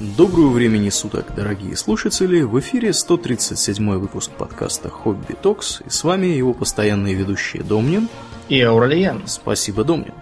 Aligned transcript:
Доброго 0.00 0.48
времени 0.48 0.88
суток, 0.88 1.26
дорогие 1.36 1.76
слушатели! 1.76 2.40
В 2.40 2.58
эфире 2.58 2.94
137 2.94 3.98
выпуск 3.98 4.30
подкаста 4.30 4.88
«Хобби 4.88 5.34
Токс» 5.34 5.82
и 5.84 5.90
с 5.90 6.04
вами 6.04 6.24
его 6.24 6.54
постоянные 6.54 7.12
ведущие 7.12 7.62
Домнин 7.62 8.08
и 8.48 8.62
Ауралиен. 8.62 9.24
Спасибо, 9.26 9.84
Домнин. 9.84 10.14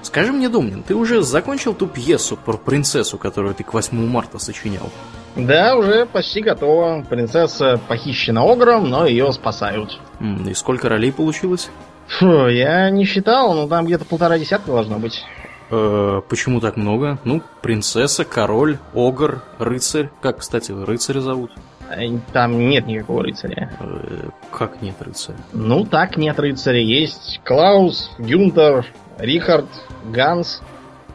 Скажи 0.00 0.32
мне, 0.32 0.48
Домнин, 0.48 0.82
ты 0.82 0.94
уже 0.94 1.22
закончил 1.22 1.74
ту 1.74 1.86
пьесу 1.86 2.38
про 2.38 2.56
принцессу, 2.56 3.18
которую 3.18 3.54
ты 3.54 3.62
к 3.62 3.74
8 3.74 4.06
марта 4.06 4.38
сочинял? 4.38 4.90
Да, 5.36 5.76
уже 5.76 6.06
почти 6.06 6.40
готова. 6.40 7.04
Принцесса 7.06 7.78
похищена 7.88 8.40
Огром, 8.40 8.88
но 8.88 9.04
ее 9.04 9.30
спасают. 9.34 10.00
И 10.48 10.54
сколько 10.54 10.88
ролей 10.88 11.12
получилось? 11.12 11.68
Фу, 12.08 12.48
я 12.48 12.88
не 12.88 13.04
считал, 13.04 13.52
но 13.52 13.68
там 13.68 13.84
где-то 13.84 14.06
полтора 14.06 14.38
десятка 14.38 14.72
должно 14.72 14.98
быть. 14.98 15.22
Э, 15.70 16.20
почему 16.28 16.60
так 16.60 16.76
много? 16.76 17.18
Ну, 17.24 17.42
принцесса, 17.62 18.24
король, 18.24 18.78
огр, 18.94 19.42
рыцарь. 19.58 20.10
Как, 20.20 20.38
кстати, 20.38 20.72
рыцаря 20.72 21.20
зовут? 21.20 21.52
Э, 21.90 22.06
там 22.32 22.58
нет 22.58 22.86
никакого 22.86 23.22
рыцаря. 23.24 23.72
Э, 23.80 24.28
как 24.50 24.82
нет 24.82 24.96
рыцаря? 25.00 25.38
Ну, 25.52 25.84
так 25.84 26.16
нет 26.16 26.38
рыцаря. 26.38 26.80
Есть 26.80 27.40
Клаус, 27.44 28.10
Гюнтер, 28.18 28.86
Рихард, 29.18 29.68
Ганс, 30.12 30.62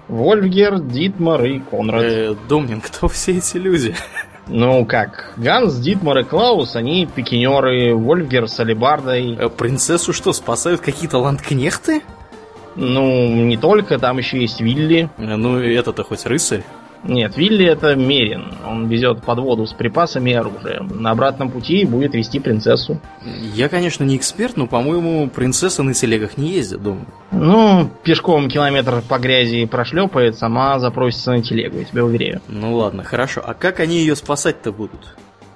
Вольфгер, 0.07 0.79
Дитмар 0.79 1.43
и 1.45 1.59
Конрад. 1.59 2.03
Э, 2.03 2.35
Домнин, 2.47 2.81
кто 2.81 3.07
все 3.07 3.37
эти 3.37 3.57
люди? 3.57 3.95
Ну 4.47 4.85
как, 4.85 5.33
Ганс, 5.37 5.75
Дитмар 5.77 6.19
и 6.19 6.23
Клаус, 6.23 6.75
они 6.75 7.07
пикинеры, 7.07 7.95
Вольфгер 7.95 8.47
с 8.47 8.59
алебардой. 8.59 9.35
Э, 9.35 9.49
принцессу 9.49 10.13
что, 10.13 10.33
спасают 10.33 10.81
какие-то 10.81 11.17
ландскнехты? 11.17 12.03
Ну, 12.75 13.45
не 13.45 13.57
только, 13.57 13.97
там 13.99 14.17
еще 14.17 14.39
есть 14.39 14.61
Вилли. 14.61 15.09
Ну, 15.17 15.57
это-то 15.59 16.03
хоть 16.03 16.25
рыцарь. 16.25 16.63
Нет, 17.07 17.37
Вилли 17.37 17.65
это 17.67 17.95
Мерин. 17.95 18.51
Он 18.67 18.87
везет 18.87 19.21
подводу 19.21 19.67
с 19.67 19.73
припасами 19.73 20.31
и 20.31 20.33
оружием. 20.33 20.89
На 21.01 21.11
обратном 21.11 21.51
пути 21.51 21.85
будет 21.85 22.15
вести 22.15 22.39
принцессу. 22.39 22.99
Я, 23.53 23.69
конечно, 23.69 24.03
не 24.03 24.17
эксперт, 24.17 24.57
но, 24.57 24.65
по-моему, 24.65 25.29
принцесса 25.29 25.83
на 25.83 25.93
телегах 25.93 26.37
не 26.37 26.53
ездит 26.53 26.81
дома. 26.81 27.05
Ну, 27.31 27.89
пешком 28.03 28.49
километр 28.49 29.03
по 29.07 29.19
грязи 29.19 29.65
прошлепает, 29.65 30.35
сама 30.37 30.79
запросится 30.79 31.31
на 31.31 31.43
телегу, 31.43 31.77
я 31.77 31.85
тебе 31.85 32.03
уверяю. 32.03 32.41
Ну 32.47 32.73
ладно, 32.75 33.03
хорошо. 33.03 33.43
А 33.45 33.53
как 33.53 33.79
они 33.79 33.99
ее 33.99 34.15
спасать-то 34.15 34.71
будут? 34.71 35.15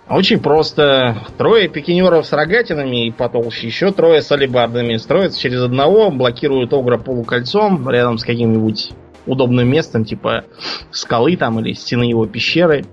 Очень 0.09 0.39
просто. 0.39 1.17
Трое 1.37 1.67
пикинеров 1.67 2.25
с 2.25 2.33
рогатинами 2.33 3.07
и 3.07 3.11
потолще, 3.11 3.67
еще 3.67 3.91
трое 3.91 4.23
с 4.23 4.31
алебардами. 4.31 4.97
Строятся 4.97 5.39
через 5.39 5.61
одного, 5.61 6.09
блокируют 6.09 6.73
огра 6.73 6.97
полукольцом 6.97 7.87
рядом 7.87 8.17
с 8.17 8.23
каким-нибудь 8.23 8.91
удобным 9.27 9.69
местом, 9.69 10.05
типа 10.05 10.45
скалы 10.89 11.37
там 11.37 11.59
или 11.59 11.73
стены 11.73 12.05
его 12.05 12.25
пещеры, 12.25 12.85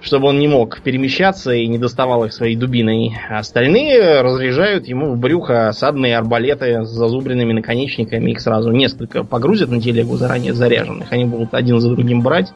чтобы 0.00 0.28
он 0.28 0.38
не 0.38 0.48
мог 0.48 0.80
перемещаться 0.80 1.52
и 1.52 1.66
не 1.66 1.76
доставал 1.76 2.24
их 2.24 2.32
своей 2.32 2.56
дубиной. 2.56 3.14
Остальные 3.28 4.22
разряжают 4.22 4.88
ему 4.88 5.12
в 5.12 5.18
брюхо 5.18 5.68
осадные 5.68 6.16
арбалеты 6.16 6.86
с 6.86 6.88
зазубренными 6.88 7.52
наконечниками. 7.52 8.30
Их 8.30 8.40
сразу 8.40 8.70
несколько 8.70 9.24
погрузят 9.24 9.68
на 9.68 9.80
телегу 9.80 10.16
заранее 10.16 10.54
заряженных. 10.54 11.12
Они 11.12 11.26
будут 11.26 11.52
один 11.52 11.80
за 11.80 11.90
другим 11.90 12.22
брать 12.22 12.54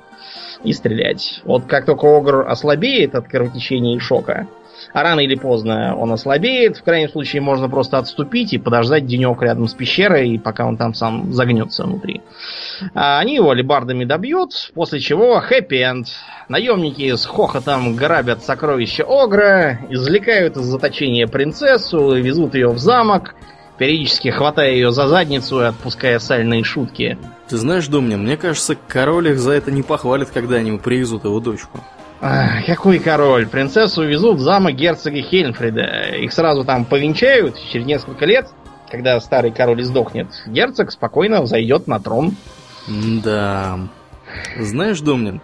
и 0.64 0.72
стрелять. 0.72 1.40
Вот 1.44 1.64
как 1.66 1.84
только 1.86 2.06
Огр 2.16 2.46
ослабеет 2.48 3.14
от 3.14 3.28
кровотечения 3.28 3.96
и 3.96 4.00
шока, 4.00 4.46
а 4.92 5.02
рано 5.02 5.20
или 5.20 5.34
поздно 5.34 5.96
он 5.96 6.12
ослабеет, 6.12 6.76
в 6.76 6.82
крайнем 6.82 7.08
случае 7.08 7.42
можно 7.42 7.68
просто 7.68 7.98
отступить 7.98 8.52
и 8.52 8.58
подождать 8.58 9.06
денек 9.06 9.42
рядом 9.42 9.68
с 9.68 9.74
пещерой, 9.74 10.40
пока 10.42 10.66
он 10.66 10.76
там 10.76 10.94
сам 10.94 11.32
загнется 11.32 11.84
внутри. 11.84 12.22
А 12.94 13.18
они 13.18 13.34
его 13.36 13.50
алебардами 13.50 14.04
добьют, 14.04 14.70
после 14.74 15.00
чего 15.00 15.40
хэппи-энд. 15.40 16.06
Наемники 16.48 17.14
с 17.14 17.26
хохотом 17.26 17.96
грабят 17.96 18.44
сокровища 18.44 19.04
Огра, 19.06 19.80
извлекают 19.90 20.56
из 20.56 20.64
заточения 20.64 21.26
принцессу, 21.26 22.14
везут 22.14 22.54
ее 22.54 22.68
в 22.68 22.78
замок, 22.78 23.34
периодически 23.78 24.28
хватая 24.28 24.72
ее 24.72 24.90
за 24.92 25.08
задницу 25.08 25.60
и 25.60 25.64
отпуская 25.64 26.18
сальные 26.18 26.64
шутки. 26.64 27.18
Ты 27.48 27.56
знаешь, 27.56 27.86
Домнин, 27.86 28.22
мне 28.22 28.36
кажется, 28.36 28.76
король 28.88 29.28
их 29.28 29.38
за 29.38 29.52
это 29.52 29.70
не 29.70 29.82
похвалит, 29.82 30.30
когда 30.30 30.56
они 30.56 30.76
привезут 30.78 31.24
его 31.24 31.40
дочку. 31.40 31.80
Ах, 32.20 32.64
какой 32.66 32.98
король? 32.98 33.46
Принцессу 33.46 34.02
везут 34.02 34.38
в 34.38 34.40
замок 34.40 34.74
герцога 34.74 35.20
Хельмфрида. 35.20 36.16
Их 36.16 36.32
сразу 36.32 36.64
там 36.64 36.84
повенчают 36.84 37.56
через 37.70 37.86
несколько 37.86 38.24
лет, 38.24 38.48
когда 38.90 39.20
старый 39.20 39.52
король 39.52 39.82
издохнет. 39.82 40.28
Герцог 40.46 40.90
спокойно 40.90 41.42
взойдет 41.42 41.86
на 41.86 42.00
трон. 42.00 42.34
Да. 42.88 43.78
Знаешь, 44.58 45.00
Домнин, 45.00 45.40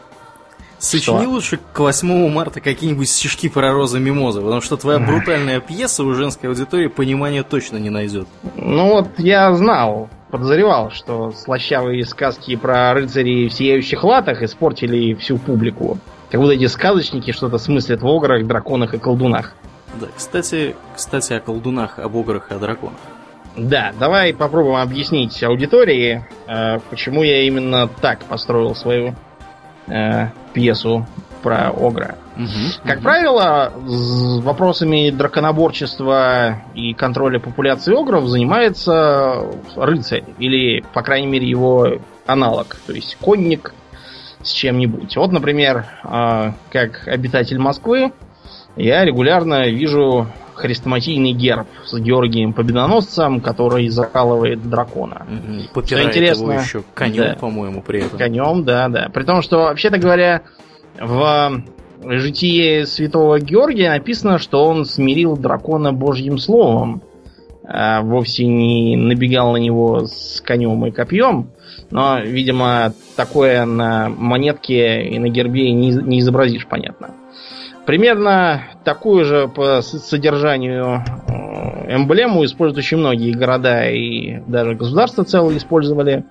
Сочини 0.82 1.26
лучше 1.26 1.60
к 1.72 1.78
8 1.78 2.28
марта 2.28 2.60
какие-нибудь 2.60 3.08
стишки 3.08 3.48
про 3.48 3.72
розы 3.72 4.00
мимозы, 4.00 4.40
потому 4.40 4.60
что 4.60 4.76
твоя 4.76 4.98
брутальная 4.98 5.60
пьеса 5.60 6.02
у 6.02 6.12
женской 6.12 6.48
аудитории 6.48 6.88
понимания 6.88 7.44
точно 7.44 7.76
не 7.76 7.88
найдет. 7.88 8.26
Ну 8.56 8.88
вот 8.88 9.10
я 9.16 9.54
знал, 9.54 10.10
подозревал, 10.32 10.90
что 10.90 11.30
слащавые 11.30 12.04
сказки 12.04 12.56
про 12.56 12.92
рыцарей 12.94 13.48
в 13.48 13.52
сияющих 13.52 14.02
латах 14.02 14.42
испортили 14.42 15.14
всю 15.14 15.38
публику. 15.38 15.98
Как 16.32 16.40
будто 16.40 16.54
эти 16.54 16.66
сказочники 16.66 17.30
что-то 17.30 17.58
смыслят 17.58 18.02
в 18.02 18.06
ограх, 18.08 18.44
драконах 18.44 18.92
и 18.94 18.98
колдунах. 18.98 19.54
Да, 20.00 20.08
кстати, 20.16 20.74
кстати 20.96 21.34
о 21.34 21.38
колдунах, 21.38 22.00
об 22.00 22.16
ограх 22.16 22.50
и 22.50 22.54
о 22.54 22.58
драконах. 22.58 22.98
Да, 23.56 23.92
давай 24.00 24.34
попробуем 24.34 24.78
объяснить 24.78 25.40
аудитории, 25.44 26.26
э, 26.48 26.80
почему 26.90 27.22
я 27.22 27.42
именно 27.42 27.86
так 28.00 28.24
построил 28.24 28.74
свою 28.74 29.14
э, 29.86 30.28
пьесу 30.52 31.06
про 31.42 31.70
Огра. 31.70 32.16
Угу, 32.36 32.86
как 32.86 32.96
угу. 32.98 33.04
правило, 33.04 33.72
с 33.86 34.40
вопросами 34.42 35.10
драконоборчества 35.10 36.62
и 36.74 36.94
контроля 36.94 37.38
популяции 37.38 37.94
Огров 37.94 38.26
занимается 38.26 39.44
рыцарь, 39.76 40.24
или, 40.38 40.82
по 40.94 41.02
крайней 41.02 41.26
мере, 41.26 41.48
его 41.48 41.98
аналог, 42.26 42.76
то 42.86 42.92
есть 42.92 43.16
конник 43.20 43.74
с 44.42 44.50
чем-нибудь. 44.52 45.16
Вот, 45.16 45.32
например, 45.32 45.86
э, 46.04 46.52
как 46.70 47.06
обитатель 47.06 47.58
Москвы, 47.58 48.12
я 48.76 49.04
регулярно 49.04 49.68
вижу 49.68 50.28
хрестоматийный 50.54 51.32
герб 51.32 51.66
с 51.84 51.98
Георгием 51.98 52.52
Победоносцем, 52.52 53.40
который 53.40 53.88
закалывает 53.88 54.68
дракона. 54.68 55.26
Угу. 55.74 55.86
Что 55.86 56.02
интересно, 56.02 56.52
его 56.52 56.60
еще 56.60 56.82
конем, 56.94 57.16
да, 57.16 57.36
по-моему, 57.40 57.82
при 57.82 58.04
этом. 58.04 58.18
Конем, 58.18 58.64
да, 58.64 58.88
да. 58.88 59.08
При 59.12 59.24
том, 59.24 59.42
что, 59.42 59.58
вообще-то 59.58 59.98
говоря, 59.98 60.42
в 61.00 61.62
житии 62.04 62.84
святого 62.84 63.38
Георгия 63.40 63.90
написано, 63.90 64.38
что 64.38 64.64
он 64.64 64.84
смирил 64.84 65.36
дракона 65.36 65.92
божьим 65.92 66.38
словом. 66.38 67.02
А 67.64 68.02
вовсе 68.02 68.44
не 68.44 68.96
набегал 68.96 69.52
на 69.52 69.56
него 69.56 70.06
с 70.06 70.42
конем 70.44 70.84
и 70.84 70.90
копьем. 70.90 71.50
Но, 71.90 72.18
видимо, 72.18 72.92
такое 73.16 73.64
на 73.64 74.08
монетке 74.08 75.04
и 75.04 75.18
на 75.18 75.28
гербе 75.28 75.70
не, 75.72 75.92
не 75.92 76.18
изобразишь, 76.20 76.66
понятно. 76.66 77.10
Примерно 77.86 78.62
такую 78.84 79.24
же 79.24 79.48
по 79.48 79.82
содержанию 79.82 81.02
э, 81.28 81.96
эмблему 81.96 82.44
используют 82.44 82.78
очень 82.78 82.98
многие 82.98 83.32
города 83.32 83.88
и 83.88 84.40
даже 84.46 84.74
государства 84.74 85.24
целые 85.24 85.58
использовали. 85.58 86.24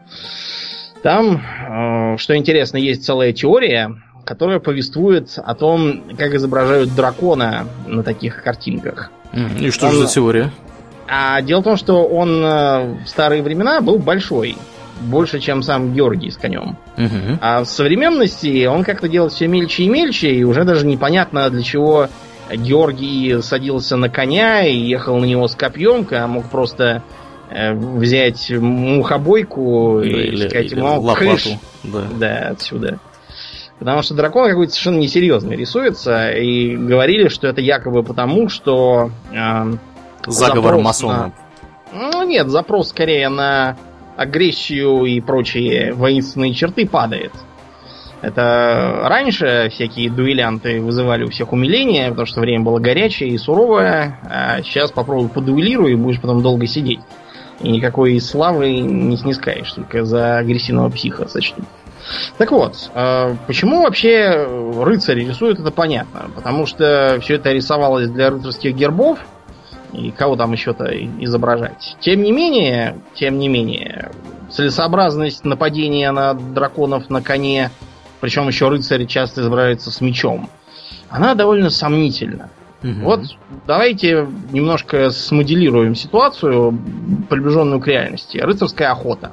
Там, 1.03 1.41
э, 1.41 2.17
что 2.17 2.37
интересно, 2.37 2.77
есть 2.77 3.03
целая 3.03 3.33
теория, 3.33 3.95
которая 4.23 4.59
повествует 4.59 5.37
о 5.37 5.53
том, 5.55 6.03
как 6.17 6.33
изображают 6.35 6.95
дракона 6.95 7.67
на 7.85 8.03
таких 8.03 8.43
картинках. 8.43 9.11
И 9.59 9.69
что 9.71 9.87
он, 9.87 9.91
же 9.93 9.97
за 9.99 10.07
теория? 10.07 10.51
А 11.07 11.41
дело 11.41 11.59
в 11.59 11.63
том, 11.63 11.75
что 11.75 12.05
он 12.05 12.43
э, 12.45 13.03
в 13.03 13.07
старые 13.07 13.43
времена 13.43 13.81
был 13.81 13.97
большой 13.97 14.55
больше, 15.01 15.39
чем 15.39 15.63
сам 15.63 15.93
Георгий 15.93 16.31
с 16.31 16.37
конем. 16.37 16.77
Угу. 16.97 17.39
А 17.41 17.63
в 17.63 17.65
современности 17.65 18.65
он 18.65 18.83
как-то 18.83 19.07
делает 19.07 19.33
все 19.33 19.47
мельче 19.47 19.83
и 19.83 19.89
мельче, 19.89 20.31
и 20.31 20.43
уже 20.43 20.63
даже 20.63 20.85
непонятно 20.85 21.49
для 21.49 21.63
чего 21.63 22.07
Георгий 22.53 23.41
садился 23.41 23.97
на 23.97 24.09
коня 24.09 24.65
и 24.65 24.75
ехал 24.75 25.17
на 25.17 25.25
него 25.25 25.47
с 25.47 25.55
копьем, 25.55 26.07
а 26.11 26.27
мог 26.27 26.49
просто 26.49 27.03
э, 27.49 27.73
взять 27.73 28.51
мухобойку 28.51 29.99
да, 30.01 30.07
и 30.07 30.11
или, 30.11 30.47
сказать 30.47 30.71
ему 30.71 31.01
лопату. 31.01 31.59
Да. 31.83 32.03
да, 32.19 32.47
отсюда. 32.51 32.99
Потому 33.79 34.03
что 34.03 34.13
дракон 34.13 34.47
какой-то 34.47 34.71
совершенно 34.71 34.99
несерьезный 34.99 35.55
рисуется, 35.55 36.29
и 36.31 36.75
говорили, 36.75 37.29
что 37.29 37.47
это 37.47 37.61
якобы 37.61 38.03
потому, 38.03 38.47
что... 38.49 39.09
Э, 39.31 39.73
Заговор 40.27 40.77
масонов. 40.77 41.31
На... 41.91 42.11
Ну 42.11 42.23
нет, 42.23 42.47
запрос 42.49 42.89
скорее 42.89 43.29
на 43.29 43.75
агрессию 44.17 45.05
и 45.05 45.19
прочие 45.19 45.93
воинственные 45.93 46.53
черты 46.53 46.87
падает. 46.87 47.31
Это 48.21 49.01
раньше 49.05 49.69
всякие 49.71 50.11
дуэлянты 50.11 50.79
вызывали 50.79 51.23
у 51.23 51.29
всех 51.29 51.53
умиление, 51.53 52.09
потому 52.09 52.27
что 52.27 52.39
время 52.39 52.63
было 52.63 52.79
горячее 52.79 53.29
и 53.29 53.37
суровое, 53.37 54.19
а 54.23 54.61
сейчас 54.61 54.91
попробуй 54.91 55.29
подуэлируй 55.29 55.93
и 55.93 55.95
будешь 55.95 56.21
потом 56.21 56.43
долго 56.43 56.67
сидеть. 56.67 56.99
И 57.61 57.69
никакой 57.69 58.19
славы 58.19 58.79
не 58.79 59.17
снискаешь, 59.17 59.71
только 59.71 60.03
за 60.03 60.37
агрессивного 60.37 60.89
психа 60.89 61.27
сочтут. 61.27 61.65
Так 62.37 62.51
вот, 62.51 62.91
э, 62.93 63.35
почему 63.47 63.83
вообще 63.83 64.47
рыцари 64.79 65.25
рисуют, 65.25 65.59
это 65.59 65.71
понятно. 65.71 66.29
Потому 66.35 66.65
что 66.65 67.19
все 67.21 67.35
это 67.35 67.51
рисовалось 67.51 68.09
для 68.09 68.29
рыцарских 68.29 68.75
гербов, 68.75 69.19
и 69.93 70.11
кого 70.11 70.35
там 70.35 70.51
еще-то 70.51 70.85
изображать. 71.19 71.97
Тем 71.99 72.21
не 72.21 72.31
менее, 72.31 72.97
тем 73.13 73.39
не 73.39 73.47
менее, 73.47 74.11
целесообразность 74.49 75.45
нападения 75.45 76.11
на 76.11 76.33
драконов 76.33 77.09
на 77.09 77.21
коне, 77.21 77.71
причем 78.19 78.47
еще 78.47 78.69
рыцари 78.69 79.05
часто 79.05 79.41
изображаются 79.41 79.91
с 79.91 80.01
мечом, 80.01 80.49
она 81.09 81.35
довольно 81.35 81.69
сомнительна. 81.69 82.49
Угу. 82.83 83.01
Вот 83.03 83.21
давайте 83.67 84.27
немножко 84.51 85.11
смоделируем 85.11 85.93
ситуацию, 85.93 86.77
приближенную 87.29 87.79
к 87.79 87.87
реальности. 87.87 88.37
Рыцарская 88.37 88.91
охота. 88.91 89.31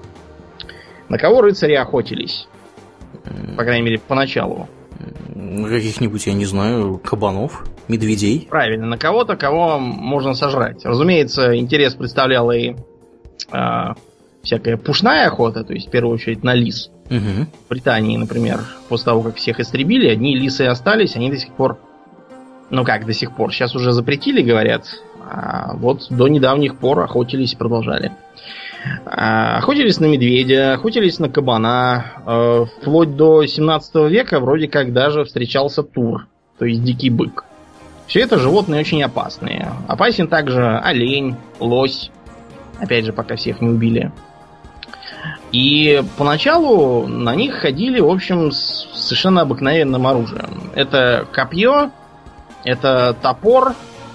На 1.09 1.19
кого 1.19 1.41
рыцари 1.41 1.75
охотились? 1.75 2.49
По 3.57 3.65
крайней 3.65 3.83
мере, 3.83 3.99
поначалу. 3.99 4.69
Каких-нибудь, 5.69 6.27
я 6.27 6.33
не 6.33 6.45
знаю, 6.45 6.99
кабанов, 6.99 7.65
медведей. 7.89 8.47
Правильно, 8.51 8.87
на 8.87 8.99
кого-то, 8.99 9.37
кого 9.37 9.79
можно 9.79 10.35
сожрать. 10.35 10.85
Разумеется, 10.85 11.57
интерес 11.57 11.95
представляла 11.95 12.53
и 12.53 12.75
э, 13.53 13.95
всякая 14.43 14.77
пушная 14.77 15.27
охота, 15.27 15.65
то 15.65 15.73
есть 15.73 15.89
в 15.89 15.91
первую 15.91 16.15
очередь 16.15 16.43
на 16.43 16.55
лис. 16.55 16.91
Угу. 17.11 17.47
В 17.67 17.69
Британии, 17.71 18.17
например, 18.17 18.61
после 18.89 19.07
того, 19.07 19.23
как 19.23 19.37
всех 19.37 19.61
истребили, 19.61 20.09
одни 20.09 20.37
лисы 20.37 20.63
остались, 20.63 21.17
они 21.17 21.31
до 21.31 21.39
сих 21.39 21.53
пор 21.53 21.79
ну 22.71 22.85
как 22.85 23.07
до 23.07 23.13
сих 23.13 23.35
пор? 23.35 23.53
Сейчас 23.53 23.75
уже 23.75 23.93
запретили, 23.93 24.43
говорят. 24.43 24.85
А 25.31 25.75
вот 25.75 26.07
до 26.11 26.29
недавних 26.29 26.79
пор 26.79 27.01
охотились 27.01 27.53
и 27.53 27.57
продолжали. 27.57 28.13
А, 29.07 29.59
охотились 29.59 30.01
на 30.01 30.07
медведя, 30.07 30.75
охотились 30.75 31.19
на 31.19 31.29
кабана. 31.29 32.13
А, 32.25 32.65
вплоть 32.65 33.17
до 33.17 33.47
17 33.47 33.95
века 34.11 34.41
вроде 34.41 34.69
как 34.69 34.93
даже 34.93 35.25
встречался 35.25 35.83
тур, 35.83 36.27
то 36.59 36.65
есть 36.65 36.83
дикий 36.83 37.11
бык. 37.11 37.45
Все 38.07 38.21
это 38.21 38.39
животные 38.39 38.81
очень 38.81 39.03
опасные. 39.03 39.71
Опасен 39.87 40.29
также 40.29 40.79
олень, 40.79 41.37
лось. 41.61 42.11
Опять 42.81 43.05
же, 43.05 43.13
пока 43.13 43.37
всех 43.37 43.61
не 43.61 43.69
убили. 43.69 44.13
И 45.53 46.03
поначалу 46.17 47.07
на 47.07 47.35
них 47.35 47.57
ходили, 47.57 48.01
в 48.01 48.09
общем, 48.09 48.51
с 48.53 48.89
совершенно 48.95 49.43
обыкновенным 49.43 50.07
оружием. 50.07 50.71
Это 50.75 51.27
копье, 51.33 51.91
это 52.65 53.17
топор, 53.21 53.75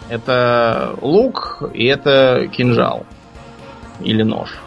это 0.10 0.96
лук 1.02 1.64
и 1.74 1.86
это 1.86 2.48
кинжал. 2.52 3.06
Или 4.02 4.24
нож. 4.24 4.63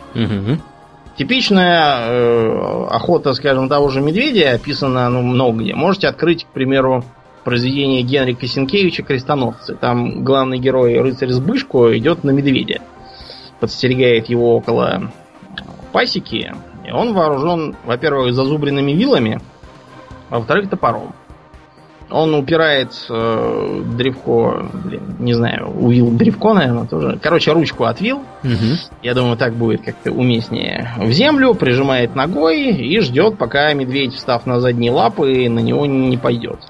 Типичная 1.16 2.08
э, 2.08 2.86
охота, 2.90 3.32
скажем, 3.32 3.70
того 3.70 3.88
же 3.88 4.02
медведя 4.02 4.52
описана 4.52 5.08
ну, 5.08 5.22
много 5.22 5.62
где. 5.62 5.74
Можете 5.74 6.08
открыть, 6.08 6.44
к 6.44 6.48
примеру, 6.48 7.04
произведение 7.42 8.02
Генрика 8.02 8.46
Сенкевича 8.46 9.02
«Крестоносцы». 9.02 9.76
Там 9.76 10.24
главный 10.24 10.58
герой, 10.58 11.00
рыцарь 11.00 11.30
Сбышку, 11.30 11.90
идет 11.96 12.22
на 12.22 12.30
медведя. 12.30 12.82
Подстерегает 13.60 14.28
его 14.28 14.56
около 14.56 15.10
пасеки. 15.92 16.52
И 16.86 16.90
он 16.90 17.14
вооружен, 17.14 17.74
во-первых, 17.84 18.34
зазубренными 18.34 18.92
вилами, 18.92 19.40
а 20.28 20.38
во-вторых, 20.38 20.68
топором. 20.68 21.14
Он 22.08 22.34
упирает 22.34 22.92
э, 23.10 23.82
древко, 23.96 24.68
блин, 24.72 25.16
не 25.18 25.34
знаю, 25.34 25.70
увил 25.70 26.10
древко, 26.12 26.54
наверное, 26.54 26.86
тоже. 26.86 27.18
Короче, 27.20 27.52
ручку 27.52 27.84
отвил. 27.84 28.18
Угу. 28.44 28.76
Я 29.02 29.14
думаю, 29.14 29.36
так 29.36 29.54
будет 29.54 29.82
как-то 29.82 30.12
уместнее. 30.12 30.92
В 30.98 31.10
землю 31.10 31.54
прижимает 31.54 32.14
ногой 32.14 32.70
и 32.70 33.00
ждет, 33.00 33.38
пока 33.38 33.72
медведь, 33.72 34.14
встав 34.14 34.46
на 34.46 34.60
задние 34.60 34.92
лапы, 34.92 35.48
на 35.48 35.58
него 35.58 35.84
не 35.86 36.16
пойдет. 36.16 36.60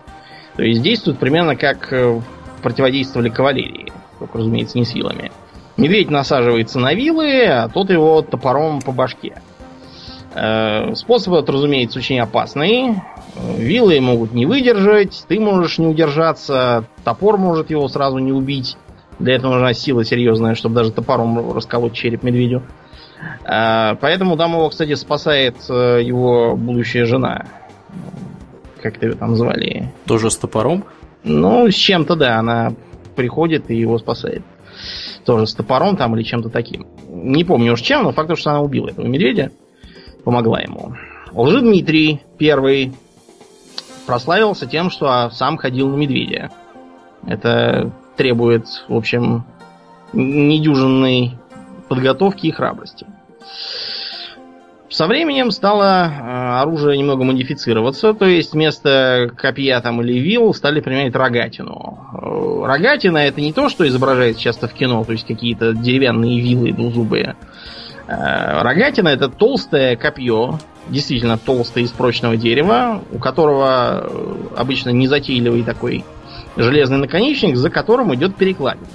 То 0.57 0.63
есть 0.63 0.81
действует 0.81 1.19
примерно 1.19 1.55
как 1.55 1.93
э, 1.93 2.19
противодействовали 2.63 3.29
кавалерии. 3.29 3.93
Только, 4.19 4.39
разумеется, 4.39 4.79
не 4.79 4.87
с 4.87 4.95
вилами. 4.95 5.31
Медведь 5.77 6.11
насаживается 6.11 6.79
на 6.79 6.95
вилы, 6.95 7.45
а 7.45 7.69
тот 7.69 7.91
его 7.91 8.23
топором 8.23 8.81
по 8.81 8.93
башке. 8.93 9.35
Э, 10.37 10.95
способ 10.95 11.33
этот, 11.33 11.49
разумеется, 11.49 11.99
очень 11.99 12.21
опасный. 12.21 12.97
Вилы 13.57 13.99
могут 14.01 14.33
не 14.33 14.45
выдержать, 14.45 15.25
ты 15.29 15.41
можешь 15.41 15.79
не 15.79 15.87
удержаться, 15.87 16.85
топор 17.05 17.39
может 17.39 17.71
его 17.71 17.89
сразу 17.89 18.19
не 18.19 18.33
убить. 18.33 18.77
Для 19.19 19.37
этого 19.37 19.55
нужна 19.55 19.73
сила 19.73 20.05
серьезная, 20.05 20.55
чтобы 20.55 20.75
даже 20.75 20.93
топором 20.93 21.53
расколоть 21.53 21.95
череп 21.95 22.23
медведю. 22.23 22.63
А, 23.45 23.95
поэтому 23.95 24.37
там 24.37 24.53
его, 24.53 24.69
кстати, 24.69 24.95
спасает 24.95 25.57
э, 25.71 26.03
его 26.03 26.55
будущая 26.55 27.07
жена. 27.07 27.47
Как 28.83 28.99
ты 28.99 29.07
ее 29.07 29.15
там 29.15 29.37
звали? 29.37 29.91
Тоже 30.05 30.31
с 30.31 30.37
топором? 30.37 30.85
Ну, 31.25 31.71
с 31.71 31.75
чем-то, 31.75 32.15
да. 32.15 32.39
Она 32.39 32.75
приходит 33.17 33.71
и 33.71 33.77
его 33.77 33.97
спасает. 33.99 34.43
Тоже 35.25 35.47
с 35.47 35.55
топором 35.55 35.97
там 35.97 36.15
или 36.15 36.23
чем-то 36.23 36.51
таким. 36.51 36.87
Не 37.09 37.45
помню 37.45 37.73
уж 37.73 37.81
чем, 37.81 38.03
но 38.03 38.13
факт, 38.13 38.37
что 38.39 38.51
она 38.51 38.61
убила 38.61 38.89
этого 38.89 39.07
медведя. 39.07 39.51
Помогла 40.27 40.59
ему. 40.59 40.97
Лжи 41.33 41.61
Дмитрий 41.61 42.21
первый 42.37 42.93
прославился 44.09 44.67
тем, 44.67 44.91
что 44.91 45.31
сам 45.31 45.57
ходил 45.57 45.89
на 45.89 45.95
медведя. 45.95 46.51
Это 47.25 47.93
требует, 48.17 48.67
в 48.89 48.97
общем, 48.97 49.45
недюжинной 50.13 51.39
подготовки 51.89 52.49
и 52.49 52.51
храбрости. 52.51 53.07
Со 54.91 55.07
временем 55.07 55.53
стало 55.53 56.07
э, 56.09 56.61
оружие 56.61 56.99
немного 56.99 57.23
модифицироваться, 57.23 58.13
то 58.13 58.25
есть 58.25 58.53
вместо 58.53 59.31
копья 59.37 59.81
там 59.81 60.03
или 60.03 60.19
вил 60.19 60.53
стали 60.55 60.81
применять 60.81 61.15
рогатину. 61.15 62.01
Э, 62.13 62.67
рогатина 62.67 63.19
это 63.19 63.41
не 63.41 63.53
то, 63.53 63.69
что 63.69 63.87
изображается 63.87 64.43
часто 64.43 64.67
в 64.67 64.73
кино, 64.73 65.05
то 65.05 65.13
есть 65.13 65.25
какие-то 65.25 65.73
деревянные 65.73 66.41
вилы 66.41 66.73
двузубые. 66.73 67.37
Э, 67.41 67.86
рогатина 68.07 69.09
это 69.09 69.29
толстое 69.29 69.97
копье, 69.97 70.59
действительно 70.89 71.39
толстое 71.39 71.85
из 71.85 71.91
прочного 71.91 72.37
дерева, 72.37 73.03
у 73.13 73.19
которого 73.19 74.05
э, 74.05 74.35
обычно 74.57 74.91
незатейливый 74.91 75.63
такой 75.63 76.05
железный 76.57 76.99
наконечник, 76.99 77.57
за 77.57 77.71
которым 77.71 78.15
идет 78.15 78.37
перекладина. 78.37 78.87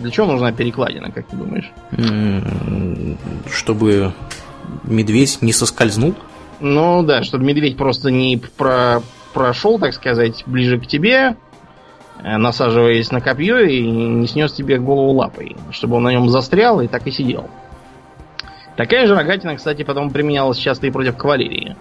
Для 0.00 0.10
чего 0.10 0.26
нужна 0.26 0.52
перекладина, 0.52 1.10
как 1.10 1.26
ты 1.26 1.36
думаешь? 1.36 1.72
Чтобы 3.50 4.12
медведь 4.84 5.38
не 5.40 5.52
соскользнул? 5.52 6.14
Ну 6.60 7.02
да, 7.02 7.22
чтобы 7.22 7.44
медведь 7.44 7.76
просто 7.76 8.10
не 8.10 8.40
про 8.56 9.02
прошел, 9.32 9.78
так 9.78 9.92
сказать, 9.92 10.44
ближе 10.46 10.80
к 10.80 10.86
тебе, 10.86 11.36
э, 12.22 12.36
насаживаясь 12.38 13.10
на 13.10 13.20
копье 13.20 13.58
и 13.58 13.86
не 13.86 14.26
снес 14.26 14.52
тебе 14.52 14.78
голову 14.78 15.12
лапой, 15.12 15.56
чтобы 15.72 15.96
он 15.96 16.04
на 16.04 16.08
нем 16.10 16.30
застрял 16.30 16.80
и 16.80 16.86
так 16.86 17.06
и 17.06 17.10
сидел. 17.10 17.50
Такая 18.76 19.06
же 19.06 19.14
рогатина, 19.14 19.56
кстати, 19.56 19.82
потом 19.82 20.10
применялась 20.10 20.58
часто 20.58 20.86
и 20.86 20.90
против 20.90 21.16
кавалерии. 21.16 21.76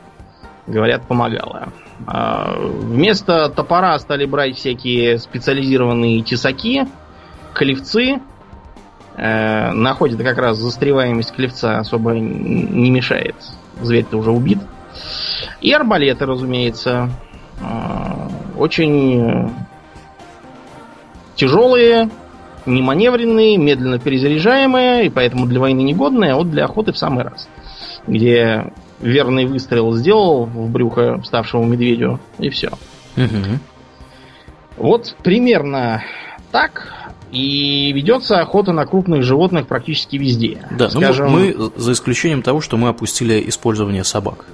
Говорят, 0.66 1.06
помогала. 1.08 1.70
А, 2.08 2.56
вместо 2.58 3.50
топора 3.50 4.00
стали 4.00 4.26
брать 4.26 4.56
всякие 4.56 5.20
специализированные 5.20 6.22
тесаки, 6.22 6.88
клевцы. 7.54 8.20
Э, 9.18 9.72
находит 9.72 10.22
как 10.22 10.38
раз 10.38 10.58
застреваемость 10.58 11.34
клевца 11.34 11.78
особо 11.80 12.12
не 12.12 12.92
мешает. 12.92 13.36
Зверь-то 13.82 14.18
уже 14.18 14.32
убит. 14.32 14.60
И 15.62 15.72
арбалеты, 15.72 16.26
разумеется. 16.26 17.10
Э, 17.62 18.28
очень 18.58 19.54
тяжелые, 21.36 22.10
неманевренные, 22.66 23.58
медленно 23.58 24.00
перезаряжаемые, 24.00 25.06
и 25.06 25.10
поэтому 25.10 25.46
для 25.46 25.60
войны 25.60 25.82
негодные, 25.82 26.34
а 26.34 26.36
вот 26.36 26.50
для 26.50 26.66
охоты 26.66 26.92
в 26.92 26.98
самый 26.98 27.24
раз. 27.24 27.48
Где 28.08 28.74
верный 29.00 29.46
выстрел 29.46 29.94
сделал 29.94 30.46
в 30.46 30.70
брюхо 30.70 31.22
ставшему 31.24 31.66
медведю, 31.66 32.20
и 32.40 32.50
все. 32.50 32.70
Угу. 33.18 33.60
Вот 34.78 35.16
примерно 35.24 36.04
так 36.52 36.94
и 37.32 37.92
ведется 37.92 38.40
охота 38.40 38.72
на 38.72 38.86
крупных 38.86 39.24
животных 39.24 39.68
практически 39.68 40.16
везде. 40.16 40.68
Да, 40.72 40.90
ну, 40.94 41.02
Скажем... 41.02 41.32
ну 41.32 41.40
мы 41.40 41.72
за 41.76 41.92
исключением 41.94 42.42
того, 42.42 42.62
что 42.62 42.78
мы 42.78 42.90
опустили 42.90 43.44
использование 43.48 44.04
собак 44.04 44.46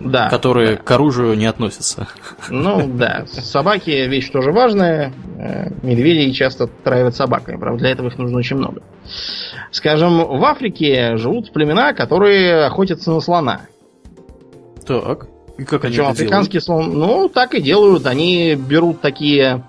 да, 0.00 0.28
которые 0.28 0.76
да. 0.76 0.82
к 0.82 0.90
оружию 0.90 1.34
не 1.36 1.46
относятся. 1.46 2.08
Ну 2.50 2.86
да, 2.86 3.24
собаки 3.26 3.90
вещь 3.90 4.30
тоже 4.30 4.52
важная. 4.52 5.12
Э, 5.38 5.70
медведи 5.82 6.32
часто 6.32 6.66
травят 6.66 7.16
собаками, 7.16 7.56
правда, 7.56 7.80
для 7.80 7.90
этого 7.90 8.08
их 8.08 8.18
нужно 8.18 8.38
очень 8.38 8.56
много. 8.56 8.82
Скажем, 9.70 10.18
в 10.18 10.44
Африке 10.44 11.16
живут 11.16 11.52
племена, 11.52 11.92
которые 11.92 12.64
охотятся 12.64 13.10
на 13.10 13.20
слона. 13.20 13.62
Так. 14.86 15.28
И 15.58 15.64
как 15.64 15.82
Причем 15.82 16.04
они 16.04 16.12
африканский 16.12 16.60
слон, 16.60 16.92
ну, 16.98 17.28
так 17.28 17.54
и 17.54 17.62
делают. 17.62 18.06
Они 18.06 18.54
берут 18.54 19.00
такие 19.00 19.64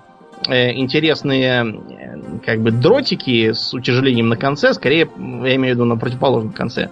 э, 0.46 0.72
интересные, 0.72 1.82
как 2.44 2.60
бы 2.60 2.70
дротики 2.70 3.52
с 3.52 3.72
утяжелением 3.72 4.28
на 4.28 4.36
конце, 4.36 4.74
скорее, 4.74 5.08
я 5.16 5.56
имею 5.56 5.74
в 5.74 5.76
виду 5.76 5.84
на 5.86 5.96
противоположном 5.96 6.52
конце, 6.52 6.90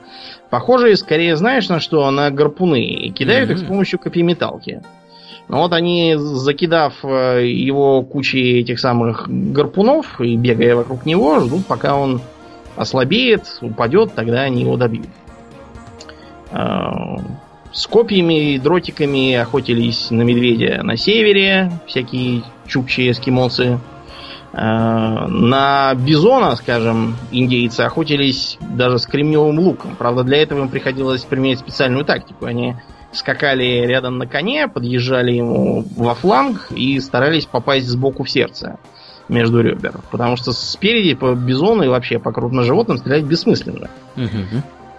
похожие 0.51 0.97
скорее, 0.97 1.37
знаешь, 1.37 1.69
на 1.69 1.81
что? 1.81 2.11
На 2.11 2.31
гарпуны. 2.31 2.85
И 2.85 3.11
кидают 3.11 3.51
mm-hmm. 3.51 3.55
их 3.55 3.59
с 3.59 3.65
помощью 3.65 3.99
копьеметалки. 3.99 4.83
Но 5.49 5.63
вот 5.63 5.73
они, 5.73 6.15
закидав 6.17 6.95
э, 7.05 7.47
его 7.47 8.03
кучей 8.03 8.61
этих 8.61 8.81
самых 8.81 9.29
гарпунов 9.29 10.21
и 10.21 10.37
бегая 10.37 10.75
вокруг 10.75 11.07
него, 11.07 11.39
ждут, 11.41 11.67
пока 11.67 11.97
он 11.97 12.21
ослабеет, 12.75 13.59
упадет, 13.61 14.15
тогда 14.15 14.43
они 14.43 14.63
его 14.63 14.77
добьют. 14.77 15.07
А, 16.51 17.17
с 17.73 17.87
копьями 17.87 18.55
и 18.55 18.59
дротиками 18.59 19.35
охотились 19.35 20.11
на 20.11 20.23
медведя 20.23 20.83
на 20.83 20.97
севере, 20.97 21.71
всякие 21.87 22.43
чукчи 22.67 23.11
эскимосы. 23.11 23.79
А, 24.59 25.29
на 25.29 25.95
бизона, 25.95 26.57
скажем, 26.57 27.15
индейцы 27.31 27.83
охотились 27.83 28.57
даже 28.63 28.99
с 28.99 29.05
кремневым 29.05 29.59
луком. 29.59 29.95
Правда, 29.97 30.23
для 30.23 30.39
этого 30.39 30.61
им 30.61 30.71
приходилось 30.71 31.25
применять 31.25 31.59
специальную 31.59 32.07
тактику. 32.07 32.47
Они 32.47 32.75
скакали 33.13 33.85
рядом 33.87 34.17
на 34.17 34.27
коне, 34.27 34.67
подъезжали 34.67 35.33
ему 35.33 35.85
во 35.95 36.15
фланг 36.15 36.69
и 36.71 36.99
старались 37.01 37.45
попасть 37.45 37.87
сбоку 37.87 38.25
в 38.25 38.31
сердце 38.31 38.79
между 39.29 39.61
ребер. 39.61 40.01
Потому 40.11 40.37
что 40.37 40.53
спереди 40.53 41.13
по 41.15 41.35
бизону 41.35 41.83
и 41.83 41.89
вообще 41.89 42.19
по 42.19 42.33
крупным 42.33 42.65
животным 42.65 42.97
стрелять 42.97 43.25
бессмысленно. 43.25 43.91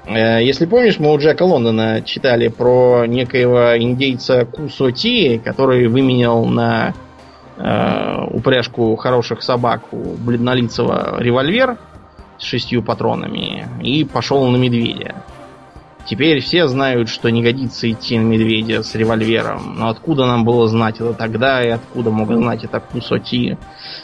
Э, 0.06 0.44
если 0.44 0.68
помнишь, 0.68 1.00
мы 1.00 1.12
у 1.12 1.18
Джека 1.18 1.42
Лондона 1.42 2.04
читали 2.04 2.48
про 2.50 3.06
некоего 3.08 3.76
индейца 3.76 4.46
Кусоти, 4.46 5.42
который 5.44 5.88
выменял 5.88 6.46
на 6.46 6.94
э, 7.58 8.26
упряжку 8.32 8.96
хороших 8.96 9.44
собак 9.44 9.82
у 9.92 10.16
бледнолицего 10.16 11.18
револьвер 11.20 11.78
с 12.38 12.44
шестью 12.44 12.84
патронами 12.84 13.68
и 13.82 14.04
пошел 14.04 14.48
на 14.48 14.58
медведя. 14.58 15.24
Теперь 16.08 16.40
все 16.40 16.70
знают, 16.70 17.10
что 17.10 17.30
не 17.30 17.44
годится 17.44 17.92
идти 17.92 18.18
на 18.18 18.24
медведя 18.24 18.82
с 18.82 18.96
револьвером. 18.96 19.76
Но 19.78 19.90
откуда 19.90 20.26
нам 20.26 20.46
было 20.46 20.66
знать 20.70 20.96
это 21.02 21.14
тогда 21.14 21.62
и 21.62 21.68
откуда 21.68 22.12
мог 22.12 22.32
знать 22.34 22.64
это 22.64 22.80
Кусоти? 22.80 23.58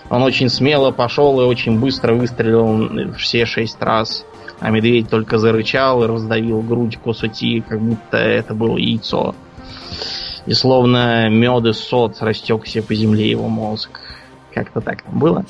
Он 0.10 0.22
очень 0.22 0.50
смело 0.50 0.92
пошел 0.92 1.40
и 1.40 1.46
очень 1.46 1.80
быстро 1.80 2.14
выстрелил 2.14 3.14
все 3.18 3.46
шесть 3.46 3.82
раз. 3.82 4.26
А 4.60 4.70
медведь 4.70 5.10
только 5.10 5.38
зарычал 5.38 6.04
и 6.04 6.08
раздавил 6.08 6.62
грудь 6.62 6.98
Кусоти, 6.98 7.62
как 7.62 7.80
будто 7.80 8.18
это 8.18 8.54
было 8.54 8.78
яйцо. 8.78 9.34
И 10.46 10.54
словно 10.54 11.30
мед 11.30 11.66
и 11.66 11.74
сот 11.74 12.18
растекся 12.22 12.82
по 12.82 12.94
земле 12.94 13.30
его 13.30 13.48
мозг. 13.48 14.00
Как-то 14.54 14.82
так 14.82 15.04
было. 15.12 15.46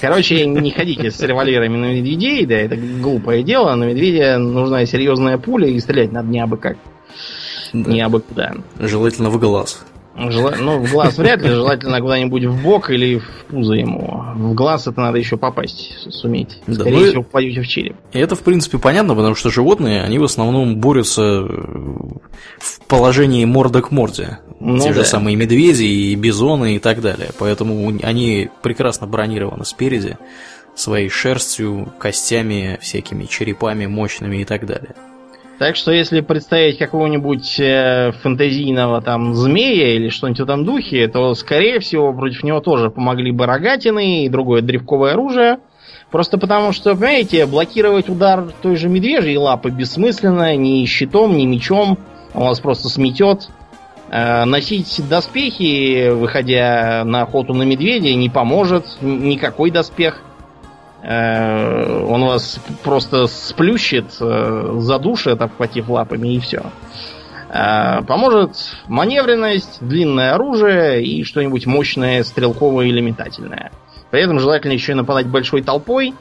Короче, 0.00 0.46
не 0.46 0.70
ходите 0.70 1.10
с 1.10 1.20
револьверами 1.20 1.76
на 1.76 1.92
медведей, 1.92 2.46
да, 2.46 2.54
это 2.54 2.76
глупое 2.76 3.42
дело. 3.42 3.74
На 3.74 3.84
медведя 3.84 4.38
нужна 4.38 4.86
серьезная 4.86 5.36
пуля 5.36 5.68
и 5.68 5.78
стрелять 5.80 6.12
надо 6.12 6.28
не 6.28 6.40
абы 6.40 6.56
как. 6.56 6.78
Да. 7.74 7.90
Не 7.90 8.00
абы 8.00 8.20
куда. 8.20 8.54
Желательно 8.78 9.28
в 9.28 9.38
глаз. 9.38 9.84
Жела... 10.16 10.54
Ну, 10.58 10.80
в 10.80 10.90
глаз 10.90 11.16
вряд 11.16 11.42
ли, 11.42 11.50
желательно 11.50 12.00
куда-нибудь 12.00 12.44
в 12.44 12.62
бок 12.62 12.90
или 12.90 13.18
в 13.18 13.44
пузо 13.48 13.74
ему. 13.74 14.24
В 14.34 14.54
глаз 14.54 14.88
это 14.88 15.00
надо 15.00 15.18
еще 15.18 15.36
попасть 15.36 15.96
суметь. 16.10 16.58
Скорее 16.62 16.76
да, 16.76 16.90
ну 16.90 17.06
всего, 17.06 17.22
попадете 17.22 17.60
в 17.60 17.68
череп. 17.68 17.96
И 18.12 18.18
это, 18.18 18.34
в 18.34 18.40
принципе, 18.40 18.78
понятно, 18.78 19.14
потому 19.14 19.36
что 19.36 19.50
животные, 19.50 20.02
они 20.02 20.18
в 20.18 20.24
основном 20.24 20.78
борются 20.78 21.42
в 21.42 22.77
положении 22.88 23.44
морда 23.44 23.82
к 23.82 23.90
морде. 23.90 24.38
Ну, 24.60 24.78
Те 24.78 24.88
да. 24.88 24.94
же 24.94 25.04
самые 25.04 25.36
медведи 25.36 25.84
и 25.84 26.14
бизоны 26.14 26.76
и 26.76 26.78
так 26.78 27.00
далее. 27.00 27.28
Поэтому 27.38 27.92
они 28.02 28.48
прекрасно 28.62 29.06
бронированы 29.06 29.64
спереди 29.64 30.16
своей 30.74 31.08
шерстью, 31.08 31.92
костями, 31.98 32.78
всякими 32.80 33.24
черепами 33.24 33.86
мощными 33.86 34.38
и 34.38 34.44
так 34.44 34.66
далее. 34.66 34.94
Так 35.58 35.74
что 35.74 35.90
если 35.90 36.20
представить 36.20 36.78
какого-нибудь 36.78 37.58
э, 37.58 38.12
фэнтезийного 38.22 39.02
там 39.02 39.34
змея 39.34 39.96
или 39.96 40.08
что-нибудь 40.08 40.38
в 40.38 40.44
этом 40.44 40.64
духе, 40.64 41.08
то, 41.08 41.34
скорее 41.34 41.80
всего, 41.80 42.12
против 42.12 42.44
него 42.44 42.60
тоже 42.60 42.90
помогли 42.90 43.32
бы 43.32 43.44
рогатины 43.44 44.24
и 44.24 44.28
другое 44.28 44.62
древковое 44.62 45.14
оружие. 45.14 45.58
Просто 46.12 46.38
потому 46.38 46.70
что, 46.72 46.94
понимаете, 46.94 47.44
блокировать 47.46 48.08
удар 48.08 48.52
той 48.62 48.76
же 48.76 48.88
медвежьей 48.88 49.36
лапы 49.36 49.70
бессмысленно, 49.70 50.56
ни 50.56 50.84
щитом, 50.86 51.36
ни 51.36 51.44
мечом. 51.44 51.98
Он 52.34 52.48
вас 52.48 52.60
просто 52.60 52.88
сметет. 52.88 53.48
Э, 54.10 54.44
носить 54.44 55.02
доспехи, 55.08 56.10
выходя 56.10 57.02
на 57.04 57.22
охоту 57.22 57.52
на 57.52 57.62
медведя, 57.64 58.14
не 58.14 58.30
поможет 58.30 58.86
никакой 59.02 59.70
доспех. 59.70 60.22
Э, 61.02 62.04
он 62.04 62.24
вас 62.24 62.58
просто 62.82 63.26
сплющит, 63.26 64.16
э, 64.20 64.76
задушит, 64.78 65.42
обхватив 65.42 65.88
лапами, 65.88 66.34
и 66.34 66.40
все. 66.40 66.62
Поможет 67.50 68.76
маневренность, 68.88 69.78
длинное 69.80 70.34
оружие 70.34 71.02
и 71.02 71.24
что-нибудь 71.24 71.64
мощное, 71.64 72.22
стрелковое 72.22 72.88
или 72.88 73.00
метательное. 73.00 73.72
При 74.10 74.20
этом 74.20 74.38
желательно 74.38 74.72
еще 74.72 74.92
и 74.92 74.94
нападать 74.94 75.28
большой 75.28 75.62
толпой, 75.62 76.12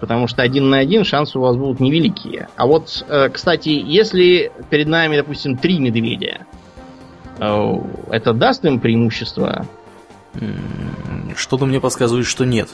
потому 0.00 0.26
что 0.26 0.42
один 0.42 0.70
на 0.70 0.78
один 0.78 1.04
шансы 1.04 1.38
у 1.38 1.42
вас 1.42 1.56
будут 1.56 1.80
невеликие. 1.80 2.48
А 2.56 2.66
вот, 2.66 3.04
кстати, 3.32 3.68
если 3.68 4.52
перед 4.70 4.88
нами, 4.88 5.16
допустим, 5.16 5.56
три 5.56 5.78
медведя, 5.78 6.46
это 7.38 8.32
даст 8.32 8.64
им 8.64 8.80
преимущество? 8.80 9.66
Что-то 11.34 11.66
мне 11.66 11.80
подсказывает, 11.80 12.26
что 12.26 12.44
нет. 12.44 12.68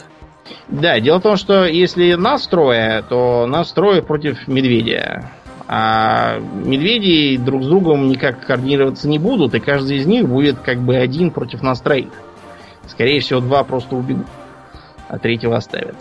Да, 0.69 0.99
дело 1.01 1.19
в 1.19 1.23
том, 1.23 1.37
что 1.37 1.65
если 1.65 2.15
нас 2.15 2.47
трое, 2.47 3.05
то 3.09 3.47
нас 3.47 3.73
трое 3.73 4.03
против 4.03 4.49
медведя. 4.49 5.31
А 5.69 6.39
медведи 6.39 7.39
друг 7.39 7.63
с 7.63 7.67
другом 7.67 8.09
никак 8.09 8.45
координироваться 8.45 9.09
не 9.09 9.19
будут, 9.19 9.55
и 9.55 9.61
каждый 9.61 9.99
из 9.99 10.07
них 10.07 10.29
будет 10.29 10.59
как 10.59 10.81
бы 10.81 10.97
один 10.97 11.31
против 11.31 11.63
нас 11.63 11.81
троих. 11.81 12.11
Скорее 12.89 13.21
всего, 13.21 13.41
два 13.41 13.65
просто 13.65 13.95
убегут, 13.97 14.27
а 15.09 15.19
третьего 15.19 15.57
оставят. 15.57 15.97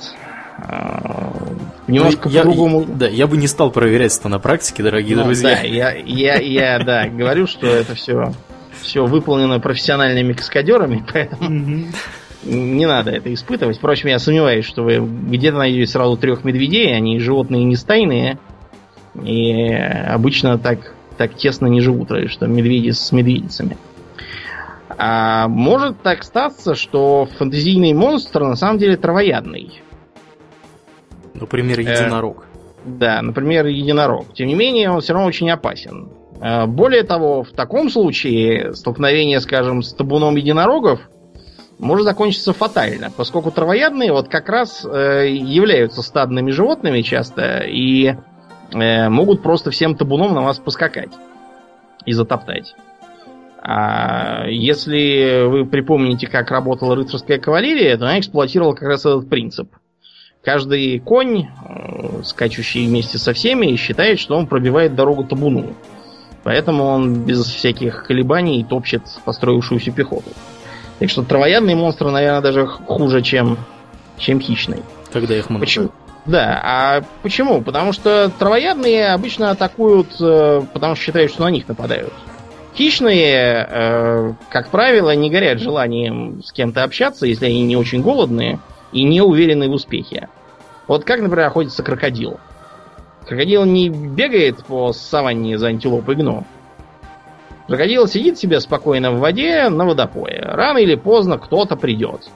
А, 0.64 1.34
немножко 1.88 2.30
ну, 2.30 2.36
по-другому. 2.36 2.86
Да, 2.86 3.08
я 3.08 3.28
бы 3.28 3.38
не 3.38 3.48
стал 3.48 3.72
проверять 3.72 4.18
это 4.18 4.30
на 4.30 4.40
практике, 4.40 4.84
дорогие 4.84 5.18
ну, 5.18 5.24
друзья. 5.24 5.56
Да, 5.56 5.62
я, 5.62 5.94
я, 5.94 6.36
я 6.36 6.80
да, 6.80 7.08
говорю, 7.08 7.48
что 7.48 7.68
это 7.68 7.96
все, 7.96 8.34
все 8.82 9.06
выполнено 9.06 9.60
профессиональными 9.60 10.34
каскадерами, 10.34 11.04
поэтому 11.14 11.88
не 12.44 12.86
надо 12.86 13.12
это 13.12 13.34
испытывать. 13.34 13.78
Впрочем, 13.78 14.10
я 14.10 14.20
сомневаюсь, 14.20 14.66
что 14.66 14.84
вы 14.84 14.98
где-то 14.98 15.58
найдете 15.58 15.92
сразу 15.92 16.18
трех 16.18 16.44
медведей, 16.44 16.96
они 16.96 17.20
животные 17.20 17.64
не 17.64 17.76
стайные. 17.76 18.38
И 19.24 19.74
обычно 19.74 20.58
так, 20.58 20.94
так 21.18 21.36
тесно 21.36 21.68
не 21.68 21.82
живут, 21.82 22.12
разве 22.12 22.30
что 22.30 22.48
медведи 22.48 22.92
с 22.92 23.12
медведицами. 23.12 23.78
А 24.98 25.48
может 25.48 26.02
так 26.02 26.24
статься, 26.24 26.76
что 26.76 27.28
фантазийный 27.38 27.94
монстр 27.94 28.44
на 28.44 28.56
самом 28.56 28.78
деле 28.78 28.98
травоядный. 28.98 29.82
Например, 31.42 31.80
э, 31.80 31.84
единорог. 31.84 32.46
Э, 32.46 32.58
да, 32.86 33.22
например, 33.22 33.66
единорог. 33.68 34.34
Тем 34.34 34.48
не 34.48 34.56
менее, 34.56 34.90
он 34.90 35.02
все 35.02 35.14
равно 35.14 35.28
очень 35.28 35.50
опасен. 35.50 36.10
Э, 36.42 36.66
более 36.66 37.04
того, 37.04 37.44
в 37.44 37.52
таком 37.52 37.90
случае 37.90 38.74
столкновение, 38.74 39.40
скажем, 39.40 39.84
с 39.84 39.94
табуном 39.94 40.36
единорогов 40.36 41.00
может 41.78 42.06
закончиться 42.06 42.54
фатально, 42.54 43.12
поскольку 43.16 43.52
травоядные 43.52 44.12
вот 44.12 44.28
как 44.28 44.50
раз 44.50 44.86
э, 44.86 45.30
являются 45.30 46.02
стадными 46.02 46.52
животными 46.52 47.02
часто 47.02 47.60
и 47.60 48.16
э, 48.72 49.10
могут 49.10 49.44
просто 49.44 49.72
всем 49.72 49.96
табуном 49.96 50.34
на 50.34 50.42
вас 50.42 50.60
поскакать 50.60 51.12
и 52.06 52.14
затоптать. 52.14 52.76
А 53.64 54.48
если 54.48 55.46
вы 55.46 55.66
припомните, 55.66 56.26
как 56.26 56.50
работала 56.50 56.96
рыцарская 56.96 57.38
кавалерия, 57.38 57.96
то 57.96 58.06
она 58.06 58.20
эксплуатировала 58.20 58.74
как 58.74 58.88
раз 58.88 59.02
этот 59.02 59.30
принцип. 59.30 59.76
Каждый 60.44 61.00
конь, 61.00 61.46
э, 61.46 62.24
скачущий 62.24 62.88
вместе 62.88 63.20
со 63.20 63.34
всеми, 63.34 63.76
считает, 63.76 64.20
что 64.20 64.36
он 64.36 64.48
пробивает 64.48 64.96
дорогу 64.96 65.24
табуну. 65.24 65.76
Поэтому 66.44 66.86
он 66.86 67.26
без 67.26 67.46
всяких 67.46 68.06
колебаний 68.06 68.66
топчет 68.68 69.04
построившуюся 69.24 69.92
пехоту. 69.92 70.32
Так 70.98 71.12
что 71.12 71.24
травоядные 71.24 71.76
монстры, 71.76 72.10
наверное, 72.10 72.42
даже 72.42 72.66
хуже, 72.66 73.22
чем, 73.22 73.60
чем 74.18 74.40
хищные. 74.40 74.82
Когда 75.14 75.38
их 75.38 75.50
много. 75.52 75.66
Почему? 75.66 75.90
Да, 76.26 76.60
а 76.64 77.04
почему? 77.22 77.62
Потому 77.62 77.94
что 77.94 78.32
травоядные 78.40 79.10
обычно 79.10 79.52
атакуют, 79.52 80.16
э, 80.20 80.62
потому 80.74 80.96
что 80.96 81.06
считают, 81.06 81.32
что 81.32 81.44
на 81.44 81.52
них 81.52 81.68
нападают. 81.68 82.14
Хищные, 82.76 83.68
э, 83.70 84.34
как 84.50 84.70
правило, 84.70 85.14
не 85.16 85.30
горят 85.30 85.60
желанием 85.60 86.42
с 86.44 86.52
кем-то 86.52 86.84
общаться, 86.84 87.28
если 87.28 87.46
они 87.46 87.64
не 87.64 87.76
очень 87.76 88.02
голодные 88.02 88.60
и 88.92 89.04
не 89.04 89.22
уверены 89.22 89.70
в 89.70 89.74
успехе. 89.74 90.30
Вот 90.88 91.04
как, 91.04 91.22
например, 91.22 91.48
охотится 91.48 91.84
крокодил. 91.84 92.40
Крокодил 93.28 93.66
не 93.66 93.90
бегает 93.90 94.66
по 94.66 94.94
саванне 94.94 95.58
за 95.58 95.68
антилопой 95.68 96.16
гну, 96.16 96.46
Крокодил 97.72 98.06
сидит 98.06 98.38
себе 98.38 98.60
спокойно 98.60 99.12
в 99.12 99.20
воде 99.20 99.70
на 99.70 99.86
водопое. 99.86 100.42
Рано 100.44 100.80
или 100.80 100.96
поздно 100.96 101.38
кто-то 101.38 101.78
придет. 101.78 102.30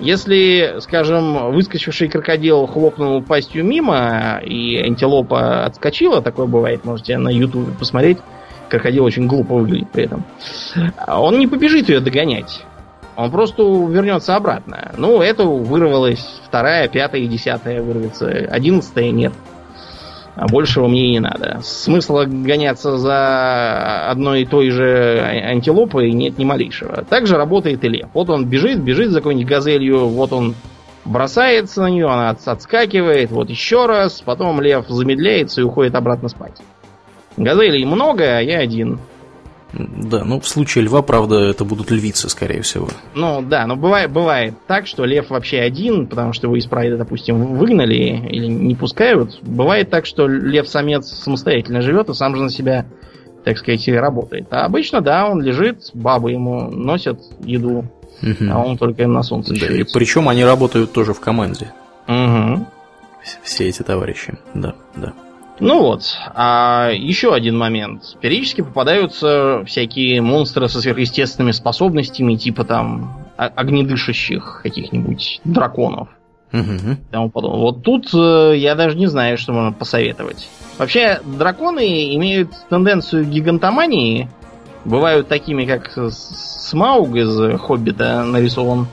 Если, 0.00 0.80
скажем, 0.80 1.52
выскочивший 1.52 2.08
крокодил 2.08 2.66
хлопнул 2.66 3.22
пастью 3.22 3.64
мимо, 3.64 4.40
и 4.44 4.76
антилопа 4.76 5.64
отскочила, 5.64 6.20
такое 6.20 6.46
бывает, 6.46 6.84
можете 6.84 7.16
на 7.16 7.28
ютубе 7.28 7.72
посмотреть, 7.78 8.18
крокодил 8.68 9.04
очень 9.04 9.28
глупо 9.28 9.54
выглядит 9.54 9.90
при 9.92 10.06
этом. 10.06 10.24
Он 11.06 11.38
не 11.38 11.46
побежит 11.46 11.88
ее 11.88 12.00
догонять. 12.00 12.64
Он 13.16 13.30
просто 13.30 13.62
вернется 13.62 14.36
обратно. 14.36 14.92
Ну, 14.96 15.22
это 15.22 15.44
вырвалось 15.44 16.40
вторая, 16.44 16.88
пятая, 16.88 17.26
десятая 17.26 17.82
вырвется. 17.82 18.28
Одиннадцатая 18.28 19.10
нет. 19.10 19.32
А 20.34 20.46
большего 20.48 20.86
мне 20.86 21.06
и 21.06 21.10
не 21.12 21.20
надо. 21.20 21.60
Смысла 21.62 22.26
гоняться 22.26 22.98
за 22.98 24.10
одной 24.10 24.42
и 24.42 24.44
той 24.44 24.68
же 24.68 25.18
антилопой 25.22 26.12
нет 26.12 26.36
ни 26.36 26.44
малейшего. 26.44 27.04
Также 27.04 27.38
работает 27.38 27.82
и 27.84 27.88
лев. 27.88 28.08
Вот 28.12 28.28
он 28.28 28.44
бежит, 28.44 28.78
бежит 28.80 29.10
за 29.12 29.20
какой-нибудь 29.20 29.48
газелью, 29.48 30.08
вот 30.08 30.34
он 30.34 30.54
бросается 31.06 31.80
на 31.80 31.88
нее, 31.88 32.06
она 32.06 32.30
отскакивает, 32.30 33.30
вот 33.30 33.48
еще 33.48 33.86
раз, 33.86 34.20
потом 34.20 34.60
лев 34.60 34.86
замедляется 34.88 35.62
и 35.62 35.64
уходит 35.64 35.94
обратно 35.94 36.28
спать. 36.28 36.60
Газелей 37.38 37.86
много, 37.86 38.36
а 38.36 38.40
я 38.40 38.58
один. 38.58 38.98
Да, 39.72 40.24
ну 40.24 40.40
в 40.40 40.46
случае 40.46 40.84
льва, 40.84 41.02
правда, 41.02 41.36
это 41.36 41.64
будут 41.64 41.90
львицы, 41.90 42.28
скорее 42.28 42.62
всего. 42.62 42.88
Ну 43.14 43.42
да, 43.42 43.66
но 43.66 43.76
бывает, 43.76 44.10
бывает 44.10 44.54
так, 44.66 44.86
что 44.86 45.04
лев 45.04 45.30
вообще 45.30 45.58
один, 45.58 46.06
потому 46.06 46.32
что 46.32 46.48
вы 46.48 46.58
из 46.58 46.66
прайда, 46.66 46.96
допустим, 46.96 47.56
выгнали 47.56 48.26
или 48.28 48.46
не 48.46 48.74
пускают. 48.74 49.38
Бывает 49.42 49.90
так, 49.90 50.06
что 50.06 50.26
лев-самец 50.28 51.08
самостоятельно 51.08 51.82
живет 51.82 52.08
и 52.08 52.14
сам 52.14 52.36
же 52.36 52.44
на 52.44 52.50
себя, 52.50 52.86
так 53.44 53.58
сказать, 53.58 53.86
работает. 53.88 54.46
А 54.50 54.64
обычно, 54.64 55.00
да, 55.00 55.28
он 55.28 55.42
лежит, 55.42 55.90
бабы 55.94 56.32
ему 56.32 56.70
носят 56.70 57.20
еду, 57.40 57.84
угу. 58.22 58.50
а 58.50 58.64
он 58.64 58.78
только 58.78 59.06
на 59.06 59.22
солнце 59.22 59.54
да, 59.58 59.66
и 59.66 59.84
Причем 59.92 60.28
они 60.28 60.44
работают 60.44 60.92
тоже 60.92 61.12
в 61.12 61.20
команде. 61.20 61.72
Угу. 62.06 62.66
Все 63.42 63.68
эти 63.68 63.82
товарищи, 63.82 64.38
да, 64.54 64.76
да. 64.94 65.12
Ну 65.58 65.82
вот, 65.82 66.16
а 66.34 66.90
еще 66.92 67.34
один 67.34 67.56
момент. 67.56 68.16
Периодически 68.20 68.60
попадаются 68.60 69.62
всякие 69.66 70.20
монстры 70.20 70.68
со 70.68 70.80
сверхъестественными 70.80 71.52
способностями, 71.52 72.34
типа 72.34 72.64
там 72.64 73.26
огнедышащих 73.36 74.60
каких-нибудь 74.62 75.40
драконов. 75.44 76.08
Угу. 76.52 76.96
Тому 77.10 77.30
подобное. 77.30 77.60
Вот 77.60 77.82
тут 77.82 78.08
э, 78.14 78.54
я 78.56 78.74
даже 78.74 78.96
не 78.96 79.06
знаю, 79.06 79.36
что 79.36 79.52
можно 79.52 79.72
посоветовать. 79.72 80.48
Вообще, 80.78 81.20
драконы 81.24 82.14
имеют 82.14 82.50
тенденцию 82.70 83.24
гигантомании. 83.24 84.28
Бывают 84.84 85.26
такими, 85.26 85.64
как 85.64 85.90
Смауг 86.10 87.16
из 87.16 87.60
Хоббита 87.60 88.22
нарисован. 88.22 88.86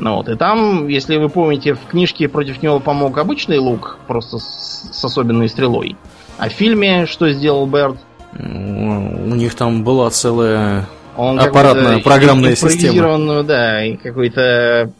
Ну 0.00 0.16
вот, 0.16 0.30
и 0.30 0.34
там, 0.34 0.88
если 0.88 1.18
вы 1.18 1.28
помните, 1.28 1.74
в 1.74 1.80
книжке 1.90 2.26
против 2.26 2.62
него 2.62 2.80
помог 2.80 3.18
обычный 3.18 3.58
лук, 3.58 3.98
просто 4.06 4.38
с, 4.38 4.88
с 4.92 5.04
особенной 5.04 5.48
стрелой. 5.50 5.94
А 6.38 6.48
в 6.48 6.52
фильме 6.52 7.04
что 7.04 7.30
сделал 7.30 7.66
Берт? 7.66 7.98
У 8.32 9.34
них 9.34 9.54
там 9.54 9.84
была 9.84 10.08
целая 10.08 10.88
Он 11.18 11.38
аппаратная 11.38 11.98
программная 11.98 12.56
система. 12.56 13.42
Да, 13.42 13.84
и 13.84 13.96
какой-то 13.96 14.90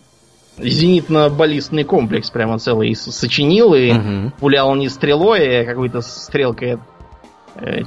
зенитно-баллистный 0.59 1.85
комплекс 1.85 2.29
прямо 2.29 2.59
целый 2.59 2.95
сочинил 2.95 3.73
и 3.73 3.93
угу. 3.93 4.33
пулял 4.39 4.75
не 4.75 4.91
стрелой, 4.91 5.63
а 5.63 5.65
какой-то 5.65 6.03
стрелкой 6.03 6.79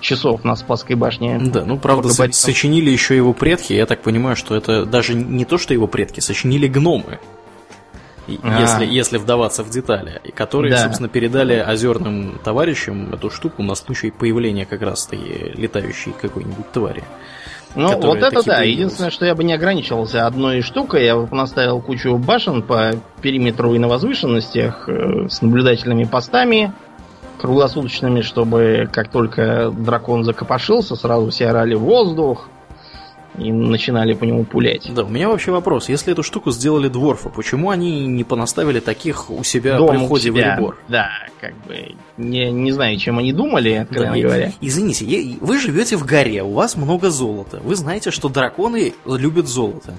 часов 0.01 0.43
на 0.43 0.55
Спасской 0.55 0.95
башне. 0.95 1.39
Да, 1.39 1.65
ну 1.65 1.77
правда, 1.77 2.09
со- 2.09 2.31
сочинили 2.31 2.89
еще 2.89 3.15
его 3.15 3.33
предки. 3.33 3.73
Я 3.73 3.85
так 3.85 4.01
понимаю, 4.01 4.35
что 4.35 4.55
это 4.55 4.85
даже 4.85 5.13
не 5.13 5.45
то, 5.45 5.57
что 5.57 5.73
его 5.73 5.87
предки, 5.87 6.19
сочинили 6.19 6.67
гномы. 6.67 7.19
А. 8.41 8.61
Если, 8.61 8.85
если 8.85 9.17
вдаваться 9.17 9.63
в 9.63 9.69
детали, 9.69 10.21
которые, 10.33 10.71
да. 10.71 10.83
собственно, 10.83 11.09
передали 11.09 11.59
озерным 11.59 12.39
товарищам 12.43 13.13
эту 13.13 13.29
штуку 13.29 13.63
на 13.63 13.75
случай 13.75 14.11
появления 14.11 14.65
как 14.65 14.81
раз-таки 14.81 15.51
летающей 15.55 16.13
какой-нибудь 16.19 16.71
твари. 16.71 17.03
Ну, 17.75 17.99
вот 17.99 18.17
это 18.19 18.43
да. 18.43 18.57
Появилась. 18.57 18.67
Единственное, 18.67 19.11
что 19.11 19.25
я 19.25 19.35
бы 19.35 19.43
не 19.43 19.53
ограничивался 19.53 20.25
одной 20.25 20.61
штукой, 20.61 21.05
я 21.05 21.17
бы 21.17 21.35
наставил 21.35 21.81
кучу 21.81 22.17
башен 22.17 22.61
по 22.61 22.91
периметру 23.21 23.73
и 23.73 23.79
на 23.79 23.87
возвышенностях 23.87 24.87
э, 24.87 25.27
с 25.27 25.41
наблюдательными 25.41 26.03
постами, 26.03 26.71
круглосуточными, 27.43 28.21
чтобы 28.21 28.89
как 28.89 29.09
только 29.09 29.69
дракон 29.69 30.23
закопошился, 30.23 30.95
сразу 30.95 31.29
все 31.29 31.47
орали 31.47 31.75
воздух 31.75 32.47
и 33.37 33.51
начинали 33.51 34.13
по 34.13 34.23
нему 34.23 34.45
пулять. 34.45 34.89
Да, 34.95 35.03
у 35.03 35.09
меня 35.09 35.27
вообще 35.27 35.51
вопрос. 35.51 35.89
Если 35.89 36.13
эту 36.13 36.23
штуку 36.23 36.51
сделали 36.51 36.87
дворфа, 36.87 37.27
почему 37.27 37.69
они 37.69 38.07
не 38.07 38.23
понаставили 38.23 38.79
таких 38.79 39.29
у 39.29 39.43
себя 39.43 39.75
Дом 39.75 39.89
при 39.89 39.97
входе 39.97 40.31
в 40.31 40.37
Элибор? 40.37 40.77
Да, 40.87 41.09
как 41.41 41.53
бы 41.67 41.95
не, 42.15 42.49
не 42.49 42.71
знаю, 42.71 42.95
чем 42.95 43.19
они 43.19 43.33
думали, 43.33 43.73
откровенно 43.73 44.15
да, 44.15 44.21
говоря. 44.21 44.53
Извините, 44.61 45.37
вы 45.41 45.59
живете 45.59 45.97
в 45.97 46.05
горе, 46.05 46.43
у 46.43 46.53
вас 46.53 46.77
много 46.77 47.09
золота. 47.09 47.59
Вы 47.61 47.75
знаете, 47.75 48.11
что 48.11 48.29
драконы 48.29 48.93
любят 49.05 49.49
золото. 49.49 49.93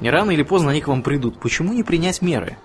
Не 0.00 0.08
рано 0.08 0.30
или 0.30 0.42
поздно 0.42 0.70
они 0.70 0.80
к 0.80 0.88
вам 0.88 1.02
придут. 1.02 1.38
Почему 1.40 1.74
не 1.74 1.82
принять 1.82 2.22
меры? 2.22 2.56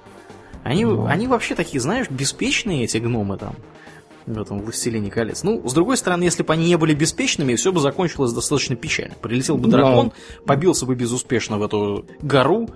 Они, 0.63 0.85
ну. 0.85 1.05
они 1.05 1.27
вообще 1.27 1.53
такие, 1.53 1.81
знаешь, 1.81 2.09
беспечные, 2.09 2.85
эти 2.85 2.97
гномы 2.97 3.35
там 3.35 3.55
в 4.25 4.39
этом 4.39 4.59
«Властелине 4.59 5.09
колец». 5.09 5.43
Ну, 5.43 5.67
с 5.67 5.73
другой 5.73 5.97
стороны, 5.97 6.23
если 6.23 6.43
бы 6.43 6.53
они 6.53 6.67
не 6.67 6.77
были 6.77 6.93
беспечными, 6.93 7.55
все 7.55 7.71
бы 7.71 7.79
закончилось 7.79 8.33
достаточно 8.33 8.75
печально. 8.75 9.15
Прилетел 9.21 9.57
бы 9.57 9.69
дракон, 9.69 10.07
Но... 10.07 10.45
побился 10.45 10.85
бы 10.85 10.95
безуспешно 10.95 11.57
в 11.57 11.63
эту 11.63 12.05
гору, 12.21 12.69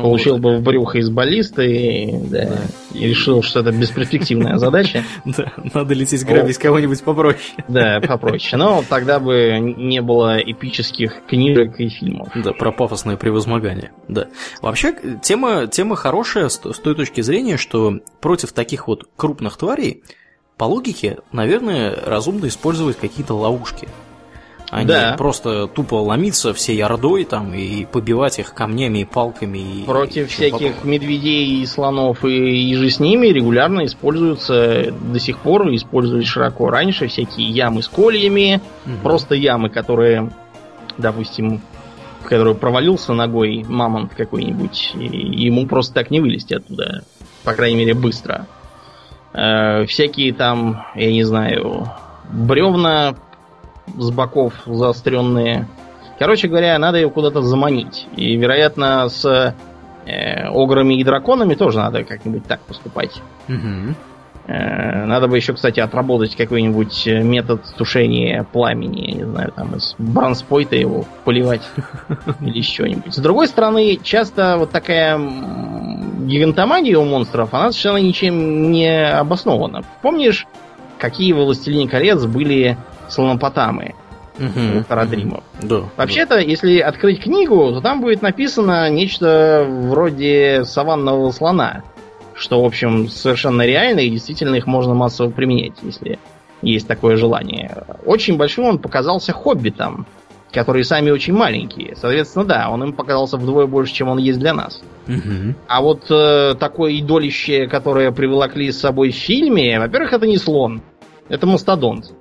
Получил 0.00 0.34
вот. 0.34 0.42
бы 0.42 0.56
в 0.56 0.62
брюхо 0.62 0.98
из 0.98 1.10
баллиста 1.10 1.62
и, 1.62 2.10
да, 2.28 2.46
да. 2.46 2.98
и 2.98 3.08
решил, 3.08 3.42
что 3.42 3.60
это 3.60 3.72
бесперспективная 3.72 4.56
задача. 4.56 5.04
Да, 5.24 5.52
надо 5.74 5.94
лететь 5.94 6.24
грабить 6.24 6.58
кого-нибудь 6.58 7.02
попроще. 7.02 7.40
Да, 7.68 8.00
попроще. 8.00 8.56
Но 8.56 8.82
тогда 8.88 9.18
бы 9.18 9.58
не 9.60 10.00
было 10.00 10.38
эпических 10.38 11.22
книжек 11.26 11.78
и 11.78 11.88
фильмов. 11.88 12.28
Да, 12.34 12.52
про 12.52 12.72
пафосное 12.72 13.16
превозмогание. 13.16 13.92
Да. 14.08 14.28
Вообще, 14.60 14.94
тема, 15.22 15.66
тема 15.66 15.96
хорошая 15.96 16.48
с 16.48 16.58
той 16.58 16.94
точки 16.94 17.20
зрения, 17.20 17.56
что 17.56 18.00
против 18.20 18.52
таких 18.52 18.88
вот 18.88 19.08
крупных 19.16 19.56
тварей 19.56 20.02
по 20.56 20.64
логике, 20.64 21.18
наверное, 21.32 21.96
разумно 22.04 22.46
использовать 22.46 22.96
какие-то 22.98 23.34
ловушки. 23.34 23.88
А 24.72 24.84
да. 24.84 25.10
не 25.10 25.16
просто 25.18 25.66
тупо 25.66 25.96
ломиться 25.96 26.54
всей 26.54 26.82
ордой 26.82 27.24
там 27.24 27.52
и 27.52 27.84
побивать 27.84 28.38
их 28.38 28.54
камнями 28.54 29.00
и 29.00 29.04
палками. 29.04 29.84
Против 29.84 30.24
и 30.24 30.28
всяких 30.30 30.76
подобное. 30.76 30.92
медведей 30.94 31.60
и 31.60 31.66
слонов 31.66 32.24
и, 32.24 32.70
и 32.70 32.74
же 32.74 32.88
с 32.88 32.98
ними 32.98 33.26
регулярно 33.26 33.84
используются 33.84 34.90
до 34.90 35.20
сих 35.20 35.40
пор, 35.40 35.68
использовались 35.74 36.26
широко 36.26 36.70
раньше 36.70 37.08
всякие 37.08 37.50
ямы 37.50 37.82
с 37.82 37.88
кольями, 37.88 38.62
угу. 38.86 38.94
просто 39.02 39.34
ямы, 39.34 39.68
которые, 39.68 40.30
допустим, 40.96 41.60
в 42.22 42.28
которую 42.28 42.54
провалился 42.54 43.12
ногой 43.12 43.66
мамонт 43.68 44.14
какой-нибудь, 44.14 44.92
и 44.94 45.44
ему 45.44 45.66
просто 45.66 45.92
так 45.92 46.10
не 46.10 46.20
вылезти 46.20 46.54
оттуда, 46.54 47.04
по 47.44 47.52
крайней 47.52 47.76
мере, 47.76 47.92
быстро. 47.92 48.46
Э, 49.32 49.84
всякие 49.86 50.32
там, 50.32 50.84
я 50.94 51.10
не 51.10 51.24
знаю, 51.24 51.90
бревна 52.30 53.14
с 53.96 54.10
боков 54.10 54.54
заостренные. 54.66 55.66
Короче 56.18 56.48
говоря, 56.48 56.78
надо 56.78 56.98
ее 56.98 57.10
куда-то 57.10 57.42
заманить. 57.42 58.06
И, 58.16 58.36
вероятно, 58.36 59.08
с 59.08 59.24
э, 60.06 60.48
ограми 60.48 61.00
и 61.00 61.04
драконами 61.04 61.54
тоже 61.54 61.78
надо 61.78 62.04
как-нибудь 62.04 62.46
так 62.46 62.60
поступать. 62.60 63.22
Угу. 63.48 63.94
Э, 64.46 65.04
надо 65.04 65.28
бы 65.28 65.36
еще, 65.36 65.52
кстати, 65.52 65.78
отработать 65.78 66.34
какой-нибудь 66.34 67.06
э, 67.06 67.22
метод 67.22 67.62
тушения 67.76 68.44
пламени, 68.44 69.10
я 69.10 69.16
не 69.18 69.24
знаю, 69.24 69.52
там 69.54 69.76
из 69.76 69.94
бранспойта 69.98 70.74
его 70.74 71.04
поливать 71.24 71.62
или 72.40 72.58
еще 72.58 72.88
нибудь. 72.88 73.14
С 73.14 73.18
другой 73.18 73.46
стороны, 73.46 74.00
часто 74.02 74.56
вот 74.58 74.70
такая 74.70 75.18
гигантомания 75.18 76.98
у 76.98 77.04
монстров, 77.04 77.54
она 77.54 77.70
совершенно 77.70 77.98
ничем 77.98 78.72
не 78.72 79.08
обоснована. 79.08 79.82
Помнишь, 80.02 80.46
какие 80.98 81.32
в 81.32 81.36
«Властелине 81.36 81.88
колец» 81.88 82.24
были 82.24 82.76
слонопотамы? 83.08 83.94
Угу. 84.38 84.78
у 84.80 84.82
Тарадримов. 84.84 85.44
Да. 85.60 85.82
Вообще-то, 85.98 86.36
да. 86.36 86.40
если 86.40 86.78
открыть 86.78 87.22
книгу, 87.22 87.70
то 87.70 87.82
там 87.82 88.00
будет 88.00 88.22
написано 88.22 88.88
нечто 88.88 89.66
вроде 89.68 90.64
саванного 90.64 91.30
слона 91.32 91.82
что, 92.42 92.60
в 92.60 92.64
общем, 92.64 93.08
совершенно 93.08 93.62
реально, 93.62 94.00
и 94.00 94.10
действительно 94.10 94.56
их 94.56 94.66
можно 94.66 94.94
массово 94.94 95.30
применять, 95.30 95.74
если 95.82 96.18
есть 96.60 96.88
такое 96.88 97.16
желание. 97.16 97.84
Очень 98.04 98.36
большим 98.36 98.64
он 98.64 98.78
показался 98.78 99.32
хоббитам, 99.32 100.06
которые 100.52 100.84
сами 100.84 101.10
очень 101.10 101.34
маленькие. 101.34 101.94
Соответственно, 101.94 102.44
да, 102.44 102.68
он 102.70 102.82
им 102.82 102.92
показался 102.92 103.36
вдвое 103.36 103.66
больше, 103.66 103.94
чем 103.94 104.08
он 104.08 104.18
есть 104.18 104.40
для 104.40 104.54
нас. 104.54 104.82
Угу. 105.06 105.54
А 105.68 105.80
вот 105.80 106.10
э, 106.10 106.54
такое 106.58 106.92
идолище, 106.94 107.68
которое 107.68 108.10
приволокли 108.10 108.72
с 108.72 108.80
собой 108.80 109.12
в 109.12 109.16
фильме, 109.16 109.78
во-первых, 109.78 110.12
это 110.12 110.26
не 110.26 110.36
слон, 110.36 110.82
это 111.28 111.46
мастодонт. 111.46 112.12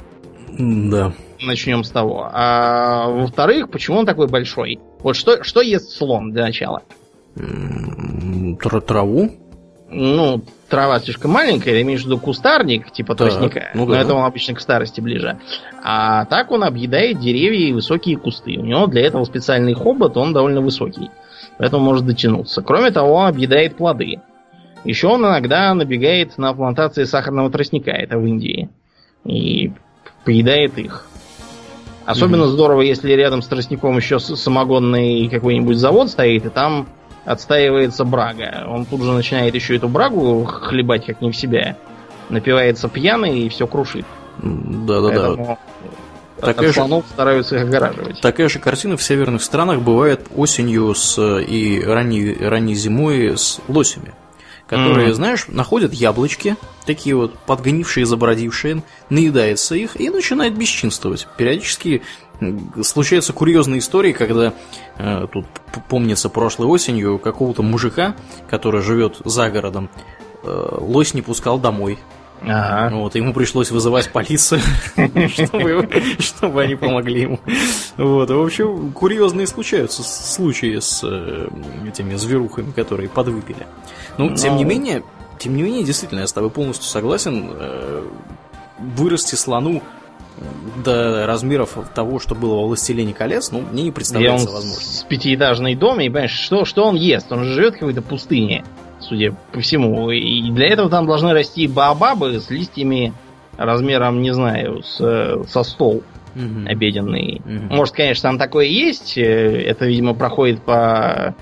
Да. 0.57 1.13
Начнем 1.41 1.83
с 1.83 1.89
того. 1.89 2.29
А 2.31 3.09
во-вторых, 3.09 3.71
почему 3.71 3.97
он 3.97 4.05
такой 4.05 4.27
большой? 4.27 4.79
Вот 4.99 5.15
что, 5.15 5.43
что 5.43 5.61
ест 5.61 5.89
слон 5.89 6.31
для 6.31 6.43
начала? 6.43 6.83
Траву? 8.85 9.31
Ну, 9.93 10.41
трава 10.69 10.99
слишком 10.99 11.31
маленькая, 11.31 11.75
я 11.75 11.81
имею 11.81 11.99
в 11.99 12.05
виду 12.05 12.17
кустарник, 12.17 12.91
типа 12.91 13.13
Так, 13.13 13.27
тростника. 13.27 13.71
ну 13.73 13.85
но 13.85 13.91
да. 13.91 14.01
это 14.01 14.13
он 14.13 14.23
обычно 14.23 14.55
к 14.55 14.61
старости 14.61 15.01
ближе. 15.01 15.37
А 15.83 16.25
так 16.25 16.49
он 16.51 16.63
объедает 16.63 17.19
деревья 17.19 17.67
и 17.67 17.73
высокие 17.73 18.17
кусты. 18.17 18.57
У 18.57 18.63
него 18.63 18.87
для 18.87 19.05
этого 19.05 19.25
специальный 19.25 19.73
хобот, 19.73 20.15
он 20.15 20.31
довольно 20.31 20.61
высокий. 20.61 21.11
Поэтому 21.57 21.83
может 21.83 22.05
дотянуться. 22.05 22.61
Кроме 22.61 22.91
того, 22.91 23.15
он 23.15 23.27
объедает 23.27 23.75
плоды. 23.75 24.21
Еще 24.85 25.07
он 25.07 25.21
иногда 25.25 25.73
набегает 25.73 26.37
на 26.37 26.53
плантации 26.53 27.03
сахарного 27.03 27.51
тростника, 27.51 27.91
это 27.91 28.17
в 28.17 28.25
Индии. 28.25 28.69
И 29.25 29.73
поедает 30.23 30.77
их. 30.77 31.05
Особенно 32.05 32.47
здорово, 32.47 32.81
если 32.81 33.11
рядом 33.11 33.41
с 33.41 33.47
тростником 33.47 33.97
еще 33.97 34.19
самогонный 34.19 35.27
какой-нибудь 35.27 35.77
завод 35.77 36.09
стоит, 36.09 36.45
и 36.45 36.49
там 36.49 36.87
отстаивается 37.25 38.03
брага. 38.03 38.65
Он 38.67 38.85
тут 38.85 39.01
же 39.03 39.11
начинает 39.11 39.53
еще 39.55 39.75
эту 39.75 39.87
брагу 39.87 40.43
хлебать 40.45 41.05
как 41.05 41.21
не 41.21 41.31
в 41.31 41.35
себя. 41.35 41.77
Напивается 42.29 42.87
пьяный 42.89 43.39
и 43.41 43.49
все 43.49 43.67
крушит. 43.67 44.05
Да-да-да. 44.41 45.25
Поэтому 45.25 45.57
Такая 46.39 46.69
от 46.69 46.75
же- 46.75 47.03
стараются 47.09 47.55
их 47.57 47.61
огораживать. 47.63 48.21
Такая 48.21 48.49
же 48.49 48.57
картина 48.59 48.97
в 48.97 49.03
северных 49.03 49.43
странах 49.43 49.81
бывает 49.81 50.21
осенью 50.35 50.95
с, 50.95 51.19
и 51.39 51.83
ранней, 51.85 52.35
ранней 52.39 52.73
зимой 52.73 53.37
с 53.37 53.59
лосями. 53.67 54.13
Которые, 54.71 55.07
Мгм. 55.07 55.15
знаешь, 55.15 55.45
находят 55.49 55.93
яблочки, 55.93 56.55
такие 56.85 57.13
вот 57.13 57.37
подгнившие, 57.39 58.05
забродившие, 58.05 58.83
наедается 59.09 59.75
их 59.75 59.99
и 59.99 60.09
начинает 60.09 60.57
бесчинствовать. 60.57 61.27
Периодически 61.37 62.01
случаются 62.81 63.33
курьезные 63.33 63.79
истории, 63.79 64.13
когда 64.13 64.53
э, 64.97 65.27
тут 65.29 65.45
помнится 65.89 66.29
прошлой 66.29 66.67
осенью 66.67 67.19
какого-то 67.19 67.63
мужика, 67.63 68.15
который 68.49 68.81
живет 68.81 69.17
за 69.25 69.49
городом, 69.49 69.89
э, 70.43 70.77
лось 70.79 71.13
не 71.13 71.21
пускал 71.21 71.59
домой. 71.59 71.99
Ага. 72.43 72.95
Вот, 72.95 73.15
ему 73.15 73.33
пришлось 73.33 73.69
вызывать 73.71 74.11
полицию, 74.11 74.61
чтобы, 75.29 75.87
чтобы 76.19 76.63
они 76.63 76.75
помогли 76.75 77.21
ему. 77.21 77.39
Вот, 77.97 78.29
в 78.29 78.41
общем, 78.41 78.91
курьезные 78.93 79.45
случаются 79.47 80.01
случаи 80.03 80.79
с 80.79 81.01
э, 81.03 81.47
этими 81.87 82.15
зверухами, 82.15 82.71
которые 82.71 83.09
подвыпили. 83.09 83.67
Ну, 84.17 84.35
тем 84.35 84.57
не 84.57 84.63
Ну. 84.63 84.69
менее, 84.71 85.03
тем 85.37 85.55
не 85.55 85.61
менее, 85.63 85.83
действительно, 85.83 86.21
я 86.21 86.27
с 86.27 86.33
тобой 86.33 86.49
полностью 86.49 86.85
согласен. 86.87 87.51
э, 87.53 88.03
Вырасти 88.79 89.35
слону 89.35 89.83
до 90.83 91.27
размеров 91.27 91.77
того, 91.93 92.19
что 92.19 92.33
было 92.33 92.55
во 92.55 92.65
«Властелине 92.65 93.13
колец», 93.13 93.51
ну, 93.51 93.61
мне 93.71 93.83
не 93.83 93.91
представляется 93.91 94.49
возможным. 94.49 94.81
с 94.81 95.03
пятиэтажный 95.03 95.75
дом, 95.75 95.99
и 95.99 96.07
понимаешь, 96.09 96.31
что, 96.31 96.65
что 96.65 96.85
он 96.85 96.95
ест? 96.95 97.31
Он 97.31 97.43
же 97.43 97.53
живет 97.53 97.75
в 97.75 97.79
какой-то 97.79 98.01
пустыне, 98.01 98.63
судя 99.11 99.35
по 99.51 99.59
всему. 99.59 100.09
И 100.09 100.49
для 100.51 100.67
этого 100.69 100.89
там 100.89 101.05
должны 101.05 101.33
расти 101.33 101.67
баобабы 101.67 102.39
с 102.39 102.49
листьями 102.49 103.11
размером, 103.57 104.21
не 104.21 104.31
знаю, 104.33 104.83
с, 104.83 105.01
э, 105.01 105.43
со 105.49 105.63
стол 105.63 106.01
Мгм. 106.33 106.65
обеденный. 106.65 107.41
Мгм. 107.43 107.67
Может, 107.75 107.93
конечно, 107.93 108.29
там 108.29 108.37
такое 108.39 108.65
есть. 108.67 109.17
э, 109.17 109.63
Это, 109.67 109.85
видимо, 109.85 110.13
проходит 110.13 110.61
по 110.61 111.35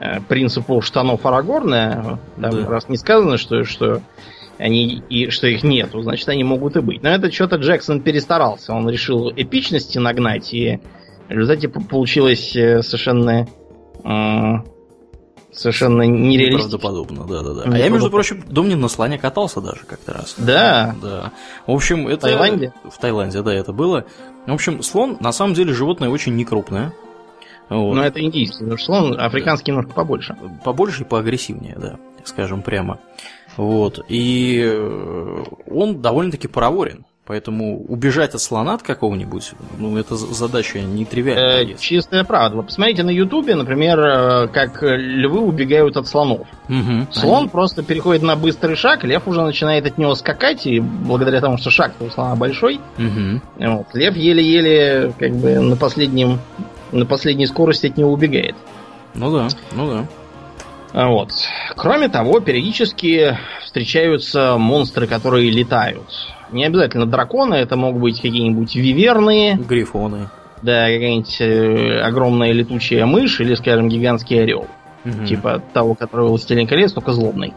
э, 0.00 0.20
принципу 0.28 0.80
штанов 0.80 1.24
Арагорна. 1.24 2.18
Там 2.40 2.50
Да. 2.64 2.68
раз 2.68 2.88
не 2.88 2.96
сказано, 2.96 3.38
что, 3.38 3.62
что 3.62 4.02
они 4.58 5.04
и 5.08 5.30
что 5.30 5.46
их 5.46 5.62
нету, 5.62 6.02
значит, 6.02 6.28
они 6.28 6.42
могут 6.42 6.74
и 6.76 6.80
быть. 6.80 7.00
Но 7.04 7.10
это 7.10 7.30
что-то 7.30 7.56
Джексон 7.56 8.00
перестарался. 8.00 8.72
Он 8.74 8.90
решил 8.90 9.30
эпичности 9.30 9.98
нагнать, 9.98 10.52
и 10.52 10.80
в 11.28 11.30
результате 11.30 11.68
по- 11.68 11.80
получилось 11.80 12.50
совершенно 12.50 13.46
совершенно 15.54 16.02
нереалистично. 16.02 16.76
Неправдоподобно, 16.76 17.24
да-да-да. 17.24 17.62
А 17.66 17.78
я, 17.78 17.88
между 17.88 18.10
прочим, 18.10 18.44
Домнин 18.48 18.80
на 18.80 18.88
слоне 18.88 19.18
катался 19.18 19.60
даже 19.60 19.80
как-то 19.86 20.12
раз. 20.12 20.34
Да. 20.38 20.94
Да. 21.02 21.32
В 21.66 21.72
общем, 21.72 22.08
это... 22.08 22.22
Таиланде? 22.22 22.72
В 22.84 22.98
Таиланде, 22.98 23.42
да, 23.42 23.52
это 23.54 23.72
было. 23.72 24.04
В 24.46 24.52
общем, 24.52 24.82
слон, 24.82 25.16
на 25.20 25.32
самом 25.32 25.54
деле, 25.54 25.72
животное 25.72 26.08
очень 26.08 26.34
некрупное. 26.34 26.92
Вот. 27.70 27.94
Но 27.94 28.04
это 28.04 28.20
индийский, 28.20 28.58
потому 28.58 28.76
что 28.76 28.86
слон 28.86 29.18
африканский 29.18 29.70
немножко 29.70 29.94
побольше. 29.94 30.36
Побольше 30.64 31.02
и 31.02 31.06
поагрессивнее, 31.06 31.76
да, 31.78 31.98
скажем 32.24 32.62
прямо. 32.62 32.98
Вот. 33.56 34.04
И 34.08 34.62
э, 34.62 35.44
он 35.70 36.02
довольно-таки 36.02 36.48
проворен. 36.48 37.06
Поэтому 37.26 37.82
убежать 37.88 38.34
от 38.34 38.42
слона 38.42 38.74
от 38.74 38.82
какого-нибудь, 38.82 39.52
ну, 39.78 39.96
это 39.96 40.14
задача 40.14 40.78
Э, 40.78 40.82
нетривиальная. 40.82 41.74
чистая 41.78 42.22
правда. 42.22 42.58
Вы 42.58 42.62
посмотрите 42.64 43.02
на 43.02 43.08
Ютубе, 43.08 43.54
например, 43.54 43.98
э, 43.98 44.48
как 44.48 44.82
э, 44.82 44.94
львы 44.98 45.40
убегают 45.40 45.96
от 45.96 46.06
слонов. 46.06 46.46
Мгм. 46.68 47.08
Слон 47.12 47.38
Они- 47.44 47.48
просто 47.48 47.82
переходит 47.82 48.22
на 48.22 48.36
быстрый 48.36 48.76
шаг, 48.76 49.04
лев 49.04 49.26
уже 49.26 49.40
начинает 49.40 49.86
от 49.86 49.96
него 49.96 50.14
скакать, 50.14 50.66
и 50.66 50.80
благодаря 50.80 51.40
тому, 51.40 51.56
что 51.56 51.70
шаг 51.70 51.94
у 52.00 52.10
слона 52.10 52.36
большой, 52.36 52.78
Мгм. 52.98 53.40
вот, 53.58 53.86
лев 53.94 54.14
еле-еле 54.16 55.14
как 55.18 55.32
бы 55.32 55.60
на 55.60 55.76
последнем 55.76 56.40
на 56.92 57.06
последней 57.06 57.46
скорости 57.46 57.86
от 57.86 57.96
него 57.96 58.12
убегает. 58.12 58.54
Ну 59.14 59.34
да, 59.34 59.48
ну 59.72 59.90
да. 59.90 60.06
А 60.92 61.08
Вот. 61.08 61.30
Кроме 61.74 62.08
того, 62.08 62.38
периодически 62.38 63.36
встречаются 63.64 64.56
монстры, 64.58 65.06
которые 65.08 65.50
летают. 65.50 66.04
Не 66.54 66.64
обязательно 66.66 67.06
драконы, 67.06 67.54
это 67.54 67.76
могут 67.76 68.00
быть 68.00 68.16
какие-нибудь 68.16 68.74
виверны, 68.76 69.58
Грифоны. 69.68 70.28
да, 70.62 70.82
какая-нибудь 70.84 71.40
э, 71.40 72.00
огромная 72.00 72.52
летучая 72.52 73.06
мышь 73.06 73.40
или, 73.40 73.54
скажем, 73.54 73.88
гигантский 73.88 74.40
орел. 74.42 74.66
Мгм. 75.04 75.26
Типа 75.26 75.60
того, 75.72 75.94
который 75.94 76.28
«Властелин 76.28 76.66
колец», 76.66 76.92
только 76.92 77.12
злобный. 77.12 77.52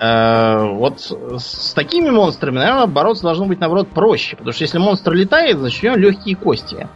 Э, 0.00 0.68
вот 0.72 1.00
с 1.00 1.72
такими 1.74 2.10
монстрами, 2.10 2.56
наверное, 2.58 2.86
бороться 2.86 3.24
должно 3.24 3.46
быть, 3.46 3.60
наоборот, 3.60 3.88
проще. 3.88 4.36
Потому 4.36 4.52
что 4.52 4.62
если 4.62 4.78
монстр 4.78 5.12
летает, 5.12 5.58
значит, 5.58 5.82
у 5.82 5.86
него 5.86 5.96
легкие 5.96 6.36
кости. 6.36 6.88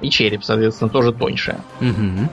И 0.00 0.10
череп, 0.10 0.44
соответственно, 0.44 0.90
тоже 0.90 1.12
тоньше. 1.12 1.56
Мгм. 1.80 2.28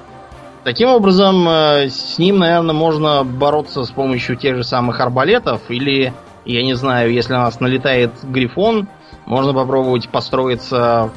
Таким 0.63 0.89
образом, 0.89 1.47
э, 1.47 1.89
с 1.89 2.17
ним, 2.19 2.39
наверное, 2.39 2.75
можно 2.75 3.23
бороться 3.23 3.83
с 3.83 3.89
помощью 3.91 4.35
тех 4.35 4.57
же 4.57 4.63
самых 4.63 4.99
арбалетов. 4.99 5.61
Или, 5.69 6.13
я 6.45 6.63
не 6.63 6.73
знаю, 6.73 7.11
если 7.11 7.33
на 7.33 7.43
нас 7.43 7.59
налетает 7.59 8.11
грифон, 8.23 8.87
можно 9.25 9.53
попробовать 9.53 10.09
построиться 10.09 11.11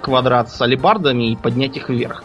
квадрат 0.00 0.50
с 0.50 0.60
алебардами 0.60 1.32
и 1.32 1.36
поднять 1.36 1.76
их 1.76 1.88
вверх. 1.88 2.24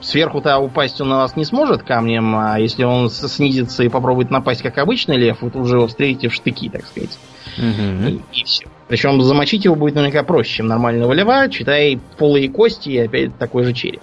Сверху-то 0.00 0.58
упасть 0.58 1.00
он 1.00 1.10
на 1.10 1.18
нас 1.18 1.36
не 1.36 1.44
сможет 1.44 1.84
камнем, 1.84 2.34
а 2.34 2.58
если 2.58 2.82
он 2.82 3.08
снизится 3.08 3.84
и 3.84 3.88
попробует 3.88 4.30
напасть 4.30 4.62
как 4.62 4.78
обычный 4.78 5.16
лев, 5.16 5.42
вы 5.42 5.50
тут 5.50 5.62
уже 5.62 5.76
его 5.76 5.86
встретите 5.86 6.28
в 6.28 6.34
штыки, 6.34 6.68
так 6.68 6.84
сказать. 6.86 7.18
Мгм. 7.56 8.22
И, 8.32 8.44
все. 8.44 8.66
Причем 8.88 9.22
замочить 9.22 9.64
его 9.64 9.76
будет 9.76 9.94
наверняка 9.94 10.24
проще, 10.24 10.56
чем 10.56 10.66
нормального 10.66 11.12
льва, 11.12 11.48
читай 11.48 12.00
полые 12.18 12.48
кости 12.48 12.88
и 12.88 12.98
опять 12.98 13.36
такой 13.38 13.64
же 13.64 13.72
череп. 13.72 14.02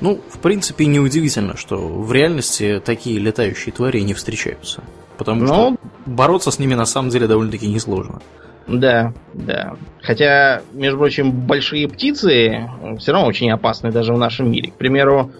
Ну, 0.00 0.20
в 0.30 0.38
принципе, 0.38 0.86
неудивительно, 0.86 1.56
что 1.56 1.76
в 1.76 2.12
реальности 2.12 2.80
такие 2.84 3.18
летающие 3.18 3.72
твари 3.72 4.00
не 4.00 4.14
встречаются. 4.14 4.82
Потому 5.18 5.40
Ну, 5.40 5.46
что 5.46 5.76
бороться 6.06 6.50
с 6.50 6.58
ними 6.58 6.74
на 6.74 6.86
самом 6.86 7.10
деле 7.10 7.26
довольно-таки 7.26 7.66
несложно. 7.66 8.20
Да, 8.68 9.12
да. 9.34 9.74
Хотя, 10.02 10.60
между 10.72 10.98
прочим, 10.98 11.32
большие 11.32 11.88
птицы 11.88 12.68
все 12.98 13.12
равно 13.12 13.26
очень 13.28 13.50
опасны 13.50 13.90
даже 13.90 14.12
в 14.14 14.18
нашем 14.18 14.50
мире. 14.50 14.70
К 14.70 14.74
примеру, 14.74 15.30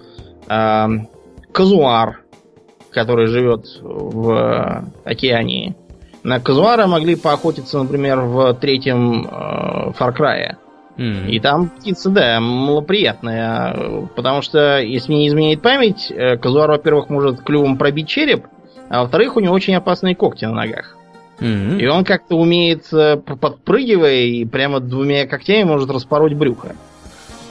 эм, 0.49 1.09
казуар, 1.53 2.21
который 2.91 3.27
живет 3.27 3.67
в 3.83 4.31
э, 4.31 4.83
океании. 5.05 5.77
На 6.25 6.41
казуара 6.41 6.87
могли 6.87 7.15
поохотиться, 7.17 7.79
например, 7.79 8.21
в 8.21 8.55
третьем 8.55 9.27
э, 9.27 9.93
Far 9.99 10.17
Cry. 10.17 10.57
И 11.29 11.39
там 11.39 11.69
птица, 11.69 12.11
да, 12.11 12.41
малоприятная. 12.41 13.73
э, 13.77 14.07
Потому 14.17 14.43
что, 14.43 14.81
если 14.81 15.13
не 15.13 15.29
изменяет 15.29 15.63
память, 15.63 16.11
э, 16.11 16.37
казуар, 16.39 16.71
во-первых, 16.71 17.09
может 17.09 17.43
клювом 17.43 17.77
пробить 17.79 18.09
череп, 18.09 18.47
а 18.89 19.03
во-вторых, 19.03 19.37
у 19.37 19.41
него 19.41 19.55
очень 19.55 19.75
опасные 19.75 20.15
когти 20.15 20.45
на 20.45 20.53
ногах. 20.53 20.97
М. 21.41 21.79
И 21.79 21.87
он 21.87 22.05
как-то 22.05 22.37
умеет, 22.37 22.93
э, 22.93 23.17
подпрыгивая, 23.17 24.23
и 24.23 24.45
прямо 24.45 24.81
двумя 24.81 25.27
когтями 25.27 25.65
может 25.65 25.91
распороть 25.91 26.35
брюхо. 26.35 26.75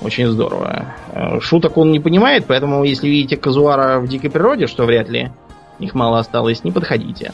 Очень 0.02 0.28
здорово. 0.28 0.94
Э, 1.14 1.40
Шуток 1.40 1.78
он 1.78 1.92
не 1.92 2.00
понимает, 2.00 2.46
поэтому 2.48 2.84
если 2.84 3.08
видите 3.08 3.38
казуара 3.38 4.00
в 4.00 4.08
дикой 4.08 4.30
природе, 4.30 4.68
что 4.68 4.86
вряд 4.86 5.10
ли 5.10 5.32
их 5.80 5.96
мало 5.96 6.20
осталось, 6.20 6.64
не 6.64 6.72
подходите. 6.72 7.32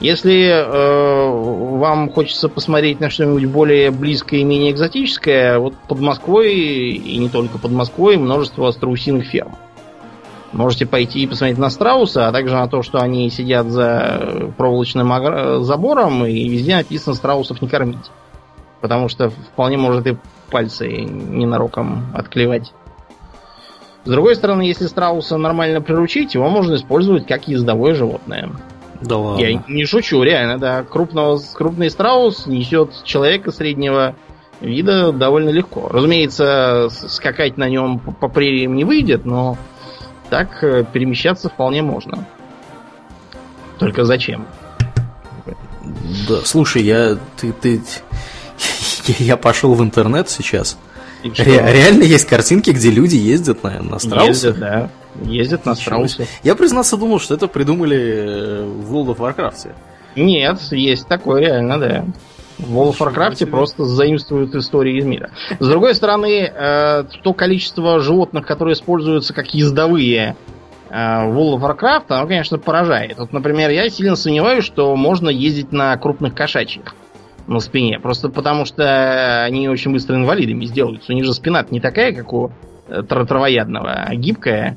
Если 0.00 0.48
э, 0.48 1.30
вам 1.30 2.08
хочется 2.08 2.48
посмотреть 2.48 3.00
на 3.00 3.10
что-нибудь 3.10 3.44
более 3.44 3.90
близкое 3.90 4.40
и 4.40 4.44
менее 4.44 4.72
экзотическое, 4.72 5.58
вот 5.58 5.74
под 5.88 6.00
Москвой, 6.00 6.54
и 6.54 7.18
не 7.18 7.28
только 7.28 7.58
под 7.58 7.72
Москвой, 7.72 8.16
множество 8.16 8.70
страусиных 8.70 9.26
ферм. 9.26 9.54
Можете 10.52 10.84
пойти 10.84 11.20
и 11.20 11.26
посмотреть 11.26 11.58
на 11.58 11.70
страуса, 11.70 12.26
а 12.26 12.32
также 12.32 12.54
на 12.54 12.66
то, 12.66 12.82
что 12.82 12.98
они 12.98 13.30
сидят 13.30 13.68
за 13.68 14.50
проволочным 14.56 15.62
забором, 15.62 16.24
и 16.26 16.48
везде 16.48 16.76
написано 16.76 17.14
страусов 17.14 17.62
не 17.62 17.68
кормить. 17.68 18.10
Потому 18.80 19.08
что 19.08 19.30
вполне 19.30 19.76
может 19.76 20.06
и 20.06 20.16
пальцы 20.50 20.88
ненароком 20.88 22.06
отклевать. 22.14 22.72
С 24.04 24.08
другой 24.10 24.34
стороны, 24.34 24.62
если 24.62 24.86
страуса 24.86 25.36
нормально 25.36 25.82
приручить, 25.82 26.34
его 26.34 26.48
можно 26.48 26.74
использовать 26.74 27.26
как 27.26 27.46
ездовое 27.46 27.94
животное. 27.94 28.50
Да 29.02 29.18
ладно. 29.18 29.42
Я 29.42 29.62
не 29.68 29.84
шучу, 29.84 30.22
реально, 30.22 30.58
да. 30.58 30.82
Крупного, 30.82 31.38
крупный 31.54 31.90
страус 31.90 32.46
несет 32.46 33.04
человека 33.04 33.50
среднего 33.52 34.16
вида 34.60 35.12
довольно 35.12 35.50
легко. 35.50 35.88
Разумеется, 35.88 36.88
скакать 36.90 37.56
на 37.56 37.68
нем 37.68 37.98
по 37.98 38.28
прериям 38.28 38.74
не 38.74 38.84
выйдет, 38.84 39.24
но 39.24 39.56
так 40.30 40.62
э, 40.62 40.84
перемещаться 40.90 41.48
вполне 41.48 41.82
можно. 41.82 42.24
Только 43.78 44.04
зачем? 44.04 44.46
Да, 46.28 46.40
слушай, 46.44 46.82
я 46.82 47.18
ты 47.36 47.52
ты 47.52 47.82
я 49.18 49.36
пошел 49.36 49.74
в 49.74 49.82
интернет 49.82 50.28
сейчас. 50.28 50.78
Ре- 51.22 51.72
реально 51.72 52.04
есть 52.04 52.26
картинки, 52.26 52.70
где 52.70 52.90
люди 52.90 53.16
ездят 53.16 53.62
на, 53.62 53.82
на 53.82 53.98
страусах? 53.98 54.28
Ездят, 54.28 54.58
да. 54.58 54.90
Ездят 55.22 55.66
на 55.66 55.74
страусах. 55.74 56.26
Я, 56.42 56.54
признаться, 56.54 56.96
думал, 56.96 57.20
что 57.20 57.34
это 57.34 57.46
придумали 57.46 57.98
э, 57.98 58.64
в 58.64 58.94
World 58.94 59.16
of 59.16 59.18
Warcraft. 59.18 59.72
Нет, 60.16 60.60
есть 60.70 61.06
такое 61.08 61.40
реально, 61.40 61.78
да. 61.78 62.04
В 62.60 62.76
World 62.76 62.92
of 62.92 63.14
Warcraft 63.14 63.46
просто 63.46 63.84
заимствуют 63.84 64.54
истории 64.54 64.98
из 64.98 65.04
мира. 65.04 65.30
С 65.58 65.66
другой 65.66 65.94
стороны, 65.94 66.42
э, 66.42 67.04
то 67.22 67.32
количество 67.32 68.00
животных, 68.00 68.46
которые 68.46 68.74
используются 68.74 69.32
как 69.32 69.54
ездовые 69.54 70.36
э, 70.90 70.92
в 70.92 71.38
World 71.38 71.58
of 71.58 71.78
Warcraft, 71.78 72.04
оно, 72.08 72.26
конечно, 72.26 72.58
поражает. 72.58 73.18
Вот, 73.18 73.32
например, 73.32 73.70
я 73.70 73.88
сильно 73.88 74.16
сомневаюсь, 74.16 74.64
что 74.64 74.94
можно 74.94 75.30
ездить 75.30 75.72
на 75.72 75.96
крупных 75.96 76.34
кошачьих 76.34 76.94
на 77.46 77.60
спине. 77.60 77.98
Просто 77.98 78.28
потому 78.28 78.64
что 78.64 79.42
они 79.44 79.68
очень 79.68 79.92
быстро 79.92 80.16
инвалидами 80.16 80.66
сделаются. 80.66 81.12
У 81.12 81.14
них 81.14 81.24
же 81.24 81.32
спина 81.34 81.64
не 81.70 81.80
такая, 81.80 82.14
как 82.14 82.32
у 82.32 82.52
э, 82.88 83.02
травоядного, 83.02 83.92
а 83.92 84.14
гибкая. 84.14 84.76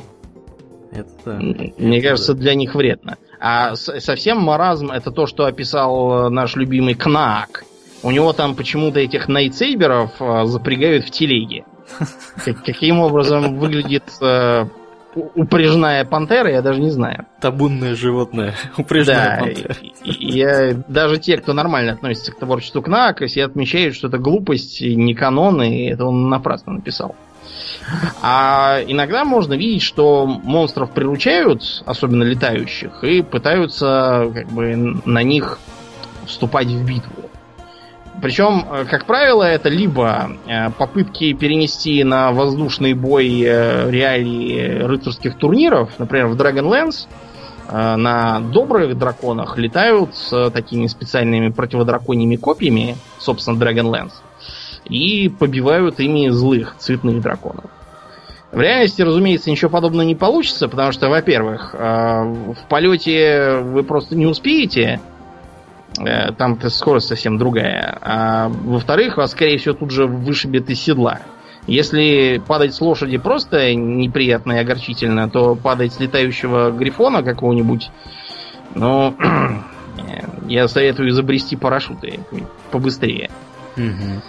Это, 0.92 1.32
Мне 1.32 1.98
это 1.98 2.10
кажется, 2.10 2.34
да. 2.34 2.40
для 2.40 2.56
них 2.56 2.76
вредно. 2.76 3.18
А 3.40 3.76
совсем 3.76 4.40
маразм 4.40 4.92
это 4.92 5.12
то, 5.12 5.26
что 5.26 5.46
описал 5.46 6.30
наш 6.30 6.56
любимый 6.56 6.94
Кнак. 6.94 7.66
У 8.04 8.12
него 8.12 8.34
там 8.34 8.56
почему-то 8.56 9.00
этих 9.00 9.28
найтсейберов 9.28 10.12
э, 10.20 10.46
запрягают 10.46 11.06
в 11.06 11.12
телеге. 11.12 11.66
Каким 12.66 13.00
образом 13.00 13.58
выглядит 13.58 14.04
э, 14.22 14.66
упряжная 15.16 16.06
пантера, 16.06 16.52
я 16.52 16.62
даже 16.62 16.82
не 16.82 16.90
знаю. 16.90 17.26
Табунное 17.40 17.96
животное. 17.96 18.56
Упряжная 18.78 19.38
да, 19.38 19.44
пантера. 19.44 19.76
Я, 20.04 20.74
даже 20.88 21.18
те, 21.18 21.38
кто 21.38 21.54
нормально 21.54 21.94
относится 21.94 22.32
к 22.32 22.40
творчеству 22.40 22.82
Кнака, 22.82 23.28
все 23.28 23.46
отмечают, 23.46 23.96
что 23.96 24.08
это 24.08 24.18
глупость, 24.18 24.82
не 24.82 25.14
канон, 25.14 25.62
и 25.62 25.86
это 25.86 26.06
он 26.06 26.30
напрасно 26.30 26.74
написал. 26.74 27.16
А 28.22 28.80
иногда 28.88 29.26
можно 29.26 29.54
видеть, 29.54 29.82
что 29.82 30.26
монстров 30.26 30.92
приручают, 30.92 31.84
особенно 31.86 32.24
летающих, 32.24 33.04
и 33.04 33.22
пытаются 33.22 34.32
как 34.34 34.48
бы 34.48 35.02
на 35.06 35.24
них 35.24 35.60
вступать 36.26 36.68
в 36.68 36.86
битву. 36.86 37.23
Причем, 38.22 38.66
э, 38.72 38.86
как 38.86 39.06
правило, 39.06 39.44
это 39.44 39.70
либо 39.70 40.32
э, 40.46 40.70
попытки 40.72 41.34
перенести 41.34 42.04
на 42.04 42.32
воздушный 42.32 42.94
бой 42.94 43.42
э, 43.42 43.90
реалии 43.90 44.84
рыцарских 44.84 45.38
турниров, 45.38 45.92
например, 45.98 46.28
в 46.28 46.36
Dragonlance 46.36 47.08
на 47.66 48.42
добрых 48.42 48.98
драконах 48.98 49.58
летают 49.58 50.16
с 50.16 50.52
такими 50.52 50.86
специальными 50.88 51.48
противодраконьими 51.48 52.36
копьями, 52.36 52.98
собственно, 53.20 53.58
Dragonlance, 53.58 54.12
и 54.84 55.30
побивают 55.30 55.98
ими 56.02 56.28
злых 56.28 56.76
цветных 56.78 57.22
драконов. 57.22 57.72
В 58.52 58.60
реальности, 58.60 59.02
разумеется, 59.02 59.50
ничего 59.50 59.72
подобного 59.72 60.06
не 60.06 60.14
получится, 60.14 60.68
потому 60.68 60.92
что, 60.92 61.08
во-первых, 61.08 61.74
в 61.74 62.58
полете 62.68 63.60
вы 63.64 63.84
просто 63.84 64.18
не 64.18 64.26
успеете 64.26 65.00
Э, 66.00 66.32
там-то 66.32 66.70
скорость 66.70 67.08
совсем 67.08 67.38
другая. 67.38 67.98
А 68.02 68.48
во-вторых, 68.50 69.18
вас, 69.18 69.32
скорее 69.32 69.58
всего, 69.58 69.76
тут 69.76 69.92
же 69.92 70.06
вышибет 70.06 70.70
из 70.70 70.82
седла. 70.82 71.20
Если 71.68 72.42
падать 72.46 72.74
с 72.74 72.82
лошади 72.82 73.18
просто 73.18 73.74
неприятно 73.74 74.54
и 74.54 74.58
огорчительно, 74.58 75.30
то 75.30 75.56
падать 75.56 75.94
с 75.94 76.00
летающего 76.00 76.72
грифона 76.72 77.24
какого-нибудь, 77.24 77.90
ну, 78.76 79.16
я 80.48 80.68
советую 80.68 81.10
изобрести 81.10 81.56
парашюты 81.56 82.20
побыстрее. 82.72 83.30
Угу. 83.78 84.22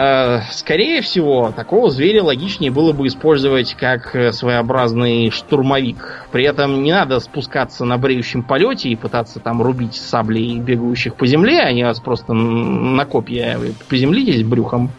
Э, 0.00 0.42
скорее 0.52 1.00
всего, 1.02 1.50
такого 1.50 1.90
зверя 1.90 2.22
логичнее 2.22 2.70
было 2.70 2.92
бы 2.92 3.08
использовать 3.08 3.74
как 3.74 4.14
э, 4.14 4.30
своеобразный 4.30 5.30
штурмовик. 5.30 6.24
При 6.30 6.44
этом 6.44 6.84
не 6.84 6.92
надо 6.92 7.18
спускаться 7.18 7.84
на 7.84 7.98
бреющем 7.98 8.44
полете 8.44 8.90
и 8.90 8.94
пытаться 8.94 9.40
там 9.40 9.60
рубить 9.60 9.96
саблей 9.96 10.60
бегающих 10.60 11.16
по 11.16 11.26
земле. 11.26 11.62
Они 11.62 11.82
вас 11.82 11.98
просто 11.98 12.32
на 12.32 13.04
копья 13.06 13.58
приземлитесь 13.88 14.44
брюхом. 14.44 14.90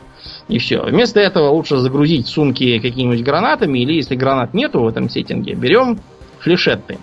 И 0.50 0.60
все. 0.60 0.84
Вместо 0.84 1.22
этого 1.22 1.48
лучше 1.50 1.78
загрузить 1.78 2.28
сумки 2.28 2.80
какими-нибудь 2.80 3.24
гранатами, 3.24 3.80
или 3.80 3.94
если 3.94 4.16
гранат 4.16 4.54
нету 4.54 4.82
в 4.82 4.88
этом 4.88 5.08
сеттинге, 5.08 5.54
берем 5.54 5.98
флешетты. 6.40 6.98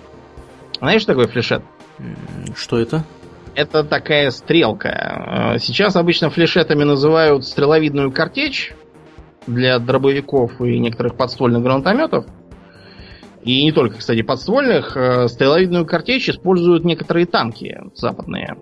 Знаешь, 0.80 1.00
что 1.00 1.12
такое 1.12 1.28
флешет? 1.28 1.62
Что 2.54 2.78
это? 2.78 3.04
Это 3.56 3.84
такая 3.84 4.30
стрелка. 4.30 5.54
Э, 5.54 5.58
сейчас 5.58 5.96
обычно 5.96 6.30
флешетами 6.30 6.84
называют 6.84 7.44
стреловидную 7.44 8.12
картечь 8.12 8.72
для 9.46 9.78
дробовиков 9.78 10.60
и 10.60 10.78
некоторых 10.78 11.16
подствольных 11.16 11.62
гранатометов. 11.62 12.26
И 13.42 13.64
не 13.64 13.72
только, 13.72 13.98
кстати, 13.98 14.22
подствольных. 14.22 14.96
Э, 14.96 15.28
стреловидную 15.28 15.86
картечь 15.86 16.28
используют 16.28 16.84
некоторые 16.84 17.26
танки 17.26 17.80
западные. 17.94 18.56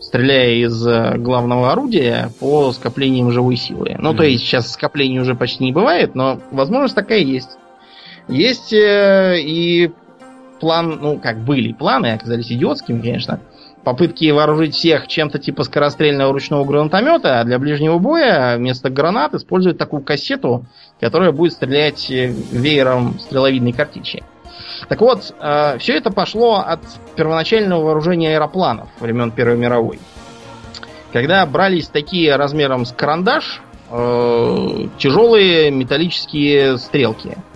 Стреляя 0.00 0.54
из 0.54 0.86
э, 0.86 1.16
главного 1.16 1.70
орудия 1.70 2.30
по 2.40 2.72
скоплениям 2.72 3.30
живой 3.30 3.56
силы. 3.56 3.94
Ну, 3.96 4.12
mm-hmm. 4.12 4.16
то 4.16 4.22
есть 4.24 4.44
сейчас 4.44 4.72
скоплений 4.72 5.20
уже 5.20 5.36
почти 5.36 5.64
не 5.64 5.72
бывает, 5.72 6.16
но 6.16 6.40
возможность 6.50 6.96
такая 6.96 7.20
есть. 7.20 7.50
Есть 8.26 8.72
и 8.72 9.90
план, 10.60 10.98
ну, 11.00 11.18
как 11.18 11.44
были 11.44 11.72
планы, 11.72 12.12
оказались 12.12 12.50
идиотскими, 12.52 13.00
конечно, 13.00 13.40
попытки 13.84 14.30
вооружить 14.30 14.74
всех 14.74 15.06
чем-то 15.08 15.38
типа 15.38 15.64
скорострельного 15.64 16.32
ручного 16.32 16.64
гранатомета, 16.64 17.40
а 17.40 17.44
для 17.44 17.58
ближнего 17.58 17.98
боя 17.98 18.56
вместо 18.56 18.90
гранат 18.90 19.34
используют 19.34 19.78
такую 19.78 20.02
кассету, 20.02 20.66
которая 21.00 21.32
будет 21.32 21.52
стрелять 21.52 22.10
э, 22.10 22.32
веером 22.52 23.18
стреловидной 23.18 23.72
картечи. 23.72 24.22
Так 24.88 25.00
вот, 25.00 25.34
э, 25.40 25.78
все 25.78 25.96
это 25.96 26.10
пошло 26.10 26.56
от 26.66 26.80
первоначального 27.16 27.82
вооружения 27.84 28.34
аэропланов 28.34 28.88
времен 28.98 29.30
Первой 29.30 29.56
мировой. 29.56 29.98
Когда 31.12 31.44
брались 31.46 31.88
такие 31.88 32.36
размером 32.36 32.84
с 32.84 32.92
карандаш, 32.92 33.62
э, 33.90 34.86
тяжелые 34.98 35.70
металлические 35.70 36.78
стрелки– 36.78 37.36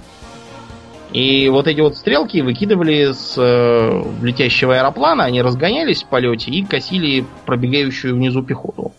и 1.15 1.49
вот 1.49 1.69
эти 1.69 1.81
вот 1.81 1.97
стрелки 1.97 2.41
выкидывали 2.41 3.13
с 3.13 3.37
э, 3.39 4.03
летящего 4.21 4.77
аэроплана, 4.77 5.23
они 5.23 5.43
разгонялись 5.43 6.03
в 6.03 6.09
полете 6.09 6.51
и 6.51 6.65
косили 6.65 7.25
пробегающую 7.47 8.17
внизу 8.17 8.43
пехоту. 8.43 8.91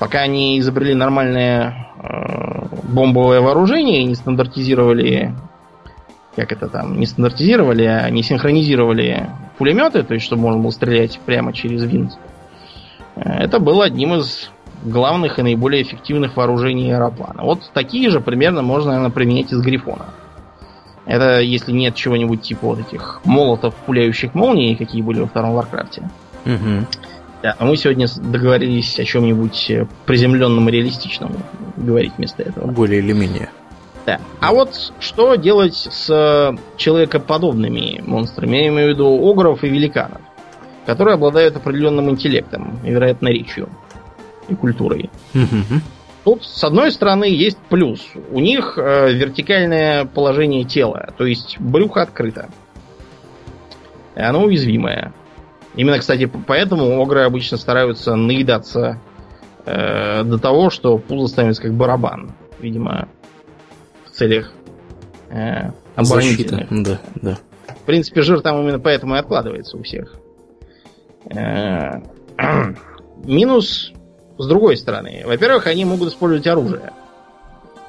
Пока 0.00 0.22
они 0.22 0.58
изобрели 0.58 0.94
нормальное 0.94 1.92
э, 2.02 2.66
бомбовое 2.92 3.40
вооружение 3.40 4.02
и 4.02 4.04
не 4.04 4.16
стандартизировали, 4.16 5.32
как 6.34 6.50
это 6.50 6.66
там, 6.66 6.98
не 6.98 7.06
стандартизировали, 7.06 7.84
а 7.84 8.10
не 8.10 8.24
синхронизировали 8.24 9.30
пулеметы, 9.58 10.02
то 10.02 10.14
есть 10.14 10.26
чтобы 10.26 10.42
можно 10.42 10.60
было 10.60 10.72
стрелять 10.72 11.20
прямо 11.24 11.52
через 11.52 11.84
винт. 11.84 12.18
Э, 13.14 13.44
это 13.44 13.60
было 13.60 13.84
одним 13.84 14.14
из 14.14 14.50
главных 14.82 15.38
и 15.38 15.42
наиболее 15.42 15.84
эффективных 15.84 16.36
вооружений 16.36 16.90
аэроплана. 16.90 17.44
Вот 17.44 17.70
такие 17.72 18.10
же 18.10 18.20
примерно 18.20 18.62
можно, 18.62 18.90
наверное, 18.90 19.12
применять 19.12 19.52
и 19.52 19.56
с 19.56 19.60
грифона. 19.60 20.06
Это 21.06 21.40
если 21.40 21.72
нет 21.72 21.94
чего-нибудь 21.94 22.42
типа 22.42 22.66
вот 22.66 22.80
этих 22.80 23.20
молотов, 23.24 23.74
пуляющих 23.74 24.34
молнии, 24.34 24.74
какие 24.74 25.02
были 25.02 25.20
во 25.20 25.26
втором 25.26 25.54
Варкрафте. 25.54 26.10
Угу. 26.44 26.86
Да, 27.42 27.54
а 27.58 27.64
мы 27.64 27.76
сегодня 27.76 28.06
договорились 28.16 28.98
о 28.98 29.04
чем-нибудь 29.04 29.70
э, 29.70 29.86
приземленном 30.04 30.68
и 30.68 30.72
реалистичном 30.72 31.36
говорить 31.76 32.14
вместо 32.16 32.42
этого. 32.42 32.66
Более 32.70 33.00
или 33.00 33.12
менее. 33.12 33.50
Да. 34.04 34.20
А 34.40 34.52
вот 34.52 34.92
что 35.00 35.34
делать 35.34 35.76
с 35.76 36.56
человекоподобными 36.76 38.02
монстрами? 38.06 38.56
Я 38.56 38.68
имею 38.68 38.88
в 38.88 38.94
виду 38.94 39.30
огров 39.30 39.62
и 39.64 39.68
великанов, 39.68 40.20
которые 40.86 41.14
обладают 41.14 41.56
определенным 41.56 42.10
интеллектом 42.10 42.78
и, 42.84 42.90
вероятно, 42.90 43.28
речью 43.28 43.68
и 44.48 44.54
культурой. 44.54 45.10
Угу. 45.34 45.80
Тут, 46.26 46.44
с 46.44 46.64
одной 46.64 46.90
стороны, 46.90 47.26
есть 47.26 47.56
плюс. 47.70 48.04
У 48.32 48.40
них 48.40 48.76
э, 48.78 49.12
вертикальное 49.12 50.06
положение 50.06 50.64
тела, 50.64 51.10
то 51.16 51.24
есть 51.24 51.56
брюхо 51.60 52.02
открыто. 52.02 52.48
И 54.16 54.20
оно 54.20 54.42
уязвимое. 54.42 55.12
Именно, 55.76 56.00
кстати, 56.00 56.24
поэтому 56.24 57.00
огры 57.00 57.22
обычно 57.22 57.58
стараются 57.58 58.16
наедаться 58.16 59.00
э, 59.66 60.24
до 60.24 60.38
того, 60.38 60.70
что 60.70 60.98
пузо 60.98 61.28
становится 61.28 61.62
как 61.62 61.74
барабан. 61.74 62.32
Видимо, 62.58 63.08
в 64.04 64.10
целях 64.10 64.50
э, 65.30 65.70
оборонительных. 65.94 66.66
Да, 66.70 67.00
да. 67.14 67.38
В 67.68 67.84
принципе, 67.86 68.22
жир 68.22 68.40
там 68.40 68.60
именно 68.62 68.80
поэтому 68.80 69.14
и 69.14 69.18
откладывается 69.18 69.76
у 69.76 69.84
всех. 69.84 70.16
Э, 71.32 72.00
минус 73.24 73.92
с 74.38 74.46
другой 74.46 74.76
стороны. 74.76 75.22
Во-первых, 75.24 75.66
они 75.66 75.84
могут 75.84 76.08
использовать 76.08 76.46
оружие. 76.46 76.92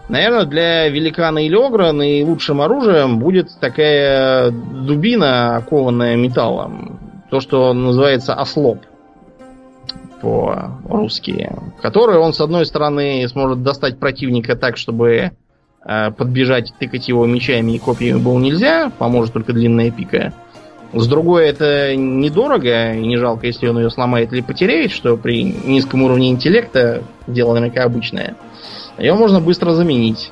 Наверное, 0.09 0.45
для 0.45 0.87
великана 0.87 1.39
или 1.45 1.55
огра 1.55 1.91
наилучшим 1.91 2.61
оружием 2.61 3.19
будет 3.19 3.49
такая 3.59 4.51
дубина, 4.51 5.57
окованная 5.57 6.15
металлом. 6.15 6.99
То, 7.29 7.41
что 7.41 7.73
называется 7.73 8.33
ослоп 8.33 8.79
по-русски. 10.21 11.51
Который 11.81 12.17
он, 12.17 12.33
с 12.33 12.41
одной 12.41 12.65
стороны, 12.65 13.27
сможет 13.27 13.63
достать 13.63 13.99
противника 13.99 14.55
так, 14.55 14.77
чтобы 14.77 15.31
э, 15.85 16.11
подбежать, 16.11 16.73
тыкать 16.79 17.09
его 17.09 17.25
мечами 17.25 17.73
и 17.73 17.79
копьями 17.79 18.19
было 18.19 18.39
нельзя. 18.39 18.91
Поможет 18.97 19.33
только 19.33 19.53
длинная 19.53 19.91
пика. 19.91 20.33
С 20.93 21.07
другой, 21.07 21.47
это 21.47 21.95
недорого 21.95 22.93
и 22.93 23.05
не 23.05 23.17
жалко, 23.17 23.45
если 23.47 23.67
он 23.67 23.77
ее 23.79 23.89
сломает 23.89 24.31
или 24.31 24.41
потеряет, 24.41 24.91
что 24.91 25.17
при 25.17 25.43
низком 25.43 26.03
уровне 26.03 26.29
интеллекта 26.29 27.03
дело 27.27 27.53
наверняка 27.53 27.83
обычное. 27.83 28.35
Ее 28.97 29.13
можно 29.13 29.41
быстро 29.41 29.73
заменить. 29.73 30.31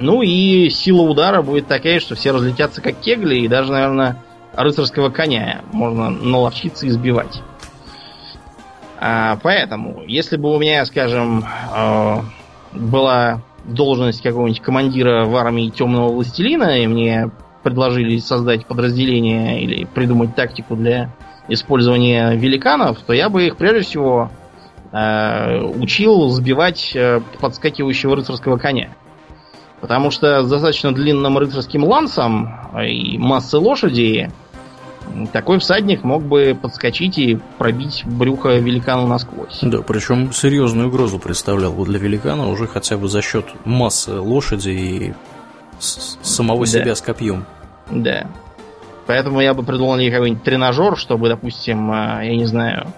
Ну 0.00 0.22
и 0.22 0.68
сила 0.70 1.02
удара 1.02 1.40
будет 1.40 1.68
такая, 1.68 2.00
что 2.00 2.16
все 2.16 2.32
разлетятся 2.32 2.82
как 2.82 2.96
кегли, 2.96 3.38
и 3.38 3.48
даже, 3.48 3.72
наверное, 3.72 4.22
рыцарского 4.54 5.10
коня 5.10 5.62
можно 5.72 6.10
наловчиться 6.10 6.86
и 6.86 6.90
сбивать. 6.90 7.42
А, 8.98 9.38
поэтому, 9.42 10.02
если 10.06 10.36
бы 10.36 10.54
у 10.54 10.58
меня, 10.58 10.84
скажем, 10.84 11.44
э, 11.74 12.16
была 12.72 13.40
должность 13.64 14.22
какого-нибудь 14.22 14.62
командира 14.62 15.24
в 15.24 15.36
армии 15.36 15.70
темного 15.70 16.12
властелина, 16.12 16.82
и 16.82 16.86
мне 16.86 17.30
предложили 17.66 18.16
создать 18.18 18.64
подразделение 18.64 19.60
или 19.60 19.84
придумать 19.86 20.36
тактику 20.36 20.76
для 20.76 21.10
использования 21.48 22.36
великанов, 22.36 22.98
то 23.04 23.12
я 23.12 23.28
бы 23.28 23.44
их 23.44 23.56
прежде 23.56 23.80
всего 23.80 24.30
э, 24.92 25.62
учил 25.64 26.28
сбивать 26.28 26.92
э, 26.94 27.20
подскакивающего 27.40 28.14
рыцарского 28.14 28.56
коня. 28.56 28.90
Потому 29.80 30.12
что 30.12 30.44
с 30.44 30.48
достаточно 30.48 30.94
длинным 30.94 31.38
рыцарским 31.38 31.82
лансом 31.82 32.54
и 32.80 33.18
массой 33.18 33.58
лошади 33.58 34.30
такой 35.32 35.58
всадник 35.58 36.04
мог 36.04 36.22
бы 36.22 36.56
подскочить 36.60 37.18
и 37.18 37.36
пробить 37.58 38.04
брюхо 38.06 38.50
великану 38.58 39.08
насквозь. 39.08 39.58
Да, 39.62 39.82
причем 39.82 40.32
серьезную 40.32 40.86
угрозу 40.86 41.18
представлял 41.18 41.72
бы 41.72 41.84
для 41.84 41.98
великана 41.98 42.48
уже 42.48 42.68
хотя 42.68 42.96
бы 42.96 43.08
за 43.08 43.22
счет 43.22 43.44
массы 43.64 44.12
лошади 44.20 44.70
и 44.70 45.14
самого 45.78 46.60
да. 46.60 46.66
себя 46.66 46.94
с 46.94 47.00
копьем. 47.00 47.44
Да. 47.90 48.26
Поэтому 49.06 49.40
я 49.40 49.54
бы 49.54 49.62
придумал 49.62 49.96
какой-нибудь 49.96 50.42
тренажер, 50.42 50.96
чтобы, 50.96 51.28
допустим, 51.28 51.90
а, 51.92 52.22
я 52.22 52.36
не 52.36 52.46
знаю, 52.46 52.92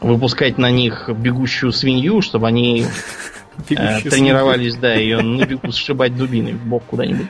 выпускать 0.00 0.58
на 0.58 0.70
них 0.70 1.08
бегущую 1.08 1.72
свинью, 1.72 2.22
чтобы 2.22 2.46
они 2.46 2.86
э, 3.70 4.00
тренировались, 4.02 4.76
да, 4.76 4.94
ее 4.94 5.20
на 5.20 5.44
бегу 5.44 5.72
сшибать 5.72 6.16
дубиной 6.16 6.52
в 6.52 6.64
бок 6.64 6.84
куда-нибудь. 6.86 7.26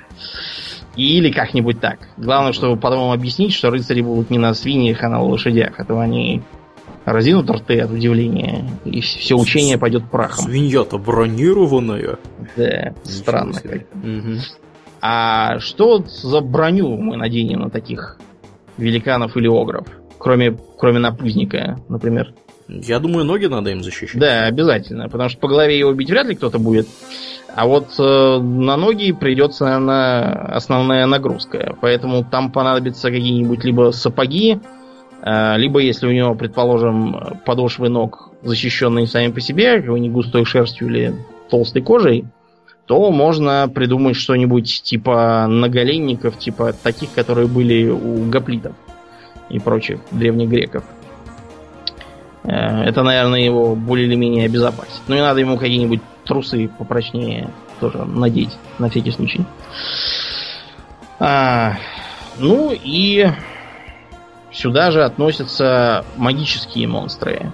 Или 0.96 1.30
как-нибудь 1.30 1.80
так. 1.80 2.08
Главное, 2.16 2.52
чтобы 2.52 2.78
потом 2.78 3.12
объяснить, 3.12 3.54
что 3.54 3.70
рыцари 3.70 4.02
будут 4.02 4.28
не 4.28 4.38
на 4.38 4.52
свиньях, 4.54 5.02
а 5.02 5.08
на 5.08 5.22
лошадях. 5.22 5.78
А 5.78 5.84
то 5.84 5.98
они 5.98 6.42
разинут 7.04 7.48
рты 7.48 7.80
от 7.80 7.90
удивления, 7.90 8.68
и 8.84 9.00
все 9.00 9.36
учение 9.36 9.78
пойдет 9.78 10.10
прахом. 10.10 10.44
Свинья-то 10.44 10.98
бронированная. 10.98 12.18
Да, 12.56 12.94
странно 13.04 13.60
как. 13.60 13.82
Угу. 13.94 14.36
А 15.00 15.58
что 15.60 16.04
за 16.04 16.40
броню 16.40 16.96
мы 16.96 17.16
наденем 17.16 17.60
на 17.60 17.70
таких 17.70 18.18
великанов 18.76 19.36
или 19.36 19.48
огров? 19.48 19.86
Кроме, 20.18 20.56
кроме 20.78 20.98
напузника, 20.98 21.78
например. 21.88 22.34
Я 22.68 23.00
думаю, 23.00 23.24
ноги 23.24 23.46
надо 23.46 23.70
им 23.70 23.82
защищать. 23.82 24.20
Да, 24.20 24.44
обязательно. 24.44 25.08
Потому 25.08 25.28
что 25.28 25.40
по 25.40 25.48
голове 25.48 25.78
его 25.78 25.92
бить 25.92 26.10
вряд 26.10 26.26
ли 26.26 26.36
кто-то 26.36 26.58
будет. 26.58 26.86
А 27.54 27.66
вот 27.66 27.88
э, 27.98 28.38
на 28.38 28.76
ноги 28.76 29.12
придется, 29.12 29.64
наверное, 29.64 30.54
основная 30.54 31.06
нагрузка. 31.06 31.76
Поэтому 31.80 32.24
там 32.24 32.52
понадобятся 32.52 33.10
какие-нибудь 33.10 33.64
либо 33.64 33.90
сапоги, 33.90 34.60
э, 35.22 35.56
либо, 35.56 35.80
если 35.80 36.06
у 36.06 36.12
него, 36.12 36.34
предположим, 36.34 37.38
подошвы 37.44 37.88
ног 37.88 38.30
защищенные 38.42 39.06
сами 39.06 39.32
по 39.32 39.40
себе, 39.40 39.80
какой-нибудь 39.80 40.24
густой 40.24 40.44
шерстью 40.44 40.88
или 40.88 41.14
толстой 41.50 41.82
кожей, 41.82 42.24
то 42.90 43.12
можно 43.12 43.70
придумать 43.72 44.16
что-нибудь 44.16 44.83
типа 44.83 45.46
наголенников, 45.48 46.37
типа 46.37 46.72
таких, 46.72 47.12
которые 47.12 47.46
были 47.46 47.88
у 47.88 48.29
гоплитов 48.29 48.74
и 49.48 49.61
прочих 49.61 50.00
древних 50.11 50.48
греков. 50.48 50.83
Э, 52.42 52.83
это, 52.83 53.05
наверное, 53.05 53.38
его 53.42 53.76
более 53.76 54.09
или 54.09 54.16
менее 54.16 54.46
обезопасит. 54.46 55.03
Ну 55.07 55.14
и 55.14 55.20
надо 55.20 55.38
ему 55.38 55.57
какие-нибудь 55.57 56.00
трусы 56.24 56.68
попрочнее 56.81 57.50
тоже 57.79 57.98
надеть, 57.98 58.59
на 58.81 58.90
всякий 58.90 59.12
случай. 59.12 59.44
А, 61.20 61.74
ну 62.40 62.72
и 62.72 63.29
сюда 64.50 64.90
же 64.90 65.05
относятся 65.05 66.05
магические 66.16 66.88
монстры. 66.88 67.53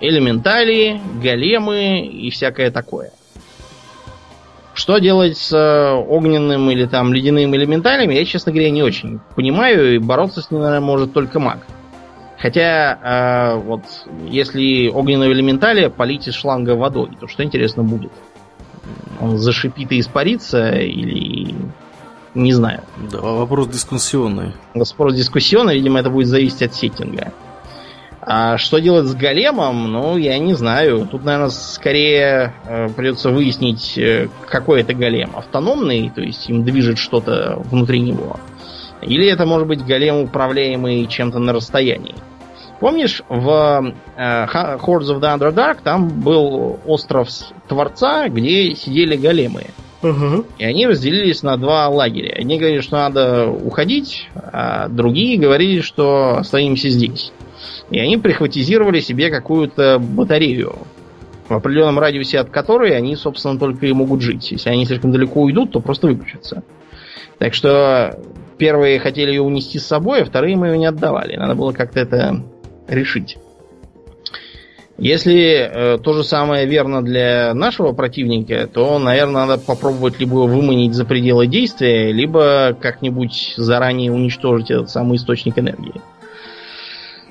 Элементали, 0.00 1.00
големы 1.22 2.00
и 2.00 2.28
всякое 2.28 2.70
такое. 2.70 3.12
Что 4.76 4.98
делать 4.98 5.38
с 5.38 5.52
э, 5.56 5.92
огненным 5.94 6.70
или 6.70 6.84
там 6.84 7.14
ледяным 7.14 7.56
элементалями, 7.56 8.12
я, 8.12 8.26
честно 8.26 8.52
говоря, 8.52 8.68
не 8.70 8.82
очень 8.82 9.20
понимаю, 9.34 9.94
и 9.94 9.98
бороться 9.98 10.42
с 10.42 10.50
ним, 10.50 10.60
наверное, 10.60 10.84
может 10.84 11.14
только 11.14 11.40
маг. 11.40 11.66
Хотя, 12.38 12.98
э, 13.02 13.58
вот, 13.58 13.84
если 14.28 14.88
огненного 14.88 15.32
элементаля 15.32 15.88
полить 15.88 16.28
из 16.28 16.34
шланга 16.34 16.72
водой, 16.72 17.08
то 17.18 17.26
что 17.26 17.42
интересно 17.42 17.84
будет? 17.84 18.12
Он 19.18 19.38
зашипит 19.38 19.92
и 19.92 20.00
испарится, 20.00 20.68
или... 20.72 21.54
Не 22.34 22.52
знаю. 22.52 22.82
Да, 23.10 23.22
вопрос 23.22 23.68
дискуссионный. 23.68 24.52
Вопрос 24.74 25.14
дискуссионный, 25.14 25.76
видимо, 25.76 26.00
это 26.00 26.10
будет 26.10 26.26
зависеть 26.26 26.60
от 26.60 26.74
сеттинга. 26.74 27.32
А 28.28 28.58
что 28.58 28.80
делать 28.80 29.06
с 29.06 29.14
големом, 29.14 29.92
ну, 29.92 30.16
я 30.16 30.36
не 30.38 30.54
знаю. 30.54 31.06
Тут, 31.08 31.24
наверное, 31.24 31.50
скорее 31.50 32.54
э, 32.64 32.88
придется 32.88 33.30
выяснить, 33.30 33.96
э, 33.96 34.28
какой 34.48 34.80
это 34.80 34.94
голем. 34.94 35.30
Автономный, 35.36 36.10
то 36.12 36.20
есть 36.20 36.50
им 36.50 36.64
движет 36.64 36.98
что-то 36.98 37.62
внутри 37.70 38.00
него. 38.00 38.40
Или 39.00 39.28
это 39.28 39.46
может 39.46 39.68
быть 39.68 39.86
голем, 39.86 40.22
управляемый 40.22 41.06
чем-то 41.06 41.38
на 41.38 41.52
расстоянии. 41.52 42.16
Помнишь, 42.80 43.22
в 43.28 43.94
э, 44.16 44.46
Hordes 44.46 45.14
of 45.14 45.20
the 45.20 45.38
Underdark 45.38 45.78
там 45.84 46.08
был 46.08 46.80
остров 46.84 47.28
Творца, 47.68 48.28
где 48.28 48.74
сидели 48.74 49.16
големы. 49.16 49.66
Угу. 50.02 50.46
И 50.58 50.64
они 50.64 50.86
разделились 50.86 51.44
на 51.44 51.56
два 51.56 51.88
лагеря. 51.88 52.34
Одни 52.36 52.58
говорили, 52.58 52.80
что 52.80 52.96
надо 52.96 53.46
уходить, 53.48 54.28
а 54.34 54.88
другие 54.88 55.38
говорили, 55.38 55.80
что 55.80 56.38
остаемся 56.38 56.90
здесь. 56.90 57.32
И 57.90 57.98
они 57.98 58.16
прихватизировали 58.16 59.00
себе 59.00 59.30
какую-то 59.30 59.98
батарею, 59.98 60.74
в 61.48 61.54
определенном 61.54 61.98
радиусе 61.98 62.40
от 62.40 62.50
которой 62.50 62.96
они, 62.96 63.14
собственно, 63.16 63.58
только 63.58 63.86
и 63.86 63.92
могут 63.92 64.20
жить. 64.20 64.50
Если 64.50 64.68
они 64.68 64.84
слишком 64.84 65.12
далеко 65.12 65.42
уйдут, 65.42 65.72
то 65.72 65.80
просто 65.80 66.08
выключатся. 66.08 66.64
Так 67.38 67.54
что 67.54 68.18
первые 68.58 68.98
хотели 68.98 69.30
ее 69.30 69.42
унести 69.42 69.78
с 69.78 69.86
собой, 69.86 70.22
а 70.22 70.24
вторые 70.24 70.56
мы 70.56 70.68
ее 70.68 70.78
не 70.78 70.86
отдавали. 70.86 71.36
Надо 71.36 71.54
было 71.54 71.72
как-то 71.72 72.00
это 72.00 72.42
решить. 72.88 73.38
Если 74.98 75.44
э, 75.44 75.98
то 75.98 76.14
же 76.14 76.24
самое 76.24 76.66
верно 76.66 77.02
для 77.02 77.52
нашего 77.52 77.92
противника, 77.92 78.66
то, 78.66 78.98
наверное, 78.98 79.44
надо 79.44 79.62
попробовать 79.62 80.18
либо 80.18 80.36
выманить 80.36 80.94
за 80.94 81.04
пределы 81.04 81.46
действия, 81.46 82.12
либо 82.12 82.74
как-нибудь 82.80 83.54
заранее 83.58 84.10
уничтожить 84.10 84.70
этот 84.70 84.88
самый 84.88 85.16
источник 85.16 85.58
энергии. 85.58 85.96
Э, 85.96 86.15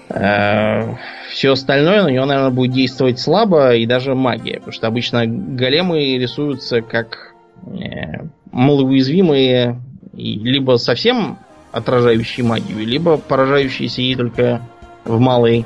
все 0.08 1.52
остальное 1.52 2.04
на 2.04 2.10
него, 2.10 2.26
наверное, 2.26 2.52
будет 2.52 2.72
действовать 2.72 3.20
слабо 3.20 3.76
и 3.76 3.86
даже 3.86 4.14
магия. 4.16 4.56
Потому 4.56 4.72
что 4.72 4.88
обычно 4.88 5.26
големы 5.26 6.18
рисуются 6.18 6.82
как 6.82 7.34
э, 7.66 8.24
малоуязвимые, 8.52 9.82
либо 10.14 10.78
совсем 10.78 11.38
отражающие 11.72 12.46
магию, 12.46 12.86
либо 12.86 13.18
поражающиеся 13.18 14.02
ей 14.02 14.16
только 14.16 14.62
в 15.04 15.20
малой, 15.20 15.66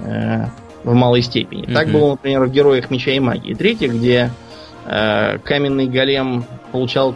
э, 0.00 0.46
в 0.84 0.94
малой 0.94 1.22
степени. 1.22 1.64
Mm-hmm. 1.66 1.74
Так 1.74 1.88
было, 1.90 2.10
например, 2.10 2.44
в 2.44 2.52
Героях 2.52 2.90
Меча 2.90 3.12
и 3.12 3.20
Магии. 3.20 3.54
Третье, 3.54 3.88
где 3.88 4.30
каменный 4.84 5.86
голем 5.86 6.44
получал 6.72 7.14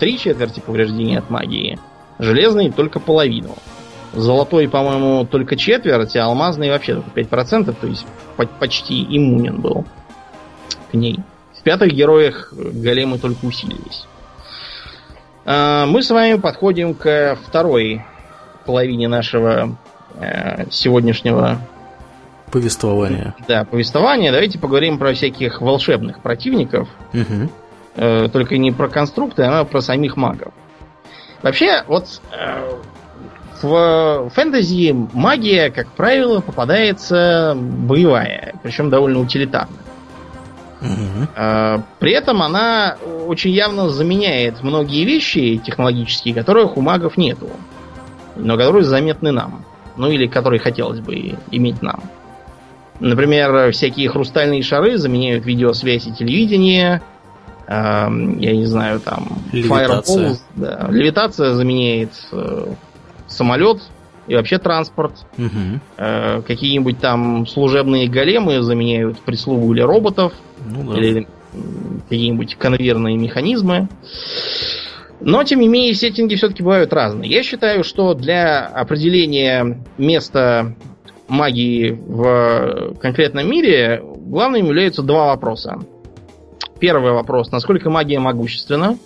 три 0.00 0.18
четверти 0.18 0.58
повреждений 0.58 1.16
от 1.16 1.30
магии, 1.30 1.78
железный 2.18 2.72
только 2.72 2.98
половину. 2.98 3.54
Золотой, 4.14 4.68
по-моему, 4.68 5.26
только 5.26 5.56
четверть, 5.56 6.16
а 6.16 6.24
алмазный 6.24 6.70
вообще 6.70 6.94
только 6.94 7.10
5%, 7.20 7.74
то 7.78 7.86
есть 7.86 8.06
почти 8.58 9.02
иммунен 9.04 9.60
был 9.60 9.84
к 10.90 10.94
ней. 10.94 11.20
В 11.58 11.62
пятых 11.62 11.92
героях 11.92 12.52
големы 12.52 13.18
только 13.18 13.44
усилились. 13.44 14.06
А, 15.44 15.86
мы 15.86 16.02
с 16.02 16.10
вами 16.10 16.38
подходим 16.38 16.94
к 16.94 17.36
второй 17.46 18.04
половине 18.64 19.08
нашего 19.08 19.76
э, 20.14 20.70
сегодняшнего 20.70 21.58
повествования. 22.50 23.34
Да, 23.48 23.64
повествования. 23.64 24.30
Давайте 24.30 24.58
поговорим 24.58 24.98
про 24.98 25.12
всяких 25.12 25.60
волшебных 25.60 26.20
противников. 26.20 26.88
Угу. 27.12 28.30
Только 28.30 28.58
не 28.58 28.72
про 28.72 28.88
конструкты, 28.88 29.42
а 29.42 29.64
про 29.64 29.80
самих 29.80 30.16
магов. 30.16 30.52
Вообще, 31.42 31.84
вот 31.88 32.06
э, 32.32 32.80
в 33.64 34.30
фэнтези 34.34 34.94
магия, 35.12 35.70
как 35.70 35.88
правило, 35.88 36.40
попадается 36.40 37.56
боевая, 37.56 38.54
причем 38.62 38.90
довольно 38.90 39.20
утилитарная. 39.20 39.80
Угу. 40.80 41.82
При 41.98 42.12
этом 42.12 42.42
она 42.42 42.96
очень 43.26 43.50
явно 43.50 43.88
заменяет 43.88 44.62
многие 44.62 45.04
вещи 45.04 45.60
технологические, 45.64 46.34
которых 46.34 46.76
у 46.76 46.82
магов 46.82 47.16
нету, 47.16 47.48
но 48.36 48.56
которые 48.56 48.84
заметны 48.84 49.32
нам. 49.32 49.64
Ну 49.96 50.10
или 50.10 50.26
которые 50.26 50.60
хотелось 50.60 51.00
бы 51.00 51.36
иметь 51.50 51.80
нам. 51.80 52.02
Например, 53.00 53.72
всякие 53.72 54.08
хрустальные 54.08 54.62
шары 54.62 54.98
заменяют 54.98 55.46
видеосвязь 55.46 56.06
и 56.06 56.12
телевидение. 56.12 57.00
я 57.66 58.08
не 58.08 58.66
знаю, 58.66 59.00
там... 59.00 59.38
Левитация. 59.52 60.30
Fireball, 60.30 60.38
да, 60.54 60.86
левитация 60.90 61.54
заменяет 61.54 62.10
э, 62.32 62.66
самолет 63.34 63.82
и 64.26 64.34
вообще 64.34 64.58
транспорт. 64.58 65.12
Угу. 65.36 65.80
Э, 65.98 66.42
какие-нибудь 66.46 66.98
там 66.98 67.46
служебные 67.46 68.08
големы 68.08 68.62
заменяют 68.62 69.18
прислугу 69.18 69.72
или 69.74 69.82
роботов, 69.82 70.32
Ну 70.64 70.92
да. 70.92 70.98
или 70.98 71.26
какие-нибудь 72.08 72.56
конвейерные 72.56 73.16
механизмы. 73.16 73.88
Но, 75.20 75.42
тем 75.44 75.60
не 75.60 75.68
менее, 75.68 75.94
сеттинги 75.94 76.34
все-таки 76.34 76.62
бывают 76.62 76.92
разные. 76.92 77.30
Я 77.30 77.42
считаю, 77.42 77.84
что 77.84 78.14
для 78.14 78.66
определения 78.66 79.82
места 79.96 80.74
магии 81.28 81.90
в 81.90 82.96
конкретном 83.00 83.48
мире 83.48 84.02
главным 84.02 84.66
являются 84.66 85.02
два 85.02 85.26
вопроса. 85.28 85.78
Первый 86.78 87.12
вопрос, 87.12 87.50
насколько 87.52 87.88
магия 87.88 88.18
могущественна? 88.18 88.98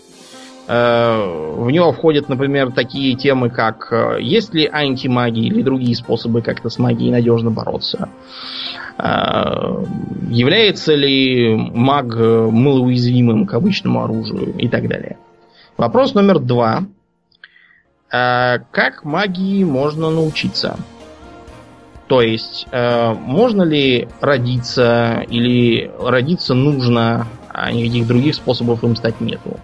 Э, 0.69 1.55
В 1.57 1.71
него 1.71 1.93
входят, 1.93 2.29
например, 2.29 2.73
такие 2.73 3.17
темы, 3.17 3.49
как 3.49 3.89
э, 3.91 4.19
есть 4.21 4.53
ли 4.53 4.69
антимагия 4.71 5.45
или 5.45 5.63
другие 5.63 5.97
способы 5.97 6.43
как-то 6.43 6.69
с 6.69 6.79
магией 6.79 7.11
надежно 7.11 7.51
бороться. 7.51 8.11
Э, 8.99 9.83
Является 10.29 10.95
ли 10.95 11.57
маг 11.57 12.15
малоуязвимым 12.15 13.47
к 13.47 13.55
обычному 13.55 14.05
оружию 14.05 14.55
и 14.59 14.69
так 14.69 14.87
далее. 14.89 15.17
Вопрос 15.79 16.15
номер 16.15 16.39
два. 16.39 16.85
Как 18.11 19.05
магии 19.05 19.65
можно 19.65 20.09
научиться? 20.11 20.79
То 22.07 22.23
есть, 22.23 22.67
можно 22.73 23.63
ли 23.63 24.09
родиться 24.23 25.25
или 25.29 25.91
родиться 26.01 26.55
нужно, 26.55 27.27
а 27.53 27.71
никаких 27.71 28.07
других 28.07 28.35
способов 28.35 28.83
им 28.83 28.97
стать 28.97 29.21
нету? 29.21 29.61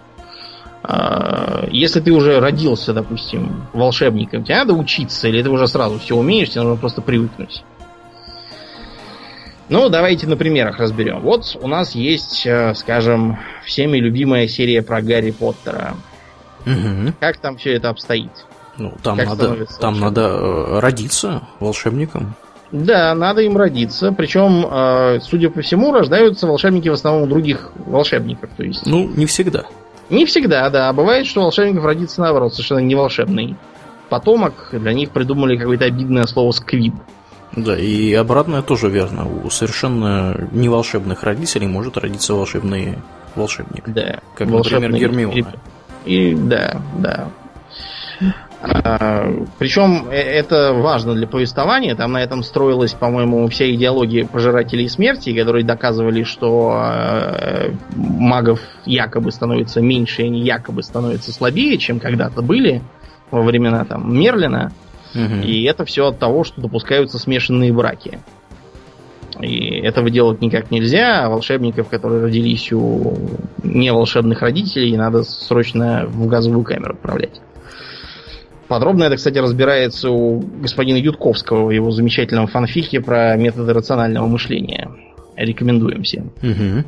Э, 0.87 1.67
Если 1.71 1.99
ты 1.99 2.11
уже 2.11 2.39
родился, 2.39 2.93
допустим, 2.93 3.67
волшебником, 3.73 4.43
тебе 4.43 4.57
надо 4.57 4.73
учиться, 4.73 5.27
или 5.27 5.41
ты 5.41 5.49
уже 5.49 5.67
сразу 5.67 5.99
все 5.99 6.15
умеешь, 6.15 6.49
тебе 6.49 6.61
нужно 6.61 6.79
просто 6.79 7.01
привыкнуть. 7.01 7.63
Ну, 9.67 9.89
давайте 9.89 10.27
на 10.27 10.37
примерах 10.37 10.79
разберем. 10.79 11.21
Вот 11.21 11.57
у 11.59 11.67
нас 11.67 11.95
есть, 11.95 12.45
э, 12.45 12.75
скажем, 12.75 13.39
всеми 13.65 13.97
любимая 13.97 14.47
серия 14.47 14.83
про 14.83 15.01
Гарри 15.01 15.31
Поттера. 15.31 15.95
Мгм. 16.65 17.15
Как 17.19 17.37
там 17.37 17.57
все 17.57 17.73
это 17.73 17.89
обстоит? 17.89 18.31
Ну, 18.77 18.93
там 19.01 19.17
Как 19.17 19.27
надо, 19.27 19.65
там 19.79 19.99
надо 19.99 20.21
э, 20.21 20.79
родиться 20.79 21.41
волшебником. 21.59 22.35
Да, 22.71 23.15
надо 23.15 23.41
им 23.41 23.57
родиться. 23.57 24.11
Причем, 24.11 24.67
э, 24.69 25.19
судя 25.21 25.49
по 25.49 25.61
всему, 25.61 25.91
рождаются 25.93 26.45
волшебники 26.45 26.89
в 26.89 26.93
основном 26.93 27.23
у 27.23 27.27
других 27.27 27.71
волшебников. 27.75 28.49
То 28.57 28.63
есть 28.63 28.85
Ну, 28.85 29.07
не 29.07 29.25
всегда. 29.25 29.63
Не 30.09 30.25
всегда, 30.25 30.69
да. 30.69 30.91
Бывает, 30.93 31.25
что 31.27 31.41
волшебников 31.41 31.85
родится 31.85 32.21
наоборот, 32.21 32.53
совершенно 32.53 32.79
не 32.79 32.95
волшебный 32.95 33.55
потомок. 34.09 34.69
Для 34.71 34.93
них 34.93 35.11
придумали 35.11 35.57
какое-то 35.57 35.85
обидное 35.85 36.25
слово 36.25 36.51
сквиб. 36.51 36.93
Да, 37.55 37.77
и 37.77 38.13
обратное 38.13 38.61
тоже 38.61 38.89
верно. 38.89 39.25
У 39.27 39.49
совершенно 39.49 40.47
неволшебных 40.51 41.23
родителей 41.23 41.67
может 41.67 41.97
родиться 41.97 42.33
волшебный 42.33 42.97
волшебник. 43.35 43.87
Да. 43.87 44.19
Как, 44.35 44.47
например, 44.47 44.53
волшебный 44.53 44.99
Гермиона. 44.99 45.33
реб- 45.33 45.47
И 46.05 46.35
да, 46.35 46.81
да. 46.97 47.29
А, 48.67 49.31
причем 49.59 50.07
э- 50.09 50.15
это 50.15 50.73
важно 50.73 51.13
для 51.13 51.27
повествования. 51.27 51.95
Там 51.95 52.13
на 52.13 52.23
этом 52.23 52.43
строилась, 52.43 52.93
по-моему, 52.93 53.47
вся 53.47 53.69
идеология 53.69 54.25
пожирателей 54.25 54.89
смерти, 54.89 55.37
которые 55.37 55.63
доказывали, 55.63 56.23
что 56.23 56.81
э, 56.83 57.71
магов 57.95 58.59
якобы 58.85 59.31
становится 59.31 59.81
меньше, 59.81 60.23
и 60.23 60.25
они 60.25 60.41
якобы 60.41 60.83
становятся 60.83 61.31
слабее, 61.31 61.77
чем 61.77 61.99
когда-то 61.99 62.41
были 62.41 62.81
во 63.31 63.41
времена 63.43 63.85
там 63.85 64.13
Мерлина. 64.13 64.71
И 65.43 65.63
это 65.63 65.85
все 65.85 66.07
от 66.07 66.19
того, 66.19 66.43
что 66.43 66.59
допускаются 66.61 67.19
смешанные 67.19 67.71
браки. 67.71 68.19
И 69.39 69.79
этого 69.79 70.09
делать 70.09 70.41
никак 70.41 70.71
нельзя, 70.71 71.25
а 71.25 71.29
волшебников, 71.29 71.89
которые 71.89 72.23
родились 72.23 72.71
у 72.71 73.17
неволшебных 73.63 74.41
родителей, 74.41 74.95
надо 74.97 75.23
срочно 75.23 76.05
в 76.07 76.27
газовую 76.27 76.63
камеру 76.63 76.93
отправлять. 76.93 77.41
Подробно 78.67 79.03
это, 79.03 79.15
кстати, 79.15 79.37
разбирается 79.37 80.09
у 80.09 80.39
господина 80.39 80.97
Ютковского 80.97 81.65
в 81.65 81.71
его 81.71 81.91
замечательном 81.91 82.47
фанфике 82.47 82.99
про 82.99 83.35
методы 83.35 83.73
рационального 83.73 84.25
мышления. 84.27 84.89
Рекомендуем 85.35 86.03
всем. 86.03 86.31
Мгм. 86.41 86.85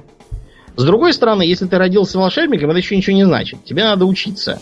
С 0.76 0.84
другой 0.84 1.14
стороны, 1.14 1.44
если 1.44 1.66
ты 1.66 1.78
родился 1.78 2.18
волшебником, 2.18 2.70
это 2.70 2.80
еще 2.80 2.96
ничего 2.96 3.16
не 3.16 3.26
значит. 3.26 3.64
Тебе 3.64 3.84
надо 3.84 4.06
учиться. 4.06 4.60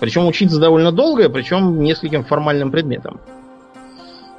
Причем 0.00 0.26
учиться 0.26 0.58
довольно 0.58 0.92
долго, 0.92 1.28
причем 1.28 1.82
нескольким 1.82 2.24
формальным 2.24 2.70
предметам. 2.70 3.20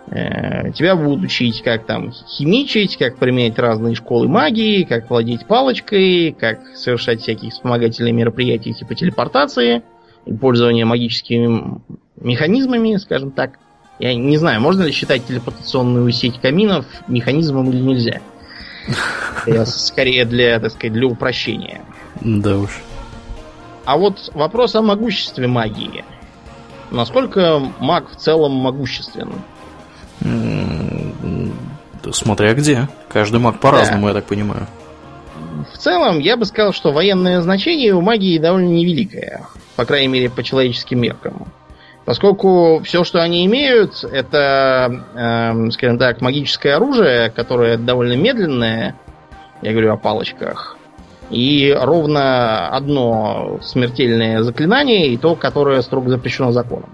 Э, 0.10 0.72
Тебя 0.72 0.96
будут 0.96 1.24
учить, 1.24 1.62
как 1.62 1.86
там 1.86 2.12
химичить, 2.12 2.98
как 2.98 3.18
применять 3.18 3.58
разные 3.60 3.96
школы 3.96 4.28
магии, 4.28 4.84
как 4.84 5.10
владеть 5.10 5.46
палочкой, 5.46 6.36
как 6.38 6.60
совершать 6.76 7.22
всякие 7.22 7.52
вспомогательные 7.52 8.12
мероприятия 8.12 8.74
типа 8.74 8.96
телепортации 8.96 9.84
и 10.26 10.34
пользования 10.34 10.86
магическими 10.86 11.80
механизмами, 12.20 12.96
скажем 12.98 13.32
так. 13.32 13.60
Я 14.00 14.16
не 14.16 14.38
знаю, 14.38 14.62
можно 14.62 14.84
ли 14.84 14.92
считать 14.92 15.26
телепортационную 15.28 16.12
сеть 16.12 16.40
каминов 16.40 16.86
механизмом 17.08 17.70
или 17.72 17.82
нельзя. 17.82 18.22
Я 19.46 19.66
скорее 19.66 20.26
для, 20.26 20.60
так 20.60 20.72
сказать, 20.72 20.94
для 20.94 21.08
упрощения. 21.08 21.82
Да 22.20 22.58
уж. 22.58 22.82
А 23.86 23.98
вот 23.98 24.30
вопрос 24.34 24.76
о 24.76 24.82
могуществе 24.82 25.48
магии. 25.48 26.04
Насколько 26.92 27.60
маг 27.80 28.12
в 28.12 28.16
целом 28.16 28.52
могуществен? 28.52 29.32
Да 32.04 32.12
Смотря 32.12 32.54
где. 32.54 32.90
Каждый 33.10 33.40
маг 33.40 33.60
по-разному, 33.60 34.08
я 34.08 34.14
так 34.14 34.26
понимаю. 34.26 34.68
В 35.74 35.78
целом, 35.78 36.20
я 36.20 36.38
бы 36.38 36.46
сказал, 36.46 36.74
что 36.74 36.92
военное 36.92 37.42
значение 37.42 37.94
у 37.94 38.02
магии 38.02 38.38
довольно 38.38 38.70
невеликое. 38.70 39.46
По 39.76 39.86
крайней 39.86 40.08
мере, 40.08 40.30
по 40.30 40.44
человеческим 40.44 41.00
меркам. 41.00 41.48
Поскольку 42.06 42.82
все, 42.84 43.04
что 43.04 43.22
они 43.22 43.46
имеют, 43.46 44.04
это, 44.04 45.04
эм, 45.16 45.72
скажем 45.72 45.98
так, 45.98 46.20
магическое 46.22 46.74
оружие, 46.74 47.30
которое 47.30 47.78
довольно 47.78 48.14
медленное, 48.14 48.96
я 49.62 49.72
говорю 49.72 49.94
о 49.94 49.98
палочках, 49.98 50.78
и 51.30 51.76
ровно 51.80 52.68
одно 52.70 53.60
смертельное 53.62 54.42
заклинание, 54.42 55.08
и 55.08 55.18
то, 55.18 55.36
которое 55.36 55.82
строго 55.82 56.10
запрещено 56.10 56.52
законом. 56.52 56.90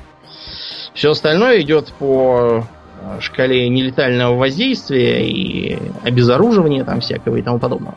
Все 0.94 1.12
остальное 1.12 1.62
идет 1.62 1.94
по 2.00 2.64
э, 3.02 3.20
шкале 3.22 3.70
нелетального 3.70 4.36
воздействия 4.36 5.26
и 5.26 5.80
обезоруживания 6.04 6.84
там 6.84 7.00
всякого 7.00 7.38
и 7.38 7.42
тому 7.42 7.60
подобного. 7.60 7.96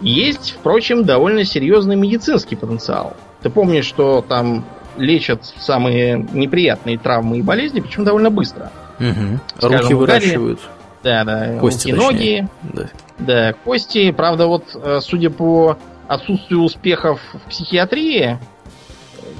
Есть, 0.00 0.52
впрочем, 0.58 1.04
довольно 1.04 1.44
серьезный 1.44 1.96
медицинский 1.96 2.56
потенциал. 2.56 3.16
Ты 3.42 3.50
помнишь, 3.50 3.84
что 3.86 4.24
там 4.26 4.64
лечат 4.96 5.44
самые 5.58 6.26
неприятные 6.32 6.98
травмы 6.98 7.38
и 7.38 7.42
болезни, 7.42 7.80
причем 7.80 8.04
довольно 8.04 8.30
быстро. 8.30 8.70
Мгм. 8.98 9.40
Скажем, 9.58 9.80
Руки 9.80 9.94
выращивают. 9.94 10.60
Да, 11.02 11.24
да, 11.24 11.58
Кости, 11.58 11.90
руки, 11.92 12.02
точнее. 12.06 12.42
ноги, 12.42 12.48
Да. 12.74 12.88
да, 13.18 13.52
кости. 13.64 14.10
Правда, 14.12 14.46
вот, 14.46 14.64
э, 14.74 14.98
судя 15.00 15.30
по 15.30 15.78
отсутствию 16.08 16.60
успехов 16.62 17.20
в 17.32 17.48
психиатрии, 17.48 18.38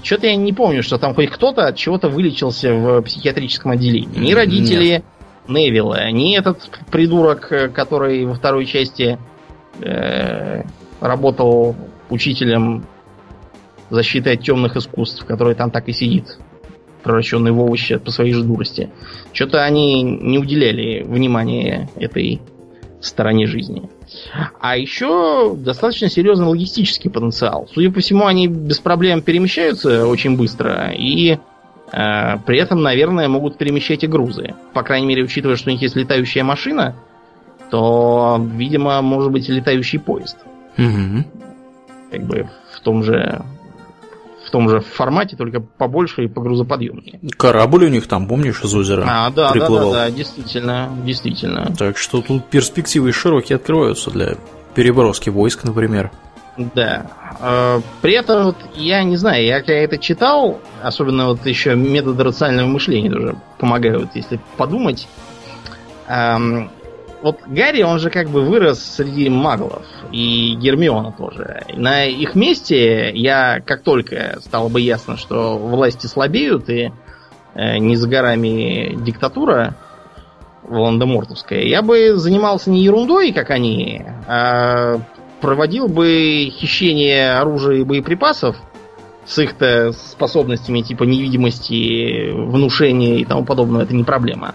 что-то 0.02 0.26
я 0.28 0.36
не 0.36 0.54
помню, 0.54 0.82
что 0.82 0.96
там 0.96 1.14
хоть 1.14 1.28
кто-то 1.30 1.66
от 1.66 1.76
чего-то 1.76 2.08
вылечился 2.08 2.72
в 2.72 3.02
психиатрическом 3.02 3.72
отделении. 3.72 4.18
Ни 4.18 4.32
родители 4.32 5.02
Невилла, 5.48 6.10
ни 6.10 6.38
этот 6.38 6.70
придурок, 6.90 7.50
э, 7.52 7.68
который 7.68 8.24
во 8.24 8.34
второй 8.34 8.64
части 8.64 9.18
э, 9.80 10.62
работал 11.00 11.76
учителем 12.08 12.84
защиты 13.90 14.32
от 14.32 14.42
темных 14.42 14.76
искусств, 14.76 15.24
который 15.24 15.54
там 15.54 15.70
так 15.70 15.88
и 15.88 15.92
сидит, 15.92 16.38
превращенный 17.02 17.50
в 17.50 17.60
овощи 17.60 17.96
по 17.96 18.10
своей 18.10 18.32
же 18.32 18.44
дурости. 18.44 18.90
Что-то 19.32 19.64
они 19.64 20.02
не 20.02 20.38
уделяли 20.38 21.02
внимания 21.02 21.88
этой 21.96 22.40
стороне 23.00 23.46
жизни. 23.46 23.88
А 24.60 24.76
еще 24.76 25.54
достаточно 25.56 26.08
серьезный 26.08 26.46
логистический 26.46 27.10
потенциал. 27.10 27.68
Судя 27.72 27.90
по 27.90 28.00
всему, 28.00 28.26
они 28.26 28.46
без 28.46 28.78
проблем 28.78 29.22
перемещаются 29.22 30.06
очень 30.06 30.36
быстро 30.36 30.90
и 30.92 31.32
э, 31.32 31.38
при 32.46 32.58
этом, 32.58 32.82
наверное, 32.82 33.28
могут 33.28 33.56
перемещать 33.56 34.04
и 34.04 34.06
грузы. 34.06 34.54
По 34.74 34.82
крайней 34.82 35.06
мере, 35.06 35.24
учитывая, 35.24 35.56
что 35.56 35.70
у 35.70 35.72
них 35.72 35.80
есть 35.80 35.96
летающая 35.96 36.44
машина, 36.44 36.96
то, 37.70 38.40
видимо, 38.54 39.00
может 39.02 39.30
быть 39.32 39.48
летающий 39.48 39.98
поезд. 39.98 40.36
Угу. 40.76 41.24
Как 42.10 42.22
бы 42.24 42.48
в 42.74 42.80
том 42.80 43.02
же 43.04 43.42
в 44.46 44.50
том 44.50 44.68
же 44.68 44.80
формате, 44.80 45.36
только 45.36 45.60
побольше 45.60 46.24
и 46.24 46.26
погрузоподъемнее. 46.26 47.20
Корабль 47.36 47.84
у 47.84 47.88
них 47.88 48.08
там, 48.08 48.26
помнишь, 48.26 48.64
из 48.64 48.74
озера 48.74 49.04
А, 49.06 49.30
да, 49.30 49.52
приплывал. 49.52 49.92
да, 49.92 49.98
да, 49.98 50.04
да, 50.06 50.10
действительно, 50.10 50.90
действительно. 51.04 51.72
Так 51.78 51.96
что 51.96 52.20
тут 52.20 52.46
перспективы 52.46 53.12
широкие 53.12 53.56
открываются 53.56 54.10
для 54.10 54.34
переброски 54.74 55.30
войск, 55.30 55.62
например. 55.64 56.10
Да. 56.74 57.06
Э, 57.40 57.80
При 58.02 58.14
этом 58.14 58.46
вот, 58.46 58.56
я 58.74 59.04
не 59.04 59.16
знаю, 59.16 59.44
я 59.44 59.60
когда 59.60 59.74
это 59.74 59.98
читал, 59.98 60.58
особенно 60.82 61.28
вот 61.28 61.46
еще 61.46 61.76
методы 61.76 62.24
рационального 62.24 62.66
мышления 62.66 63.10
тоже 63.10 63.36
помогают, 63.58 64.10
если 64.14 64.40
подумать. 64.56 65.06
Эм, 66.08 66.70
Вот 67.22 67.40
Гарри, 67.46 67.82
он 67.82 67.98
же 67.98 68.08
как 68.08 68.30
бы 68.30 68.42
вырос 68.42 68.82
среди 68.82 69.28
маглов, 69.28 69.84
и 70.10 70.54
Гермиона 70.54 71.12
тоже. 71.12 71.64
На 71.74 72.06
их 72.06 72.34
месте 72.34 73.10
я, 73.14 73.60
как 73.60 73.82
только 73.82 74.38
стало 74.40 74.68
бы 74.68 74.80
ясно, 74.80 75.18
что 75.18 75.58
власти 75.58 76.06
слабеют, 76.06 76.70
и 76.70 76.92
э, 77.54 77.78
не 77.78 77.96
за 77.96 78.08
горами 78.08 78.96
диктатура 79.04 79.74
Волан-де-Мортовская, 80.62 81.62
я 81.62 81.82
бы 81.82 82.16
занимался 82.16 82.70
не 82.70 82.84
ерундой, 82.84 83.32
как 83.32 83.50
они, 83.50 84.02
а 84.26 85.00
проводил 85.42 85.88
бы 85.88 86.50
хищение 86.50 87.32
оружия 87.32 87.78
и 87.80 87.84
боеприпасов 87.84 88.56
с 89.26 89.38
их-то 89.38 89.92
способностями 89.92 90.80
типа 90.80 91.04
невидимости, 91.04 92.30
внушения 92.32 93.18
и 93.18 93.24
тому 93.24 93.44
подобное, 93.44 93.82
это 93.82 93.94
не 93.94 94.04
проблема. 94.04 94.54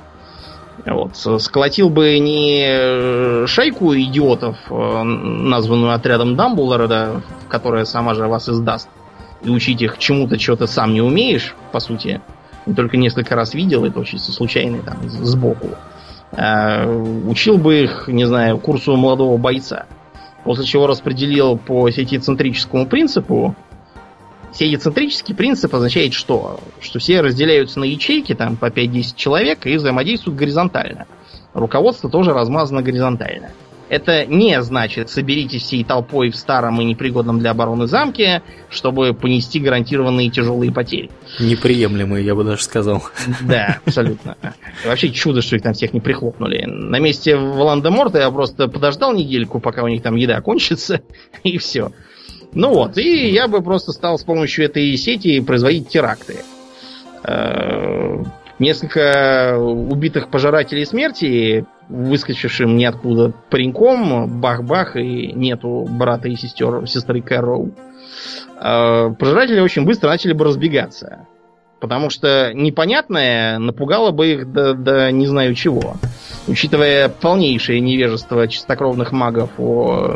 Вот. 0.85 1.15
Сколотил 1.41 1.89
бы 1.89 2.19
не 2.19 3.47
шайку 3.47 3.95
идиотов, 3.95 4.57
э, 4.69 5.03
названную 5.03 5.93
отрядом 5.93 6.35
Дамблдора, 6.35 6.87
да, 6.87 7.21
которая 7.49 7.85
сама 7.85 8.13
же 8.13 8.27
вас 8.27 8.49
издаст, 8.49 8.89
и 9.41 9.49
учить 9.49 9.81
их 9.81 9.97
чему-то, 9.97 10.37
чего 10.37 10.55
ты 10.55 10.67
сам 10.67 10.93
не 10.93 11.01
умеешь, 11.01 11.55
по 11.71 11.79
сути. 11.79 12.21
И 12.65 12.73
только 12.73 12.97
несколько 12.97 13.35
раз 13.35 13.53
видел, 13.53 13.85
это 13.85 13.99
очень 13.99 14.19
случайно 14.19 14.79
там, 14.79 14.97
сбоку. 15.09 15.69
А, 16.31 16.85
учил 16.85 17.57
бы 17.57 17.83
их, 17.83 18.07
не 18.07 18.25
знаю, 18.25 18.57
курсу 18.57 18.95
молодого 18.95 19.37
бойца. 19.37 19.85
После 20.43 20.65
чего 20.65 20.87
распределил 20.87 21.57
по 21.57 21.89
сетицентрическому 21.89 22.85
принципу. 22.85 23.55
Сетицентрический 24.55 25.35
принцип 25.35 25.75
означает 25.75 26.13
что? 26.13 26.61
Что 26.79 26.99
все 26.99 27.19
разделяются 27.19 27.79
на 27.79 27.83
ячейки, 27.83 28.33
там 28.33 28.55
по 28.55 28.67
5-10 28.67 29.15
человек, 29.17 29.65
и 29.67 29.75
взаимодействуют 29.75 30.39
горизонтально. 30.39 31.07
Руководство 31.53 32.09
тоже 32.09 32.31
размазано 32.31 32.81
горизонтально. 32.81 33.51
Это 33.87 34.25
не 34.25 34.59
значит, 34.63 35.09
соберитесь 35.09 35.61
всей 35.61 35.83
толпой 35.83 36.31
в 36.31 36.35
старом 36.35 36.81
и 36.81 36.85
непригодном 36.85 37.39
для 37.39 37.51
обороны 37.51 37.85
замке, 37.85 38.41
чтобы 38.69 39.13
понести 39.13 39.59
гарантированные 39.59 40.31
тяжелые 40.31 40.71
потери. 40.71 41.11
Неприемлемые, 41.39 42.25
я 42.25 42.33
бы 42.33 42.43
даже 42.43 42.63
сказал. 42.63 43.03
Да, 43.41 43.79
абсолютно. 43.85 44.37
Вообще 44.85 45.09
чудо, 45.09 45.41
что 45.41 45.57
их 45.57 45.61
там 45.61 45.73
всех 45.73 45.93
не 45.93 45.99
прихлопнули. 45.99 46.65
На 46.65 46.99
месте 46.99 47.35
Волан-де-Морта 47.35 48.19
я 48.19 48.31
просто 48.31 48.67
подождал 48.69 49.13
недельку, 49.13 49.59
пока 49.59 49.83
у 49.83 49.87
них 49.87 50.01
там 50.01 50.15
еда 50.15 50.41
кончится, 50.41 51.01
и 51.43 51.57
все. 51.57 51.91
Ну 52.55 52.73
вот, 52.73 52.97
и 52.97 53.29
я 53.29 53.47
бы 53.47 53.61
просто 53.61 53.91
стал 53.91 54.17
с 54.17 54.23
помощью 54.23 54.65
этой 54.65 54.95
сети 54.97 55.39
производить 55.41 55.89
теракты. 55.89 56.37
Э, 57.23 58.23
Несколько 58.57 59.57
убитых 59.59 60.29
пожирателей 60.29 60.85
смерти, 60.85 61.65
выскочившим 61.89 62.77
ниоткуда 62.77 63.33
пареньком, 63.49 64.39
бах-бах, 64.39 64.95
и 64.95 65.33
нету 65.33 65.85
брата 65.89 66.29
и 66.29 66.37
сестер, 66.37 66.87
сестры 66.87 67.21
Кэрроу. 67.21 67.71
Э, 68.61 69.09
Пожиратели 69.19 69.59
очень 69.59 69.83
быстро 69.83 70.07
начали 70.07 70.31
бы 70.31 70.45
разбегаться. 70.45 71.27
Потому 71.81 72.09
что 72.09 72.53
непонятное 72.53 73.59
напугало 73.59 74.11
бы 74.11 74.27
их 74.27 74.51
до, 74.51 74.73
до 74.73 75.11
не 75.11 75.27
знаю 75.27 75.53
чего. 75.53 75.97
Учитывая 76.47 77.09
полнейшее 77.09 77.79
невежество 77.79 78.47
чистокровных 78.47 79.11
магов 79.11 79.49
о 79.57 80.15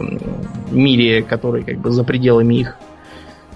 мире, 0.69 1.23
который 1.23 1.63
как 1.63 1.79
бы 1.79 1.89
за 1.89 2.03
пределами 2.03 2.55
их 2.55 2.75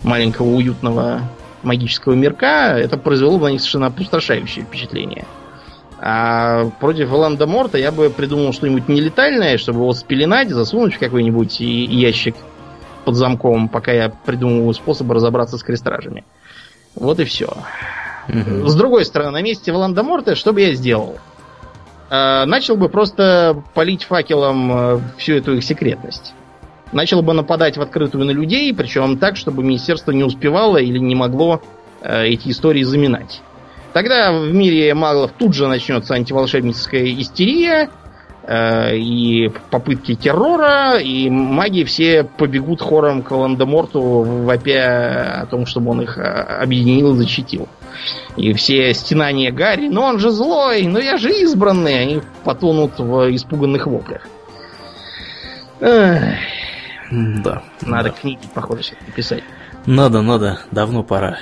маленького 0.01 0.47
уютного 0.47 1.21
магического 1.61 2.13
мирка, 2.13 2.77
это 2.77 2.97
произвело 2.97 3.37
бы 3.37 3.45
на 3.45 3.51
них 3.51 3.61
совершенно 3.61 3.87
опустошающее 3.87 4.65
впечатление. 4.65 5.25
А 5.99 6.65
против 6.81 7.09
Воланда 7.09 7.47
Морта 7.47 7.77
я 7.77 7.91
бы 7.91 8.09
придумал 8.09 8.51
что-нибудь 8.51 8.89
нелетальное, 8.89 9.57
чтобы 9.57 9.79
его 9.79 9.93
спеленать, 9.93 10.49
засунуть 10.49 10.95
в 10.95 10.99
какой-нибудь 10.99 11.59
ящик 11.59 12.35
под 13.05 13.15
замком, 13.15 13.69
пока 13.69 13.91
я 13.93 14.09
придумываю 14.09 14.73
способы 14.73 15.13
разобраться 15.13 15.57
с 15.57 15.63
крестражами. 15.63 16.25
Вот 16.95 17.19
и 17.19 17.23
все. 17.23 17.53
Мгм. 18.27 18.67
С 18.67 18.75
другой 18.75 19.05
стороны, 19.05 19.31
на 19.31 19.41
месте 19.41 19.71
Волан-де-Морта 19.71 20.35
что 20.35 20.53
бы 20.53 20.61
я 20.61 20.73
сделал? 20.73 21.17
Э, 22.13 22.45
начал 22.45 22.77
бы 22.77 22.89
просто 22.89 23.63
полить 23.73 24.03
факелом 24.03 24.71
э, 24.71 24.99
всю 25.17 25.33
эту 25.33 25.55
их 25.55 25.63
секретность. 25.63 26.35
Начал 26.91 27.23
бы 27.23 27.33
нападать 27.33 27.75
в 27.75 27.81
открытую 27.81 28.25
на 28.25 28.31
людей, 28.31 28.71
причем 28.71 29.17
так, 29.17 29.35
чтобы 29.35 29.63
министерство 29.63 30.11
не 30.11 30.23
успевало 30.23 30.77
или 30.77 30.99
не 30.99 31.15
могло 31.15 31.59
э, 32.01 32.27
эти 32.27 32.49
истории 32.49 32.83
заминать. 32.83 33.41
Тогда 33.93 34.31
в 34.31 34.53
мире 34.53 34.93
маглов 34.93 35.31
тут 35.39 35.55
же 35.55 35.67
начнется 35.67 36.13
антиволшебническая 36.13 37.03
истерия 37.19 37.89
э, 38.43 38.95
и 38.95 39.49
попытки 39.71 40.13
террора, 40.13 40.97
и 40.97 41.31
маги 41.31 41.83
все 41.83 42.23
побегут 42.23 42.79
хором 42.79 43.23
к 43.23 43.31
Волан-де-Морту, 43.31 44.01
вопя 44.01 45.41
о 45.41 45.45
том, 45.47 45.65
чтобы 45.65 45.89
он 45.89 46.01
их 46.01 46.19
объединил 46.19 47.15
и 47.15 47.17
защитил. 47.17 47.67
И 48.35 48.53
все 48.53 48.93
стенания 48.93 49.51
Гарри, 49.51 49.87
но 49.87 50.03
он 50.03 50.19
же 50.19 50.31
злой, 50.31 50.83
но 50.83 50.99
я 50.99 51.17
же 51.17 51.29
избранный, 51.31 52.01
они 52.01 52.21
потонут 52.43 52.99
в 52.99 53.33
испуганных 53.35 53.87
воплях. 53.87 54.27
Эх, 55.79 56.35
Да. 57.11 57.63
надо 57.81 58.09
да. 58.09 58.15
книги, 58.15 58.41
похоже, 58.53 58.83
все-таки 58.83 59.11
писать. 59.11 59.43
Надо, 59.85 60.21
надо, 60.21 60.59
давно 60.71 61.03
пора. 61.03 61.37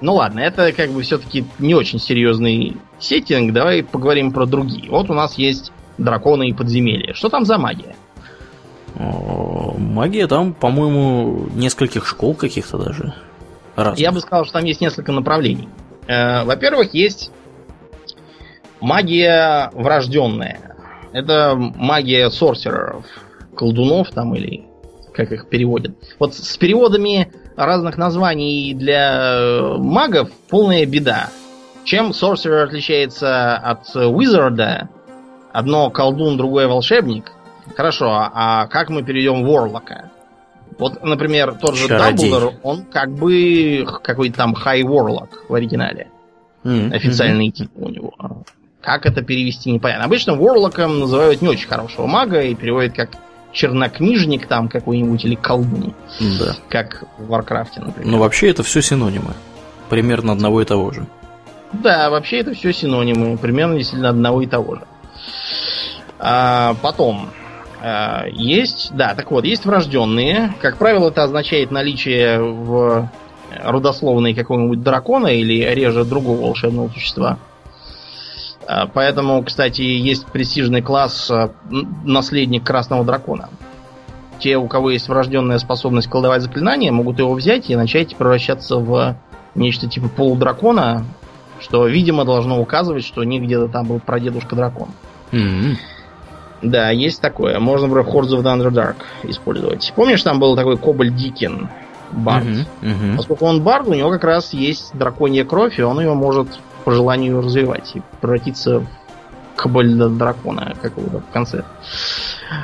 Ну 0.00 0.14
ладно, 0.14 0.40
это 0.40 0.72
как 0.72 0.90
бы 0.90 1.02
все-таки 1.02 1.44
не 1.58 1.74
очень 1.74 1.98
серьезный 1.98 2.76
сеттинг. 2.98 3.52
Давай 3.54 3.82
поговорим 3.82 4.30
про 4.30 4.44
другие. 4.44 4.90
Вот 4.90 5.08
у 5.08 5.14
нас 5.14 5.38
есть 5.38 5.72
драконы 5.96 6.48
и 6.48 6.52
подземелья. 6.52 7.14
Что 7.14 7.30
там 7.30 7.46
за 7.46 7.56
магия? 7.56 7.96
Магия 8.98 10.26
там, 10.26 10.52
по-моему, 10.54 11.48
нескольких 11.54 12.06
школ 12.06 12.34
каких-то 12.34 12.78
даже. 12.78 13.14
Разных. 13.76 13.98
Я 14.00 14.10
бы 14.12 14.20
сказал, 14.20 14.44
что 14.44 14.54
там 14.54 14.64
есть 14.64 14.80
несколько 14.80 15.12
направлений. 15.12 15.68
Э, 16.08 16.44
Во-первых, 16.44 16.94
есть 16.94 17.30
магия 18.80 19.70
врожденная. 19.74 20.60
Это 21.12 21.54
магия 21.56 22.30
сорсереров, 22.30 23.04
колдунов 23.56 24.10
там 24.10 24.34
или 24.34 24.64
как 25.14 25.32
их 25.32 25.48
переводят. 25.48 25.96
Вот 26.18 26.34
с 26.34 26.56
переводами 26.58 27.32
разных 27.56 27.96
названий 27.96 28.74
для 28.74 29.38
э, 29.38 29.76
магов 29.78 30.30
полная 30.50 30.84
беда. 30.84 31.30
Чем 31.84 32.12
сорсерер 32.12 32.64
отличается 32.64 33.56
от 33.56 33.94
визарда? 33.94 34.90
Одно 35.52 35.88
колдун, 35.90 36.36
другое 36.36 36.68
волшебник. 36.68 37.32
Хорошо, 37.76 38.10
а- 38.10 38.30
а 38.34 38.66
как 38.66 38.90
мы 38.90 39.02
перейдем 39.02 39.44
Ворлока? 39.46 40.10
Вот, 40.78 41.02
например, 41.02 41.54
тот 41.60 41.74
же 41.76 41.88
Чародей. 41.88 42.30
Дамблдор, 42.30 42.54
он 42.62 42.84
как 42.84 43.10
бы 43.14 43.86
какой-то 44.02 44.36
там 44.36 44.54
High 44.54 44.82
Warlock 44.82 45.28
в 45.48 45.54
оригинале. 45.54 46.08
М, 46.64 46.92
Официальный 46.92 47.50
титул 47.50 47.86
у 47.86 47.88
него. 47.88 48.12
Как 48.82 49.06
это 49.06 49.22
перевести, 49.22 49.72
непонятно. 49.72 50.04
Обычно 50.04 50.34
warlock 50.34 50.85
ом 50.85 51.00
называют 51.00 51.42
не 51.42 51.48
очень 51.48 51.66
хорошего 51.68 52.06
мага 52.06 52.40
и 52.42 52.54
переводят 52.54 52.94
как 52.94 53.10
чернокнижник 53.52 54.46
там 54.46 54.68
какой-нибудь 54.68 55.24
или 55.24 55.34
колдун. 55.34 55.94
Да. 56.20 56.56
Как 56.68 57.04
в 57.18 57.26
Варкрафте, 57.26 57.80
например. 57.80 58.10
Но 58.12 58.18
вообще 58.18 58.50
это 58.50 58.62
все 58.62 58.82
синонимы. 58.82 59.32
Примерно 59.88 60.32
одного 60.32 60.60
и 60.60 60.64
того 60.64 60.92
же. 60.92 61.06
Да, 61.72 62.10
вообще 62.10 62.40
это 62.40 62.54
все 62.54 62.72
синонимы, 62.72 63.36
примерно 63.38 63.76
действительно 63.76 64.10
одного 64.10 64.42
и 64.42 64.46
того 64.46 64.76
же. 64.76 64.82
А, 66.18 66.74
потом 66.82 67.30
есть, 68.32 68.90
да, 68.94 69.14
так 69.14 69.30
вот, 69.30 69.44
есть 69.44 69.64
врожденные. 69.64 70.54
Как 70.60 70.78
правило, 70.78 71.08
это 71.08 71.22
означает 71.22 71.70
наличие 71.70 72.40
в 72.40 73.10
родословной 73.62 74.34
какого-нибудь 74.34 74.82
дракона 74.82 75.28
или 75.28 75.62
реже 75.74 76.04
другого 76.04 76.40
волшебного 76.40 76.88
существа. 76.88 77.38
А, 78.66 78.86
поэтому, 78.86 79.42
кстати, 79.42 79.82
есть 79.82 80.26
престижный 80.26 80.82
класс 80.82 81.30
а, 81.30 81.50
наследник 82.04 82.64
красного 82.64 83.04
дракона. 83.04 83.48
Те, 84.38 84.56
у 84.56 84.66
кого 84.66 84.90
есть 84.90 85.08
врожденная 85.08 85.58
способность 85.58 86.08
колдовать 86.08 86.42
заклинания, 86.42 86.92
могут 86.92 87.18
его 87.18 87.32
взять 87.34 87.70
и 87.70 87.76
начать 87.76 88.16
превращаться 88.16 88.76
в 88.76 89.16
нечто 89.54 89.88
типа 89.88 90.08
полудракона, 90.08 91.06
что, 91.60 91.86
видимо, 91.86 92.24
должно 92.24 92.60
указывать, 92.60 93.04
что 93.04 93.22
у 93.22 93.24
где-то 93.24 93.68
там 93.68 93.86
был 93.86 94.00
прадедушка 94.00 94.54
дракон. 94.56 94.88
Mm-hmm. 95.30 95.76
Да, 96.62 96.90
есть 96.90 97.20
такое. 97.20 97.58
Можно, 97.58 97.88
например, 97.88 98.08
Hordes 98.08 98.30
of 98.30 98.42
the 98.42 98.56
Underdark 98.56 98.96
использовать. 99.24 99.92
Помнишь, 99.94 100.22
там 100.22 100.40
был 100.40 100.56
такой 100.56 100.76
Кобальт 100.76 101.14
Дикин, 101.14 101.68
Бард? 102.12 102.46
Uh-huh, 102.46 102.66
uh-huh. 102.82 103.16
Поскольку 103.16 103.44
он 103.46 103.62
Бард, 103.62 103.88
у 103.88 103.94
него 103.94 104.10
как 104.10 104.24
раз 104.24 104.52
есть 104.52 104.96
драконья 104.96 105.44
кровь, 105.44 105.78
и 105.78 105.82
он 105.82 106.00
ее 106.00 106.14
может 106.14 106.48
по 106.84 106.92
желанию 106.92 107.40
развивать 107.42 107.92
и 107.94 108.02
превратиться 108.20 108.80
в 108.80 108.86
Кобальда 109.56 110.08
дракона, 110.08 110.74
как 110.80 110.96
его 110.96 111.20
в 111.20 111.32
конце. 111.32 111.64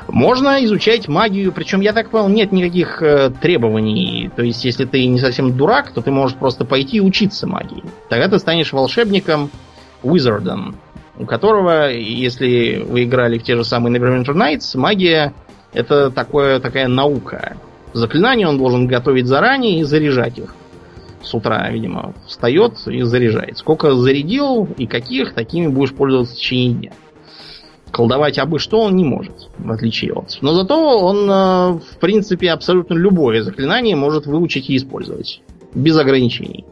Можно 0.08 0.64
изучать 0.64 1.08
магию, 1.08 1.52
причем, 1.52 1.80
я 1.80 1.92
так 1.92 2.10
понял, 2.10 2.28
нет 2.28 2.52
никаких 2.52 3.02
э, 3.02 3.30
требований. 3.40 4.30
То 4.36 4.42
есть, 4.42 4.64
если 4.64 4.84
ты 4.84 5.06
не 5.06 5.18
совсем 5.18 5.56
дурак, 5.56 5.90
то 5.92 6.02
ты 6.02 6.10
можешь 6.10 6.36
просто 6.36 6.64
пойти 6.64 6.98
и 6.98 7.00
учиться 7.00 7.46
магии. 7.46 7.82
Тогда 8.08 8.28
ты 8.28 8.38
станешь 8.38 8.72
волшебником, 8.72 9.50
wizardом, 10.02 10.76
у 11.18 11.26
которого, 11.26 11.90
если 11.90 12.82
вы 12.86 13.04
играли 13.04 13.38
в 13.38 13.42
те 13.42 13.56
же 13.56 13.64
самые 13.64 13.96
Neverwinter 13.96 14.34
Nights, 14.34 14.76
магия 14.76 15.34
это 15.72 16.10
такое, 16.10 16.60
такая 16.60 16.88
наука. 16.88 17.56
Заклинания 17.92 18.48
он 18.48 18.58
должен 18.58 18.86
готовить 18.86 19.26
заранее 19.26 19.80
и 19.80 19.84
заряжать 19.84 20.38
их. 20.38 20.54
С 21.22 21.34
утра, 21.34 21.70
видимо, 21.70 22.14
встает 22.26 22.74
и 22.86 23.02
заряжает. 23.02 23.58
Сколько 23.58 23.94
зарядил 23.94 24.68
и 24.76 24.86
каких, 24.86 25.34
такими 25.34 25.68
будешь 25.68 25.94
пользоваться 25.94 26.34
в 26.34 26.38
течение 26.38 26.74
дня. 26.74 26.92
Колдовать 27.90 28.38
абы 28.38 28.58
что 28.58 28.80
он 28.80 28.96
не 28.96 29.04
может, 29.04 29.50
в 29.58 29.70
отличие 29.70 30.14
от. 30.14 30.38
Но 30.40 30.54
зато 30.54 30.98
он, 30.98 31.30
э, 31.30 31.78
в 31.78 31.98
принципе, 32.00 32.50
абсолютно 32.50 32.94
любое 32.94 33.42
заклинание 33.42 33.94
может 33.94 34.26
выучить 34.26 34.70
и 34.70 34.76
использовать. 34.76 35.42
Без 35.74 35.96
ограничений. 35.98 36.64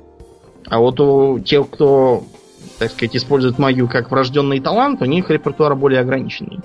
А 0.67 0.79
вот 0.79 0.99
у 1.01 1.39
тех, 1.39 1.69
кто 1.71 2.25
так 2.81 2.93
сказать, 2.93 3.15
используют 3.15 3.59
магию 3.59 3.89
как 3.89 4.11
врожденный 4.11 4.59
талант, 4.59 5.03
у 5.03 5.05
них 5.05 5.29
репертуар 5.29 5.77
более 5.77 6.01
ограниченный. 6.01 6.61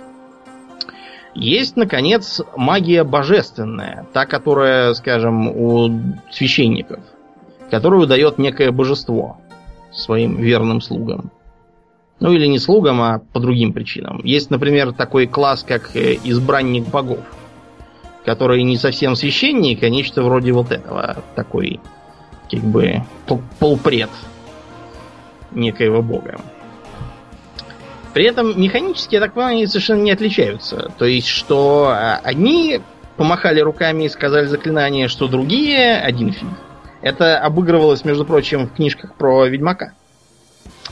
Есть, 1.34 1.76
наконец, 1.76 2.42
магия 2.56 3.04
божественная, 3.04 4.08
та, 4.14 4.26
которая, 4.26 4.94
скажем, 4.94 5.50
у 5.50 5.92
священников, 6.32 7.02
которую 7.70 8.08
дает 8.08 8.38
некое 8.38 8.72
божество 8.72 9.40
своим 9.92 10.38
верным 10.38 10.80
слугам. 10.80 11.32
Ну 12.22 12.32
или 12.32 12.46
не 12.46 12.60
слугам, 12.60 13.02
а 13.02 13.20
по 13.34 13.42
другим 13.42 13.74
причинам. 13.74 14.22
Есть, 14.24 14.50
например, 14.50 14.94
такой 14.94 15.28
класс, 15.28 15.66
как 15.68 15.98
э, 15.98 16.18
избранник 16.24 16.88
богов, 16.88 17.26
который 18.24 18.64
не 18.64 18.78
совсем 18.78 19.18
священник, 19.18 19.84
а 19.84 19.90
нечто 19.90 20.24
вроде 20.24 20.54
вот 20.54 20.72
этого. 20.72 21.18
Такой, 21.36 21.82
как 22.50 22.62
бы, 22.62 23.04
полпред 23.60 24.12
некоего 25.56 26.02
бога. 26.02 26.40
При 28.14 28.26
этом 28.26 28.60
механически, 28.60 29.16
я 29.16 29.22
так 29.22 29.34
понимаю, 29.34 29.58
они 29.58 29.68
совершенно 29.68 30.02
не 30.02 30.12
отличаются. 30.12 30.92
То 30.98 31.06
есть, 31.06 31.28
что 31.28 31.90
а, 31.90 32.22
одни 32.24 32.80
помахали 33.18 33.60
руками 33.60 34.04
и 34.04 34.10
сказали 34.10 34.46
заклинание, 34.46 35.08
что 35.08 35.28
другие 35.28 35.98
один 35.98 36.32
фиг. 36.32 36.48
Это 37.02 37.38
обыгрывалось, 37.40 38.06
между 38.06 38.26
прочим, 38.26 38.68
в 38.68 38.74
книжках 38.74 39.16
про 39.16 39.46
Ведьмака. 39.46 39.94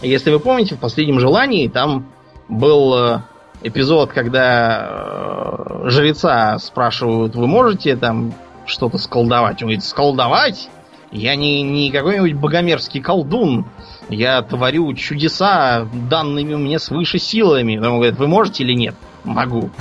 Если 0.01 0.31
вы 0.31 0.39
помните, 0.39 0.75
в 0.75 0.79
последнем 0.79 1.19
желании 1.19 1.67
там 1.67 2.11
был 2.49 2.93
э, 2.97 3.21
эпизод, 3.61 4.11
когда 4.11 4.89
э, 4.89 5.89
жреца 5.89 6.59
спрашивают, 6.59 7.35
вы 7.35 7.47
можете 7.47 7.95
там 7.95 8.33
что-то 8.65 8.97
сколдовать? 8.97 9.61
Он 9.61 9.67
говорит, 9.67 9.83
сколдовать? 9.83 10.69
Я 11.13 11.35
не, 11.35 11.61
не 11.61 11.91
какой-нибудь 11.91 12.33
богомерзкий 12.33 12.99
колдун. 12.99 13.65
Я 14.09 14.41
творю 14.41 14.91
чудеса 14.95 15.87
данными 16.09 16.55
мне 16.55 16.79
свыше 16.79 17.19
силами. 17.19 17.77
Он 17.77 17.97
говорит, 17.97 18.17
вы 18.17 18.27
можете 18.27 18.63
или 18.63 18.73
нет? 18.73 18.95
Могу. 19.23 19.69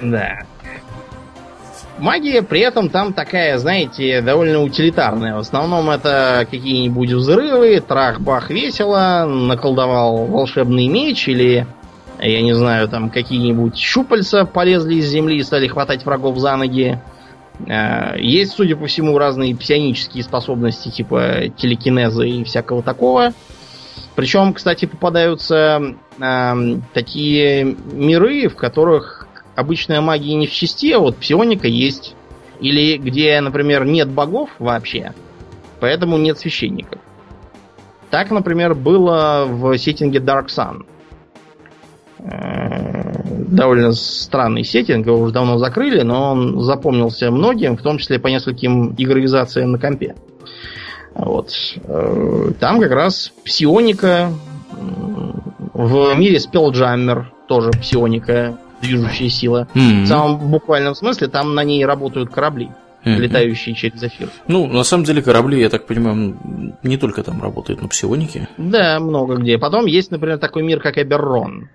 Да. 0.00 0.40
Магия 1.98 2.42
при 2.42 2.60
этом 2.60 2.90
там 2.90 3.14
такая, 3.14 3.56
знаете, 3.56 4.20
довольно 4.20 4.60
утилитарная. 4.62 5.36
В 5.36 5.38
основном 5.38 5.88
это 5.88 6.46
какие-нибудь 6.50 7.12
взрывы, 7.12 7.80
трах-бах 7.80 8.50
весело, 8.50 9.24
наколдовал 9.26 10.26
волшебный 10.26 10.88
меч 10.88 11.26
или, 11.28 11.66
я 12.20 12.42
не 12.42 12.52
знаю, 12.52 12.88
там 12.88 13.08
какие-нибудь 13.08 13.78
щупальца 13.78 14.44
полезли 14.44 14.96
из 14.96 15.06
земли 15.06 15.38
и 15.38 15.42
стали 15.42 15.68
хватать 15.68 16.04
врагов 16.04 16.36
за 16.38 16.54
ноги. 16.56 17.00
Э, 17.66 18.18
есть, 18.18 18.52
судя 18.52 18.76
по 18.76 18.86
всему, 18.86 19.18
разные 19.18 19.56
псионические 19.56 20.24
способности, 20.24 20.90
типа 20.90 21.48
телекинеза 21.56 22.24
и 22.24 22.44
всякого 22.44 22.82
такого. 22.82 23.32
Причем, 24.14 24.54
кстати, 24.54 24.86
попадаются 24.86 25.96
э, 26.18 26.78
такие 26.92 27.64
миры, 27.64 28.48
в 28.48 28.56
которых 28.56 29.26
обычная 29.56 30.00
магия 30.00 30.34
не 30.34 30.46
в 30.46 30.52
части, 30.52 30.92
а 30.92 30.98
вот 30.98 31.16
псионика 31.16 31.68
есть. 31.68 32.14
Или 32.60 32.96
где, 32.96 33.40
например, 33.40 33.84
нет 33.84 34.08
богов 34.08 34.50
вообще, 34.58 35.12
поэтому 35.80 36.16
нет 36.18 36.38
священников. 36.38 37.00
Так, 38.10 38.30
например, 38.30 38.74
было 38.74 39.44
в 39.46 39.76
сеттинге 39.76 40.20
Dark 40.20 40.46
Sun. 40.46 40.86
Э, 42.24 43.22
довольно 43.48 43.92
странный 43.92 44.64
сеттинг, 44.64 45.06
его 45.06 45.18
уже 45.18 45.34
давно 45.34 45.58
закрыли, 45.58 46.00
но 46.00 46.32
он 46.32 46.62
запомнился 46.62 47.30
многим, 47.30 47.76
в 47.76 47.82
том 47.82 47.98
числе 47.98 48.18
по 48.18 48.28
нескольким 48.28 48.94
игровизациям 48.96 49.72
на 49.72 49.78
компе. 49.78 50.14
Вот. 51.14 51.52
Э, 51.84 52.52
там 52.58 52.80
как 52.80 52.92
раз 52.92 53.30
псионика 53.44 54.30
в 55.74 56.14
мире 56.16 56.38
Spelljammer 56.38 57.24
тоже 57.46 57.70
псионика, 57.72 58.58
движущая 58.80 59.28
сила. 59.28 59.68
Mm-hmm. 59.74 60.04
В 60.04 60.06
самом 60.06 60.50
буквальном 60.50 60.94
смысле 60.94 61.28
там 61.28 61.54
на 61.54 61.62
ней 61.62 61.84
работают 61.84 62.30
корабли, 62.30 62.70
mm-hmm. 63.04 63.16
летающие 63.16 63.74
через 63.74 64.02
эфир. 64.02 64.30
Ну, 64.48 64.66
на 64.66 64.82
самом 64.82 65.04
деле 65.04 65.20
корабли, 65.20 65.60
я 65.60 65.68
так 65.68 65.86
понимаю, 65.86 66.38
не 66.82 66.96
только 66.96 67.22
там 67.22 67.42
работают, 67.42 67.82
но 67.82 67.88
псионики. 67.88 68.48
Да, 68.56 68.98
много 68.98 69.36
где. 69.36 69.58
Потом 69.58 69.84
есть, 69.84 70.10
например, 70.10 70.38
такой 70.38 70.62
мир, 70.62 70.80
как 70.80 70.96
Эберрон. 70.96 71.68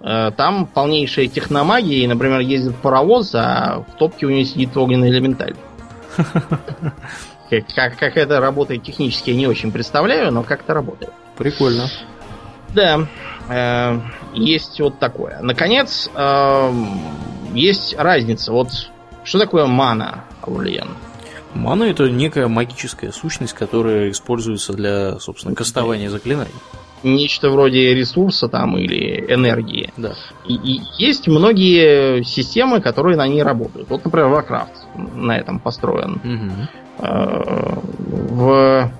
Э, 0.00 0.30
там 0.34 0.66
полнейшая 0.66 1.26
техномагия, 1.26 2.04
и, 2.04 2.06
например, 2.06 2.40
ездит 2.40 2.76
паровоз, 2.76 3.34
а 3.34 3.84
в 3.86 3.96
топке 3.98 4.26
у 4.26 4.30
него 4.30 4.44
сидит 4.44 4.76
огненный 4.76 5.10
элементаль. 5.10 5.54
Как, 7.74 7.98
как 7.98 8.16
это 8.16 8.38
работает 8.38 8.84
технически, 8.84 9.30
я 9.30 9.36
не 9.36 9.48
очень 9.48 9.72
представляю, 9.72 10.30
но 10.30 10.44
как 10.44 10.60
это 10.60 10.72
работает. 10.72 11.12
Прикольно. 11.36 11.88
Да, 12.72 13.08
э, 13.48 14.00
есть 14.34 14.80
вот 14.80 15.00
такое. 15.00 15.40
Наконец, 15.40 16.08
э, 16.14 16.72
есть 17.52 17.96
разница. 17.98 18.52
Вот 18.52 18.68
что 19.24 19.40
такое 19.40 19.66
мана, 19.66 20.24
Аурлиен? 20.42 20.90
Мана 21.54 21.82
это 21.84 22.08
некая 22.08 22.46
магическая 22.46 23.10
сущность, 23.10 23.54
которая 23.54 24.12
используется 24.12 24.72
для, 24.72 25.18
собственно, 25.18 25.56
кастования 25.56 26.08
заклинаний 26.08 26.54
нечто 27.02 27.50
вроде 27.50 27.94
ресурса 27.94 28.48
там 28.48 28.76
или 28.76 29.24
энергии. 29.28 29.92
Да. 29.96 30.14
И, 30.46 30.54
и 30.54 30.80
есть 30.98 31.28
многие 31.28 32.22
системы, 32.22 32.80
которые 32.80 33.16
на 33.16 33.26
ней 33.26 33.42
работают. 33.42 33.88
Вот, 33.88 34.04
например, 34.04 34.28
Warcraft 34.28 35.14
на 35.14 35.36
этом 35.38 35.58
построен. 35.58 36.20
Угу. 36.24 37.06
В 38.34 38.90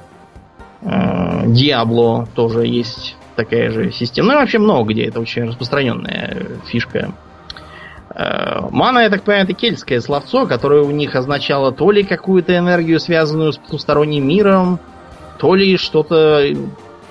э, 0.83 1.47
Diablo 1.47 2.27
тоже 2.35 2.67
есть 2.67 3.17
такая 3.37 3.71
же 3.71 3.91
система. 3.93 4.29
Ну 4.29 4.35
и 4.35 4.37
вообще 4.37 4.59
много 4.59 4.93
где. 4.93 5.05
Это 5.05 5.21
очень 5.21 5.45
распространенная 5.45 6.47
фишка. 6.67 7.13
Э, 8.15 8.61
мана, 8.71 9.01
я 9.01 9.11
так 9.11 9.23
понимаю, 9.23 9.45
это 9.45 9.55
кельтское 9.55 10.01
словцо, 10.01 10.47
которое 10.47 10.83
у 10.83 10.91
них 10.91 11.15
означало 11.15 11.73
то 11.73 11.91
ли 11.91 12.03
какую-то 12.03 12.57
энергию, 12.57 13.01
связанную 13.01 13.53
с 13.53 13.59
потусторонним 13.59 14.27
миром, 14.27 14.79
то 15.39 15.55
ли 15.55 15.77
что-то 15.77 16.45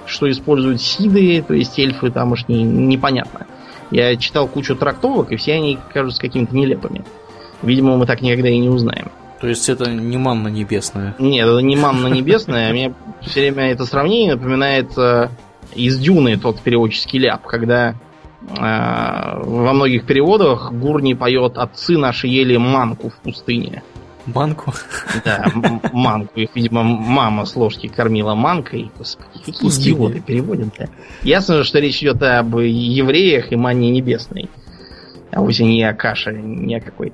что 0.10 0.30
используют 0.30 0.82
сиды, 0.82 1.44
то 1.48 1.54
есть 1.54 1.78
эльфы 1.80 2.12
там 2.12 2.34
уж 2.34 2.48
не, 2.48 2.64
непонятно. 2.64 3.48
Я 3.92 4.16
читал 4.18 4.48
кучу 4.48 4.76
трактовок, 4.76 5.32
и 5.32 5.36
все 5.36 5.54
они 5.54 5.78
кажутся 5.94 6.22
какими-то 6.22 6.56
нелепыми. 6.56 7.04
Видимо, 7.62 7.98
мы 7.98 8.06
так 8.06 8.22
никогда 8.22 8.50
и 8.50 8.58
не 8.58 8.70
узнаем. 8.70 9.10
То 9.42 9.48
есть 9.48 9.70
это 9.70 9.90
не 9.90 10.18
манна 10.18 10.50
небесная? 10.50 11.16
Нет, 11.18 11.48
это 11.48 11.60
не 11.60 11.76
манна 11.76 12.08
небесная. 12.08 12.72
Мне 12.72 12.94
все 13.22 13.40
время 13.40 13.72
это 13.72 13.86
сравнение 13.86 14.36
напоминает 14.36 14.98
э, 14.98 15.30
из 15.74 15.98
Дюны 15.98 16.38
тот 16.38 16.60
переводческий 16.60 17.20
ляп, 17.20 17.44
когда 17.44 17.92
э, 17.92 17.96
во 18.52 19.74
многих 19.74 20.06
переводах 20.06 20.74
Гурни 20.74 21.14
поет 21.14 21.58
«Отцы 21.58 21.98
наши 21.98 22.28
ели 22.28 22.58
манку 22.58 23.10
в 23.10 23.16
пустыне». 23.16 23.82
Манку? 24.34 24.74
Да, 25.26 25.46
манку. 25.94 26.40
Их, 26.40 26.50
видимо, 26.56 26.84
мама 26.84 27.46
с 27.46 27.56
ложки 27.56 27.88
кормила 27.88 28.36
манкой. 28.36 28.92
Господи, 28.98 29.30
какие 29.46 29.70
идиоты 29.70 30.20
переводят-то. 30.22 30.90
Ясно, 31.24 31.64
что 31.64 31.80
речь 31.80 32.02
идет 32.02 32.22
об 32.24 32.58
евреях 32.58 33.52
и 33.52 33.56
манне 33.56 33.92
небесной. 33.92 34.50
А 35.32 35.42
вовсе 35.42 35.66
не 35.66 35.84
о 35.84 35.94
каше, 35.94 36.32
не 36.32 36.76
о 36.76 36.82
какой. 36.82 37.14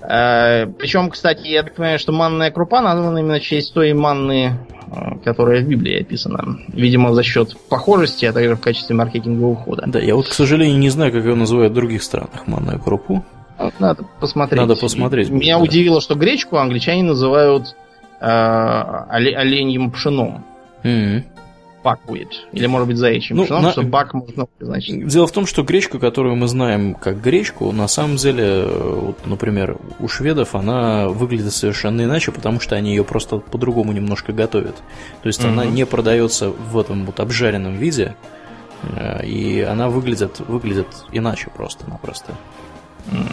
А, 0.00 0.66
причем, 0.78 1.10
кстати, 1.10 1.46
я 1.48 1.62
так 1.62 1.74
понимаю, 1.74 1.98
что 1.98 2.12
манная 2.12 2.50
крупа 2.50 2.80
названа 2.80 3.18
именно 3.18 3.40
в 3.40 3.42
честь 3.42 3.74
той 3.74 3.92
манны, 3.92 4.54
а, 4.90 5.18
которая 5.18 5.62
в 5.62 5.68
Библии 5.68 6.00
описана. 6.00 6.58
Видимо, 6.68 7.12
за 7.14 7.22
счет 7.22 7.56
похожести, 7.68 8.24
а 8.24 8.32
также 8.32 8.56
в 8.56 8.60
качестве 8.60 8.96
маркетингового 8.96 9.56
хода. 9.56 9.84
Да, 9.86 9.98
я 9.98 10.14
вот, 10.14 10.28
к 10.28 10.32
сожалению, 10.32 10.78
не 10.78 10.90
знаю, 10.90 11.12
как 11.12 11.24
ее 11.24 11.34
называют 11.34 11.72
в 11.72 11.74
других 11.74 12.02
странах, 12.02 12.46
манную 12.46 12.80
крупу. 12.80 13.24
Надо 13.78 14.04
посмотреть. 14.20 14.60
Надо 14.60 14.76
посмотреть. 14.76 15.30
Меня 15.30 15.58
да. 15.58 15.64
удивило, 15.64 16.00
что 16.00 16.14
гречку 16.14 16.56
англичане 16.56 17.02
называют 17.02 17.74
э, 18.20 18.24
оленьим 18.24 19.90
пшеном. 19.90 20.44
Mm-hmm. 20.84 21.24
Buckwheat. 21.82 22.28
Или, 22.52 22.66
может 22.66 22.88
быть, 22.88 22.96
заячьим 22.96 23.36
ну, 23.36 23.44
пшеном, 23.44 23.62
на... 23.62 23.72
что 23.72 23.82
бак 23.82 24.12
можно 24.14 24.46
значить. 24.60 25.06
Дело 25.06 25.26
в 25.26 25.32
том, 25.32 25.46
что 25.46 25.62
гречка, 25.62 25.98
которую 25.98 26.36
мы 26.36 26.48
знаем 26.48 26.94
как 26.94 27.20
гречку, 27.20 27.70
на 27.72 27.88
самом 27.88 28.16
деле, 28.16 28.66
вот, 28.66 29.26
например, 29.26 29.78
у 30.00 30.08
шведов 30.08 30.54
она 30.54 31.08
выглядит 31.08 31.52
совершенно 31.52 32.02
иначе, 32.02 32.32
потому 32.32 32.60
что 32.60 32.76
они 32.76 32.90
ее 32.90 33.04
просто 33.04 33.38
по-другому 33.38 33.92
немножко 33.92 34.32
готовят. 34.32 34.76
То 35.22 35.28
есть 35.28 35.40
mm-hmm. 35.40 35.48
она 35.48 35.64
не 35.64 35.86
продается 35.86 36.50
в 36.50 36.78
этом 36.78 37.06
вот 37.06 37.20
обжаренном 37.20 37.76
виде, 37.76 38.16
э, 38.82 39.24
и 39.24 39.60
она 39.60 39.88
выглядит, 39.88 40.40
выглядит 40.40 40.88
иначе 41.12 41.48
просто-напросто. 41.54 42.34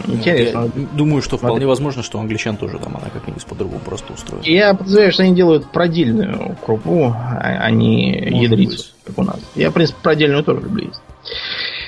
Интересно. 0.08 0.72
Я 0.76 0.88
думаю, 0.94 1.22
что 1.22 1.38
вполне 1.38 1.56
Смотри. 1.56 1.66
возможно, 1.68 2.04
что 2.04 2.18
у 2.18 2.22
англичан 2.22 2.58
тоже 2.58 2.78
там 2.80 2.96
она 2.96 3.10
как-нибудь 3.10 3.46
по-другому 3.46 3.80
просто 3.80 4.14
устроена. 4.14 4.44
Я 4.46 4.74
подозреваю, 4.74 5.12
что 5.12 5.24
они 5.24 5.36
делают 5.36 5.72
продельную 5.72 6.58
крупу, 6.66 7.14
а 7.16 7.70
не 7.72 8.12
ядрицу, 8.42 8.86
как 9.04 9.18
у 9.18 9.24
нас. 9.24 9.40
Я, 9.56 9.72
в 9.72 9.74
принципе, 9.74 10.00
продельную 10.02 10.44
тоже 10.44 10.62
люблю 10.62 10.88
есть. 10.88 11.02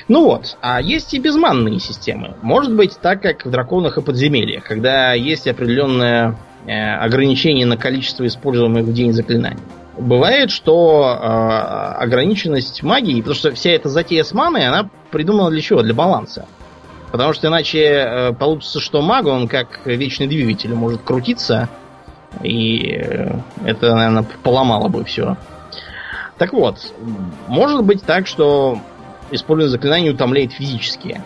Ну 0.08 0.24
вот, 0.24 0.56
а 0.62 0.80
есть 0.80 1.12
и 1.12 1.18
безманные 1.18 1.78
системы. 1.80 2.34
Может 2.42 2.74
быть 2.74 2.98
так, 3.00 3.22
как 3.22 3.44
в 3.44 3.50
драконах 3.50 3.98
и 3.98 4.02
подземельях, 4.02 4.64
когда 4.64 5.12
есть 5.12 5.46
определенное 5.46 6.38
э, 6.66 6.72
ограничение 6.72 7.66
на 7.66 7.76
количество 7.76 8.26
используемых 8.26 8.84
в 8.84 8.92
день 8.92 9.12
заклинаний. 9.12 9.62
Бывает, 9.98 10.50
что 10.50 11.18
э, 11.20 11.26
ограниченность 11.26 12.82
магии, 12.82 13.20
потому 13.20 13.34
что 13.34 13.52
вся 13.52 13.70
эта 13.70 13.88
затея 13.88 14.24
с 14.24 14.32
маной, 14.32 14.66
она 14.66 14.88
придумана 15.10 15.50
для 15.50 15.60
чего? 15.60 15.82
Для 15.82 15.94
баланса. 15.94 16.46
Потому 17.10 17.32
что 17.32 17.48
иначе 17.48 17.84
э, 17.84 18.32
получится, 18.32 18.80
что 18.80 19.00
маг, 19.00 19.26
он 19.26 19.48
как 19.48 19.86
вечный 19.86 20.26
двигатель 20.26 20.74
может 20.74 21.02
крутиться, 21.02 21.68
и 22.42 23.00
э, 23.00 23.40
это, 23.64 23.94
наверное, 23.94 24.26
поломало 24.42 24.88
бы 24.88 25.04
все. 25.04 25.36
Так 26.36 26.52
вот, 26.52 26.92
может 27.48 27.82
быть 27.84 28.04
так, 28.04 28.26
что 28.26 28.78
использование 29.30 29.70
заклинаний 29.70 30.10
утомляет 30.10 30.52
физически. 30.52 31.22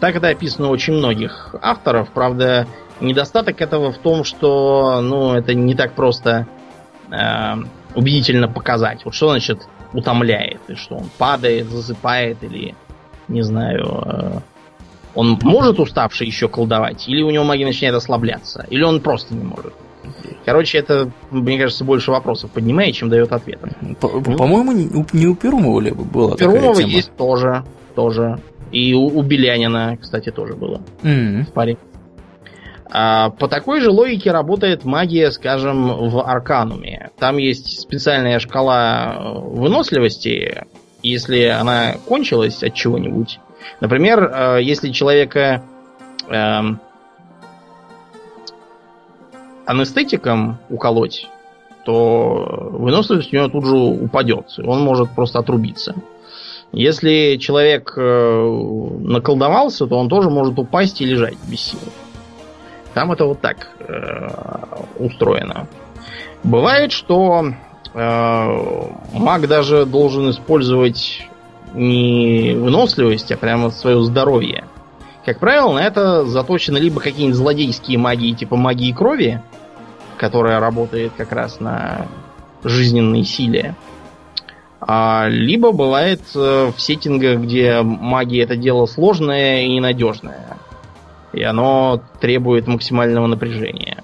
Так 0.00 0.16
это 0.16 0.28
описано 0.28 0.68
у 0.68 0.70
очень 0.70 0.94
многих 0.94 1.54
авторов. 1.62 2.10
Правда, 2.10 2.66
недостаток 3.00 3.60
этого 3.60 3.92
в 3.92 3.98
том, 3.98 4.24
что 4.24 5.00
ну, 5.00 5.34
это 5.34 5.54
не 5.54 5.74
так 5.74 5.92
просто 5.92 6.46
э, 7.10 7.54
убедительно 7.94 8.48
показать. 8.48 9.04
Вот 9.04 9.14
что 9.14 9.30
значит 9.30 9.60
утомляет? 9.92 10.60
И 10.68 10.74
что 10.74 10.96
он 10.96 11.10
падает, 11.16 11.68
засыпает 11.68 12.42
или, 12.42 12.74
не 13.28 13.42
знаю, 13.42 14.02
э, 14.04 14.38
он 15.14 15.38
может 15.42 15.78
уставший 15.78 16.26
еще 16.26 16.48
колдовать, 16.48 17.08
или 17.08 17.22
у 17.22 17.30
него 17.30 17.44
магия 17.44 17.66
начинает 17.66 17.96
ослабляться, 17.96 18.66
или 18.70 18.82
он 18.82 19.00
просто 19.00 19.34
не 19.34 19.44
может. 19.44 19.72
Короче, 20.44 20.78
это, 20.78 21.10
мне 21.30 21.58
кажется, 21.58 21.84
больше 21.84 22.10
вопросов 22.10 22.50
поднимает, 22.50 22.94
чем 22.94 23.08
дает 23.08 23.32
ответов. 23.32 23.70
По-моему, 24.00 24.72
не 25.12 25.26
у 25.26 25.34
Перумова 25.34 25.80
ли 25.80 25.90
было 25.90 26.32
У 26.32 26.36
Перумова 26.36 26.78
есть 26.80 27.14
тоже, 27.16 27.64
тоже. 27.94 28.38
И 28.70 28.92
у, 28.94 29.06
у 29.06 29.22
Белянина, 29.22 29.96
кстати, 30.00 30.30
тоже 30.30 30.54
было. 30.54 30.82
Mm-hmm. 31.02 31.44
В 31.44 31.52
паре. 31.52 31.78
А, 32.90 33.30
по 33.30 33.48
такой 33.48 33.80
же 33.80 33.90
логике 33.90 34.30
работает 34.30 34.84
магия, 34.84 35.30
скажем, 35.30 36.10
в 36.10 36.20
Аркануме. 36.20 37.10
Там 37.18 37.38
есть 37.38 37.80
специальная 37.80 38.38
шкала 38.38 39.14
э, 39.16 39.38
выносливости. 39.38 40.64
Если 41.02 41.44
она 41.44 41.94
кончилась 42.06 42.62
от 42.62 42.74
чего-нибудь, 42.74 43.38
Например, 43.80 44.22
э, 44.24 44.62
если 44.62 44.90
человека 44.90 45.62
эм, 46.28 46.80
анестетиком 49.66 50.58
уколоть, 50.68 51.28
то 51.84 52.70
выносливость 52.72 53.32
у 53.32 53.36
него 53.36 53.48
тут 53.48 53.66
же 53.66 53.74
упадет. 53.74 54.46
Он 54.64 54.82
может 54.82 55.10
просто 55.10 55.38
отрубиться. 55.38 55.94
Если 56.72 57.36
человек 57.36 57.92
э, 57.96 58.90
наколдовался, 59.00 59.86
то 59.86 59.96
он 59.98 60.08
тоже 60.08 60.30
может 60.30 60.58
упасть 60.58 61.00
и 61.00 61.04
лежать 61.04 61.36
без 61.46 61.60
сил. 61.60 61.80
Там 62.94 63.12
это 63.12 63.26
вот 63.26 63.40
так 63.40 63.68
э, 63.80 64.28
устроено. 64.98 65.68
Бывает, 66.42 66.92
что 66.92 67.54
маг 67.94 69.46
даже 69.46 69.86
должен 69.86 70.28
использовать 70.30 71.22
не 71.74 72.54
выносливость, 72.54 73.32
а 73.32 73.36
прямо 73.36 73.70
свое 73.70 74.02
здоровье. 74.02 74.64
Как 75.24 75.38
правило, 75.38 75.72
на 75.72 75.80
это 75.80 76.24
заточены 76.24 76.78
либо 76.78 77.00
какие-нибудь 77.00 77.36
злодейские 77.36 77.98
магии, 77.98 78.32
типа 78.32 78.56
магии 78.56 78.92
крови, 78.92 79.42
которая 80.18 80.60
работает 80.60 81.12
как 81.16 81.32
раз 81.32 81.60
на 81.60 82.06
жизненной 82.62 83.24
силе. 83.24 83.74
А, 84.80 85.26
либо 85.28 85.72
бывает 85.72 86.20
э, 86.34 86.70
в 86.76 86.80
сеттингах, 86.80 87.40
где 87.40 87.80
магия 87.80 88.42
это 88.42 88.56
дело 88.56 88.84
сложное 88.84 89.62
и 89.62 89.68
ненадежное. 89.68 90.58
И 91.32 91.42
оно 91.42 92.02
требует 92.20 92.66
максимального 92.66 93.26
напряжения. 93.26 94.02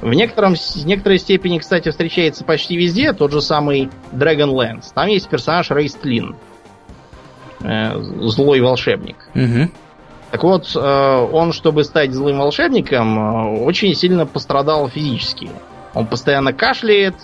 В, 0.00 0.14
некотором, 0.14 0.54
в 0.54 0.86
некоторой 0.86 1.18
степени, 1.18 1.58
кстати, 1.58 1.90
встречается 1.90 2.44
почти 2.44 2.76
везде 2.76 3.12
тот 3.12 3.32
же 3.32 3.42
самый 3.42 3.90
Dragonlance. 4.12 4.92
Там 4.94 5.08
есть 5.08 5.28
персонаж 5.28 5.70
Рейстлин. 5.70 6.36
Э, 6.36 6.49
злой 7.60 8.60
волшебник. 8.60 9.16
Угу. 9.34 9.70
Так 10.30 10.44
вот, 10.44 10.70
э, 10.74 11.28
он, 11.32 11.52
чтобы 11.52 11.84
стать 11.84 12.12
злым 12.12 12.38
волшебником, 12.38 13.18
э, 13.18 13.64
очень 13.64 13.94
сильно 13.94 14.26
пострадал 14.26 14.88
физически. 14.88 15.50
Он 15.92 16.06
постоянно 16.06 16.52
кашляет, 16.52 17.14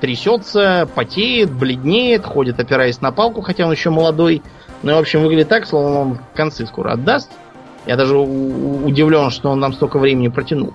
трясется, 0.00 0.88
потеет, 0.94 1.52
бледнеет, 1.52 2.24
ходит, 2.24 2.60
опираясь 2.60 3.00
на 3.00 3.10
палку, 3.10 3.40
хотя 3.40 3.66
он 3.66 3.72
еще 3.72 3.90
молодой. 3.90 4.42
Ну 4.82 4.92
и, 4.92 4.94
в 4.94 4.98
общем, 4.98 5.22
выглядит 5.22 5.48
так, 5.48 5.66
словно 5.66 6.00
он 6.00 6.18
концы 6.34 6.66
скоро 6.66 6.92
отдаст. 6.92 7.30
Я 7.84 7.96
даже 7.96 8.16
удивлен, 8.16 9.30
что 9.30 9.50
он 9.50 9.58
нам 9.58 9.72
столько 9.72 9.98
времени 9.98 10.28
протянул. 10.28 10.72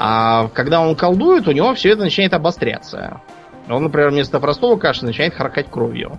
А 0.00 0.48
когда 0.48 0.80
он 0.80 0.96
колдует, 0.96 1.46
у 1.46 1.52
него 1.52 1.74
все 1.74 1.90
это 1.90 2.02
начинает 2.02 2.34
обостряться. 2.34 3.20
Он, 3.68 3.84
например, 3.84 4.10
вместо 4.10 4.40
простого 4.40 4.76
кашля 4.76 5.06
начинает 5.06 5.34
харкать 5.34 5.70
кровью. 5.70 6.18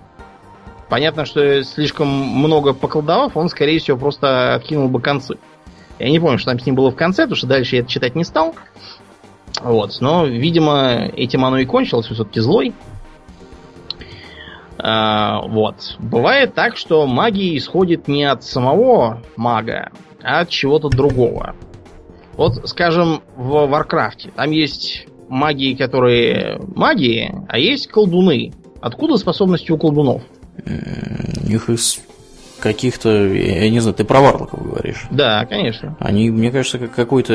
Понятно, 0.89 1.25
что 1.25 1.63
слишком 1.63 2.07
много 2.07 2.73
поколдовав, 2.73 3.37
он, 3.37 3.49
скорее 3.49 3.79
всего, 3.79 3.97
просто 3.97 4.55
откинул 4.55 4.89
бы 4.89 4.99
концы. 4.99 5.37
Я 5.99 6.09
не 6.09 6.19
помню, 6.19 6.39
что 6.39 6.51
там 6.51 6.59
с 6.59 6.65
ним 6.65 6.75
было 6.75 6.91
в 6.91 6.95
конце, 6.95 7.23
потому 7.23 7.35
что 7.35 7.47
дальше 7.47 7.75
я 7.75 7.81
это 7.81 7.89
читать 7.89 8.15
не 8.15 8.23
стал. 8.23 8.55
Вот. 9.61 9.97
Но, 9.99 10.25
видимо, 10.25 11.09
этим 11.15 11.45
оно 11.45 11.59
и 11.59 11.65
кончилось, 11.65 12.07
все-таки 12.07 12.39
злой. 12.39 12.73
А, 14.79 15.41
вот. 15.41 15.97
Бывает 15.99 16.55
так, 16.55 16.77
что 16.77 17.05
магия 17.05 17.55
исходит 17.57 18.07
не 18.07 18.23
от 18.23 18.43
самого 18.43 19.21
мага, 19.35 19.91
а 20.23 20.39
от 20.39 20.49
чего-то 20.49 20.89
другого. 20.89 21.55
Вот, 22.33 22.67
скажем, 22.69 23.21
в 23.35 23.67
Варкрафте. 23.67 24.31
Там 24.35 24.51
есть 24.51 25.05
магии, 25.27 25.75
которые 25.75 26.59
магии, 26.75 27.45
а 27.47 27.59
есть 27.59 27.87
колдуны. 27.89 28.53
Откуда 28.81 29.17
способности 29.17 29.71
у 29.71 29.77
колдунов? 29.77 30.23
У 30.65 31.47
них 31.47 31.69
из 31.69 31.99
каких-то, 32.59 33.09
я 33.09 33.69
не 33.69 33.79
знаю, 33.79 33.95
ты 33.95 34.03
про 34.03 34.19
варлоков 34.19 34.61
говоришь. 34.61 35.07
Да, 35.11 35.45
конечно. 35.45 35.95
Они, 35.99 36.29
мне 36.29 36.51
кажется, 36.51 36.77
как 36.77 36.93
какой-то 36.93 37.33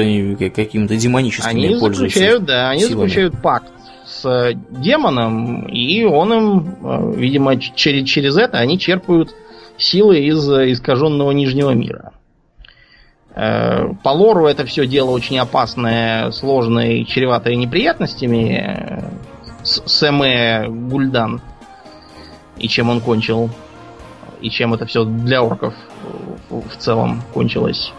каким-то 0.54 0.96
демоническим 0.96 1.50
они 1.50 1.76
пользуются. 1.78 2.18
Заключают, 2.18 2.44
да, 2.44 2.70
они 2.70 2.80
силами. 2.82 3.08
заключают 3.08 3.42
пакт 3.42 3.72
с 4.06 4.52
демоном, 4.70 5.66
и 5.66 6.04
он 6.04 6.32
им, 6.32 6.76
э, 6.82 7.14
видимо, 7.16 7.58
через, 7.58 8.06
через 8.08 8.36
это 8.36 8.58
они 8.58 8.78
черпают 8.78 9.34
силы 9.78 10.20
из 10.20 10.46
искаженного 10.48 11.32
нижнего 11.32 11.70
мира. 11.70 12.12
Э, 13.34 13.92
по 14.02 14.10
лору 14.10 14.46
это 14.46 14.64
все 14.66 14.86
дело 14.86 15.10
очень 15.10 15.38
опасное, 15.38 16.30
сложное 16.30 16.92
и 16.92 17.06
чреватое 17.06 17.56
неприятностями. 17.56 18.62
Э, 18.62 19.10
Сэме 19.64 20.68
Гульдан 20.68 21.40
и 22.64 22.68
чем 22.68 22.88
он 22.88 23.00
кончил, 23.00 23.50
и 24.40 24.48
чем 24.48 24.72
это 24.72 24.86
все 24.86 25.04
для 25.04 25.42
орков 25.42 25.74
в 26.48 26.76
целом 26.78 27.22
кончилось. 27.34 27.92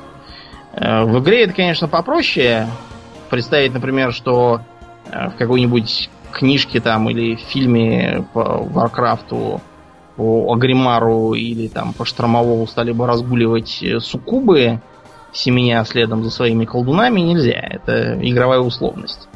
Э, 0.74 1.04
в 1.04 1.20
игре 1.20 1.44
это, 1.44 1.54
конечно, 1.54 1.88
попроще. 1.88 2.68
представить, 3.30 3.74
например, 3.76 4.12
что 4.12 4.62
э, 5.12 5.30
в 5.30 5.36
какой-нибудь 5.36 6.10
книжке 6.32 6.80
там 6.80 7.10
или 7.12 7.36
в 7.36 7.42
фильме 7.42 8.26
по 8.34 8.58
Варкрафту 8.64 9.62
по 10.16 10.52
Оргриммару 10.52 11.34
или 11.34 11.68
там 11.68 11.94
по 11.94 12.06
Штормвинду 12.06 12.66
стали 12.66 12.92
бы 12.92 13.06
разгуливать 13.06 13.84
э, 13.84 14.00
суккубы, 14.00 14.82
семеня 15.32 15.86
следом 15.86 16.24
за 16.24 16.32
своими 16.32 16.66
колдунами, 16.66 17.22
нельзя. 17.22 17.68
Это 17.70 18.18
игровая 18.20 18.60
условность. 18.60 19.28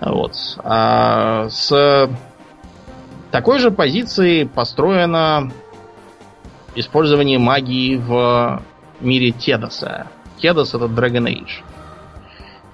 Вот. 0.00 0.34
А 0.62 1.48
с 1.48 2.08
такой 3.34 3.58
же 3.58 3.72
позиции 3.72 4.44
построено 4.44 5.50
использование 6.76 7.40
магии 7.40 7.96
в 7.96 8.62
мире 9.00 9.32
Тедоса. 9.32 10.06
Тедос 10.40 10.72
это 10.72 10.84
Dragon 10.84 11.24
Age. 11.24 11.64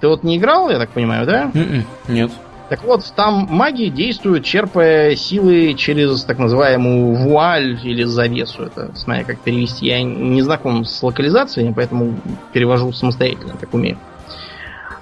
Ты 0.01 0.07
вот 0.07 0.23
не 0.23 0.37
играл, 0.37 0.69
я 0.69 0.77
так 0.77 0.91
понимаю, 0.91 1.25
да? 1.25 1.49
М-м, 1.51 1.83
нет. 2.07 2.29
Так 2.69 2.83
вот, 2.83 3.11
там 3.15 3.47
маги 3.49 3.85
действуют, 3.85 4.45
черпая 4.45 5.15
силы 5.15 5.73
через 5.73 6.25
так 6.25 6.37
называемую 6.37 7.15
вуаль 7.15 7.79
или 7.83 8.03
завесу. 8.03 8.65
Это, 8.65 8.91
смотря 8.93 9.23
как 9.23 9.39
перевести. 9.39 9.87
Я 9.87 10.03
не 10.03 10.43
знаком 10.43 10.85
с 10.85 11.01
локализацией, 11.01 11.73
поэтому 11.73 12.13
перевожу 12.53 12.93
самостоятельно, 12.93 13.55
как 13.59 13.73
умею. 13.73 13.97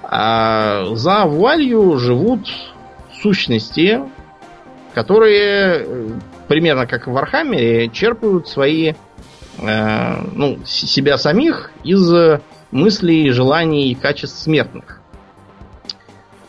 А 0.04 0.86
за 0.94 1.26
вуалью 1.26 1.98
живут 1.98 2.48
сущности, 3.20 4.00
которые 5.00 5.84
э, 5.86 6.08
примерно 6.46 6.86
как 6.86 7.06
в 7.06 7.12
Вархаммере 7.12 7.88
черпают 7.88 8.48
свои 8.48 8.92
э, 9.58 10.14
ну, 10.34 10.58
себя 10.66 11.16
самих 11.16 11.70
из 11.84 12.12
мыслей, 12.70 13.30
желаний 13.30 13.90
и 13.90 13.94
качеств 13.94 14.38
смертных. 14.38 15.00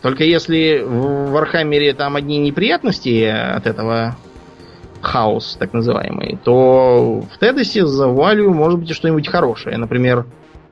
Только 0.02 0.26
если 0.26 0.84
в 0.84 1.32
Вархаммере 1.32 1.94
там 1.94 2.18
одни 2.18 2.40
неприятности 2.40 3.24
от 3.24 3.66
этого 3.68 4.18
хаос, 5.02 5.56
так 5.58 5.72
называемый, 5.72 6.38
то 6.44 7.22
в 7.22 7.38
Тедасе 7.40 7.86
за 7.86 8.08
вуалью 8.08 8.54
может 8.54 8.80
быть 8.80 8.92
что-нибудь 8.92 9.30
хорошее. 9.30 9.78
Например, 9.78 10.26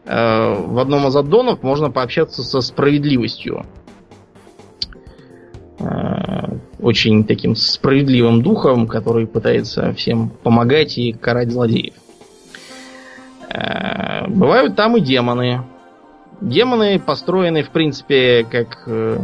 э, 0.05 0.53
в 0.53 0.79
одном 0.79 1.07
из 1.07 1.15
аддонов 1.15 1.63
можно 1.63 1.89
пообщаться 1.89 2.43
со 2.43 2.59
справедливостью. 2.59 3.65
Э, 5.79 6.59
очень 6.79 7.25
таким 7.25 7.55
справедливым 7.55 8.41
духом, 8.41 8.87
который 8.87 9.27
пытается 9.27 9.93
всем 9.93 10.29
помогать 10.29 10.97
и 10.97 11.11
карать 11.11 11.51
злодеев. 11.51 11.93
Э, 13.49 14.27
бывают 14.27 14.75
там 14.75 14.97
и 14.97 15.01
демоны. 15.01 15.63
Демоны 16.41 16.99
построены, 16.99 17.63
в 17.63 17.69
принципе, 17.69 18.45
как 18.49 18.83
э, 18.87 19.19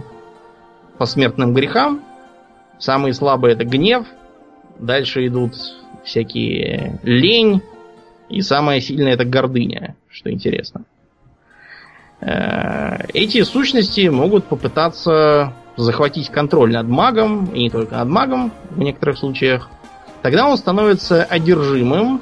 по 0.98 1.06
смертным 1.06 1.54
грехам. 1.54 2.02
Самые 2.78 3.14
слабые 3.14 3.54
это 3.54 3.64
гнев. 3.64 4.06
Дальше 4.80 5.26
идут 5.28 5.54
всякие 6.04 7.00
лень. 7.04 7.62
И 8.28 8.42
самое 8.42 8.82
сильное 8.82 9.14
это 9.14 9.24
гордыня, 9.24 9.96
что 10.10 10.32
интересно. 10.32 10.84
Э, 12.20 13.06
эти 13.14 13.44
сущности 13.44 14.08
могут 14.08 14.46
попытаться 14.46 15.54
захватить 15.78 16.30
контроль 16.30 16.72
над 16.72 16.88
магом, 16.88 17.46
и 17.48 17.64
не 17.64 17.70
только 17.70 17.96
над 17.96 18.08
магом 18.08 18.52
в 18.70 18.80
некоторых 18.80 19.18
случаях. 19.18 19.70
Тогда 20.22 20.48
он 20.48 20.58
становится 20.58 21.24
одержимым 21.24 22.22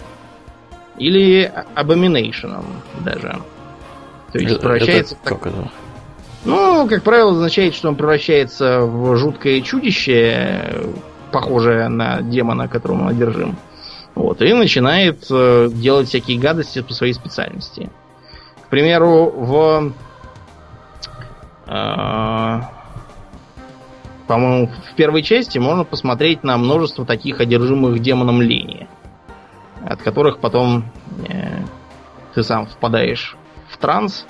или 0.97 1.51
абоминейшеном 1.75 2.65
даже. 2.99 3.37
То 4.31 4.39
есть 4.39 4.59
превращается 4.59 5.15
это, 5.15 5.23
в 5.23 5.39
так... 5.39 5.47
Это? 5.47 5.71
Ну, 6.45 6.87
как 6.89 7.03
правило, 7.03 7.31
означает, 7.31 7.73
что 7.73 7.87
он 7.87 7.95
превращается 7.95 8.81
в 8.81 9.15
жуткое 9.15 9.61
чудище, 9.61 10.83
похожее 11.31 11.87
на 11.87 12.21
демона, 12.21 12.67
которому 12.67 13.03
он 13.03 13.09
одержим. 13.09 13.55
Вот, 14.15 14.41
и 14.41 14.53
начинает 14.53 15.25
э, 15.31 15.69
делать 15.71 16.09
всякие 16.09 16.37
гадости 16.37 16.81
по 16.81 16.93
своей 16.93 17.13
специальности. 17.13 17.89
К 18.65 18.69
примеру, 18.69 19.31
в... 19.35 19.93
По-моему, 24.33 24.65
в 24.91 24.95
первой 24.95 25.21
части 25.21 25.59
можно 25.59 25.83
посмотреть 25.83 26.43
на 26.43 26.57
множество 26.57 27.05
таких 27.05 27.39
одержимых 27.39 27.99
демоном 27.99 28.41
лени, 28.41 28.87
от 29.87 30.01
которых 30.01 30.39
потом 30.39 30.85
э, 31.29 31.59
ты 32.33 32.41
сам 32.41 32.65
впадаешь 32.65 33.37
в 33.69 33.77
транс 33.77 34.25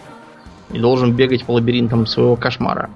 и 0.73 0.77
должен 0.77 1.13
бегать 1.13 1.45
по 1.45 1.53
лабиринтам 1.53 2.05
своего 2.05 2.35
кошмара. 2.35 2.89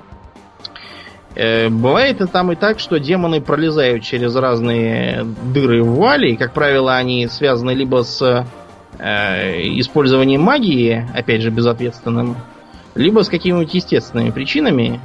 Э, 1.33 1.69
бывает 1.69 2.19
и 2.19 2.27
там 2.27 2.51
и 2.51 2.55
так, 2.57 2.77
что 2.79 2.99
демоны 2.99 3.39
пролезают 3.39 4.03
через 4.03 4.35
разные 4.35 5.23
дыры 5.23 5.83
в 5.83 5.87
вуале, 5.87 6.33
и, 6.33 6.35
как 6.35 6.51
правило, 6.51 6.93
они 6.97 7.25
связаны 7.27 7.71
либо 7.71 8.03
с 8.03 8.21
э, 8.99 9.61
использованием 9.79 10.41
магии, 10.41 11.07
опять 11.15 11.41
же, 11.41 11.51
безответственным, 11.51 12.35
либо 12.95 13.21
с 13.21 13.29
какими-нибудь 13.29 13.73
естественными 13.73 14.31
причинами. 14.31 14.99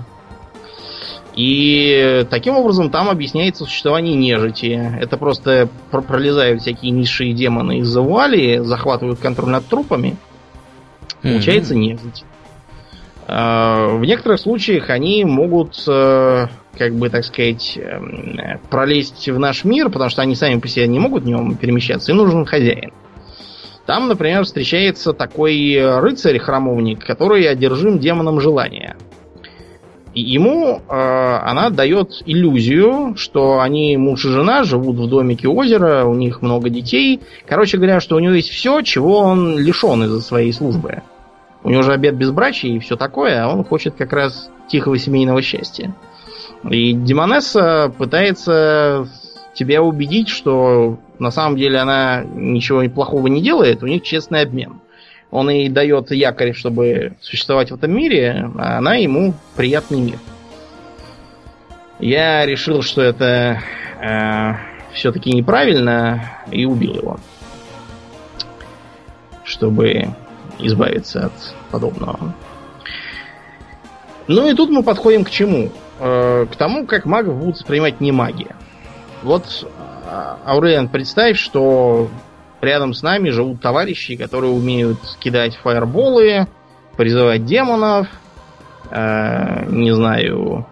И 1.35 2.27
таким 2.31 2.57
образом 2.57 2.91
там 2.91 3.09
объясняется 3.09 3.65
существование 3.65 4.15
нежити. 4.15 4.79
Это 5.01 5.17
просто 5.17 5.69
пролезают 5.91 6.61
всякие 6.61 6.91
низшие 6.91 7.33
демоны 7.33 7.79
из-за 7.79 8.03
вуали, 8.03 8.59
захватывают 8.59 9.19
контроль 9.19 9.51
над 9.51 9.67
трупами, 9.67 10.17
Получается 11.23 11.75
нежить. 11.75 12.25
А, 13.27 13.97
в 13.97 14.05
некоторых 14.05 14.41
случаях 14.41 14.91
они 14.91 15.25
могут, 15.25 15.83
э, 15.89 16.47
как 16.77 16.95
бы 16.95 17.09
так 17.09 17.25
сказать, 17.25 17.79
эм, 17.81 18.61
пролезть 18.69 19.29
в 19.29 19.39
наш 19.39 19.65
мир, 19.65 19.89
потому 19.89 20.11
что 20.11 20.23
они 20.23 20.35
сами 20.35 20.59
по 20.59 20.67
себе 20.67 20.89
не 20.89 20.99
могут 20.99 21.23
в 21.23 21.27
нем 21.27 21.55
перемещаться, 21.55 22.11
и 22.11 22.15
нужен 22.15 22.45
хозяин. 22.45 22.93
Там, 23.87 24.09
например, 24.09 24.45
встречается 24.45 25.13
такой 25.13 25.77
рыцарь-храмовник, 26.01 27.05
который 27.05 27.49
одержим 27.49 27.99
демоном 27.99 28.41
желания. 28.41 28.97
И 30.15 30.21
ему 30.21 30.83
э, 30.89 30.93
она 30.93 31.71
дает 31.71 32.23
иллюзию, 32.27 33.15
что 33.17 33.61
они 33.61 33.97
муж 33.97 34.25
и 34.27 34.29
жена 34.29 34.63
живут 34.63 34.97
в 34.97 35.09
домике 35.09 35.49
озера, 35.49 36.05
у 36.05 36.15
них 36.15 36.43
много 36.43 36.69
детей. 36.69 37.21
Короче 37.47 37.79
говоря, 37.79 38.01
что 38.01 38.17
у 38.17 38.19
него 38.19 38.35
есть 38.35 38.51
все, 38.51 38.83
чего 38.83 39.19
он 39.19 39.59
лишен 39.59 40.05
из-за 40.05 40.21
своей 40.21 40.53
службы. 40.53 41.03
У 41.65 41.71
него 41.71 41.83
же 41.83 41.93
обед 41.93 42.17
безбрачия 42.17 42.73
и 42.73 42.79
все 42.79 42.97
такое, 42.97 43.43
а 43.43 43.49
он 43.49 43.65
хочет 43.65 43.95
как 43.95 44.13
раз 44.13 44.51
тихого 44.69 44.99
семейного 44.99 45.41
счастья. 45.41 45.95
И 46.69 46.93
Демонесса 46.93 47.93
пытается 47.97 49.09
тебя 49.55 49.83
убедить, 49.83 50.29
что 50.29 50.99
на 51.19 51.31
самом 51.31 51.57
деле 51.57 51.79
она 51.79 52.23
ничего 52.25 52.83
плохого 52.91 53.29
не 53.29 53.41
делает, 53.41 53.83
у 53.83 53.87
них 53.87 54.03
честный 54.03 54.43
обмен. 54.43 54.82
Он 55.33 55.49
ей 55.49 55.71
дает 55.71 56.11
якорь, 56.11 56.53
чтобы 56.53 57.15
существовать 57.23 57.71
в 57.71 57.75
этом 57.75 57.91
мире, 57.91 58.51
а 58.59 58.77
она 58.77 58.97
ему 58.97 59.33
приятный 59.57 60.01
мир. 60.03 60.19
Я 61.99 62.45
решил, 62.45 62.83
что 62.83 63.01
это 63.01 63.63
э, 63.99 64.53
все-таки 64.93 65.33
неправильно, 65.33 66.39
и 66.51 66.67
убил 66.67 66.95
его. 66.97 67.21
Чтобы 69.43 70.09
избавиться 70.59 71.27
от 71.27 71.55
подобного. 71.71 72.35
Ну 74.29 74.51
и 74.51 74.55
тут 74.55 74.69
мы 74.69 74.83
подходим 74.83 75.25
к 75.25 75.31
чему? 75.31 75.71
Э, 75.99 76.47
к 76.51 76.57
тому, 76.57 76.87
как 76.87 77.07
магов 77.07 77.39
будут 77.39 77.57
воспринимать 77.57 78.03
не 78.03 78.13
маги. 78.13 78.49
Вот, 79.23 79.67
а, 80.07 80.39
Аурелиан, 80.45 80.89
представь, 80.89 81.39
что 81.39 82.11
рядом 82.63 82.95
с 82.95 83.03
нами 83.03 83.31
живут 83.31 83.61
товарищи, 83.61 84.17
которые 84.17 84.53
умеют 84.53 84.99
кидать 85.19 85.57
фаерболы, 85.57 86.47
призывать 86.97 87.45
демонов, 87.45 88.07
э, 88.91 89.67
не 89.69 89.93
знаю, 89.95 90.67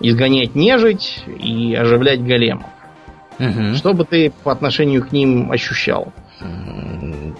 изгонять 0.00 0.54
нежить 0.54 1.24
и 1.26 1.74
оживлять 1.74 2.22
големов. 2.22 2.66
Угу. 3.38 3.74
Что 3.76 3.94
бы 3.94 4.04
ты 4.04 4.32
по 4.42 4.52
отношению 4.52 5.06
к 5.06 5.12
ним 5.12 5.50
ощущал? 5.50 6.12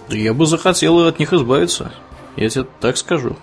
Я 0.09 0.33
бы 0.33 0.45
захотел 0.45 1.05
от 1.07 1.19
них 1.19 1.33
избавиться. 1.33 1.91
Я 2.37 2.49
тебе 2.49 2.65
так 2.79 2.97
скажу. 2.97 3.35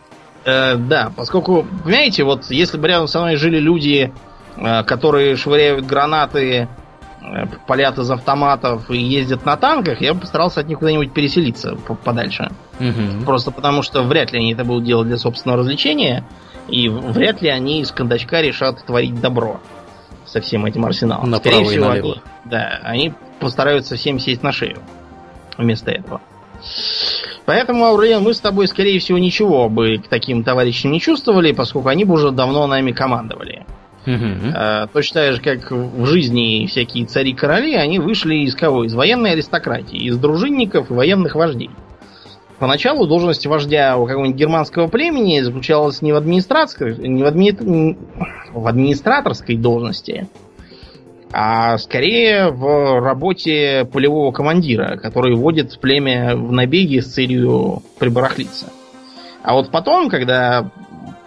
Э, 0.45 0.77
да, 0.77 1.13
поскольку, 1.15 1.67
понимаете, 1.85 2.25
вот 2.25 2.51
если 2.51 2.79
бы 2.79 2.89
рядом 2.89 3.07
со 3.07 3.21
мной 3.21 3.37
жили 3.37 3.59
люди, 3.59 4.13
э, 4.57 4.85
которые 4.85 5.37
швыряют 5.37 5.87
гранаты, 5.87 6.69
палят 7.67 7.99
из 7.99 8.11
автоматов 8.11 8.91
и 8.91 8.99
ездят 8.99 9.45
на 9.45 9.57
танках, 9.57 10.01
я 10.01 10.15
бы 10.15 10.21
постарался 10.21 10.61
от 10.61 10.69
них 10.69 10.79
куда-нибудь 10.79 11.13
переселиться 11.13 11.77
подальше. 12.05 12.51
Угу. 12.81 13.25
Просто 13.25 13.51
потому, 13.51 13.83
что 13.83 14.03
вряд 14.03 14.33
ли 14.33 14.39
они 14.39 14.53
это 14.53 14.65
будут 14.65 14.85
делать 14.85 15.09
для 15.09 15.19
собственного 15.19 15.61
развлечения, 15.61 16.25
и 16.69 16.89
вряд 16.89 17.43
ли 17.43 17.49
они 17.49 17.81
из 17.81 17.91
кондачка 17.91 18.41
решат 18.43 18.85
творить 18.85 19.21
добро 19.21 19.61
со 20.25 20.41
всем 20.41 20.67
этим 20.67 20.85
арсеналом. 20.85 21.31
Направо 21.31 21.65
Скорее 21.65 21.69
всего, 21.69 21.91
они, 21.91 22.15
да, 22.45 22.81
они 22.83 23.13
постараются 23.41 23.97
всем 23.97 24.19
сесть 24.19 24.43
на 24.43 24.53
шею 24.53 24.79
вместо 25.59 25.91
этого. 25.91 26.21
Поэтому, 27.45 27.85
Аурелиан, 27.87 28.23
мы 28.23 28.35
с 28.35 28.41
тобой, 28.41 28.69
скорее 28.69 29.01
всего, 29.01 29.19
ничего 29.19 29.69
бы 29.69 29.99
к 29.99 30.09
таким 30.09 30.45
товарищам 30.45 30.93
не 30.93 31.01
чувствовали, 31.01 31.53
поскольку 31.53 31.89
они 31.89 32.05
бы 32.05 32.15
уже 32.15 32.31
давно 32.31 32.67
нами 32.67 32.93
командовали. 32.93 33.67
Угу. 34.05 34.89
точно 34.93 35.21
так 35.21 35.35
же, 35.35 35.41
как 35.41 35.71
в 35.71 36.07
жизни 36.07 36.67
всякие 36.67 37.07
цари-короли, 37.07 37.75
они 37.75 38.01
вышли 38.01 38.35
из 38.37 38.57
кого? 38.57 38.85
Из 38.85 38.95
военной 38.95 39.33
аристократии, 39.33 39.99
из 39.99 40.19
дружинников 40.19 40.91
и 40.91 40.95
военных 40.95 41.37
вождей. 41.37 41.71
Поначалу 42.59 43.07
должность 43.07 43.45
вождя 43.47 43.97
у 43.97 44.07
какого-нибудь 44.07 44.39
германского 44.39 44.87
племени 44.87 45.41
заключалась 45.41 46.01
не 46.01 46.13
в 46.13 46.17
администрации, 46.17 46.95
не 46.95 47.23
в, 47.23 47.27
адми... 47.27 47.97
в 48.53 48.67
администраторской 48.67 49.57
должности, 49.57 50.29
а 51.33 51.79
скорее 51.79 52.51
в 52.51 53.01
работе 53.01 53.89
полевого 53.93 54.33
командира, 54.33 54.97
который 54.97 55.35
вводит 55.35 55.81
племя 55.81 56.37
в 56.37 56.53
набеги 56.53 57.01
с 57.01 57.13
целью 57.13 57.83
прибарахлиться. 57.99 58.67
А 59.43 59.55
вот 59.55 59.71
потом, 59.71 60.09
когда 60.09 60.71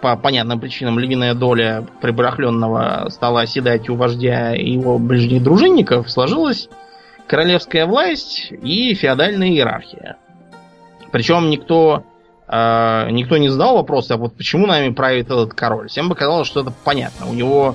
по 0.00 0.16
понятным 0.16 0.60
причинам 0.60 0.98
львиная 0.98 1.34
доля 1.34 1.86
прибарахленного 2.00 3.08
стала 3.10 3.42
оседать 3.42 3.88
у 3.88 3.96
вождя 3.96 4.54
и 4.54 4.70
его 4.70 4.98
ближних 4.98 5.42
дружинников, 5.42 6.10
сложилась 6.10 6.68
королевская 7.26 7.86
власть 7.86 8.52
и 8.62 8.94
феодальная 8.94 9.48
иерархия. 9.48 10.16
Причем 11.12 11.50
никто, 11.50 12.04
э, 12.46 13.10
никто 13.10 13.36
не 13.36 13.48
задал 13.48 13.76
вопроса, 13.76 14.14
а 14.14 14.16
вот 14.16 14.36
почему 14.36 14.66
нами 14.66 14.92
правит 14.92 15.26
этот 15.26 15.54
король. 15.54 15.88
Всем 15.88 16.08
бы 16.08 16.14
казалось, 16.14 16.46
что 16.46 16.60
это 16.60 16.72
понятно. 16.84 17.26
У 17.26 17.34
него 17.34 17.74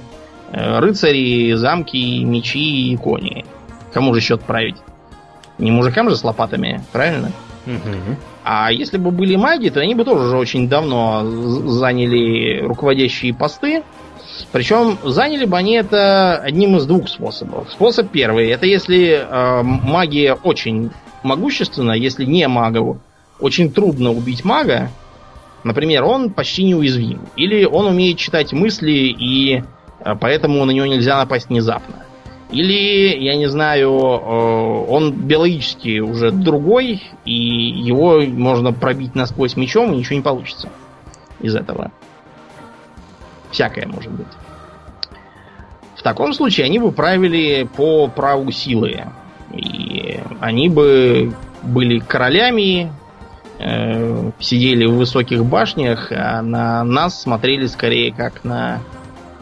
э, 0.52 0.80
рыцари, 0.80 1.54
замки, 1.54 2.24
мечи 2.24 2.92
и 2.92 2.98
кони. 2.98 3.46
Кому 3.94 4.14
же 4.14 4.20
еще 4.20 4.38
править? 4.38 4.78
Не 5.58 5.72
мужикам 5.72 6.10
же 6.10 6.16
с 6.16 6.24
лопатами, 6.24 6.82
правильно? 6.92 7.32
Угу. 7.66 8.18
А 8.44 8.72
если 8.72 8.98
бы 8.98 9.12
были 9.12 9.36
маги, 9.36 9.70
то 9.70 9.82
они 9.82 9.94
бы 9.96 10.04
тоже 10.04 10.26
уже 10.26 10.38
очень 10.38 10.68
давно 10.68 11.24
заняли 11.24 12.62
руководящие 12.62 13.34
посты. 13.34 13.84
Причем 14.52 14.98
заняли 15.04 15.46
бы 15.46 15.58
они 15.58 15.74
это 15.74 16.38
одним 16.38 16.78
из 16.78 16.86
двух 16.86 17.08
способов. 17.08 17.72
Способ 17.72 18.10
первый, 18.10 18.50
это 18.50 18.66
если 18.66 19.26
э, 19.28 19.62
магия 19.64 20.34
очень 20.34 20.92
могущественна, 21.24 21.92
если 21.92 22.26
не 22.26 22.48
магу 22.48 23.00
очень 23.40 23.72
трудно 23.72 24.12
убить 24.12 24.44
мага. 24.44 24.90
Например, 25.64 26.04
он 26.04 26.32
почти 26.32 26.64
неуязвим. 26.64 27.22
Или 27.36 27.66
он 27.66 27.86
умеет 27.86 28.18
читать 28.18 28.52
мысли, 28.54 28.92
и 28.92 29.58
э, 29.58 30.16
поэтому 30.20 30.66
на 30.66 30.72
него 30.72 30.88
нельзя 30.88 31.18
напасть 31.18 31.50
внезапно. 31.50 32.06
Или, 32.52 33.18
я 33.18 33.38
не 33.38 33.48
знаю, 33.48 33.92
э, 33.92 34.86
он 34.90 35.14
биологически 35.14 36.00
уже 36.00 36.32
другой, 36.32 37.02
и 37.24 37.34
его 37.34 38.22
можно 38.22 38.74
пробить 38.74 39.16
насквозь 39.16 39.56
мечом, 39.56 39.94
и 39.94 39.98
ничего 39.98 40.16
не 40.16 40.22
получится 40.22 40.70
из 41.40 41.56
этого. 41.56 41.92
Всякое 43.52 43.88
может 43.88 44.12
быть. 44.12 44.28
В 45.96 46.04
таком 46.04 46.34
случае 46.34 46.66
они 46.66 46.80
бы 46.80 46.92
правили 46.92 47.70
по 47.76 48.08
праву 48.08 48.52
силы. 48.52 49.06
И 49.54 50.20
они 50.40 50.68
бы 50.68 51.34
были 51.62 52.00
королями, 52.00 52.92
э, 53.60 54.32
сидели 54.40 54.86
в 54.86 54.96
высоких 54.96 55.46
башнях, 55.46 56.12
а 56.12 56.42
на 56.42 56.84
нас 56.84 57.22
смотрели 57.22 57.68
скорее 57.68 58.14
как 58.14 58.44
на 58.44 58.80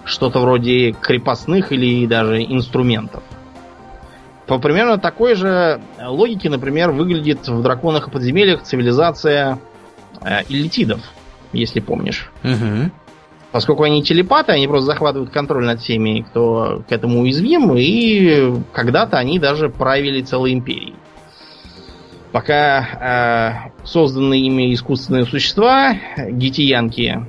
что-то 0.09 0.39
вроде 0.39 0.91
крепостных 0.91 1.71
или 1.71 2.05
даже 2.05 2.41
инструментов. 2.41 3.23
По 4.47 4.57
примерно 4.57 4.97
такой 4.97 5.35
же 5.35 5.79
логике, 6.03 6.49
например, 6.49 6.91
выглядит 6.91 7.47
в 7.47 7.61
драконах 7.61 8.07
и 8.07 8.11
подземельях 8.11 8.63
цивилизация 8.63 9.59
э, 10.21 10.41
иллитидов, 10.49 11.01
если 11.53 11.79
помнишь. 11.79 12.31
Угу. 12.43 12.91
Поскольку 13.51 13.83
они 13.83 14.03
телепаты, 14.03 14.51
они 14.51 14.67
просто 14.67 14.87
захватывают 14.87 15.31
контроль 15.31 15.65
над 15.65 15.81
всеми, 15.81 16.21
кто 16.21 16.83
к 16.87 16.91
этому 16.91 17.21
уязвим, 17.21 17.75
и 17.75 18.59
когда-то 18.73 19.17
они 19.17 19.37
даже 19.37 19.69
правили 19.69 20.21
целой 20.21 20.53
империей. 20.53 20.95
Пока 22.31 23.71
э, 23.81 23.85
созданные 23.85 24.41
ими 24.41 24.73
искусственные 24.73 25.25
существа, 25.25 25.95
гитиянки 26.17 27.25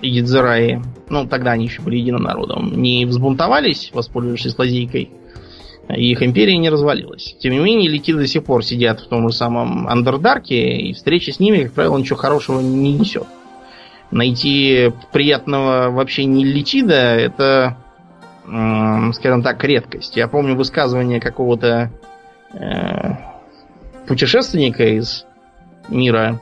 и 0.00 0.10
гидзераи, 0.10 0.82
ну 1.08 1.26
тогда 1.26 1.52
они 1.52 1.66
еще 1.66 1.82
были 1.82 1.96
единым 1.96 2.22
народом, 2.22 2.80
не 2.80 3.04
взбунтовались, 3.06 3.90
воспользовавшись 3.92 4.58
лазейкой, 4.58 5.10
и 5.88 6.10
их 6.12 6.22
империя 6.22 6.56
не 6.58 6.68
развалилась. 6.68 7.36
Тем 7.38 7.52
не 7.52 7.58
менее, 7.60 7.88
лети 7.88 8.12
до 8.12 8.26
сих 8.26 8.44
пор 8.44 8.64
сидят 8.64 9.00
в 9.00 9.08
том 9.08 9.28
же 9.28 9.34
самом 9.34 9.86
Андердарке, 9.88 10.76
и 10.76 10.92
встреча 10.92 11.32
с 11.32 11.40
ними, 11.40 11.64
как 11.64 11.72
правило, 11.72 11.96
ничего 11.96 12.16
хорошего 12.16 12.60
не 12.60 12.92
несет. 12.92 13.26
Найти 14.10 14.92
приятного 15.12 15.90
вообще 15.90 16.24
не 16.24 16.44
летида, 16.44 16.94
это, 16.94 17.76
скажем 18.44 19.42
так, 19.42 19.62
редкость. 19.64 20.16
Я 20.16 20.28
помню 20.28 20.54
высказывание 20.54 21.20
какого-то 21.20 21.90
э, 22.52 23.14
путешественника 24.06 24.84
из 24.84 25.24
мира 25.88 26.40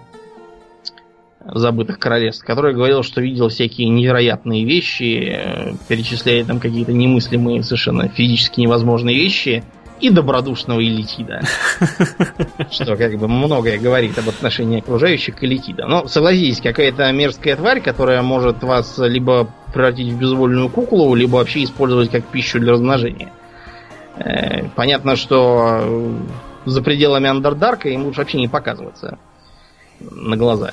забытых 1.47 1.99
королевств, 1.99 2.45
который 2.45 2.75
говорил, 2.75 3.03
что 3.03 3.21
видел 3.21 3.49
всякие 3.49 3.89
невероятные 3.89 4.65
вещи, 4.65 5.77
перечисляя 5.89 6.45
там 6.45 6.59
какие-то 6.59 6.93
немыслимые, 6.93 7.63
совершенно 7.63 8.09
физически 8.09 8.61
невозможные 8.61 9.17
вещи, 9.17 9.63
и 10.01 10.11
добродушного 10.11 10.83
Элитида. 10.83 11.43
Что 12.71 12.97
как 12.97 13.17
бы 13.17 13.29
многое 13.29 13.79
говорит 13.79 14.19
об 14.19 14.29
отношении 14.29 14.81
окружающих 14.81 15.37
к 15.37 15.45
Элитида. 15.45 15.87
Но 15.87 16.09
согласитесь, 16.09 16.61
какая-то 16.61 17.11
мерзкая 17.13 17.57
тварь, 17.57 17.81
которая 17.81 18.23
может 18.23 18.63
вас 18.63 18.99
либо 18.99 19.49
превратить 19.73 20.13
в 20.13 20.19
безвольную 20.19 20.69
куклу, 20.69 21.15
либо 21.15 21.37
вообще 21.37 21.65
использовать 21.65 22.11
как 22.11 22.25
пищу 22.25 22.59
для 22.59 22.73
размножения. 22.73 23.33
Э, 24.17 24.69
понятно, 24.75 25.17
что 25.17 26.13
за 26.65 26.83
пределами 26.83 27.29
Андердарка 27.29 27.89
им 27.89 28.05
лучше 28.05 28.21
вообще 28.21 28.39
не 28.39 28.49
показываться 28.49 29.19
на 30.01 30.37
глаза 30.37 30.73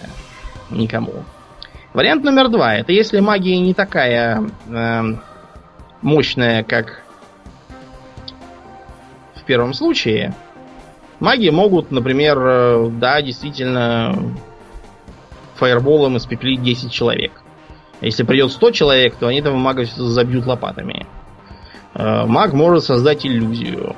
никому. 0.72 1.24
Вариант 1.94 2.24
номер 2.24 2.50
два. 2.50 2.76
Это 2.76 2.92
если 2.92 3.20
магия 3.20 3.60
не 3.60 3.74
такая 3.74 4.44
э, 4.70 5.02
мощная, 6.02 6.64
как 6.64 7.02
в 9.36 9.44
первом 9.44 9.74
случае. 9.74 10.34
Маги 11.20 11.50
могут, 11.50 11.92
например, 11.92 12.38
э, 12.40 12.90
да, 12.94 13.22
действительно, 13.22 14.16
фаерболом 15.56 16.18
испеклить 16.18 16.64
10 16.64 16.92
человек. 16.92 17.32
Если 18.02 18.24
придет 18.24 18.52
100 18.52 18.72
человек, 18.72 19.16
то 19.16 19.28
они 19.28 19.40
этого 19.40 19.56
мага 19.56 19.86
забьют 19.86 20.46
лопатами. 20.46 21.06
Э, 21.94 22.26
маг 22.26 22.54
может 22.54 22.84
создать 22.84 23.26
иллюзию. 23.26 23.96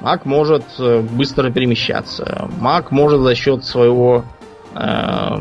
Маг 0.00 0.24
может 0.24 0.64
э, 0.78 1.00
быстро 1.00 1.50
перемещаться. 1.50 2.48
Маг 2.58 2.90
может 2.90 3.20
за 3.20 3.34
счет 3.34 3.64
своего 3.64 4.24
э, 4.74 5.36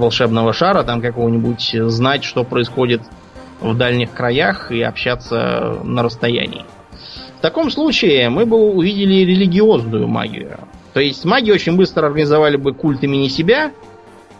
волшебного 0.00 0.52
шара, 0.52 0.82
там 0.82 1.00
какого-нибудь, 1.00 1.76
знать, 1.86 2.24
что 2.24 2.42
происходит 2.42 3.02
в 3.60 3.76
дальних 3.76 4.10
краях 4.12 4.72
и 4.72 4.82
общаться 4.82 5.78
на 5.84 6.02
расстоянии. 6.02 6.64
В 7.38 7.40
таком 7.40 7.70
случае 7.70 8.28
мы 8.28 8.44
бы 8.46 8.56
увидели 8.56 9.24
религиозную 9.24 10.08
магию. 10.08 10.58
То 10.92 11.00
есть 11.00 11.24
маги 11.24 11.50
очень 11.52 11.76
быстро 11.76 12.06
организовали 12.06 12.56
бы 12.56 12.74
культ 12.74 13.04
имени 13.04 13.28
себя, 13.28 13.70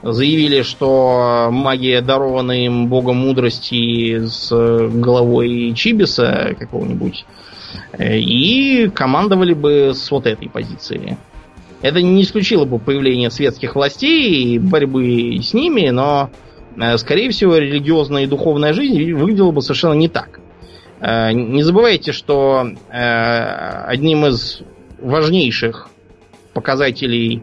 заявили, 0.02 0.62
что 0.62 1.48
магия 1.52 2.00
дарована 2.00 2.52
им 2.52 2.88
богом 2.88 3.18
мудрости 3.18 4.26
с 4.26 4.50
головой 4.50 5.72
Чибиса 5.76 6.56
какого-нибудь, 6.58 7.24
и 7.98 8.90
командовали 8.94 9.54
бы 9.54 9.92
с 9.94 10.10
вот 10.10 10.26
этой 10.26 10.48
позиции. 10.48 11.16
Это 11.82 12.02
не 12.02 12.22
исключило 12.22 12.64
бы 12.64 12.78
появление 12.78 13.30
светских 13.30 13.74
властей 13.74 14.54
и 14.54 14.58
борьбы 14.58 15.38
с 15.42 15.54
ними, 15.54 15.88
но, 15.88 16.30
э, 16.76 16.98
скорее 16.98 17.30
всего, 17.30 17.56
религиозная 17.56 18.24
и 18.24 18.26
духовная 18.26 18.72
жизнь 18.72 19.12
выглядела 19.14 19.50
бы 19.50 19.62
совершенно 19.62 19.94
не 19.94 20.08
так. 20.08 20.40
Э, 21.00 21.32
не 21.32 21.62
забывайте, 21.62 22.12
что 22.12 22.66
э, 22.90 23.84
одним 23.86 24.26
из 24.26 24.60
важнейших 25.00 25.88
показателей 26.52 27.42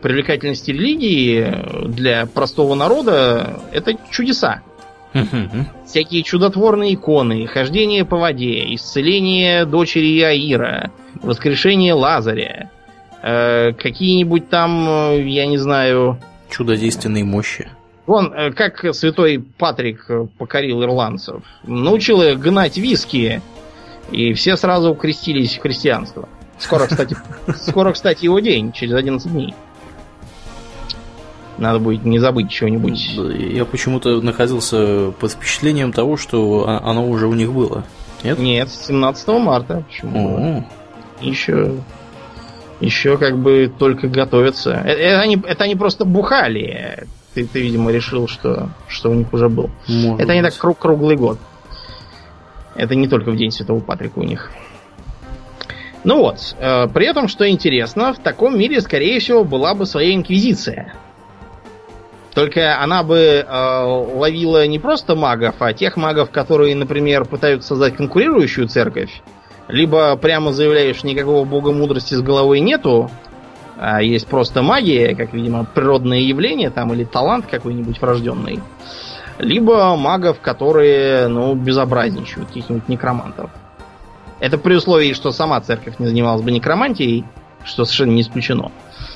привлекательности 0.00 0.70
религии 0.70 1.88
для 1.88 2.26
простого 2.26 2.74
народа 2.74 3.60
это 3.72 3.94
чудеса. 4.10 4.62
Всякие 5.84 6.22
чудотворные 6.22 6.94
иконы, 6.94 7.46
хождение 7.46 8.04
по 8.04 8.16
воде, 8.16 8.74
исцеление 8.74 9.66
дочери 9.66 10.20
Аира, 10.22 10.90
воскрешение 11.22 11.92
Лазаря, 11.92 12.70
какие-нибудь 13.22 14.48
там, 14.48 14.88
э, 14.88 15.22
я 15.28 15.46
не 15.46 15.56
знаю... 15.56 16.18
Чудодейственные 16.50 17.24
мощи. 17.24 17.68
Вон, 18.06 18.32
э, 18.32 18.50
как 18.50 18.84
святой 18.94 19.38
Патрик 19.38 20.10
покорил 20.38 20.82
ирландцев. 20.82 21.42
Научил 21.62 22.20
их 22.20 22.40
гнать 22.40 22.76
виски, 22.76 23.40
и 24.10 24.32
все 24.34 24.56
сразу 24.56 24.94
крестились 24.94 25.56
в 25.56 25.60
христианство. 25.60 26.28
Скоро, 26.58 26.86
кстати, 26.86 27.16
скоро, 27.56 27.92
кстати, 27.92 28.24
его 28.24 28.40
день, 28.40 28.72
через 28.72 28.94
11 28.94 29.30
дней. 29.30 29.54
Надо 31.58 31.78
будет 31.78 32.04
не 32.04 32.18
забыть 32.18 32.50
чего-нибудь. 32.50 33.14
Я 33.14 33.64
почему-то 33.64 34.20
находился 34.20 35.12
под 35.12 35.30
впечатлением 35.30 35.92
того, 35.92 36.16
что 36.16 36.66
оно 36.82 37.08
уже 37.08 37.28
у 37.28 37.34
них 37.34 37.52
было. 37.52 37.84
Нет? 38.24 38.38
Нет, 38.40 38.68
17 38.68 39.28
марта. 39.28 39.84
Почему? 39.88 40.66
Еще 41.20 41.76
еще 42.82 43.16
как 43.16 43.38
бы 43.38 43.72
только 43.78 44.08
готовятся. 44.08 44.72
Это, 44.72 45.00
это, 45.00 45.20
они, 45.20 45.40
это 45.46 45.64
они 45.64 45.76
просто 45.76 46.04
бухали. 46.04 47.06
Ты, 47.34 47.46
ты, 47.46 47.62
видимо, 47.62 47.90
решил, 47.90 48.28
что, 48.28 48.70
что 48.88 49.10
у 49.10 49.14
них 49.14 49.32
уже 49.32 49.48
был. 49.48 49.70
Может 49.88 50.20
это 50.20 50.32
они 50.32 50.42
так 50.42 50.56
круг, 50.56 50.78
круглый 50.78 51.16
год. 51.16 51.38
Это 52.74 52.94
не 52.94 53.08
только 53.08 53.30
в 53.30 53.36
День 53.36 53.50
Святого 53.50 53.80
Патрика 53.80 54.18
у 54.18 54.24
них. 54.24 54.50
Ну 56.04 56.18
вот, 56.18 56.56
э, 56.58 56.88
при 56.88 57.06
этом, 57.06 57.28
что 57.28 57.48
интересно, 57.48 58.12
в 58.12 58.18
таком 58.18 58.58
мире, 58.58 58.80
скорее 58.80 59.20
всего, 59.20 59.44
была 59.44 59.74
бы 59.74 59.86
своя 59.86 60.14
инквизиция. 60.14 60.94
Только 62.34 62.80
она 62.80 63.04
бы 63.04 63.16
э, 63.16 63.82
ловила 63.84 64.66
не 64.66 64.78
просто 64.78 65.14
магов, 65.14 65.56
а 65.60 65.72
тех 65.72 65.96
магов, 65.96 66.30
которые, 66.30 66.74
например, 66.74 67.26
пытаются 67.26 67.68
создать 67.68 67.96
конкурирующую 67.96 68.66
церковь, 68.66 69.22
либо 69.72 70.14
прямо 70.16 70.52
заявляешь, 70.52 71.02
никакого 71.02 71.44
бога 71.44 71.72
мудрости 71.72 72.14
с 72.14 72.20
головой 72.20 72.60
нету, 72.60 73.10
а 73.78 74.02
есть 74.02 74.26
просто 74.26 74.62
магия, 74.62 75.16
как, 75.16 75.32
видимо, 75.32 75.64
природное 75.64 76.20
явление 76.20 76.70
там, 76.70 76.92
или 76.92 77.04
талант 77.04 77.46
какой-нибудь 77.50 78.00
врожденный. 78.00 78.60
Либо 79.38 79.96
магов, 79.96 80.40
которые, 80.40 81.26
ну, 81.26 81.54
безобразничают, 81.54 82.48
каких-нибудь 82.48 82.88
некромантов. 82.88 83.50
Это 84.40 84.58
при 84.58 84.74
условии, 84.74 85.14
что 85.14 85.32
сама 85.32 85.58
церковь 85.62 85.98
не 85.98 86.06
занималась 86.06 86.42
бы 86.42 86.50
некромантией, 86.52 87.24
что 87.64 87.86
совершенно 87.86 88.12
не 88.12 88.22
исключено. 88.22 88.72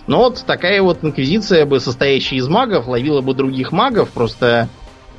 Но 0.06 0.18
вот 0.20 0.42
такая 0.46 0.80
вот 0.80 1.04
инквизиция 1.04 1.66
бы, 1.66 1.80
состоящая 1.80 2.36
из 2.36 2.48
магов, 2.48 2.88
ловила 2.88 3.20
бы 3.20 3.34
других 3.34 3.72
магов, 3.72 4.08
просто 4.08 4.68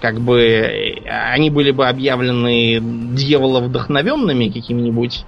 как 0.02 0.20
бы 0.20 1.02
они 1.08 1.50
были 1.50 1.72
бы 1.72 1.88
объявлены 1.88 2.80
дьяволовдохновенными 2.82 4.50
какими-нибудь 4.50 5.26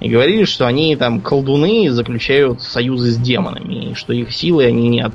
и 0.00 0.08
говорили, 0.08 0.44
что 0.44 0.66
они 0.66 0.96
там 0.96 1.20
колдуны 1.20 1.90
заключают 1.90 2.62
союзы 2.62 3.10
с 3.10 3.16
демонами, 3.16 3.90
и 3.90 3.94
что 3.94 4.12
их 4.12 4.32
силы 4.32 4.66
они 4.66 4.88
не 4.88 5.00
от, 5.00 5.14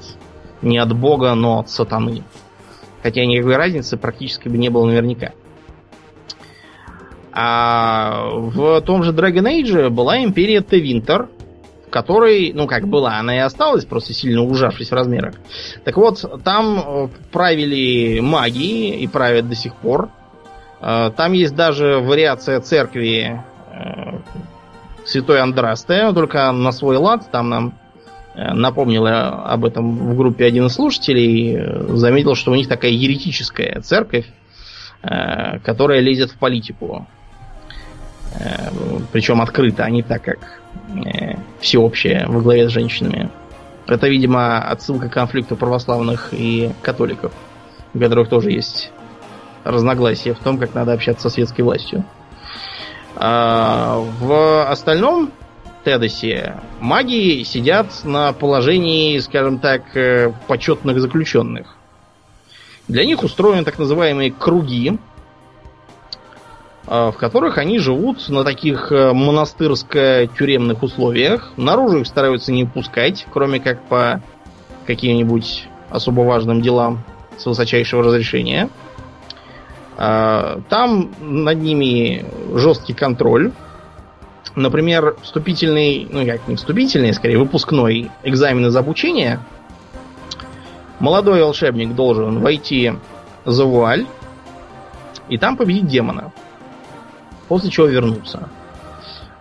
не 0.61 0.77
от 0.77 0.93
бога, 0.97 1.33
но 1.35 1.59
от 1.59 1.69
сатаны. 1.69 2.23
Хотя 3.03 3.25
никакой 3.25 3.55
разницы 3.55 3.97
практически 3.97 4.49
бы 4.49 4.57
не 4.57 4.69
было 4.69 4.85
наверняка. 4.85 5.31
А 7.31 8.29
в 8.31 8.81
том 8.81 9.03
же 9.03 9.11
Dragon 9.11 9.43
Age 9.43 9.89
была 9.89 10.23
империя 10.23 10.61
Тевинтер, 10.61 11.29
которой, 11.97 12.53
ну 12.53 12.67
как 12.67 12.87
была, 12.87 13.17
она 13.17 13.35
и 13.35 13.39
осталась, 13.39 13.83
просто 13.83 14.13
сильно 14.13 14.43
ужавшись 14.43 14.91
в 14.91 14.93
размерах. 14.93 15.33
Так 15.83 15.97
вот, 15.97 16.43
там 16.43 16.77
э, 16.77 17.07
правили 17.31 18.19
маги 18.19 18.89
и 19.01 19.07
правят 19.07 19.49
до 19.49 19.55
сих 19.55 19.73
пор. 19.73 20.09
Э, 20.79 21.09
там 21.17 21.33
есть 21.33 21.55
даже 21.55 21.97
вариация 21.97 22.59
церкви 22.59 23.41
э, 23.71 24.19
Святой 25.05 25.41
Андрасте, 25.41 26.11
только 26.13 26.51
на 26.51 26.71
свой 26.71 26.97
лад, 26.97 27.31
там 27.31 27.49
нам 27.49 27.73
напомнила 28.35 29.29
об 29.51 29.65
этом 29.65 29.97
в 29.97 30.15
группе 30.15 30.45
один 30.45 30.67
из 30.67 30.73
слушателей, 30.73 31.57
заметил, 31.97 32.35
что 32.35 32.51
у 32.51 32.55
них 32.55 32.67
такая 32.67 32.91
еретическая 32.91 33.81
церковь, 33.81 34.27
которая 35.01 36.01
лезет 36.01 36.29
в 36.29 36.37
политику. 36.37 37.07
Причем 39.11 39.41
открыто, 39.41 39.83
а 39.83 39.89
не 39.89 40.03
так, 40.03 40.21
как 40.23 40.61
всеобщее 41.59 42.25
во 42.27 42.41
главе 42.41 42.69
с 42.69 42.71
женщинами. 42.71 43.29
Это, 43.87 44.07
видимо, 44.07 44.59
отсылка 44.59 45.09
к 45.09 45.13
конфликту 45.13 45.55
православных 45.55 46.29
и 46.33 46.71
католиков, 46.81 47.31
у 47.93 47.99
которых 47.99 48.29
тоже 48.29 48.51
есть 48.51 48.91
разногласия 49.63 50.33
в 50.33 50.39
том, 50.39 50.57
как 50.57 50.73
надо 50.73 50.93
общаться 50.93 51.29
со 51.29 51.35
светской 51.35 51.61
властью. 51.61 52.03
А 53.15 53.97
в 54.19 54.69
остальном 54.69 55.31
Тедосе 55.83 56.59
маги 56.79 57.43
сидят 57.43 57.87
на 58.03 58.33
положении, 58.33 59.17
скажем 59.19 59.59
так, 59.59 59.95
э, 59.95 60.31
почетных 60.47 60.99
заключенных. 60.99 61.75
Для 62.87 63.05
них 63.05 63.23
устроены 63.23 63.63
так 63.63 63.79
называемые 63.79 64.31
круги, 64.31 64.99
Э, 64.99 65.16
в 66.87 67.15
которых 67.17 67.57
они 67.57 67.79
живут 67.79 68.29
на 68.29 68.45
таких 68.45 68.93
э, 68.93 69.11
монастырско-тюремных 69.11 70.81
условиях. 70.81 71.51
Наружу 71.57 71.99
их 71.99 72.07
стараются 72.07 72.53
не 72.53 72.63
пускать, 72.63 73.27
кроме 73.29 73.59
как 73.59 73.83
по 73.83 74.21
каким-нибудь 74.85 75.67
особо 75.89 76.21
важным 76.21 76.61
делам 76.61 77.03
с 77.37 77.45
высочайшего 77.45 78.03
разрешения. 78.03 78.69
Э, 79.97 80.61
там 80.69 81.11
над 81.19 81.57
ними 81.57 82.25
жесткий 82.55 82.93
контроль. 82.93 83.51
Например, 84.55 85.17
вступительный, 85.21 86.07
ну 86.09 86.25
как 86.25 86.47
не 86.47 86.55
вступительный, 86.55 87.13
скорее 87.13 87.37
выпускной 87.37 88.09
экзамен 88.23 88.65
из 88.65 88.75
обучения. 88.77 89.41
Молодой 90.99 91.41
волшебник 91.41 91.93
должен 91.95 92.39
войти 92.39 92.93
за 93.43 93.65
вуаль 93.65 94.07
и 95.27 95.37
там 95.37 95.57
победить 95.57 95.87
демона 95.87 96.31
после 97.47 97.69
чего 97.69 97.87
вернуться. 97.87 98.49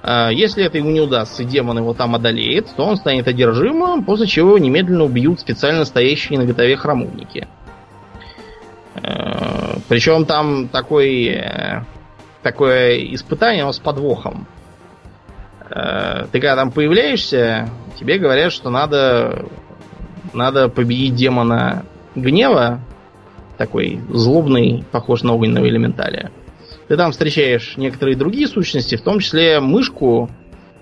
А, 0.03 0.31
если 0.31 0.65
это 0.65 0.79
ему 0.79 0.91
не 0.91 1.01
удастся, 1.01 1.43
и 1.43 1.47
демон 1.47 1.79
его 1.79 1.93
там 1.93 2.15
одолеет, 2.15 2.69
то 2.77 2.85
он 2.85 2.97
станет 2.97 3.27
одержимым, 3.27 4.05
после 4.05 4.27
чего 4.27 4.51
его 4.51 4.59
немедленно 4.59 5.05
убьют 5.05 5.41
специально 5.41 5.85
стоящие 5.85 6.39
на 6.39 6.45
готове 6.45 6.77
храмовники. 6.77 7.49
А, 8.95 9.79
Причем 9.89 10.25
там 10.25 10.69
такой, 10.69 11.27
э, 11.27 11.83
такое 12.43 12.99
испытание 13.15 13.71
с 13.73 13.79
подвохом. 13.79 14.47
А, 15.71 16.27
ты 16.27 16.39
когда 16.39 16.55
там 16.55 16.71
появляешься, 16.71 17.69
тебе 17.99 18.19
говорят, 18.19 18.53
что 18.53 18.71
надо, 18.71 19.47
надо 20.33 20.69
победить 20.69 21.17
демона 21.17 21.85
гнева, 22.15 22.81
такой 23.59 24.01
злобный, 24.11 24.85
похож 24.93 25.23
на 25.23 25.35
огненного 25.35 25.69
элементаля. 25.69 26.31
Ты 26.89 26.97
там 26.97 27.13
встречаешь 27.13 27.75
некоторые 27.77 28.17
другие 28.17 28.47
сущности, 28.47 28.97
в 28.97 29.03
том 29.03 29.19
числе 29.19 29.61
мышку, 29.61 30.31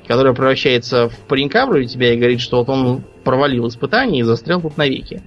которая 0.07 0.35
превращается 0.35 1.09
в 1.09 1.17
паренька 1.29 1.67
вроде 1.67 1.87
тебя 1.87 2.13
и 2.13 2.17
говорит, 2.17 2.41
что 2.41 2.59
вот 2.59 2.69
он 2.69 3.03
провалил 3.25 3.67
испытание 3.69 4.21
и 4.21 4.25
застрял 4.25 4.61
тут 4.61 4.77
навеки. 4.77 5.23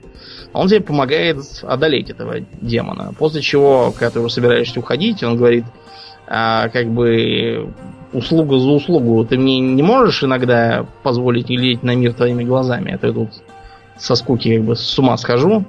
Он 0.54 0.68
тебе 0.68 0.82
помогает 0.82 1.38
одолеть 1.64 2.12
этого 2.12 2.42
демона. 2.62 3.14
После 3.18 3.42
чего, 3.42 3.92
когда 3.92 4.12
ты 4.12 4.20
уже 4.20 4.34
собираешься 4.34 4.80
уходить, 4.80 5.24
он 5.24 5.36
говорит, 5.36 5.66
а, 6.28 6.70
как 6.70 6.88
бы 6.88 7.74
услуга 8.14 8.60
за 8.60 8.70
услугу. 8.70 9.26
Ты 9.26 9.38
мне 9.38 9.60
не 9.60 9.84
можешь 9.84 10.24
иногда 10.24 10.86
позволить 11.04 11.48
глядеть 11.48 11.84
на 11.84 11.96
мир 11.96 12.14
твоими 12.14 12.44
глазами, 12.44 12.94
а 12.94 12.98
то 12.98 13.08
я 13.08 13.14
тут 13.14 13.30
со 13.98 14.16
скуки 14.16 14.56
как 14.56 14.66
бы 14.66 14.76
с 14.76 15.00
ума 15.00 15.18
схожу. 15.18 15.66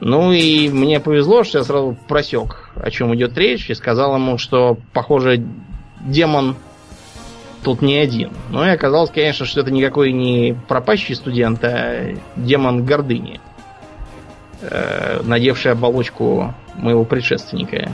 Ну 0.00 0.32
и 0.32 0.70
мне 0.70 0.98
повезло, 0.98 1.44
что 1.44 1.58
я 1.58 1.64
сразу 1.64 1.96
просек, 2.08 2.69
о 2.82 2.90
чем 2.90 3.14
идет 3.14 3.36
речь, 3.36 3.70
и 3.70 3.74
сказал 3.74 4.14
ему, 4.14 4.38
что, 4.38 4.78
похоже, 4.92 5.44
демон 6.00 6.56
тут 7.62 7.82
не 7.82 7.96
один. 7.98 8.32
Ну 8.50 8.64
и 8.64 8.68
оказалось, 8.68 9.10
конечно, 9.10 9.46
что 9.46 9.60
это 9.60 9.70
никакой 9.70 10.12
не 10.12 10.56
пропащий 10.68 11.14
студент, 11.14 11.62
а 11.62 12.14
демон 12.36 12.84
гордыни, 12.84 13.40
э, 14.62 15.20
надевший 15.22 15.72
оболочку 15.72 16.54
моего 16.76 17.04
предшественника. 17.04 17.90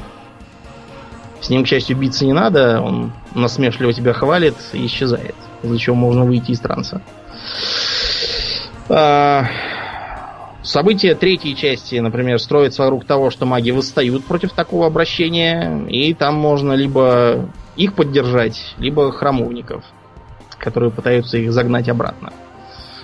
С 1.41 1.51
ним, 1.51 1.65
к 1.65 1.67
счастью, 1.67 1.97
биться 1.97 2.25
не 2.25 2.33
надо, 2.33 2.81
он 2.81 3.13
насмешливо 3.35 3.93
тебя 3.93 4.13
хвалит 4.13 4.57
и 4.73 4.87
исчезает, 4.87 5.35
из-за 5.63 5.79
чего 5.79 5.97
можно 5.97 6.25
выйти 6.25 6.53
из 6.53 6.61
транса. 6.61 7.03
А, 8.89 9.47
События 10.67 11.15
третьей 11.15 11.55
части, 11.55 11.95
например, 11.95 12.41
строятся 12.41 12.83
вокруг 12.83 13.05
того, 13.05 13.31
что 13.31 13.47
маги 13.47 13.71
восстают 13.71 14.25
против 14.25 14.51
такого 14.51 14.89
обращения, 14.89 15.87
и 15.89 16.13
там 16.13 16.35
можно 16.35 16.73
либо 16.73 17.49
их 17.77 17.95
поддержать, 17.95 18.75
либо 18.77 19.13
храмовников, 19.13 19.85
которые 20.59 20.91
пытаются 20.91 21.39
их 21.39 21.53
загнать 21.53 21.89
обратно. 21.89 22.33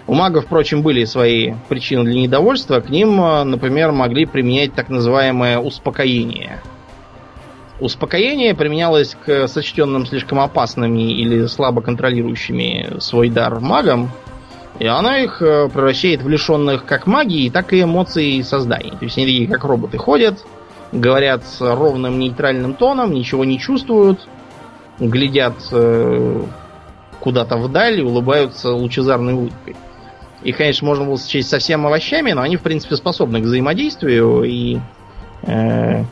У 0.08 0.14
магов, 0.14 0.46
впрочем, 0.46 0.82
были 0.82 1.04
свои 1.04 1.54
причины 1.68 2.02
для 2.02 2.22
недовольства. 2.22 2.80
К 2.80 2.90
ним, 2.90 3.16
например, 3.48 3.92
могли 3.92 4.26
применять 4.26 4.74
так 4.74 4.88
называемое 4.88 5.60
успокоение. 5.60 6.60
Успокоение 7.78 8.56
применялось 8.56 9.16
к 9.24 9.46
сочтенным 9.46 10.04
слишком 10.06 10.40
опасными 10.40 11.12
или 11.12 11.46
слабо 11.46 11.80
контролирующими 11.80 12.98
свой 12.98 13.30
дар 13.30 13.60
магам, 13.60 14.10
и 14.78 14.86
она 14.86 15.18
их 15.18 15.42
э, 15.42 15.68
превращает 15.68 16.22
в 16.22 16.28
лишенных 16.28 16.84
как 16.84 17.06
магии, 17.06 17.50
так 17.50 17.72
и 17.72 17.82
эмоций 17.82 18.42
созданий. 18.42 18.90
То 18.90 19.04
есть 19.04 19.16
они 19.18 19.26
такие, 19.26 19.48
как 19.48 19.64
роботы, 19.64 19.98
ходят, 19.98 20.44
говорят 20.92 21.44
с 21.44 21.60
ровным 21.60 22.18
нейтральным 22.18 22.74
тоном, 22.74 23.12
ничего 23.12 23.44
не 23.44 23.58
чувствуют, 23.58 24.26
глядят 24.98 25.54
э, 25.72 26.42
куда-то 27.20 27.56
вдаль 27.56 28.00
и 28.00 28.02
улыбаются 28.02 28.70
лучезарной 28.70 29.34
улыбкой. 29.34 29.76
их, 30.42 30.56
конечно, 30.56 30.86
можно 30.86 31.04
было 31.04 31.18
счесть 31.18 31.48
совсем 31.48 31.86
овощами, 31.86 32.32
но 32.32 32.42
они, 32.42 32.56
в 32.56 32.62
принципе, 32.62 32.96
способны 32.96 33.40
к 33.40 33.44
взаимодействию 33.44 34.42
и 34.42 34.78
э, 35.42 36.04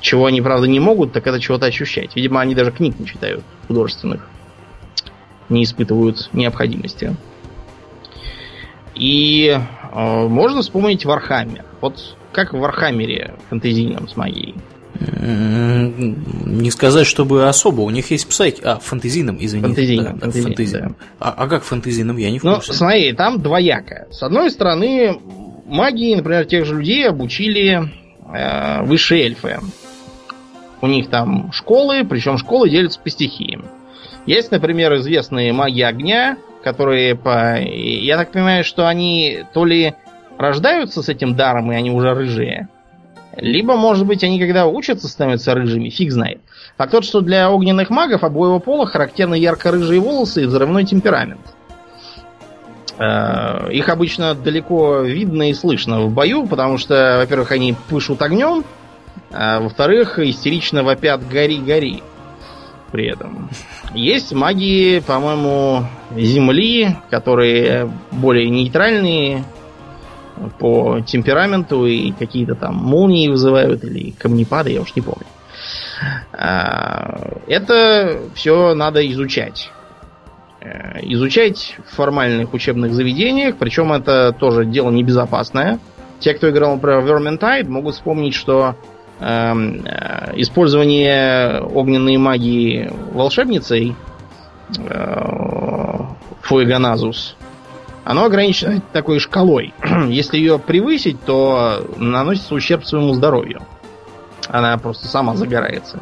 чего 0.00 0.26
они, 0.26 0.40
правда, 0.40 0.66
не 0.66 0.80
могут, 0.80 1.12
так 1.12 1.26
это 1.26 1.40
чего-то 1.40 1.66
ощущать. 1.66 2.16
Видимо, 2.16 2.40
они 2.40 2.54
даже 2.54 2.72
книг 2.72 2.98
не 2.98 3.06
читают 3.06 3.44
художественных. 3.68 4.28
Не 5.48 5.64
испытывают 5.64 6.30
необходимости. 6.32 7.14
И 8.94 9.48
э, 9.48 10.26
можно 10.28 10.62
вспомнить 10.62 11.04
Вархаммер. 11.04 11.64
Вот 11.80 12.16
как 12.32 12.52
в 12.52 12.58
Вархаммере 12.58 13.34
фэнтезийном 13.48 14.08
с 14.08 14.16
магией. 14.16 14.54
Не 15.00 16.70
сказать, 16.70 17.06
чтобы 17.06 17.48
особо. 17.48 17.80
У 17.80 17.90
них 17.90 18.10
есть 18.10 18.28
псайкеры. 18.28 18.60
А, 18.62 18.78
фэнтезийном, 18.78 19.36
извините. 19.40 19.74
Фэнтезийном. 19.74 20.18
Да, 20.18 20.20
фэнтезийном, 20.20 20.54
фэнтезийном. 20.54 20.96
Да. 20.98 21.06
А, 21.18 21.34
а 21.36 21.48
как 21.48 21.64
фэнтезийном? 21.64 22.16
Я 22.18 22.30
не 22.30 22.38
в 22.38 22.44
ну, 22.44 22.54
курсе. 22.54 22.72
Ну, 22.72 22.78
смотри, 22.78 23.12
там 23.12 23.40
двояко. 23.40 24.06
С 24.10 24.22
одной 24.22 24.50
стороны, 24.50 25.18
магии, 25.66 26.14
например, 26.14 26.44
тех 26.44 26.66
же 26.66 26.76
людей 26.76 27.08
обучили 27.08 27.90
э, 28.32 28.84
высшие 28.84 29.24
эльфы. 29.24 29.60
У 30.80 30.86
них 30.86 31.08
там 31.08 31.52
школы, 31.52 32.04
причем 32.04 32.38
школы 32.38 32.68
делятся 32.68 33.00
по 33.00 33.08
стихиям. 33.08 33.64
Есть, 34.26 34.50
например, 34.50 34.94
известные 34.96 35.52
маги 35.52 35.80
огня, 35.80 36.36
которые 36.62 37.14
по... 37.14 37.58
Я 37.60 38.16
так 38.16 38.32
понимаю, 38.32 38.64
что 38.64 38.86
они 38.86 39.44
то 39.52 39.64
ли 39.64 39.94
рождаются 40.38 41.02
с 41.02 41.08
этим 41.08 41.34
даром, 41.34 41.72
и 41.72 41.76
они 41.76 41.90
уже 41.90 42.14
рыжие, 42.14 42.68
либо, 43.36 43.76
может 43.76 44.06
быть, 44.06 44.22
они 44.24 44.38
когда 44.38 44.66
учатся 44.66 45.08
становятся 45.08 45.54
рыжими, 45.54 45.88
фиг 45.88 46.12
знает. 46.12 46.40
А 46.76 46.86
тот, 46.86 47.04
что 47.04 47.20
для 47.20 47.50
огненных 47.50 47.90
магов 47.90 48.24
обоего 48.24 48.58
пола 48.58 48.86
характерны 48.86 49.34
ярко-рыжие 49.34 50.00
волосы 50.00 50.42
и 50.42 50.46
взрывной 50.46 50.84
темперамент. 50.84 51.40
Э, 52.98 53.70
их 53.72 53.88
обычно 53.88 54.34
далеко 54.34 55.00
видно 55.00 55.50
и 55.50 55.54
слышно 55.54 56.02
в 56.02 56.12
бою, 56.12 56.46
потому 56.46 56.78
что, 56.78 57.16
во-первых, 57.20 57.52
они 57.52 57.74
пышут 57.88 58.20
огнем, 58.20 58.64
а 59.30 59.60
во-вторых, 59.60 60.18
истерично 60.18 60.82
вопят 60.82 61.26
«гори, 61.26 61.58
гори» 61.58 62.02
при 62.92 63.06
этом. 63.06 63.48
Есть 63.94 64.32
маги, 64.32 65.02
по-моему, 65.04 65.84
Земли, 66.14 66.96
которые 67.10 67.90
более 68.12 68.48
нейтральные 68.48 69.44
по 70.58 71.00
темпераменту 71.00 71.86
и 71.86 72.12
какие-то 72.12 72.54
там 72.54 72.76
молнии 72.76 73.28
вызывают 73.28 73.82
или 73.84 74.10
камнепады, 74.12 74.70
я 74.70 74.82
уж 74.82 74.94
не 74.94 75.02
помню. 75.02 75.26
А, 76.32 77.38
это 77.46 78.20
все 78.34 78.74
надо 78.74 79.08
изучать. 79.10 79.70
Э, 80.60 81.00
изучать 81.02 81.76
в 81.86 81.96
формальных 81.96 82.54
учебных 82.54 82.92
заведениях, 82.94 83.56
причем 83.58 83.92
это 83.92 84.32
тоже 84.32 84.64
дело 84.64 84.90
небезопасное. 84.90 85.80
Те, 86.20 86.34
кто 86.34 86.50
играл, 86.50 86.74
например, 86.76 87.00
в 87.00 87.10
Vermintide, 87.10 87.68
могут 87.68 87.94
вспомнить, 87.94 88.34
что 88.34 88.76
использование 90.36 91.60
огненной 91.60 92.16
магии 92.16 92.92
волшебницей 93.12 93.94
э, 94.78 95.98
Фуэганазус, 96.42 97.36
оно 98.04 98.24
ограничено 98.24 98.82
такой 98.92 99.20
шкалой. 99.20 99.72
Если 100.08 100.38
ее 100.38 100.58
превысить, 100.58 101.22
то 101.24 101.86
наносится 101.96 102.54
ущерб 102.54 102.84
своему 102.84 103.14
здоровью. 103.14 103.62
Она 104.48 104.76
просто 104.78 105.06
сама 105.06 105.36
загорается. 105.36 106.00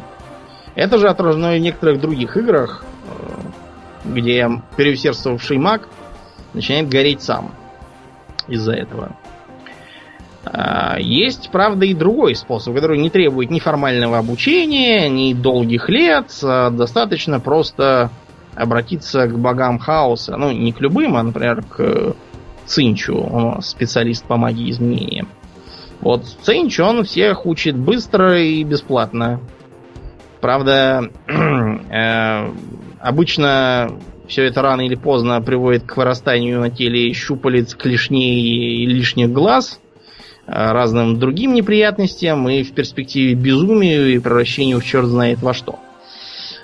Это 0.74 0.98
же 0.98 1.09
отражено 1.09 1.56
и 1.56 1.59
в 1.59 1.62
некоторых 1.62 2.01
других 2.01 2.36
играх, 2.36 2.84
э, 3.05 4.09
где 4.14 4.48
переусердствовавший 4.76 5.59
маг 5.59 5.88
начинает 6.55 6.88
гореть 6.88 7.22
сам 7.22 7.52
из-за 8.48 8.72
этого. 8.72 9.16
А, 10.45 10.99
есть, 10.99 11.51
правда, 11.51 11.85
и 11.85 11.95
другой 11.95 12.35
способ, 12.35 12.75
который 12.75 12.99
не 12.99 13.11
требует 13.11 13.51
ни 13.51 13.59
формального 13.59 14.19
обучения, 14.19 15.09
ни 15.09 15.35
долгих 15.35 15.89
лет. 15.89 16.31
А 16.43 16.71
достаточно 16.71 17.41
просто 17.41 18.11
обратиться 18.55 19.27
к 19.27 19.39
богам 19.39 19.79
хаоса. 19.79 20.37
Ну, 20.37 20.51
не 20.51 20.73
к 20.73 20.81
любым, 20.81 21.17
а, 21.17 21.23
например, 21.23 21.62
к 21.62 22.15
Цинчу. 22.67 23.19
Он 23.19 23.61
специалист 23.62 24.25
по 24.25 24.37
магии 24.37 24.71
изменения. 24.71 25.27
Вот 26.01 26.25
Цинч, 26.43 26.81
он 26.81 27.05
всех 27.05 27.45
учит 27.45 27.77
быстро 27.77 28.41
и 28.41 28.65
бесплатно. 28.65 29.41
Правда, 30.41 31.11
э, 31.27 32.51
обычно 32.99 33.91
все 34.27 34.45
это 34.45 34.62
рано 34.62 34.81
или 34.87 34.95
поздно 34.95 35.43
приводит 35.43 35.83
к 35.85 35.99
вырастанию 35.99 36.61
на 36.61 36.71
теле 36.71 37.12
щупалец, 37.12 37.75
клешней 37.75 38.41
и 38.41 38.87
лишних 38.87 39.31
глаз– 39.31 39.81
разным 40.51 41.18
другим 41.18 41.55
неприятностям 41.55 42.48
и 42.48 42.64
в 42.64 42.72
перспективе 42.72 43.35
безумию 43.35 44.12
и 44.12 44.18
превращению 44.18 44.81
в 44.81 44.85
черт 44.85 45.06
знает 45.06 45.40
во 45.40 45.55
что. 45.55 45.78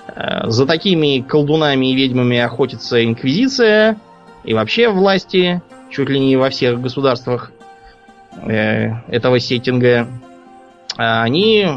Э, 0.08 0.48
за 0.50 0.66
такими 0.66 1.20
колдунами 1.20 1.92
и 1.92 1.94
ведьмами 1.94 2.38
охотится 2.38 3.04
инквизиция 3.04 3.96
и 4.42 4.54
вообще 4.54 4.88
власти, 4.88 5.62
чуть 5.90 6.08
ли 6.08 6.18
не 6.18 6.36
во 6.36 6.50
всех 6.50 6.80
государствах 6.80 7.52
э, 8.42 8.90
этого 9.08 9.38
сеттинга. 9.38 10.08
Они 10.96 11.68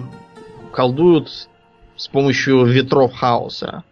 колдуют 0.71 1.29
с 1.95 2.07
помощью 2.07 2.65
ветров 2.65 3.13
хаоса. 3.13 3.83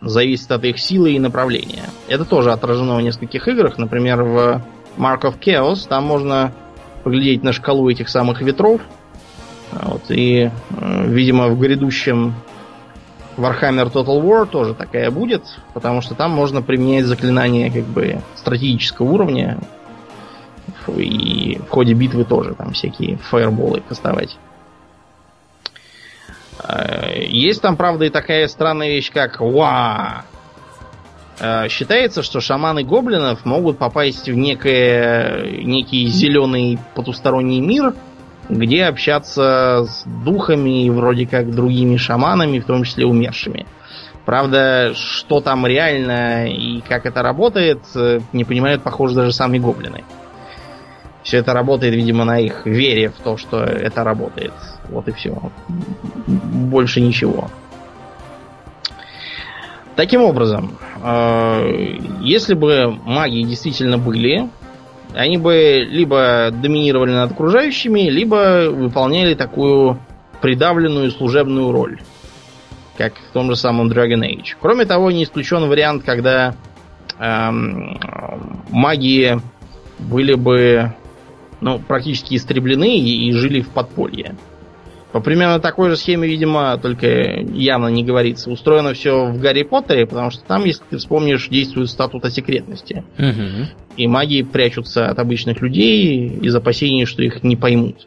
Зависит 0.00 0.52
от 0.52 0.62
их 0.64 0.78
силы 0.78 1.12
и 1.12 1.18
направления. 1.18 1.86
Это 2.06 2.24
тоже 2.24 2.52
отражено 2.52 2.96
в 2.96 3.00
нескольких 3.00 3.48
играх. 3.48 3.78
Например, 3.78 4.22
в 4.22 4.62
Mark 4.96 5.22
of 5.22 5.40
Chaos 5.40 5.88
там 5.88 6.04
можно 6.04 6.52
поглядеть 7.02 7.42
на 7.42 7.52
шкалу 7.52 7.88
этих 7.90 8.08
самых 8.08 8.40
ветров. 8.42 8.80
Вот, 9.72 10.02
и, 10.10 10.50
э, 10.70 11.06
видимо, 11.06 11.48
в 11.48 11.58
грядущем 11.58 12.34
Warhammer 13.36 13.92
Total 13.92 14.20
War 14.22 14.46
тоже 14.46 14.74
такая 14.74 15.10
будет, 15.10 15.42
потому 15.74 16.00
что 16.00 16.14
там 16.14 16.30
можно 16.32 16.62
применять 16.62 17.04
заклинания 17.04 17.70
как 17.70 17.84
бы 17.84 18.20
стратегического 18.34 19.10
уровня. 19.10 19.58
И 20.96 21.60
в 21.66 21.70
ходе 21.70 21.92
битвы 21.92 22.24
тоже 22.24 22.54
там 22.54 22.72
всякие 22.72 23.16
фаерболы 23.18 23.82
кастовать. 23.86 24.38
Э, 26.62 27.24
есть 27.26 27.62
там, 27.62 27.76
правда, 27.76 28.06
и 28.06 28.10
такая 28.10 28.48
странная 28.48 28.88
вещь, 28.88 29.10
как 29.12 29.40
ва. 29.40 30.24
Э, 31.40 31.68
считается, 31.68 32.22
что 32.22 32.40
шаманы 32.40 32.82
гоблинов 32.82 33.44
могут 33.44 33.78
попасть 33.78 34.28
в 34.28 34.34
некое, 34.34 35.62
некий 35.62 36.06
зеленый 36.06 36.78
потусторонний 36.94 37.60
мир, 37.60 37.94
где 38.48 38.84
общаться 38.84 39.84
с 39.88 40.04
духами 40.24 40.84
и 40.84 40.90
вроде 40.90 41.26
как 41.26 41.54
другими 41.54 41.96
шаманами, 41.96 42.58
в 42.58 42.64
том 42.64 42.84
числе 42.84 43.06
умершими. 43.06 43.66
Правда, 44.24 44.92
что 44.94 45.40
там 45.40 45.66
реально 45.66 46.48
и 46.48 46.80
как 46.80 47.06
это 47.06 47.22
работает, 47.22 47.80
э, 47.94 48.20
не 48.32 48.44
понимают, 48.44 48.82
похоже, 48.82 49.14
даже 49.14 49.32
сами 49.32 49.58
гоблины. 49.58 50.04
Все 51.22 51.38
это 51.38 51.52
работает, 51.52 51.94
видимо, 51.94 52.24
на 52.24 52.40
их 52.40 52.64
вере 52.64 53.10
в 53.10 53.22
то, 53.22 53.36
что 53.36 53.62
это 53.62 54.02
работает. 54.02 54.52
Вот 54.88 55.08
и 55.08 55.12
все. 55.12 55.36
Больше 56.26 57.00
ничего. 57.00 57.50
Таким 59.98 60.22
образом, 60.22 60.78
э, 61.02 61.96
если 62.20 62.54
бы 62.54 62.96
маги 63.04 63.42
действительно 63.42 63.98
были, 63.98 64.48
они 65.12 65.38
бы 65.38 65.84
либо 65.90 66.50
доминировали 66.52 67.10
над 67.10 67.32
окружающими, 67.32 68.08
либо 68.08 68.70
выполняли 68.70 69.34
такую 69.34 69.98
придавленную 70.40 71.10
служебную 71.10 71.72
роль, 71.72 71.98
как 72.96 73.14
в 73.16 73.32
том 73.32 73.50
же 73.50 73.56
самом 73.56 73.90
Dragon 73.90 74.20
Age. 74.20 74.54
Кроме 74.60 74.84
того, 74.84 75.10
не 75.10 75.24
исключен 75.24 75.68
вариант, 75.68 76.04
когда 76.04 76.54
эм, 77.18 77.98
маги 78.70 79.40
были 79.98 80.34
бы 80.34 80.94
ну, 81.60 81.80
практически 81.80 82.36
истреблены 82.36 83.00
и, 83.00 83.30
и 83.30 83.32
жили 83.32 83.62
в 83.62 83.70
подполье. 83.70 84.36
По 85.12 85.20
примерно 85.20 85.58
такой 85.58 85.88
же 85.88 85.96
схеме, 85.96 86.28
видимо, 86.28 86.76
только 86.76 87.06
явно 87.40 87.88
не 87.88 88.04
говорится. 88.04 88.50
Устроено 88.50 88.92
все 88.92 89.26
в 89.26 89.40
Гарри 89.40 89.62
Поттере, 89.62 90.06
потому 90.06 90.30
что 90.30 90.44
там, 90.44 90.64
если 90.66 90.82
ты 90.90 90.98
вспомнишь, 90.98 91.48
действует 91.48 91.88
статут 91.88 92.26
о 92.26 92.30
секретности. 92.30 93.04
Угу. 93.18 93.68
И 93.96 94.06
маги 94.06 94.42
прячутся 94.42 95.08
от 95.08 95.18
обычных 95.18 95.62
людей 95.62 96.28
из 96.28 96.54
опасений, 96.54 97.06
что 97.06 97.22
их 97.22 97.42
не 97.42 97.56
поймут. 97.56 98.06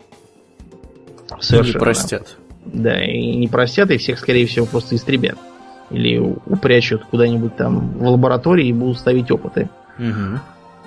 Совершенно. 1.39 1.73
Не 1.73 1.79
простят. 1.79 2.37
Да, 2.65 3.03
и 3.03 3.35
не 3.35 3.47
простят, 3.47 3.89
и 3.89 3.97
всех, 3.97 4.19
скорее 4.19 4.45
всего, 4.45 4.67
просто 4.67 4.95
истребят. 4.95 5.39
Или 5.89 6.19
упрячут 6.19 7.03
куда-нибудь 7.05 7.55
там 7.57 7.97
в 7.97 8.07
лаборатории 8.07 8.67
и 8.67 8.73
будут 8.73 8.99
ставить 8.99 9.31
опыты 9.31 9.69
угу. 9.97 10.39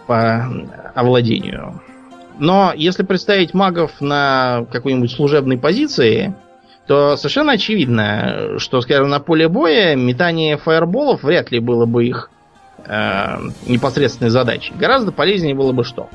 по 0.06 0.48
овладению. 0.94 1.80
Но 2.38 2.72
если 2.74 3.02
представить 3.02 3.54
магов 3.54 4.00
на 4.00 4.66
какой-нибудь 4.72 5.12
служебной 5.12 5.58
позиции, 5.58 6.34
то 6.86 7.16
совершенно 7.16 7.52
очевидно, 7.52 8.58
что, 8.58 8.80
скажем, 8.80 9.08
на 9.08 9.20
поле 9.20 9.48
боя 9.48 9.94
метание 9.96 10.56
фаерболов 10.56 11.22
вряд 11.22 11.50
ли 11.50 11.60
было 11.60 11.86
бы 11.86 12.04
их 12.06 12.30
э, 12.86 13.38
непосредственной 13.66 14.30
задачей. 14.30 14.74
Гораздо 14.78 15.12
полезнее 15.12 15.54
было 15.54 15.72
бы 15.72 15.84
что? 15.84 16.08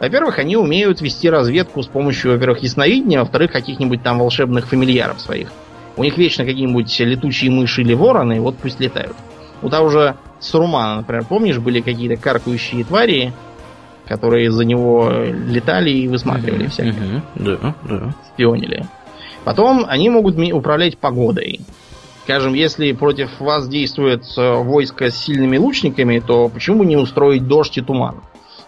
Во-первых, 0.00 0.38
они 0.38 0.56
умеют 0.56 1.00
вести 1.00 1.30
разведку 1.30 1.82
с 1.82 1.86
помощью, 1.86 2.32
во-первых, 2.32 2.62
ясновидения, 2.62 3.20
во-вторых, 3.20 3.52
каких-нибудь 3.52 4.02
там 4.02 4.18
волшебных 4.18 4.66
фамильяров 4.66 5.20
своих. 5.20 5.52
У 5.96 6.02
них 6.02 6.18
вечно 6.18 6.44
какие-нибудь 6.44 6.98
летучие 7.00 7.50
мыши 7.50 7.82
или 7.82 7.94
вороны, 7.94 8.40
вот 8.40 8.56
пусть 8.58 8.80
летают. 8.80 9.16
У 9.62 9.70
того 9.70 9.88
же 9.88 10.16
Сарумана, 10.40 10.96
например, 10.96 11.24
помнишь, 11.24 11.58
были 11.58 11.80
какие-то 11.80 12.20
каркающие 12.20 12.84
твари, 12.84 13.32
которые 14.06 14.50
за 14.50 14.64
него 14.64 15.10
летали 15.10 15.90
и 15.90 16.08
высматривали 16.08 16.66
всякие. 16.66 17.22
Да, 17.34 17.74
да. 17.84 18.14
Шпионили. 18.32 18.86
Потом 19.44 19.84
они 19.88 20.10
могут 20.10 20.36
управлять 20.52 20.98
погодой. 20.98 21.60
Скажем, 22.24 22.54
если 22.54 22.90
против 22.90 23.38
вас 23.38 23.68
действует 23.68 24.24
э, 24.36 24.54
войско 24.56 25.10
с 25.10 25.16
сильными 25.16 25.58
лучниками, 25.58 26.18
то 26.18 26.48
почему 26.48 26.78
бы 26.78 26.86
не 26.86 26.96
устроить 26.96 27.46
дождь 27.46 27.78
и 27.78 27.82
туман? 27.82 28.16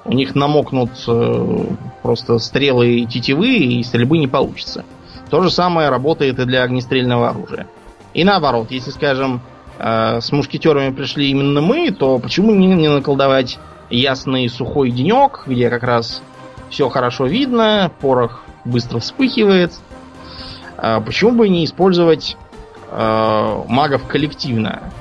У 0.04 0.12
них 0.12 0.36
намокнут 0.36 0.90
э, 1.08 1.64
просто 2.04 2.38
стрелы 2.38 3.00
и 3.00 3.06
тетивы, 3.06 3.56
и 3.56 3.82
стрельбы 3.82 4.18
не 4.18 4.28
получится. 4.28 4.84
То 5.30 5.42
же 5.42 5.50
самое 5.50 5.88
работает 5.88 6.38
и 6.38 6.44
для 6.44 6.62
огнестрельного 6.62 7.30
оружия. 7.30 7.66
И 8.14 8.22
наоборот, 8.22 8.70
если, 8.70 8.92
скажем, 8.92 9.40
э, 9.78 10.20
с 10.20 10.30
мушкетерами 10.30 10.94
пришли 10.94 11.28
именно 11.28 11.60
мы, 11.60 11.90
то 11.90 12.20
почему 12.20 12.54
не, 12.54 12.68
не 12.68 12.88
наколдовать 12.88 13.58
ясный 13.90 14.48
сухой 14.48 14.90
денек, 14.90 15.44
где 15.46 15.70
как 15.70 15.82
раз 15.82 16.22
все 16.70 16.88
хорошо 16.88 17.26
видно, 17.26 17.90
порох 18.00 18.44
быстро 18.64 18.98
вспыхивает. 18.98 19.72
А 20.76 21.00
почему 21.00 21.32
бы 21.32 21.48
не 21.48 21.64
использовать 21.64 22.36
э, 22.90 23.62
магов 23.68 24.06
коллективно? 24.06 24.92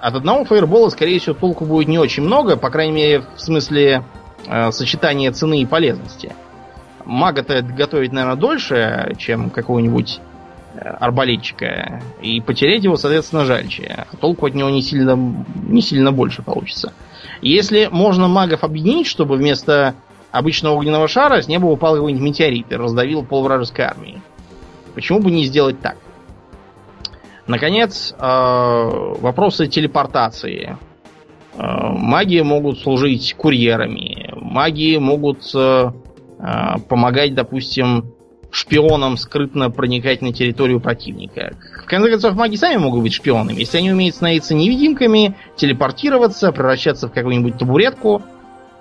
От 0.00 0.14
одного 0.16 0.44
фаербола, 0.44 0.88
скорее 0.90 1.18
всего, 1.20 1.34
толку 1.34 1.64
будет 1.64 1.88
не 1.88 1.98
очень 1.98 2.24
много, 2.24 2.56
по 2.56 2.70
крайней 2.70 2.92
мере, 2.92 3.24
в 3.36 3.40
смысле 3.40 4.04
э, 4.46 4.70
сочетания 4.72 5.32
цены 5.32 5.62
и 5.62 5.66
полезности. 5.66 6.34
Мага-то 7.04 7.62
готовить, 7.62 8.12
наверное, 8.12 8.36
дольше, 8.36 9.14
чем 9.18 9.50
какого-нибудь 9.50 10.20
арбалетчика. 11.00 12.00
И 12.20 12.40
потерять 12.40 12.84
его, 12.84 12.96
соответственно, 12.96 13.44
жальче. 13.44 14.06
А 14.10 14.16
толку 14.16 14.46
от 14.46 14.54
него 14.54 14.70
не 14.70 14.82
сильно, 14.82 15.16
не 15.66 15.82
сильно 15.82 16.12
больше 16.12 16.42
получится. 16.42 16.92
Если 17.42 17.88
можно 17.90 18.28
магов 18.28 18.62
объединить, 18.64 19.08
чтобы 19.08 19.36
вместо 19.36 19.96
обычного 20.30 20.74
огненного 20.74 21.08
шара 21.08 21.42
с 21.42 21.48
неба 21.48 21.66
упал 21.66 21.94
какой-нибудь 21.94 22.24
метеорит 22.24 22.72
и 22.72 22.76
раздавил 22.76 23.24
пол 23.24 23.42
вражеской 23.42 23.84
армии. 23.84 24.22
Почему 24.94 25.20
бы 25.20 25.30
не 25.30 25.44
сделать 25.44 25.80
так? 25.80 25.96
Наконец, 27.46 28.14
э, 28.16 28.16
вопросы 28.22 29.66
телепортации. 29.66 30.78
Э, 31.54 31.88
маги 31.90 32.40
могут 32.40 32.78
служить 32.80 33.34
курьерами. 33.34 34.32
Маги 34.36 34.96
могут 34.98 35.42
э, 35.54 35.92
помогать, 36.88 37.34
допустим, 37.34 38.12
шпионам 38.52 39.16
скрытно 39.16 39.70
проникать 39.70 40.20
на 40.20 40.32
территорию 40.32 40.78
противника. 40.78 41.54
В 41.82 41.86
конце 41.86 42.10
концов, 42.10 42.34
маги 42.34 42.56
сами 42.56 42.76
могут 42.76 43.02
быть 43.02 43.14
шпионами. 43.14 43.58
Если 43.58 43.78
они 43.78 43.90
умеют 43.90 44.14
становиться 44.14 44.54
невидимками, 44.54 45.34
телепортироваться, 45.56 46.52
превращаться 46.52 47.08
в 47.08 47.12
какую-нибудь 47.12 47.58
табуретку 47.58 48.22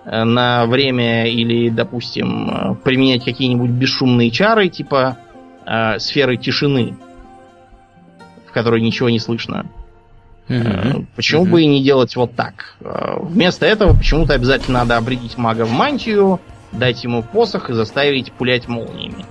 на 0.05 0.65
время 0.65 1.27
или, 1.27 1.69
допустим, 1.69 2.77
применять 2.83 3.23
какие-нибудь 3.23 3.69
бесшумные 3.69 4.29
чары, 4.29 4.67
типа 4.67 5.17
э, 5.65 5.99
сферы 5.99 6.37
тишины, 6.37 6.95
в 8.47 8.51
которой 8.51 8.81
ничего 8.81 9.09
не 9.09 9.19
слышно. 9.19 9.67
Uh-huh. 10.49 11.05
Почему 11.15 11.45
uh-huh. 11.45 11.49
бы 11.49 11.61
и 11.61 11.67
не 11.67 11.83
делать 11.83 12.15
вот 12.15 12.35
так? 12.35 12.75
Э, 12.81 13.19
вместо 13.21 13.65
этого 13.65 13.95
почему-то 13.95 14.33
обязательно 14.33 14.79
надо 14.79 14.97
обредить 14.97 15.37
мага 15.37 15.65
в 15.65 15.71
мантию, 15.71 16.41
дать 16.73 17.03
ему 17.03 17.23
посох 17.23 17.69
и 17.69 17.73
заставить 17.73 18.33
пулять 18.33 18.67
молниями. 18.67 19.25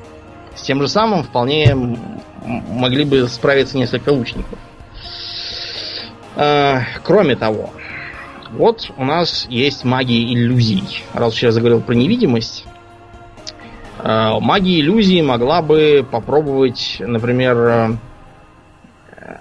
С 0.54 0.62
тем 0.62 0.80
же 0.80 0.88
самым 0.88 1.22
вполне 1.22 1.74
могли 2.44 3.04
бы 3.04 3.28
справиться 3.28 3.76
несколько 3.76 4.10
лучников. 4.10 4.58
Э, 6.36 6.80
кроме 7.02 7.36
того, 7.36 7.70
вот 8.50 8.90
у 8.96 9.04
нас 9.04 9.46
есть 9.48 9.84
магия 9.84 10.22
иллюзий. 10.24 11.04
Раз 11.14 11.34
уж 11.34 11.42
я 11.42 11.52
заговорил 11.52 11.80
про 11.80 11.94
невидимость, 11.94 12.66
Э, 14.02 14.38
магия 14.40 14.80
иллюзии 14.80 15.20
могла 15.20 15.62
бы 15.62 16.06
попробовать, 16.10 16.96
например, 17.00 17.56
э, 17.56 17.96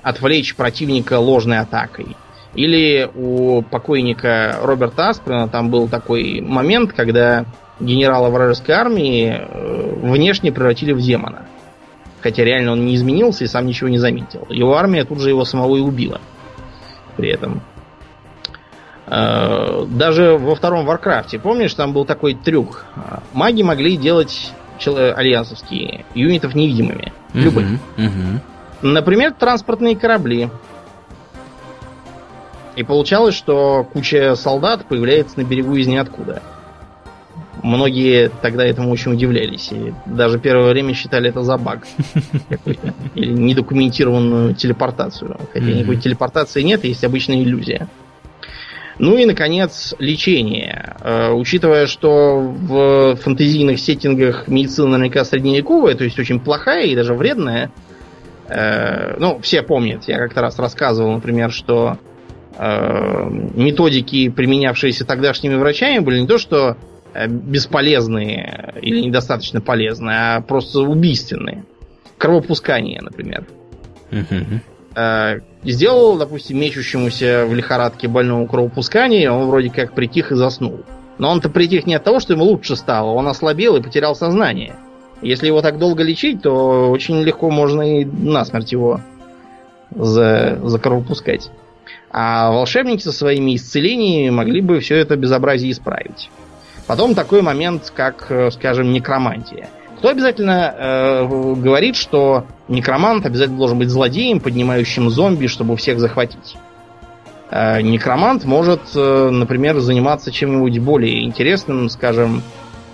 отвлечь 0.04 0.56
противника 0.56 1.20
ложной 1.20 1.60
атакой. 1.60 2.16
Или 2.56 3.10
у 3.16 3.62
покойника 3.62 4.58
Роберта 4.62 5.10
Асприна 5.10 5.48
там 5.48 5.70
был 5.70 5.88
такой 5.88 6.42
момент, 6.42 6.94
когда 6.94 7.46
генерала 7.80 8.30
вражеской 8.30 8.76
армии 8.76 9.30
э, 9.30 9.96
внешне 10.02 10.52
превратили 10.52 10.94
в 10.94 11.00
демона. 11.00 11.46
Хотя 12.22 12.44
реально 12.44 12.74
он 12.74 12.86
не 12.86 12.96
изменился 12.96 13.46
и 13.46 13.48
сам 13.48 13.66
ничего 13.66 13.90
не 13.90 13.98
заметил. 13.98 14.46
Его 14.50 14.76
армия 14.76 15.06
тут 15.06 15.22
же 15.22 15.30
его 15.30 15.46
самого 15.46 15.78
и 15.78 15.82
убила. 15.82 16.20
При 17.16 17.30
этом. 17.30 17.62
Э, 19.08 19.86
даже 19.88 20.38
во 20.38 20.56
втором 20.56 20.86
Варкрафте, 20.86 21.40
помнишь, 21.40 21.74
там 21.74 21.94
был 21.94 22.06
такой 22.06 22.34
трюк. 22.34 22.86
Маги 23.34 23.64
могли 23.64 23.98
делать 23.98 24.52
альянсовские 24.86 26.06
юнитов 26.14 26.56
невидимыми. 26.56 27.12
Угу, 27.34 27.40
любых. 27.40 27.68
Угу. 27.98 28.42
Например, 28.82 29.34
транспортные 29.34 29.96
корабли. 29.96 30.50
И 32.76 32.84
получалось, 32.84 33.36
что 33.36 33.84
куча 33.84 34.36
солдат 34.36 34.86
появляется 34.86 35.38
на 35.40 35.44
берегу 35.44 35.76
из 35.76 35.88
ниоткуда. 35.88 36.42
Многие 37.64 38.30
тогда 38.42 38.66
этому 38.66 38.92
очень 38.92 39.14
удивлялись. 39.14 39.72
И 39.72 39.94
даже 40.06 40.40
первое 40.40 40.72
время 40.72 40.94
считали 40.94 41.30
это 41.30 41.44
за 41.44 41.58
баг. 41.58 41.88
Или 43.16 43.32
недокументированную 43.32 44.56
телепортацию. 44.56 45.38
Хотя 45.54 45.66
никакой 45.66 45.98
телепортации 45.98 46.62
нет, 46.62 46.84
есть 46.84 47.04
обычная 47.04 47.42
иллюзия. 47.44 47.90
Ну 49.00 49.18
и, 49.18 49.26
наконец, 49.26 49.96
лечение. 49.98 50.96
Э, 51.02 51.32
учитывая, 51.32 51.88
что 51.88 52.38
в 52.40 53.16
фантазийных 53.16 53.80
сеттингах 53.80 54.50
медицина 54.50 54.90
наверняка 54.90 55.24
средневековая, 55.24 55.96
то 55.96 56.04
есть 56.04 56.20
очень 56.20 56.42
плохая 56.42 56.86
и 56.86 56.96
даже 56.96 57.14
вредная, 57.14 57.72
э, 58.50 59.16
ну, 59.18 59.40
все 59.42 59.64
помнят, 59.64 60.04
я 60.08 60.18
как-то 60.18 60.42
раз 60.42 60.60
рассказывал, 60.60 61.14
например, 61.14 61.50
что 61.52 61.98
э, 62.58 63.30
методики, 63.56 64.28
применявшиеся 64.28 65.06
тогдашними 65.06 65.56
врачами, 65.56 66.00
были 66.00 66.20
не 66.20 66.28
то, 66.28 66.38
что 66.38 66.76
бесполезные 67.28 68.74
или 68.82 69.02
недостаточно 69.02 69.62
полезные, 69.62 70.18
а 70.18 70.42
просто 70.42 70.82
убийственные. 70.82 71.66
Кровопускание, 72.18 73.02
например. 73.02 73.46
Э, 74.96 75.40
сделал, 75.64 76.18
допустим, 76.18 76.60
мечущемуся 76.60 77.46
в 77.48 77.54
лихорадке 77.54 78.08
больному 78.08 78.48
кровопускание, 78.48 79.32
он 79.32 79.48
вроде 79.48 79.70
как 79.70 79.94
притих 79.94 80.32
и 80.32 80.36
заснул. 80.36 80.82
Но 81.18 81.30
он-то 81.30 81.50
притих 81.50 81.86
не 81.86 81.96
от 81.96 82.04
того, 82.04 82.20
что 82.20 82.34
ему 82.34 82.46
лучше 82.46 82.76
стало, 82.76 83.12
он 83.12 83.28
ослабел 83.28 83.76
и 83.76 83.82
потерял 83.82 84.16
сознание. 84.16 84.76
Если 85.22 85.48
его 85.48 85.62
так 85.62 85.78
долго 85.78 86.02
лечить, 86.02 86.42
то 86.42 86.90
очень 86.90 87.22
легко 87.22 87.52
можно 87.52 88.02
и 88.02 88.06
насмерть 88.06 88.72
его 88.72 89.02
за, 89.92 90.60
за 90.64 90.80
кровопускать. 90.80 91.52
А 92.12 92.52
волшебники 92.52 93.04
со 93.04 93.12
своими 93.12 93.56
исцелениями 93.56 94.30
могли 94.30 94.62
бы 94.62 94.80
все 94.80 94.96
это 94.96 95.16
безобразие 95.18 95.72
исправить. 95.72 96.30
Потом 96.90 97.14
такой 97.14 97.44
момент, 97.44 97.94
как, 97.96 98.32
э, 98.32 98.50
скажем, 98.50 98.92
некромантия. 98.92 99.70
Кто 100.00 100.10
обязательно 100.10 100.74
э, 100.76 101.28
говорит, 101.28 101.96
что 101.96 102.48
некромант 102.68 103.28
обязательно 103.28 103.60
должен 103.60 103.78
быть 103.78 103.90
злодеем, 103.90 104.40
поднимающим 104.40 105.12
зомби, 105.12 105.46
чтобы 105.46 105.78
всех 105.78 106.00
захватить? 106.00 106.58
Э, 107.52 107.84
некромант 107.84 108.44
может, 108.44 108.82
э, 108.96 109.30
например, 109.30 109.78
заниматься 109.82 110.32
чем-нибудь 110.32 110.80
более 110.80 111.26
интересным, 111.26 111.90
скажем, 111.90 112.42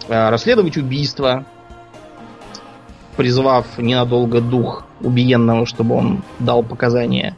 э, 0.10 0.30
расследовать 0.30 0.76
убийство, 0.76 1.46
призвав 3.16 3.66
ненадолго 3.78 4.42
дух 4.42 4.86
убиенного, 5.00 5.66
чтобы 5.66 5.96
он 5.96 6.22
дал 6.40 6.64
показания. 6.64 7.38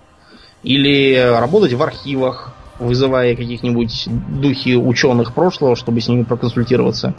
Или 0.63 1.13
работать 1.17 1.73
в 1.73 1.83
архивах, 1.83 2.56
вызывая 2.79 3.35
каких-нибудь 3.35 4.07
духи 4.07 4.75
ученых 4.75 5.33
прошлого, 5.33 5.75
чтобы 5.75 6.01
с 6.01 6.07
ними 6.07 6.23
проконсультироваться 6.23 7.13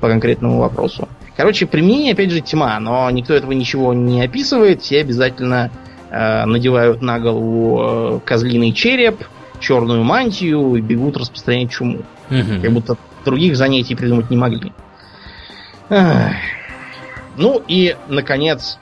по 0.00 0.08
конкретному 0.08 0.58
вопросу. 0.58 1.08
Короче, 1.36 1.66
применение, 1.66 2.12
опять 2.12 2.30
же, 2.30 2.40
тьма, 2.40 2.78
но 2.80 3.10
никто 3.10 3.34
этого 3.34 3.52
ничего 3.52 3.92
не 3.94 4.22
описывает. 4.22 4.82
Все 4.82 5.00
обязательно 5.00 5.70
э, 6.10 6.44
надевают 6.44 7.02
на 7.02 7.18
голову 7.18 7.80
э, 7.80 8.20
козлиный 8.24 8.72
череп, 8.72 9.24
черную 9.60 10.04
мантию 10.04 10.76
и 10.76 10.80
бегут 10.80 11.16
распространять 11.16 11.70
чуму. 11.70 12.02
Угу. 12.30 12.62
Как 12.62 12.72
будто 12.72 12.96
других 13.24 13.56
занятий 13.56 13.94
придумать 13.94 14.30
не 14.30 14.36
могли. 14.36 14.72
Эх. 15.88 16.34
Ну 17.36 17.60
и, 17.66 17.96
наконец, 18.08 18.78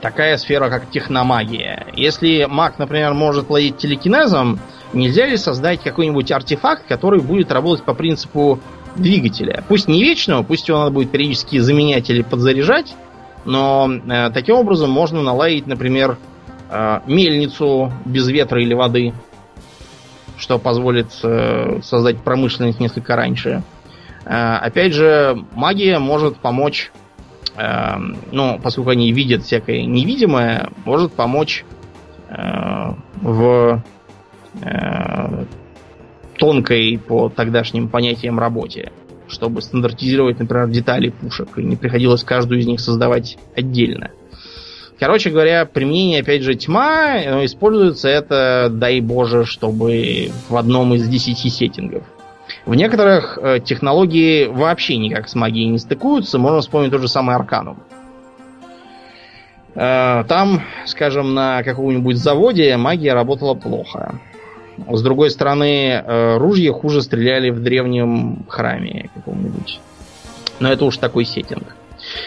такая 0.00 0.36
сфера, 0.38 0.70
как 0.70 0.90
техномагия. 0.90 1.86
Если 1.94 2.46
маг, 2.48 2.78
например, 2.78 3.14
может 3.14 3.48
владеть 3.48 3.76
телекинезом, 3.76 4.60
нельзя 4.92 5.26
ли 5.26 5.36
создать 5.36 5.82
какой-нибудь 5.82 6.30
артефакт, 6.32 6.86
который 6.86 7.20
будет 7.20 7.52
работать 7.52 7.84
по 7.84 7.94
принципу 7.94 8.60
двигателя. 8.96 9.62
Пусть 9.68 9.88
не 9.88 10.02
вечного, 10.02 10.42
пусть 10.42 10.68
его 10.68 10.78
надо 10.78 10.90
будет 10.90 11.10
периодически 11.10 11.58
заменять 11.58 12.10
или 12.10 12.22
подзаряжать, 12.22 12.94
но 13.44 13.88
э, 13.90 14.30
таким 14.30 14.56
образом 14.56 14.90
можно 14.90 15.22
наладить, 15.22 15.66
например, 15.66 16.18
э, 16.70 17.00
мельницу 17.06 17.92
без 18.04 18.28
ветра 18.28 18.60
или 18.60 18.74
воды, 18.74 19.14
что 20.36 20.58
позволит 20.58 21.08
э, 21.22 21.80
создать 21.82 22.18
промышленность 22.22 22.80
несколько 22.80 23.16
раньше. 23.16 23.62
Э, 24.24 24.56
опять 24.56 24.92
же, 24.92 25.44
магия 25.52 25.98
может 25.98 26.36
помочь, 26.36 26.90
э, 27.56 27.96
ну, 28.32 28.60
поскольку 28.62 28.90
они 28.90 29.12
видят 29.12 29.44
всякое 29.44 29.84
невидимое, 29.84 30.70
может 30.84 31.12
помочь 31.12 31.64
э, 32.28 32.34
в 33.22 33.82
э, 34.62 35.44
тонкой 36.36 36.98
по 36.98 37.28
тогдашним 37.28 37.88
понятиям 37.88 38.38
работе, 38.38 38.92
чтобы 39.28 39.62
стандартизировать, 39.62 40.38
например, 40.38 40.68
детали 40.68 41.10
пушек, 41.10 41.58
и 41.58 41.62
не 41.62 41.76
приходилось 41.76 42.24
каждую 42.24 42.60
из 42.60 42.66
них 42.66 42.80
создавать 42.80 43.38
отдельно. 43.54 44.10
Короче 44.98 45.30
говоря, 45.30 45.64
применение, 45.64 46.20
опять 46.20 46.42
же, 46.42 46.54
тьма, 46.54 47.20
но 47.26 47.44
используется 47.44 48.08
это, 48.08 48.68
дай 48.70 49.00
боже, 49.00 49.46
чтобы 49.46 50.30
в 50.48 50.56
одном 50.56 50.92
из 50.92 51.08
десяти 51.08 51.48
сеттингов. 51.48 52.02
В 52.66 52.74
некоторых 52.74 53.38
э, 53.40 53.60
технологии 53.60 54.46
вообще 54.46 54.96
никак 54.98 55.28
с 55.28 55.34
магией 55.34 55.68
не 55.68 55.78
стыкуются. 55.78 56.38
Можно 56.38 56.60
вспомнить 56.60 56.90
тот 56.90 57.00
же 57.00 57.08
самый 57.08 57.34
Арканум. 57.34 57.82
Э, 59.74 60.24
там, 60.28 60.62
скажем, 60.84 61.32
на 61.32 61.62
каком-нибудь 61.62 62.16
заводе 62.16 62.76
магия 62.76 63.14
работала 63.14 63.54
плохо. 63.54 64.20
С 64.88 65.02
другой 65.02 65.30
стороны, 65.30 65.90
э, 65.92 66.36
ружья 66.38 66.72
хуже 66.72 67.02
стреляли 67.02 67.50
в 67.50 67.62
древнем 67.62 68.44
храме 68.48 69.10
каком-нибудь. 69.14 69.80
Но 70.58 70.70
это 70.70 70.84
уж 70.84 70.96
такой 70.96 71.24
сеттинг. 71.24 71.74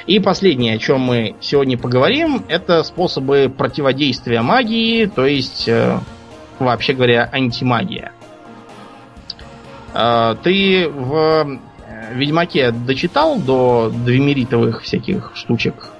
И 0.06 0.20
последнее, 0.20 0.76
о 0.76 0.78
чем 0.78 1.02
мы 1.02 1.36
сегодня 1.42 1.78
поговорим, 1.78 2.44
это 2.48 2.84
способы 2.84 3.52
противодействия 3.56 4.42
магии, 4.42 5.06
то 5.06 5.26
есть, 5.26 5.68
э, 5.68 6.00
вообще 6.60 6.94
говоря, 6.94 7.30
антимагия. 7.32 8.12
Э, 9.94 10.36
ты 10.44 10.88
в 10.88 11.60
Ведьмаке 12.14 12.72
дочитал 12.72 13.38
до 13.38 13.92
двемеритовых 13.94 14.84
всяких 14.84 15.32
штучек? 15.36 15.93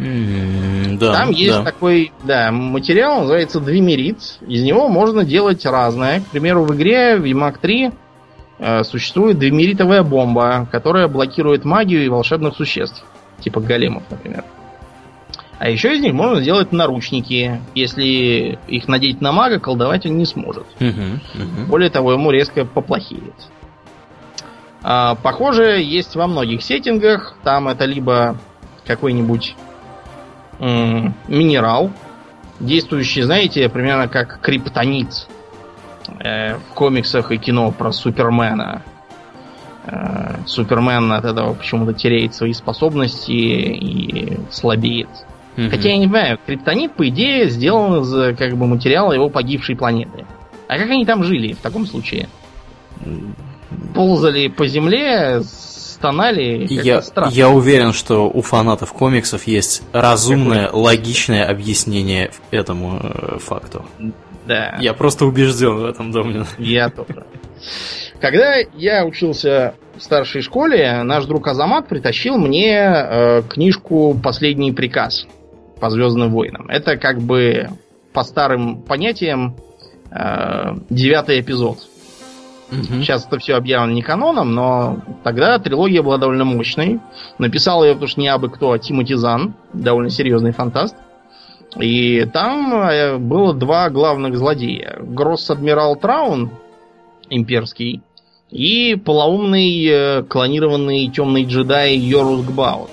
Mm, 0.00 0.96
да, 0.98 1.12
Там 1.12 1.30
есть 1.30 1.58
да. 1.58 1.62
такой 1.62 2.12
да, 2.24 2.50
материал, 2.50 3.20
называется 3.20 3.60
двемерит. 3.60 4.38
Из 4.46 4.62
него 4.62 4.88
можно 4.88 5.24
делать 5.24 5.64
разное. 5.66 6.20
К 6.20 6.26
примеру, 6.28 6.64
в 6.64 6.74
игре 6.74 7.18
Ведьмак 7.18 7.58
3 7.58 7.90
э, 8.58 8.84
существует 8.84 9.38
двемеритовая 9.38 10.02
бомба, 10.02 10.66
которая 10.72 11.06
блокирует 11.06 11.64
магию 11.66 12.04
и 12.04 12.08
волшебных 12.08 12.56
существ. 12.56 13.04
Типа 13.40 13.60
големов, 13.60 14.02
например. 14.10 14.44
А 15.58 15.68
еще 15.68 15.94
из 15.94 16.00
них 16.00 16.14
можно 16.14 16.40
сделать 16.40 16.72
наручники. 16.72 17.60
Если 17.74 18.58
их 18.68 18.88
надеть 18.88 19.20
на 19.20 19.32
мага, 19.32 19.60
колдовать 19.60 20.06
он 20.06 20.16
не 20.16 20.24
сможет. 20.24 20.64
Мгм, 20.78 21.20
мгм. 21.34 21.66
Более 21.68 21.90
того, 21.90 22.12
ему 22.12 22.30
резко 22.30 22.64
поплохеет. 22.64 23.34
А, 24.82 25.14
похоже, 25.16 25.82
есть 25.82 26.16
во 26.16 26.26
многих 26.26 26.62
сеттингах. 26.62 27.36
Там 27.44 27.68
это 27.68 27.84
либо 27.84 28.38
какой-нибудь 28.86 29.54
минерал, 30.60 31.90
действующий, 32.60 33.22
знаете, 33.22 33.68
примерно 33.68 34.08
как 34.08 34.40
криптонит 34.40 35.26
э, 36.18 36.56
в 36.56 36.74
комиксах 36.74 37.32
и 37.32 37.38
кино 37.38 37.70
про 37.72 37.92
Супермена. 37.92 38.82
Э, 39.86 40.36
Супермен 40.46 41.10
от 41.12 41.24
этого 41.24 41.54
почему-то 41.54 41.94
теряет 41.94 42.34
свои 42.34 42.52
способности 42.52 43.30
и 43.30 44.38
слабеет. 44.50 45.08
Мгм. 45.56 45.70
Хотя 45.70 45.88
я 45.90 45.96
не 45.96 46.06
понимаю, 46.06 46.38
криптонит, 46.46 46.94
по 46.94 47.08
идее, 47.08 47.48
сделан 47.48 48.02
из 48.02 48.36
как 48.36 48.56
бы 48.56 48.66
материала 48.66 49.12
его 49.12 49.28
погибшей 49.28 49.76
планеты. 49.76 50.26
А 50.68 50.78
как 50.78 50.90
они 50.90 51.04
там 51.04 51.24
жили 51.24 51.54
в 51.54 51.58
таком 51.58 51.86
случае? 51.86 52.28
Ползали 53.94 54.48
по 54.48 54.66
земле, 54.66 55.42
стонали, 56.00 56.66
Я, 56.70 57.02
я 57.30 57.50
уверен, 57.50 57.92
что 57.92 58.28
у 58.28 58.40
фанатов 58.40 58.92
комиксов 58.94 59.44
есть 59.44 59.82
разумное, 59.92 60.70
логичное 60.72 61.46
объяснение 61.46 62.30
этому 62.50 63.00
э, 63.02 63.38
факту. 63.38 63.84
Да, 64.46 64.78
Я 64.80 64.94
просто 64.94 65.26
убежден 65.26 65.76
в 65.76 65.84
этом, 65.84 66.10
Домнин. 66.10 66.46
я 66.58 66.88
тоже. 66.88 67.24
Когда 68.18 68.56
я 68.74 69.04
учился 69.04 69.74
в 69.96 70.02
старшей 70.02 70.40
школе, 70.40 71.02
наш 71.02 71.26
друг 71.26 71.46
Азамат 71.46 71.88
притащил 71.88 72.38
мне 72.38 72.74
э, 72.74 73.42
книжку 73.42 74.18
«Последний 74.22 74.72
приказ» 74.72 75.26
по 75.80 75.90
Звездным 75.90 76.32
войнам. 76.32 76.68
Это 76.70 76.96
как 76.96 77.20
бы 77.20 77.68
по 78.14 78.22
старым 78.22 78.82
понятиям 78.82 79.56
э, 80.10 80.74
девятый 80.88 81.40
эпизод. 81.40 81.78
Мгм. 82.70 83.02
Сейчас 83.02 83.26
это 83.26 83.38
все 83.38 83.56
объявлено 83.56 83.92
не 83.94 84.02
каноном, 84.02 84.54
но 84.54 84.98
тогда 85.24 85.58
трилогия 85.58 86.02
была 86.02 86.18
довольно 86.18 86.44
мощной. 86.44 87.00
Написал 87.38 87.84
ее, 87.84 87.94
потому 87.94 88.08
что 88.08 88.20
не 88.20 88.28
абы 88.28 88.48
кто, 88.48 88.72
а 88.72 88.78
Тимоти 88.78 89.14
Зан, 89.14 89.54
довольно 89.72 90.10
серьезный 90.10 90.52
фантаст. 90.52 90.96
И 91.78 92.26
там 92.32 92.74
э, 92.74 93.18
было 93.18 93.54
два 93.54 93.90
главных 93.90 94.36
злодея. 94.36 94.98
Гросс-адмирал 95.00 95.96
Траун, 95.96 96.50
имперский, 97.28 98.02
и 98.50 98.96
полоумный 98.96 99.86
э, 99.86 100.22
клонированный 100.24 101.08
темный 101.08 101.44
джедай 101.44 101.96
Йорус 101.96 102.44
Гбаут. 102.44 102.90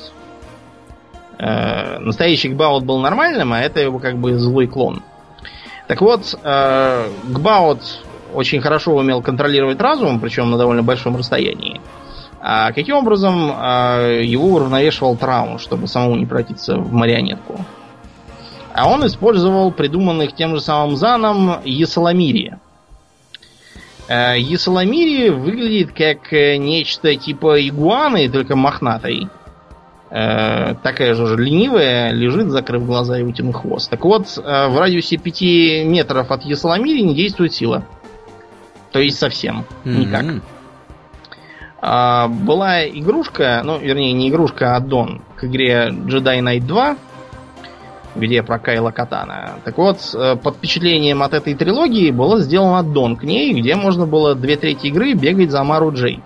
Э, 1.40 2.00
настоящий 2.00 2.50
Гбаут 2.50 2.84
был 2.84 3.00
нормальным, 3.00 3.54
а 3.54 3.62
это 3.62 3.80
его 3.80 3.98
как 4.00 4.18
бы 4.18 4.38
злой 4.38 4.68
клон. 4.68 5.02
Так 5.88 6.02
вот, 6.02 6.38
Гбаут 6.44 7.80
очень 8.38 8.62
хорошо 8.62 8.96
умел 8.96 9.24
контролировать 9.24 9.82
разум, 9.82 10.20
причем 10.20 10.52
на 10.52 10.58
довольно 10.58 10.84
большом 10.84 11.18
расстоянии. 11.18 11.82
А 12.40 12.72
каким 12.72 12.98
образом 12.98 13.52
э, 13.52 14.22
его 14.24 14.50
уравновешивал 14.50 15.18
Траун, 15.18 15.58
чтобы 15.58 15.88
самому 15.88 16.16
не 16.16 16.28
превратиться 16.28 16.78
в 16.78 16.94
марионетку? 16.94 17.66
А 18.74 18.88
он 18.88 19.08
использовал 19.08 19.72
придуманных 19.72 20.34
тем 20.34 20.54
же 20.54 20.62
самым 20.62 20.98
Заном 20.98 21.62
Есаламири. 21.66 22.60
Э, 24.08 24.40
Есаламири 24.40 25.30
выглядит 25.30 25.94
как 25.94 26.32
э, 26.32 26.58
нечто 26.58 27.16
типа 27.16 27.68
игуаны, 27.68 28.30
только 28.30 28.56
мохнатой. 28.56 29.30
Э, 30.10 30.76
такая 30.84 31.16
же 31.16 31.36
ленивая, 31.36 32.12
лежит, 32.12 32.50
закрыв 32.50 32.86
глаза 32.86 33.20
и 33.20 33.24
вытянув 33.24 33.56
хвост. 33.56 33.90
Так 33.90 34.06
вот, 34.06 34.28
э, 34.38 34.68
в 34.70 34.80
радиусе 34.80 35.18
5 35.18 35.86
метров 35.86 36.32
от 36.32 36.44
Есаламири 36.44 37.02
не 37.02 37.14
действует 37.14 37.54
сила. 37.54 37.84
То 38.92 39.00
есть 39.00 39.18
совсем. 39.18 39.66
Никак. 39.84 40.24
Мгм. 40.24 40.42
А, 41.80 42.28
была 42.28 42.88
игрушка, 42.88 43.62
ну, 43.64 43.78
вернее, 43.78 44.14
не 44.14 44.30
игрушка, 44.30 44.74
а 44.74 44.78
аддон 44.78 45.22
к 45.36 45.44
игре 45.44 45.90
Jedi 45.92 46.40
Knight 46.40 46.62
2, 46.62 46.98
где 48.16 48.42
про 48.42 48.58
Кайла 48.58 48.92
Катана. 48.92 49.60
Так 49.64 49.78
вот, 49.78 50.00
э, 50.16 50.36
под 50.38 50.56
впечатлением 50.56 51.22
от 51.22 51.34
этой 51.34 51.54
трилогии 51.54 52.10
было 52.12 52.40
сделан 52.40 52.76
аддон 52.76 53.16
к 53.16 53.24
ней, 53.24 53.54
где 53.54 53.76
можно 53.76 54.08
было 54.08 54.34
две 54.34 54.58
трети 54.58 54.88
игры 54.88 55.14
бегать 55.14 55.52
за 55.52 55.64
Мару 55.64 55.94
Джейд. 55.94 56.24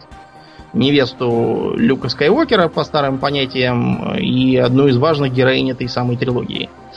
Невесту 0.74 1.74
Люка 1.76 2.08
Скайуокера, 2.08 2.70
по 2.70 2.86
старым 2.86 3.18
понятиям, 3.18 4.16
и 4.16 4.56
одну 4.56 4.88
из 4.88 4.96
важных 4.96 5.34
героинь 5.34 5.70
этой 5.70 5.90
самой 5.90 6.16
трилогии. 6.16 6.70
А, 6.70 6.94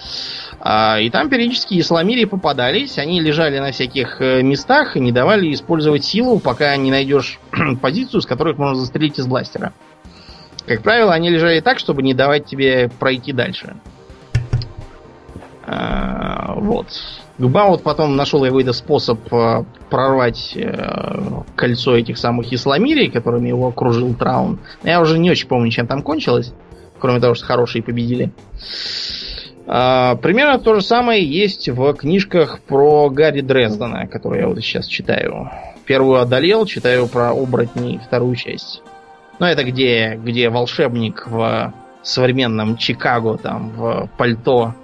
И 0.65 1.11
там 1.11 1.28
периодически 1.28 1.78
исламири 1.78 2.24
попадались, 2.24 2.97
они 2.97 3.20
лежали 3.20 3.59
на 3.59 3.70
всяких 3.70 4.23
э, 4.23 4.41
местах 4.41 4.97
и 4.97 5.01
не 5.01 5.12
давали 5.12 5.53
использовать 5.53 6.07
силу, 6.07 6.39
пока 6.39 6.74
не 6.78 6.91
найдешь 6.91 7.39
позицию, 7.82 8.23
с 8.23 8.27
которой 8.27 8.55
можно 8.55 8.77
застрелить 8.77 9.19
из 9.19 9.27
бластера. 9.27 9.74
Как 10.65 10.81
правило, 10.81 11.12
они 11.12 11.28
лежали 11.28 11.61
так, 11.61 11.78
чтобы 11.78 12.03
не 12.03 12.15
давать 12.15 12.47
тебе 12.47 12.89
пройти 12.99 13.35
дальше. 13.35 13.77
А, 15.66 16.55
Вот. 16.57 16.86
Гбаут 17.36 17.82
потом 17.82 18.16
нашел 18.16 18.43
какой-то 18.43 18.73
способ 18.73 19.20
э, 19.35 19.65
прорвать 19.91 20.53
э, 20.57 21.43
кольцо 21.57 21.95
этих 21.95 22.16
самых 22.16 22.51
исламирий, 22.55 23.11
которыми 23.11 23.49
его 23.49 23.69
окружил 23.69 24.15
Траун. 24.15 24.61
Я 24.82 25.03
уже 25.03 25.19
не 25.19 25.31
очень 25.31 25.49
помню, 25.49 25.70
чем 25.70 25.86
там 25.86 26.01
кончилось, 26.01 26.55
кроме 26.99 27.20
того, 27.20 27.35
что 27.35 27.45
хорошие 27.45 27.82
победили. 27.82 28.32
А, 28.62 29.23
примерно 29.66 30.59
то 30.59 30.74
же 30.74 30.82
самое 30.82 31.24
есть 31.24 31.69
в 31.69 31.95
книжках 31.95 32.61
про 32.61 33.09
Гарри 33.11 33.41
Дрездена, 33.41 34.07
которые 34.07 34.43
я 34.43 34.49
вот 34.49 34.59
сейчас 34.59 34.86
читаю. 34.86 35.51
Первую 35.86 36.20
одолел, 36.20 36.66
читаю 36.66 37.09
про 37.09 37.31
оборотней 37.31 37.99
вторую 37.99 38.36
часть. 38.36 38.82
Ну, 39.39 39.47
это 39.47 39.65
где, 39.65 40.19
где 40.23 40.49
волшебник 40.49 41.27
в 41.27 41.73
современном 42.03 42.77
Чикаго, 42.77 43.36
там, 43.36 43.70
в 43.70 44.09
пальто 44.16 44.74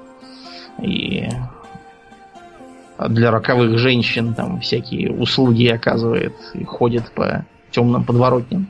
и 0.82 1.28
для 2.98 3.30
роковых 3.30 3.78
женщин 3.78 4.34
там 4.34 4.60
всякие 4.60 5.12
услуги 5.12 5.66
оказывает 5.68 6.34
и 6.54 6.64
ходит 6.64 7.10
по 7.12 7.44
темным 7.70 8.04
подворотням. 8.04 8.68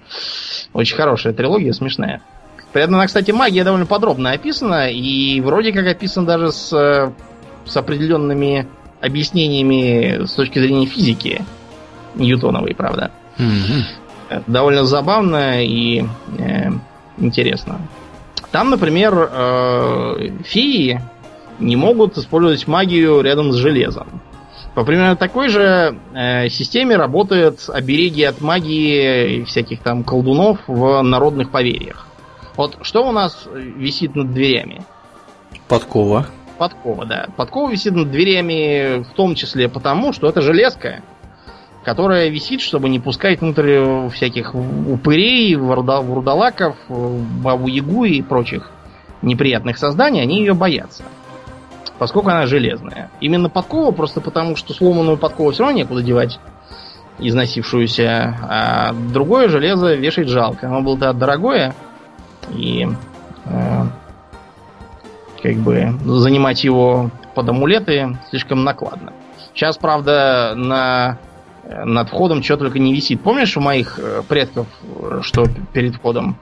Очень 0.73 0.97
хорошая 0.97 1.33
трилогия, 1.33 1.73
смешная. 1.73 2.21
При 2.73 2.83
этом, 2.83 3.05
кстати, 3.05 3.31
магия 3.33 3.65
довольно 3.65 3.87
подробно 3.87 4.31
описана, 4.31 4.91
и 4.91 5.41
вроде 5.41 5.73
как 5.73 5.87
описан 5.87 6.25
даже 6.25 6.53
с, 6.53 7.13
с 7.65 7.77
определенными 7.77 8.69
объяснениями 9.01 10.25
с 10.25 10.33
точки 10.33 10.59
зрения 10.59 10.87
физики. 10.87 11.43
Ньютоновой, 12.15 12.75
правда. 12.75 13.11
Mm-hmm. 13.39 14.45
Довольно 14.47 14.85
забавно 14.85 15.65
и 15.65 16.05
э, 16.39 16.71
интересно. 17.19 17.81
Там, 18.53 18.71
например, 18.71 19.31
э, 19.33 20.31
феи 20.45 21.01
не 21.59 21.77
могут 21.77 22.19
использовать 22.19 22.67
магию 22.67 23.21
рядом 23.21 23.53
с 23.53 23.57
железом. 23.57 24.21
По 24.75 24.85
примерно 24.85 25.17
такой 25.17 25.49
же 25.49 25.97
э, 26.15 26.49
системе 26.49 26.97
работают 26.97 27.69
обереги 27.69 28.23
от 28.25 28.41
магии 28.41 29.45
всяких 29.45 29.81
там 29.81 30.05
колдунов 30.05 30.59
в 30.67 31.03
народных 31.03 31.51
поверьях. 31.51 32.07
Вот 32.61 32.77
что 32.83 33.09
у 33.09 33.11
нас 33.11 33.49
висит 33.55 34.15
над 34.15 34.35
дверями? 34.35 34.83
Подкова. 35.67 36.27
Подкова, 36.59 37.07
да. 37.07 37.29
Подкова 37.35 37.71
висит 37.71 37.95
над 37.95 38.11
дверями 38.11 39.03
в 39.03 39.15
том 39.15 39.35
числе 39.35 39.71
потому, 39.71 40.13
что 40.13 40.29
это 40.29 40.43
железка, 40.43 41.01
которая 41.85 42.29
висит, 42.29 42.61
чтобы 42.61 42.91
не 42.91 43.01
пускать 43.01 43.41
внутрь 43.41 44.11
всяких 44.11 44.55
упырей, 44.55 45.55
вурдалаков, 45.55 46.77
бабу-ягу 46.91 48.05
и 48.05 48.21
прочих 48.21 48.71
неприятных 49.23 49.79
созданий, 49.79 50.21
они 50.21 50.41
ее 50.41 50.53
боятся. 50.53 51.05
Поскольку 51.99 52.29
она 52.29 52.45
железная. 52.45 53.11
Именно 53.23 53.49
подкова, 53.49 53.91
просто 53.93 54.21
потому, 54.21 54.55
что 54.55 54.75
сломанную 54.75 55.17
подкову 55.17 55.53
все 55.53 55.63
равно 55.63 55.79
некуда 55.79 56.03
девать 56.03 56.39
износившуюся, 57.19 58.37
а 58.43 58.93
другое 58.93 59.49
железо 59.49 59.95
вешать 59.95 60.29
жалко. 60.29 60.67
Оно 60.67 60.83
было-то 60.83 61.15
дорогое, 61.15 61.75
и 62.55 62.89
э, 63.47 63.85
как 65.43 65.57
бы 65.57 65.95
занимать 66.05 66.65
его 66.65 67.11
под 67.35 67.49
амулеты 67.49 68.19
слишком 68.31 68.65
накладно. 68.65 69.13
Сейчас, 69.55 69.79
правда, 69.79 70.55
на 70.57 71.19
над 71.85 72.09
входом 72.09 72.43
что 72.43 72.57
только 72.57 72.79
не 72.79 72.93
висит. 72.93 73.21
Помнишь 73.23 73.57
у 73.57 73.61
моих 73.61 73.99
э, 73.99 74.23
предков, 74.29 74.67
что 75.23 75.47
перед 75.73 75.95
входом? 75.95 76.37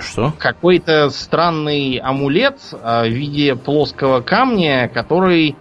Что? 0.00 0.32
Какой-то 0.38 1.10
странный 1.10 1.96
амулет 1.96 2.58
а, 2.72 3.04
в 3.04 3.10
виде 3.10 3.54
плоского 3.54 4.20
камня, 4.20 4.88
который 4.88 5.56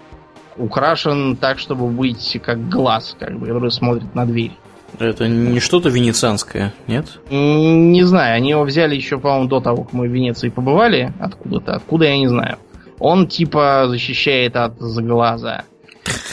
украшен 0.56 1.36
так, 1.36 1.60
чтобы 1.60 1.88
быть 1.88 2.40
как 2.44 2.70
глаз, 2.70 3.18
как 3.20 3.38
бы, 3.38 3.48
который 3.48 3.72
смотрит 3.72 4.16
на 4.16 4.26
дверь. 4.26 4.54
Это 5.00 5.28
не 5.28 5.60
что-то 5.60 5.90
венецианское, 5.90 6.74
нет? 6.88 7.20
Не 7.30 8.04
знаю, 8.04 8.38
они 8.38 8.52
его 8.52 8.64
взяли 8.64 8.96
еще, 8.96 9.18
по-моему, 9.18 9.48
до 9.48 9.60
того, 9.60 9.84
как 9.84 9.94
мы 9.94 10.08
в 10.08 10.12
Венеции 10.12 10.50
побывали. 10.50 11.14
Откуда-то. 11.20 11.74
Откуда, 11.74 12.06
я 12.06 12.18
не 12.18 12.28
знаю. 12.28 12.58
Он 13.00 13.28
типа 13.28 13.86
защищает 13.88 14.56
от 14.56 14.80
заглаза. 14.80 15.66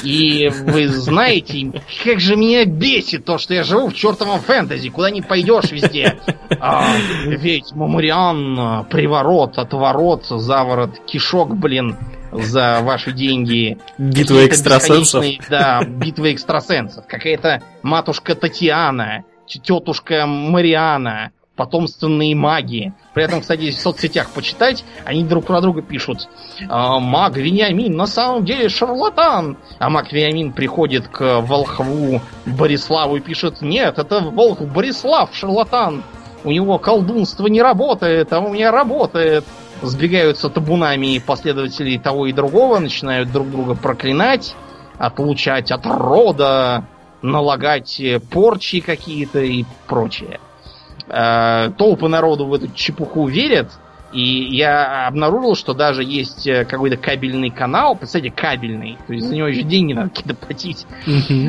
И 0.03 0.51
вы 0.67 0.89
знаете, 0.89 1.73
как 2.05 2.21
же 2.21 2.37
меня 2.37 2.65
бесит 2.65 3.25
то, 3.25 3.39
что 3.39 3.55
я 3.55 3.65
живу 3.65 3.89
в 3.89 3.95
чертовом 3.95 4.41
фэнтези, 4.41 4.89
куда 4.89 5.11
не 5.11 5.23
пойдешь 5.23 5.73
везде. 5.73 6.19
А, 6.61 6.95
ведь 7.27 7.73
Мамуриан, 7.73 8.85
приворот, 8.87 9.59
отворот, 9.59 10.27
заворот, 10.27 11.01
кишок, 11.07 11.57
блин, 11.57 11.97
за 12.43 12.81
ваши 12.83 13.13
деньги. 13.13 13.79
Битва 13.99 14.47
экстрасенсов. 14.47 15.25
Да, 15.49 15.83
битва 15.85 16.33
экстрасенсов. 16.33 17.07
Какая-то 17.07 17.63
матушка 17.83 18.35
Татьяна, 18.35 19.25
тетушка 19.47 20.27
Мариана, 20.27 21.31
потомственные 21.57 22.35
маги. 22.35 22.93
При 23.13 23.25
этом, 23.25 23.41
кстати, 23.41 23.71
в 23.71 23.75
соцсетях 23.75 24.31
почитать, 24.31 24.85
они 25.05 25.25
друг 25.25 25.47
про 25.47 25.61
друга 25.61 25.83
пишут. 25.83 26.29
«А, 26.69 26.99
маг 26.99 27.37
Вениамин 27.37 27.97
на 27.97 28.07
самом 28.07 28.45
деле 28.45 28.69
шарлатан. 28.69 29.57
А 29.79 29.89
маг 29.89 30.13
Вениамин 30.13 30.53
приходит 30.53 31.09
к 31.09 31.41
волхву 31.41 32.21
Бориславу 32.47 33.17
и 33.17 33.21
пишет, 33.21 33.63
нет, 33.63 33.99
это 33.99 34.21
волх 34.21 34.61
Борислав 34.63 35.31
шарлатан. 35.33 36.03
У 36.43 36.51
него 36.51 36.79
колдунство 36.79 37.47
не 37.47 37.63
работает, 37.63 38.33
а 38.33 38.41
у 38.41 38.53
меня 38.53 38.71
работает. 38.71 39.45
Сбегаются 39.83 40.49
табунами 40.49 41.19
последователей 41.19 41.99
того 41.99 42.27
и 42.27 42.33
другого, 42.33 42.79
начинают 42.79 43.31
друг 43.31 43.51
друга 43.51 43.75
проклинать, 43.75 44.55
отлучать 44.99 45.71
от 45.71 45.85
рода, 45.85 46.87
налагать 47.23 48.01
порчи 48.31 48.81
какие-то 48.81 49.41
и 49.41 49.65
прочее. 49.87 50.41
Э, 51.09 51.71
толпы 51.77 52.09
народу 52.09 52.47
в 52.47 52.55
эту 52.55 52.69
чепуху 52.69 53.27
верят, 53.27 53.73
и 54.15 54.57
я 54.57 55.09
обнаружил, 55.09 55.57
что 55.57 55.75
даже 55.75 56.05
есть 56.05 56.47
э, 56.47 56.65
какой-то 56.65 56.97
кабельный 56.97 57.51
канал, 57.51 57.97
представьте, 57.97 58.31
кабельный, 58.31 58.97
то 59.07 59.13
есть 59.13 59.27
за 59.27 59.35
него 59.35 59.49
еще 59.49 59.63
деньги 59.63 59.93
надо 59.93 60.11
какие-то 60.11 60.35
платить, 60.35 60.87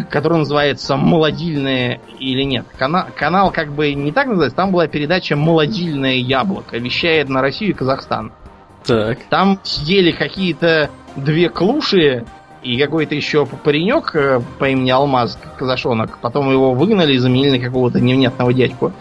который 0.09 0.39
называется 0.39 0.97
«Молодильное» 0.97 2.01
или 2.19 2.41
нет. 2.41 2.65
Канал, 2.75 3.05
канал 3.15 3.51
как 3.51 3.71
бы 3.71 3.93
не 3.93 4.11
так 4.11 4.25
называется, 4.27 4.57
там 4.57 4.71
была 4.71 4.87
передача 4.87 5.35
«Молодильное 5.35 6.15
яблоко», 6.15 6.77
вещает 6.77 7.29
на 7.29 7.41
Россию 7.41 7.71
и 7.71 7.73
Казахстан. 7.73 8.31
Так. 8.83 9.19
Там 9.29 9.59
сидели 9.63 10.11
какие-то 10.11 10.89
две 11.15 11.49
клуши, 11.49 12.25
и 12.65 12.79
какой-то 12.79 13.13
еще 13.13 13.45
паренек 13.45 14.15
э, 14.15 14.41
по 14.57 14.67
имени 14.67 14.89
Алмаз 14.89 15.37
Казашонок. 15.57 16.17
Потом 16.17 16.51
его 16.51 16.73
выгнали 16.73 17.13
и 17.13 17.17
заменили 17.19 17.59
на 17.59 17.63
какого-то 17.63 18.01
невнятного 18.01 18.53
дядьку. 18.53 18.91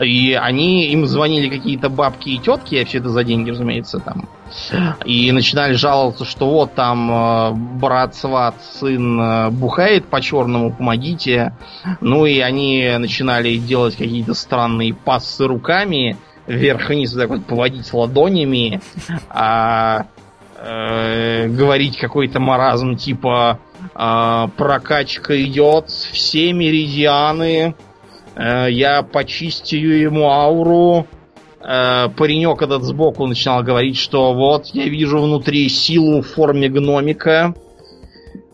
И 0.00 0.32
они 0.40 0.86
им 0.86 1.04
звонили 1.06 1.48
какие-то 1.48 1.88
бабки 1.88 2.28
и 2.28 2.38
тетки, 2.38 2.84
все 2.84 2.98
это 2.98 3.08
за 3.08 3.24
деньги, 3.24 3.50
разумеется, 3.50 3.98
там. 3.98 4.28
И 5.04 5.32
начинали 5.32 5.72
жаловаться, 5.72 6.24
что 6.24 6.48
вот 6.48 6.74
там 6.74 7.10
э, 7.10 7.50
брат, 7.80 8.14
сват, 8.14 8.54
сын 8.78 9.20
э, 9.20 9.50
бухает 9.50 10.06
по-черному, 10.06 10.72
помогите. 10.72 11.56
Ну 12.00 12.26
и 12.26 12.38
они 12.38 12.94
начинали 12.98 13.56
делать 13.56 13.96
какие-то 13.96 14.34
странные 14.34 14.94
пассы 14.94 15.46
руками, 15.46 16.16
вверх-вниз 16.46 17.12
так 17.12 17.28
вот 17.30 17.44
поводить 17.44 17.92
ладонями, 17.92 18.80
а 19.28 20.06
э, 20.64 21.48
говорить 21.48 21.98
какой-то 21.98 22.40
маразм 22.40 22.96
типа 22.96 23.60
э, 23.94 24.48
прокачка 24.56 25.40
идет, 25.42 25.90
все 25.90 26.52
меридианы, 26.52 27.74
э, 28.34 28.66
я 28.70 29.02
почистю 29.02 29.76
ему 29.76 30.30
ауру. 30.30 31.06
Э, 31.60 32.08
паренек 32.16 32.62
этот 32.62 32.82
сбоку 32.82 33.26
начинал 33.26 33.62
говорить, 33.62 33.96
что 33.96 34.32
вот 34.32 34.66
я 34.68 34.84
вижу 34.84 35.20
внутри 35.20 35.68
силу 35.68 36.22
в 36.22 36.28
форме 36.28 36.68
гномика. 36.68 37.54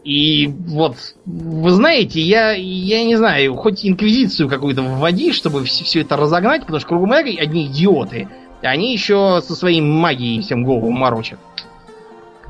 И 0.02 0.46
вот, 0.46 0.96
вы 1.26 1.70
знаете, 1.70 2.20
я, 2.20 2.52
я 2.52 3.04
не 3.04 3.16
знаю, 3.16 3.54
хоть 3.54 3.84
инквизицию 3.84 4.48
какую-то 4.48 4.82
вводи, 4.82 5.30
чтобы 5.32 5.64
все, 5.64 5.84
все 5.84 6.00
это 6.00 6.16
разогнать, 6.16 6.62
потому 6.62 6.80
что 6.80 6.88
кругом 6.88 7.12
одни 7.12 7.66
идиоты. 7.66 8.28
Они 8.62 8.92
еще 8.92 9.40
со 9.42 9.54
своей 9.54 9.80
магией 9.80 10.40
всем 10.40 10.64
голову 10.64 10.90
морочат. 10.90 11.38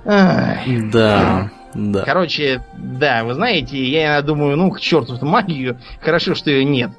Да. 0.05 1.51
Да. 1.75 2.03
Короче, 2.05 2.63
да, 2.77 3.23
вы 3.25 3.35
знаете, 3.35 3.83
я 3.85 4.21
думаю, 4.23 4.57
ну, 4.57 4.71
к 4.71 4.81
черту 4.81 5.15
эту 5.15 5.27
магию, 5.27 5.79
хорошо, 6.01 6.35
что 6.35 6.51
ее 6.51 6.65
нет. 6.65 6.91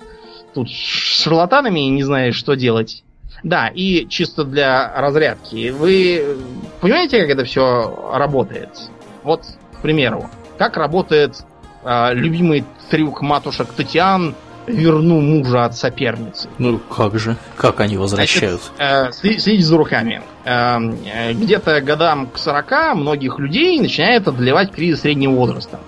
Тут 0.53 0.69
с 0.69 1.23
шарлатанами 1.23 1.79
не 1.81 2.03
знаешь, 2.03 2.35
что 2.35 2.55
делать. 2.55 3.03
Да, 3.43 3.67
и 3.67 4.07
чисто 4.07 4.43
для 4.43 4.93
разрядки. 4.95 5.71
Вы 5.71 6.37
понимаете, 6.79 7.21
как 7.21 7.29
это 7.31 7.43
все 7.43 8.11
работает? 8.13 8.69
Вот, 9.23 9.43
к 9.77 9.81
примеру, 9.81 10.29
как 10.57 10.77
работает 10.77 11.43
э, 11.83 12.13
любимый 12.13 12.63
трюк 12.89 13.21
матушек 13.21 13.67
Татьян 13.73 14.35
верну 14.71 15.21
мужа 15.21 15.65
от 15.65 15.75
соперницы. 15.75 16.47
Ну 16.57 16.79
как 16.79 17.17
же? 17.19 17.35
Как 17.55 17.79
они 17.79 17.97
возвращают? 17.97 18.61
Значит, 18.77 19.15
э, 19.23 19.39
следите 19.39 19.63
за 19.63 19.77
руками. 19.77 20.21
Э, 20.43 20.77
э, 21.13 21.33
где-то 21.33 21.81
годам 21.81 22.27
к 22.27 22.37
40 22.37 22.95
многих 22.95 23.39
людей 23.39 23.79
начинает 23.79 24.27
одолевать 24.27 24.71
кризис 24.71 25.01
среднего 25.01 25.31
возраста. 25.31 25.79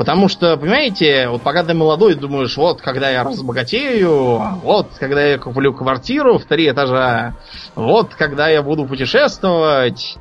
Потому 0.00 0.28
что, 0.28 0.56
понимаете, 0.56 1.28
вот 1.28 1.42
пока 1.42 1.62
ты 1.62 1.74
молодой, 1.74 2.14
думаешь, 2.14 2.56
вот 2.56 2.80
когда 2.80 3.10
я 3.10 3.22
разбогатею, 3.22 4.40
вот 4.62 4.88
когда 4.98 5.22
я 5.22 5.36
куплю 5.36 5.74
квартиру 5.74 6.38
в 6.38 6.46
три 6.46 6.70
этажа, 6.70 7.34
вот 7.74 8.14
когда 8.14 8.48
я 8.48 8.62
буду 8.62 8.86
путешествовать. 8.86 10.16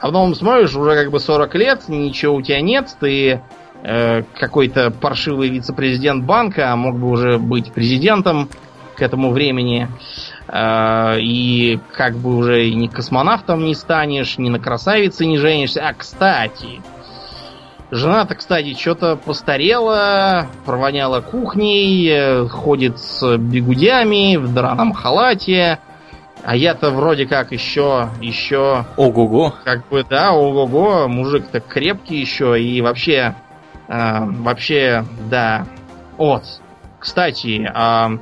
А 0.00 0.06
потом 0.06 0.34
смотришь, 0.34 0.74
уже 0.74 0.96
как 0.96 1.12
бы 1.12 1.20
40 1.20 1.54
лет, 1.54 1.88
ничего 1.88 2.34
у 2.34 2.42
тебя 2.42 2.60
нет, 2.60 2.88
ты 2.98 3.40
Э, 3.82 4.22
какой-то 4.38 4.90
паршивый 4.90 5.48
вице-президент 5.48 6.24
банка 6.24 6.74
мог 6.76 6.98
бы 6.98 7.08
уже 7.08 7.38
быть 7.38 7.72
президентом 7.72 8.48
к 8.94 9.02
этому 9.02 9.30
времени. 9.30 9.88
Э, 10.48 11.18
и 11.18 11.78
как 11.92 12.16
бы 12.16 12.36
уже 12.36 12.70
ни 12.70 12.88
космонавтом 12.88 13.64
не 13.64 13.74
станешь, 13.74 14.38
ни 14.38 14.50
на 14.50 14.58
красавице 14.58 15.26
не 15.26 15.38
женишься. 15.38 15.82
А, 15.86 15.94
кстати, 15.94 16.80
Жена-то, 17.92 18.36
кстати, 18.36 18.78
что-то 18.78 19.16
постарела, 19.16 20.46
провоняла 20.64 21.20
кухней, 21.22 22.08
э, 22.08 22.46
ходит 22.46 23.00
с 23.00 23.36
бегудями 23.36 24.36
в 24.36 24.54
драном 24.54 24.92
халате. 24.92 25.80
А 26.44 26.54
я-то 26.54 26.90
вроде 26.90 27.26
как 27.26 27.50
еще, 27.50 28.08
еще... 28.20 28.86
Ого-го. 28.96 29.54
Как 29.64 29.88
бы, 29.88 30.04
да, 30.08 30.32
ого-го, 30.32 31.08
мужик-то 31.08 31.58
крепкий 31.58 32.20
еще, 32.20 32.62
и 32.62 32.80
вообще, 32.80 33.34
э, 33.90 34.24
вообще, 34.24 35.04
да. 35.28 35.66
Вот, 36.16 36.44
кстати, 36.98 37.68
э, 37.68 38.18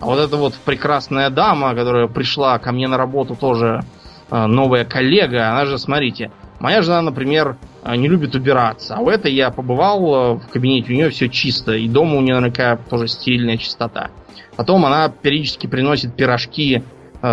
вот 0.00 0.18
эта 0.18 0.36
вот 0.36 0.54
прекрасная 0.54 1.30
дама, 1.30 1.74
которая 1.74 2.06
пришла 2.06 2.58
ко 2.58 2.72
мне 2.72 2.86
на 2.86 2.98
работу 2.98 3.34
тоже, 3.34 3.82
э, 4.30 4.46
новая 4.46 4.84
коллега, 4.84 5.50
она 5.50 5.64
же, 5.64 5.78
смотрите, 5.78 6.30
моя 6.60 6.82
жена, 6.82 7.02
например, 7.02 7.56
э, 7.82 7.96
не 7.96 8.08
любит 8.08 8.34
убираться, 8.34 8.96
а 8.96 9.00
у 9.00 9.08
этой 9.08 9.32
я 9.32 9.50
побывал 9.50 10.00
э, 10.00 10.34
в 10.34 10.48
кабинете, 10.48 10.92
у 10.92 10.96
нее 10.96 11.10
все 11.10 11.28
чисто, 11.28 11.72
и 11.72 11.88
дома 11.88 12.16
у 12.16 12.20
нее 12.20 12.34
наверняка 12.34 12.76
тоже 12.76 13.08
стерильная 13.08 13.56
чистота. 13.56 14.10
Потом 14.56 14.84
она 14.84 15.08
периодически 15.08 15.66
приносит 15.66 16.14
пирожки 16.14 16.82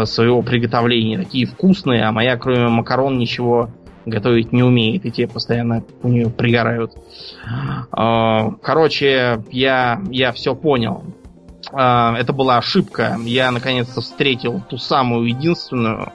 своего 0.06 0.42
приготовления 0.42 1.18
такие 1.18 1.46
вкусные, 1.46 2.06
а 2.06 2.12
моя, 2.12 2.38
кроме 2.38 2.68
макарон, 2.70 3.18
ничего 3.18 3.70
готовить 4.06 4.52
не 4.52 4.64
умеет, 4.64 5.06
и 5.06 5.12
те 5.12 5.28
постоянно 5.28 5.84
у 6.02 6.08
нее 6.08 6.30
пригорают. 6.30 6.94
Э, 7.96 8.52
короче, 8.62 9.44
я, 9.52 10.02
я 10.10 10.32
все 10.32 10.56
понял. 10.56 11.04
Э, 11.72 12.16
это 12.18 12.34
была 12.34 12.58
ошибка. 12.58 13.18
Я 13.24 13.52
наконец-то 13.52 14.02
встретил 14.02 14.62
ту 14.70 14.78
самую 14.78 15.28
единственную. 15.28 16.12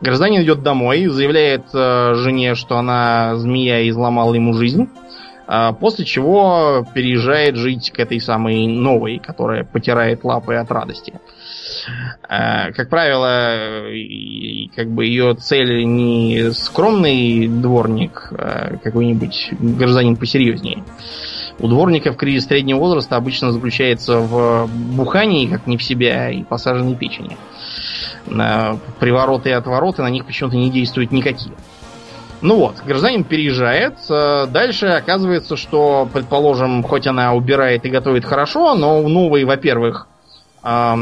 Гражданин 0.00 0.42
идет 0.42 0.62
домой, 0.62 1.06
заявляет 1.06 1.70
жене, 1.72 2.54
что 2.54 2.76
она 2.76 3.36
змея 3.36 3.80
и 3.80 3.88
изломала 3.88 4.34
ему 4.34 4.52
жизнь. 4.52 4.88
После 5.80 6.04
чего 6.04 6.84
переезжает 6.92 7.56
жить 7.56 7.90
к 7.90 8.00
этой 8.00 8.20
самой 8.20 8.66
новой, 8.66 9.18
которая 9.18 9.64
потирает 9.64 10.24
лапы 10.24 10.56
от 10.56 10.70
радости. 10.70 11.14
Э, 11.14 11.18
как 12.22 12.88
правило, 12.88 13.84
как 14.74 14.88
бы 14.90 15.06
ее 15.06 15.34
цель 15.34 15.84
не 15.84 16.50
скромный 16.52 17.48
дворник, 17.48 18.32
а 18.32 18.76
какой-нибудь 18.82 19.50
гражданин 19.60 20.16
посерьезнее. 20.16 20.82
У 21.58 21.68
дворников 21.68 22.16
кризис 22.16 22.46
среднего 22.46 22.78
возраста 22.78 23.16
обычно 23.16 23.52
заключается 23.52 24.18
в 24.18 24.68
бухании, 24.68 25.46
как 25.46 25.66
не 25.66 25.76
в 25.76 25.82
себя, 25.82 26.30
и 26.30 26.42
посаженной 26.42 26.96
печени. 26.96 27.36
Привороты 28.98 29.50
и 29.50 29.52
отвороты 29.52 30.02
на 30.02 30.10
них 30.10 30.26
почему-то 30.26 30.56
не 30.56 30.70
действуют 30.70 31.12
никакие. 31.12 31.54
Ну 32.42 32.56
вот, 32.56 32.76
гражданин 32.84 33.24
переезжает. 33.24 33.94
Э, 34.10 34.46
дальше 34.46 34.88
оказывается, 34.88 35.56
что, 35.56 36.06
предположим, 36.12 36.82
хоть 36.82 37.06
она 37.06 37.32
убирает 37.32 37.86
и 37.86 37.88
готовит 37.88 38.26
хорошо, 38.26 38.74
но 38.74 39.00
у 39.00 39.08
новой, 39.08 39.44
во-первых, 39.44 40.06
Э, 40.66 40.96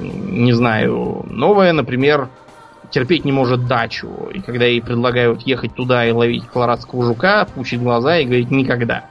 не 0.00 0.52
знаю, 0.52 1.24
новая, 1.28 1.72
например, 1.72 2.28
терпеть 2.90 3.24
не 3.24 3.32
может 3.32 3.66
дачу. 3.66 4.30
И 4.32 4.40
когда 4.40 4.66
ей 4.66 4.82
предлагают 4.82 5.42
ехать 5.42 5.74
туда 5.74 6.06
и 6.06 6.12
ловить 6.12 6.46
колорадского 6.46 7.04
жука, 7.04 7.46
пучит 7.54 7.82
глаза 7.82 8.18
и 8.18 8.24
говорит 8.24 8.50
никогда. 8.50 9.04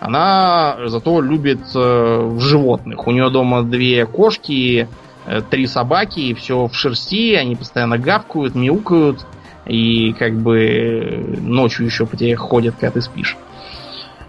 Она 0.00 0.78
зато 0.86 1.20
любит 1.20 1.60
э, 1.74 2.36
животных. 2.38 3.06
У 3.06 3.10
нее 3.10 3.28
дома 3.28 3.62
две 3.62 4.06
кошки, 4.06 4.88
э, 5.26 5.42
три 5.50 5.66
собаки, 5.66 6.20
и 6.20 6.34
все 6.34 6.66
в 6.66 6.74
шерсти, 6.74 7.34
они 7.34 7.54
постоянно 7.54 7.98
гавкают, 7.98 8.54
мяукают, 8.54 9.26
и 9.66 10.14
как 10.14 10.34
бы 10.36 11.36
ночью 11.40 11.84
еще 11.84 12.06
по 12.06 12.16
тебе 12.16 12.34
ходят, 12.34 12.76
когда 12.80 12.92
ты 12.92 13.02
спишь. 13.02 13.36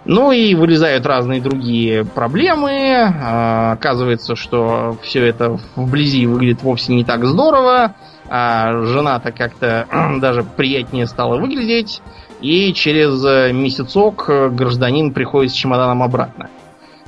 Ну 0.06 0.32
и 0.32 0.56
вылезают 0.56 1.06
разные 1.06 1.42
другие 1.42 2.04
проблемы. 2.04 3.14
А, 3.22 3.74
оказывается, 3.74 4.36
что 4.36 4.98
все 5.04 5.26
это 5.26 5.60
вблизи 5.76 6.26
выглядит 6.26 6.64
вовсе 6.64 6.94
не 6.94 7.04
так 7.04 7.24
здорово. 7.26 7.96
А 8.30 8.84
жена-то 8.84 9.32
как-то 9.32 9.88
даже 10.20 10.44
приятнее 10.44 11.06
стала 11.06 11.38
выглядеть. 11.40 12.02
И 12.42 12.74
через 12.74 13.54
месяцок 13.54 14.26
гражданин 14.56 15.12
приходит 15.12 15.52
с 15.52 15.56
чемоданом 15.56 16.02
обратно. 16.02 16.50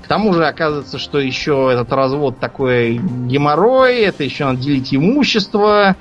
К 0.04 0.08
тому 0.08 0.34
же 0.34 0.46
оказывается, 0.46 1.00
что 1.00 1.18
еще 1.18 1.70
этот 1.72 1.92
развод 1.92 2.38
такой 2.38 2.98
геморрой, 2.98 4.02
это 4.02 4.24
еще 4.24 4.46
надо 4.46 4.60
делить 4.60 4.94
имущество. 4.94 5.96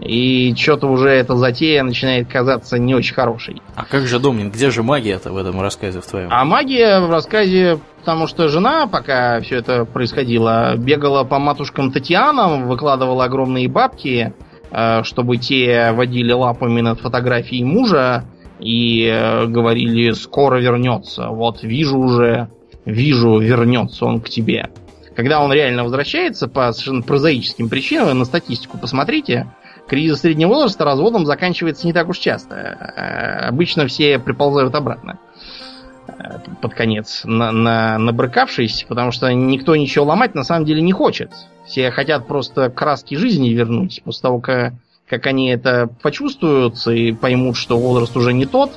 И 0.00 0.54
что-то 0.56 0.86
уже 0.86 1.10
эта 1.10 1.36
затея 1.36 1.82
начинает 1.82 2.26
казаться 2.26 2.78
не 2.78 2.94
очень 2.94 3.14
хорошей. 3.14 3.60
А 3.74 3.84
как 3.84 4.06
же, 4.06 4.18
Домнин, 4.18 4.50
где 4.50 4.70
же 4.70 4.82
магия-то 4.82 5.30
в 5.30 5.36
этом 5.36 5.60
рассказе 5.60 6.00
в 6.00 6.06
твоем? 6.06 6.28
А 6.30 6.44
магия 6.44 7.00
в 7.00 7.10
рассказе, 7.10 7.78
потому 8.00 8.26
что 8.26 8.48
жена, 8.48 8.86
пока 8.86 9.40
все 9.42 9.56
это 9.56 9.84
происходило, 9.84 10.74
бегала 10.76 11.24
по 11.24 11.38
матушкам 11.38 11.92
Татьянам, 11.92 12.66
выкладывала 12.66 13.24
огромные 13.24 13.68
бабки, 13.68 14.32
э, 14.70 15.02
чтобы 15.02 15.36
те 15.36 15.92
водили 15.92 16.32
лапами 16.32 16.80
над 16.80 17.00
фотографией 17.00 17.64
мужа 17.64 18.24
и 18.58 19.04
э, 19.04 19.46
говорили 19.46 20.12
«скоро 20.12 20.60
вернется». 20.60 21.28
Вот 21.28 21.62
вижу 21.62 21.98
уже, 21.98 22.48
вижу, 22.86 23.38
вернется 23.38 24.06
он 24.06 24.22
к 24.22 24.30
тебе. 24.30 24.70
Когда 25.14 25.42
он 25.42 25.52
реально 25.52 25.84
возвращается 25.84 26.48
по 26.48 26.72
совершенно 26.72 27.02
прозаическим 27.02 27.68
причинам, 27.68 28.18
на 28.18 28.24
статистику 28.24 28.78
посмотрите, 28.78 29.52
кризис 29.90 30.20
среднего 30.20 30.50
возраста 30.50 30.84
разводом 30.84 31.26
заканчивается 31.26 31.84
не 31.84 31.92
так 31.92 32.08
уж 32.08 32.18
часто. 32.18 32.54
Э, 32.54 33.48
обычно 33.48 33.88
все 33.88 34.20
приползают 34.20 34.72
обратно 34.76 35.18
э, 36.06 36.38
под 36.62 36.74
конец, 36.74 37.22
на, 37.24 37.50
на, 37.50 37.98
набрыкавшись, 37.98 38.86
потому 38.88 39.10
что 39.10 39.32
никто 39.32 39.74
ничего 39.74 40.04
ломать 40.04 40.36
на 40.36 40.44
самом 40.44 40.64
деле 40.64 40.80
не 40.80 40.92
хочет. 40.92 41.32
Все 41.66 41.90
хотят 41.90 42.28
просто 42.28 42.70
краски 42.70 43.16
жизни 43.16 43.48
вернуть 43.48 44.00
после 44.04 44.22
того, 44.22 44.38
как, 44.38 44.74
как 45.08 45.26
они 45.26 45.50
это 45.50 45.88
почувствуют 46.02 46.86
и 46.86 47.10
поймут, 47.10 47.56
что 47.56 47.76
возраст 47.76 48.16
уже 48.16 48.32
не 48.32 48.46
тот, 48.46 48.70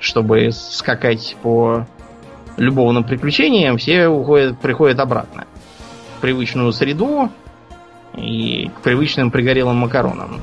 чтобы 0.00 0.52
скакать 0.52 1.36
по 1.42 1.88
любовным 2.56 3.02
приключениям, 3.02 3.78
все 3.78 4.06
уходят, 4.06 4.60
приходят 4.60 5.00
обратно 5.00 5.48
в 6.16 6.20
привычную 6.20 6.72
среду, 6.72 7.30
и 8.16 8.70
к 8.76 8.80
привычным 8.80 9.30
пригорелым 9.30 9.76
макаронам. 9.76 10.42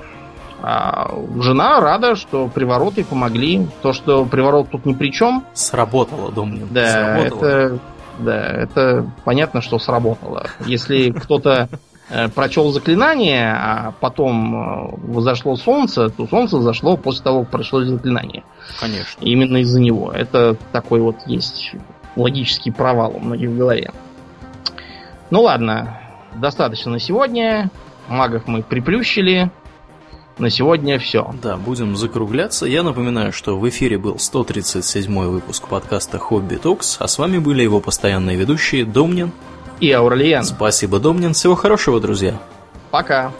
А 0.61 1.11
жена 1.39 1.79
рада, 1.79 2.15
что 2.15 2.47
привороты 2.47 3.03
помогли. 3.03 3.67
То, 3.81 3.93
что 3.93 4.25
приворот 4.25 4.69
тут 4.69 4.85
ни 4.85 4.93
при 4.93 5.11
чем. 5.11 5.43
Сработало, 5.53 6.31
думаю. 6.31 6.67
Да, 6.69 6.91
сработало. 6.91 7.45
это, 7.45 7.79
да, 8.19 8.45
это 8.45 9.11
понятно, 9.25 9.61
что 9.61 9.79
сработало. 9.79 10.45
Если 10.65 11.09
кто-то 11.09 11.67
э, 12.09 12.29
прочел 12.29 12.71
заклинание, 12.71 13.53
а 13.53 13.93
потом 13.99 14.55
э, 14.55 15.17
взошло 15.17 15.55
солнце, 15.55 16.09
то 16.09 16.27
солнце 16.27 16.61
зашло 16.61 16.95
после 16.95 17.23
того, 17.23 17.41
как 17.41 17.49
прошло 17.49 17.83
заклинание. 17.83 18.43
Конечно. 18.79 19.19
именно 19.21 19.57
из-за 19.57 19.79
него. 19.79 20.11
Это 20.11 20.55
такой 20.71 21.01
вот 21.01 21.15
есть 21.25 21.73
логический 22.15 22.71
провал 22.71 23.15
у 23.15 23.19
многих 23.19 23.49
в 23.49 23.57
голове. 23.57 23.91
Ну 25.31 25.41
ладно, 25.41 26.00
достаточно 26.35 26.91
на 26.91 26.99
сегодня. 26.99 27.69
Магов 28.07 28.47
мы 28.47 28.63
приплющили. 28.63 29.51
На 30.37 30.49
сегодня 30.49 30.97
все. 30.97 31.33
Да, 31.43 31.57
будем 31.57 31.95
закругляться. 31.95 32.65
Я 32.65 32.83
напоминаю, 32.83 33.31
что 33.31 33.59
в 33.59 33.69
эфире 33.69 33.97
был 33.97 34.17
137 34.17 35.13
выпуск 35.25 35.67
подкаста 35.67 36.17
Хобби 36.17 36.55
Токс, 36.55 36.97
а 36.99 37.07
с 37.07 37.19
вами 37.19 37.37
были 37.37 37.61
его 37.61 37.79
постоянные 37.79 38.37
ведущие 38.37 38.85
Домнин 38.85 39.31
и 39.79 39.91
Аурлиен. 39.91 40.43
Спасибо, 40.43 40.99
Домнин. 40.99 41.33
Всего 41.33 41.55
хорошего, 41.55 41.99
друзья. 41.99 42.39
Пока. 42.89 43.31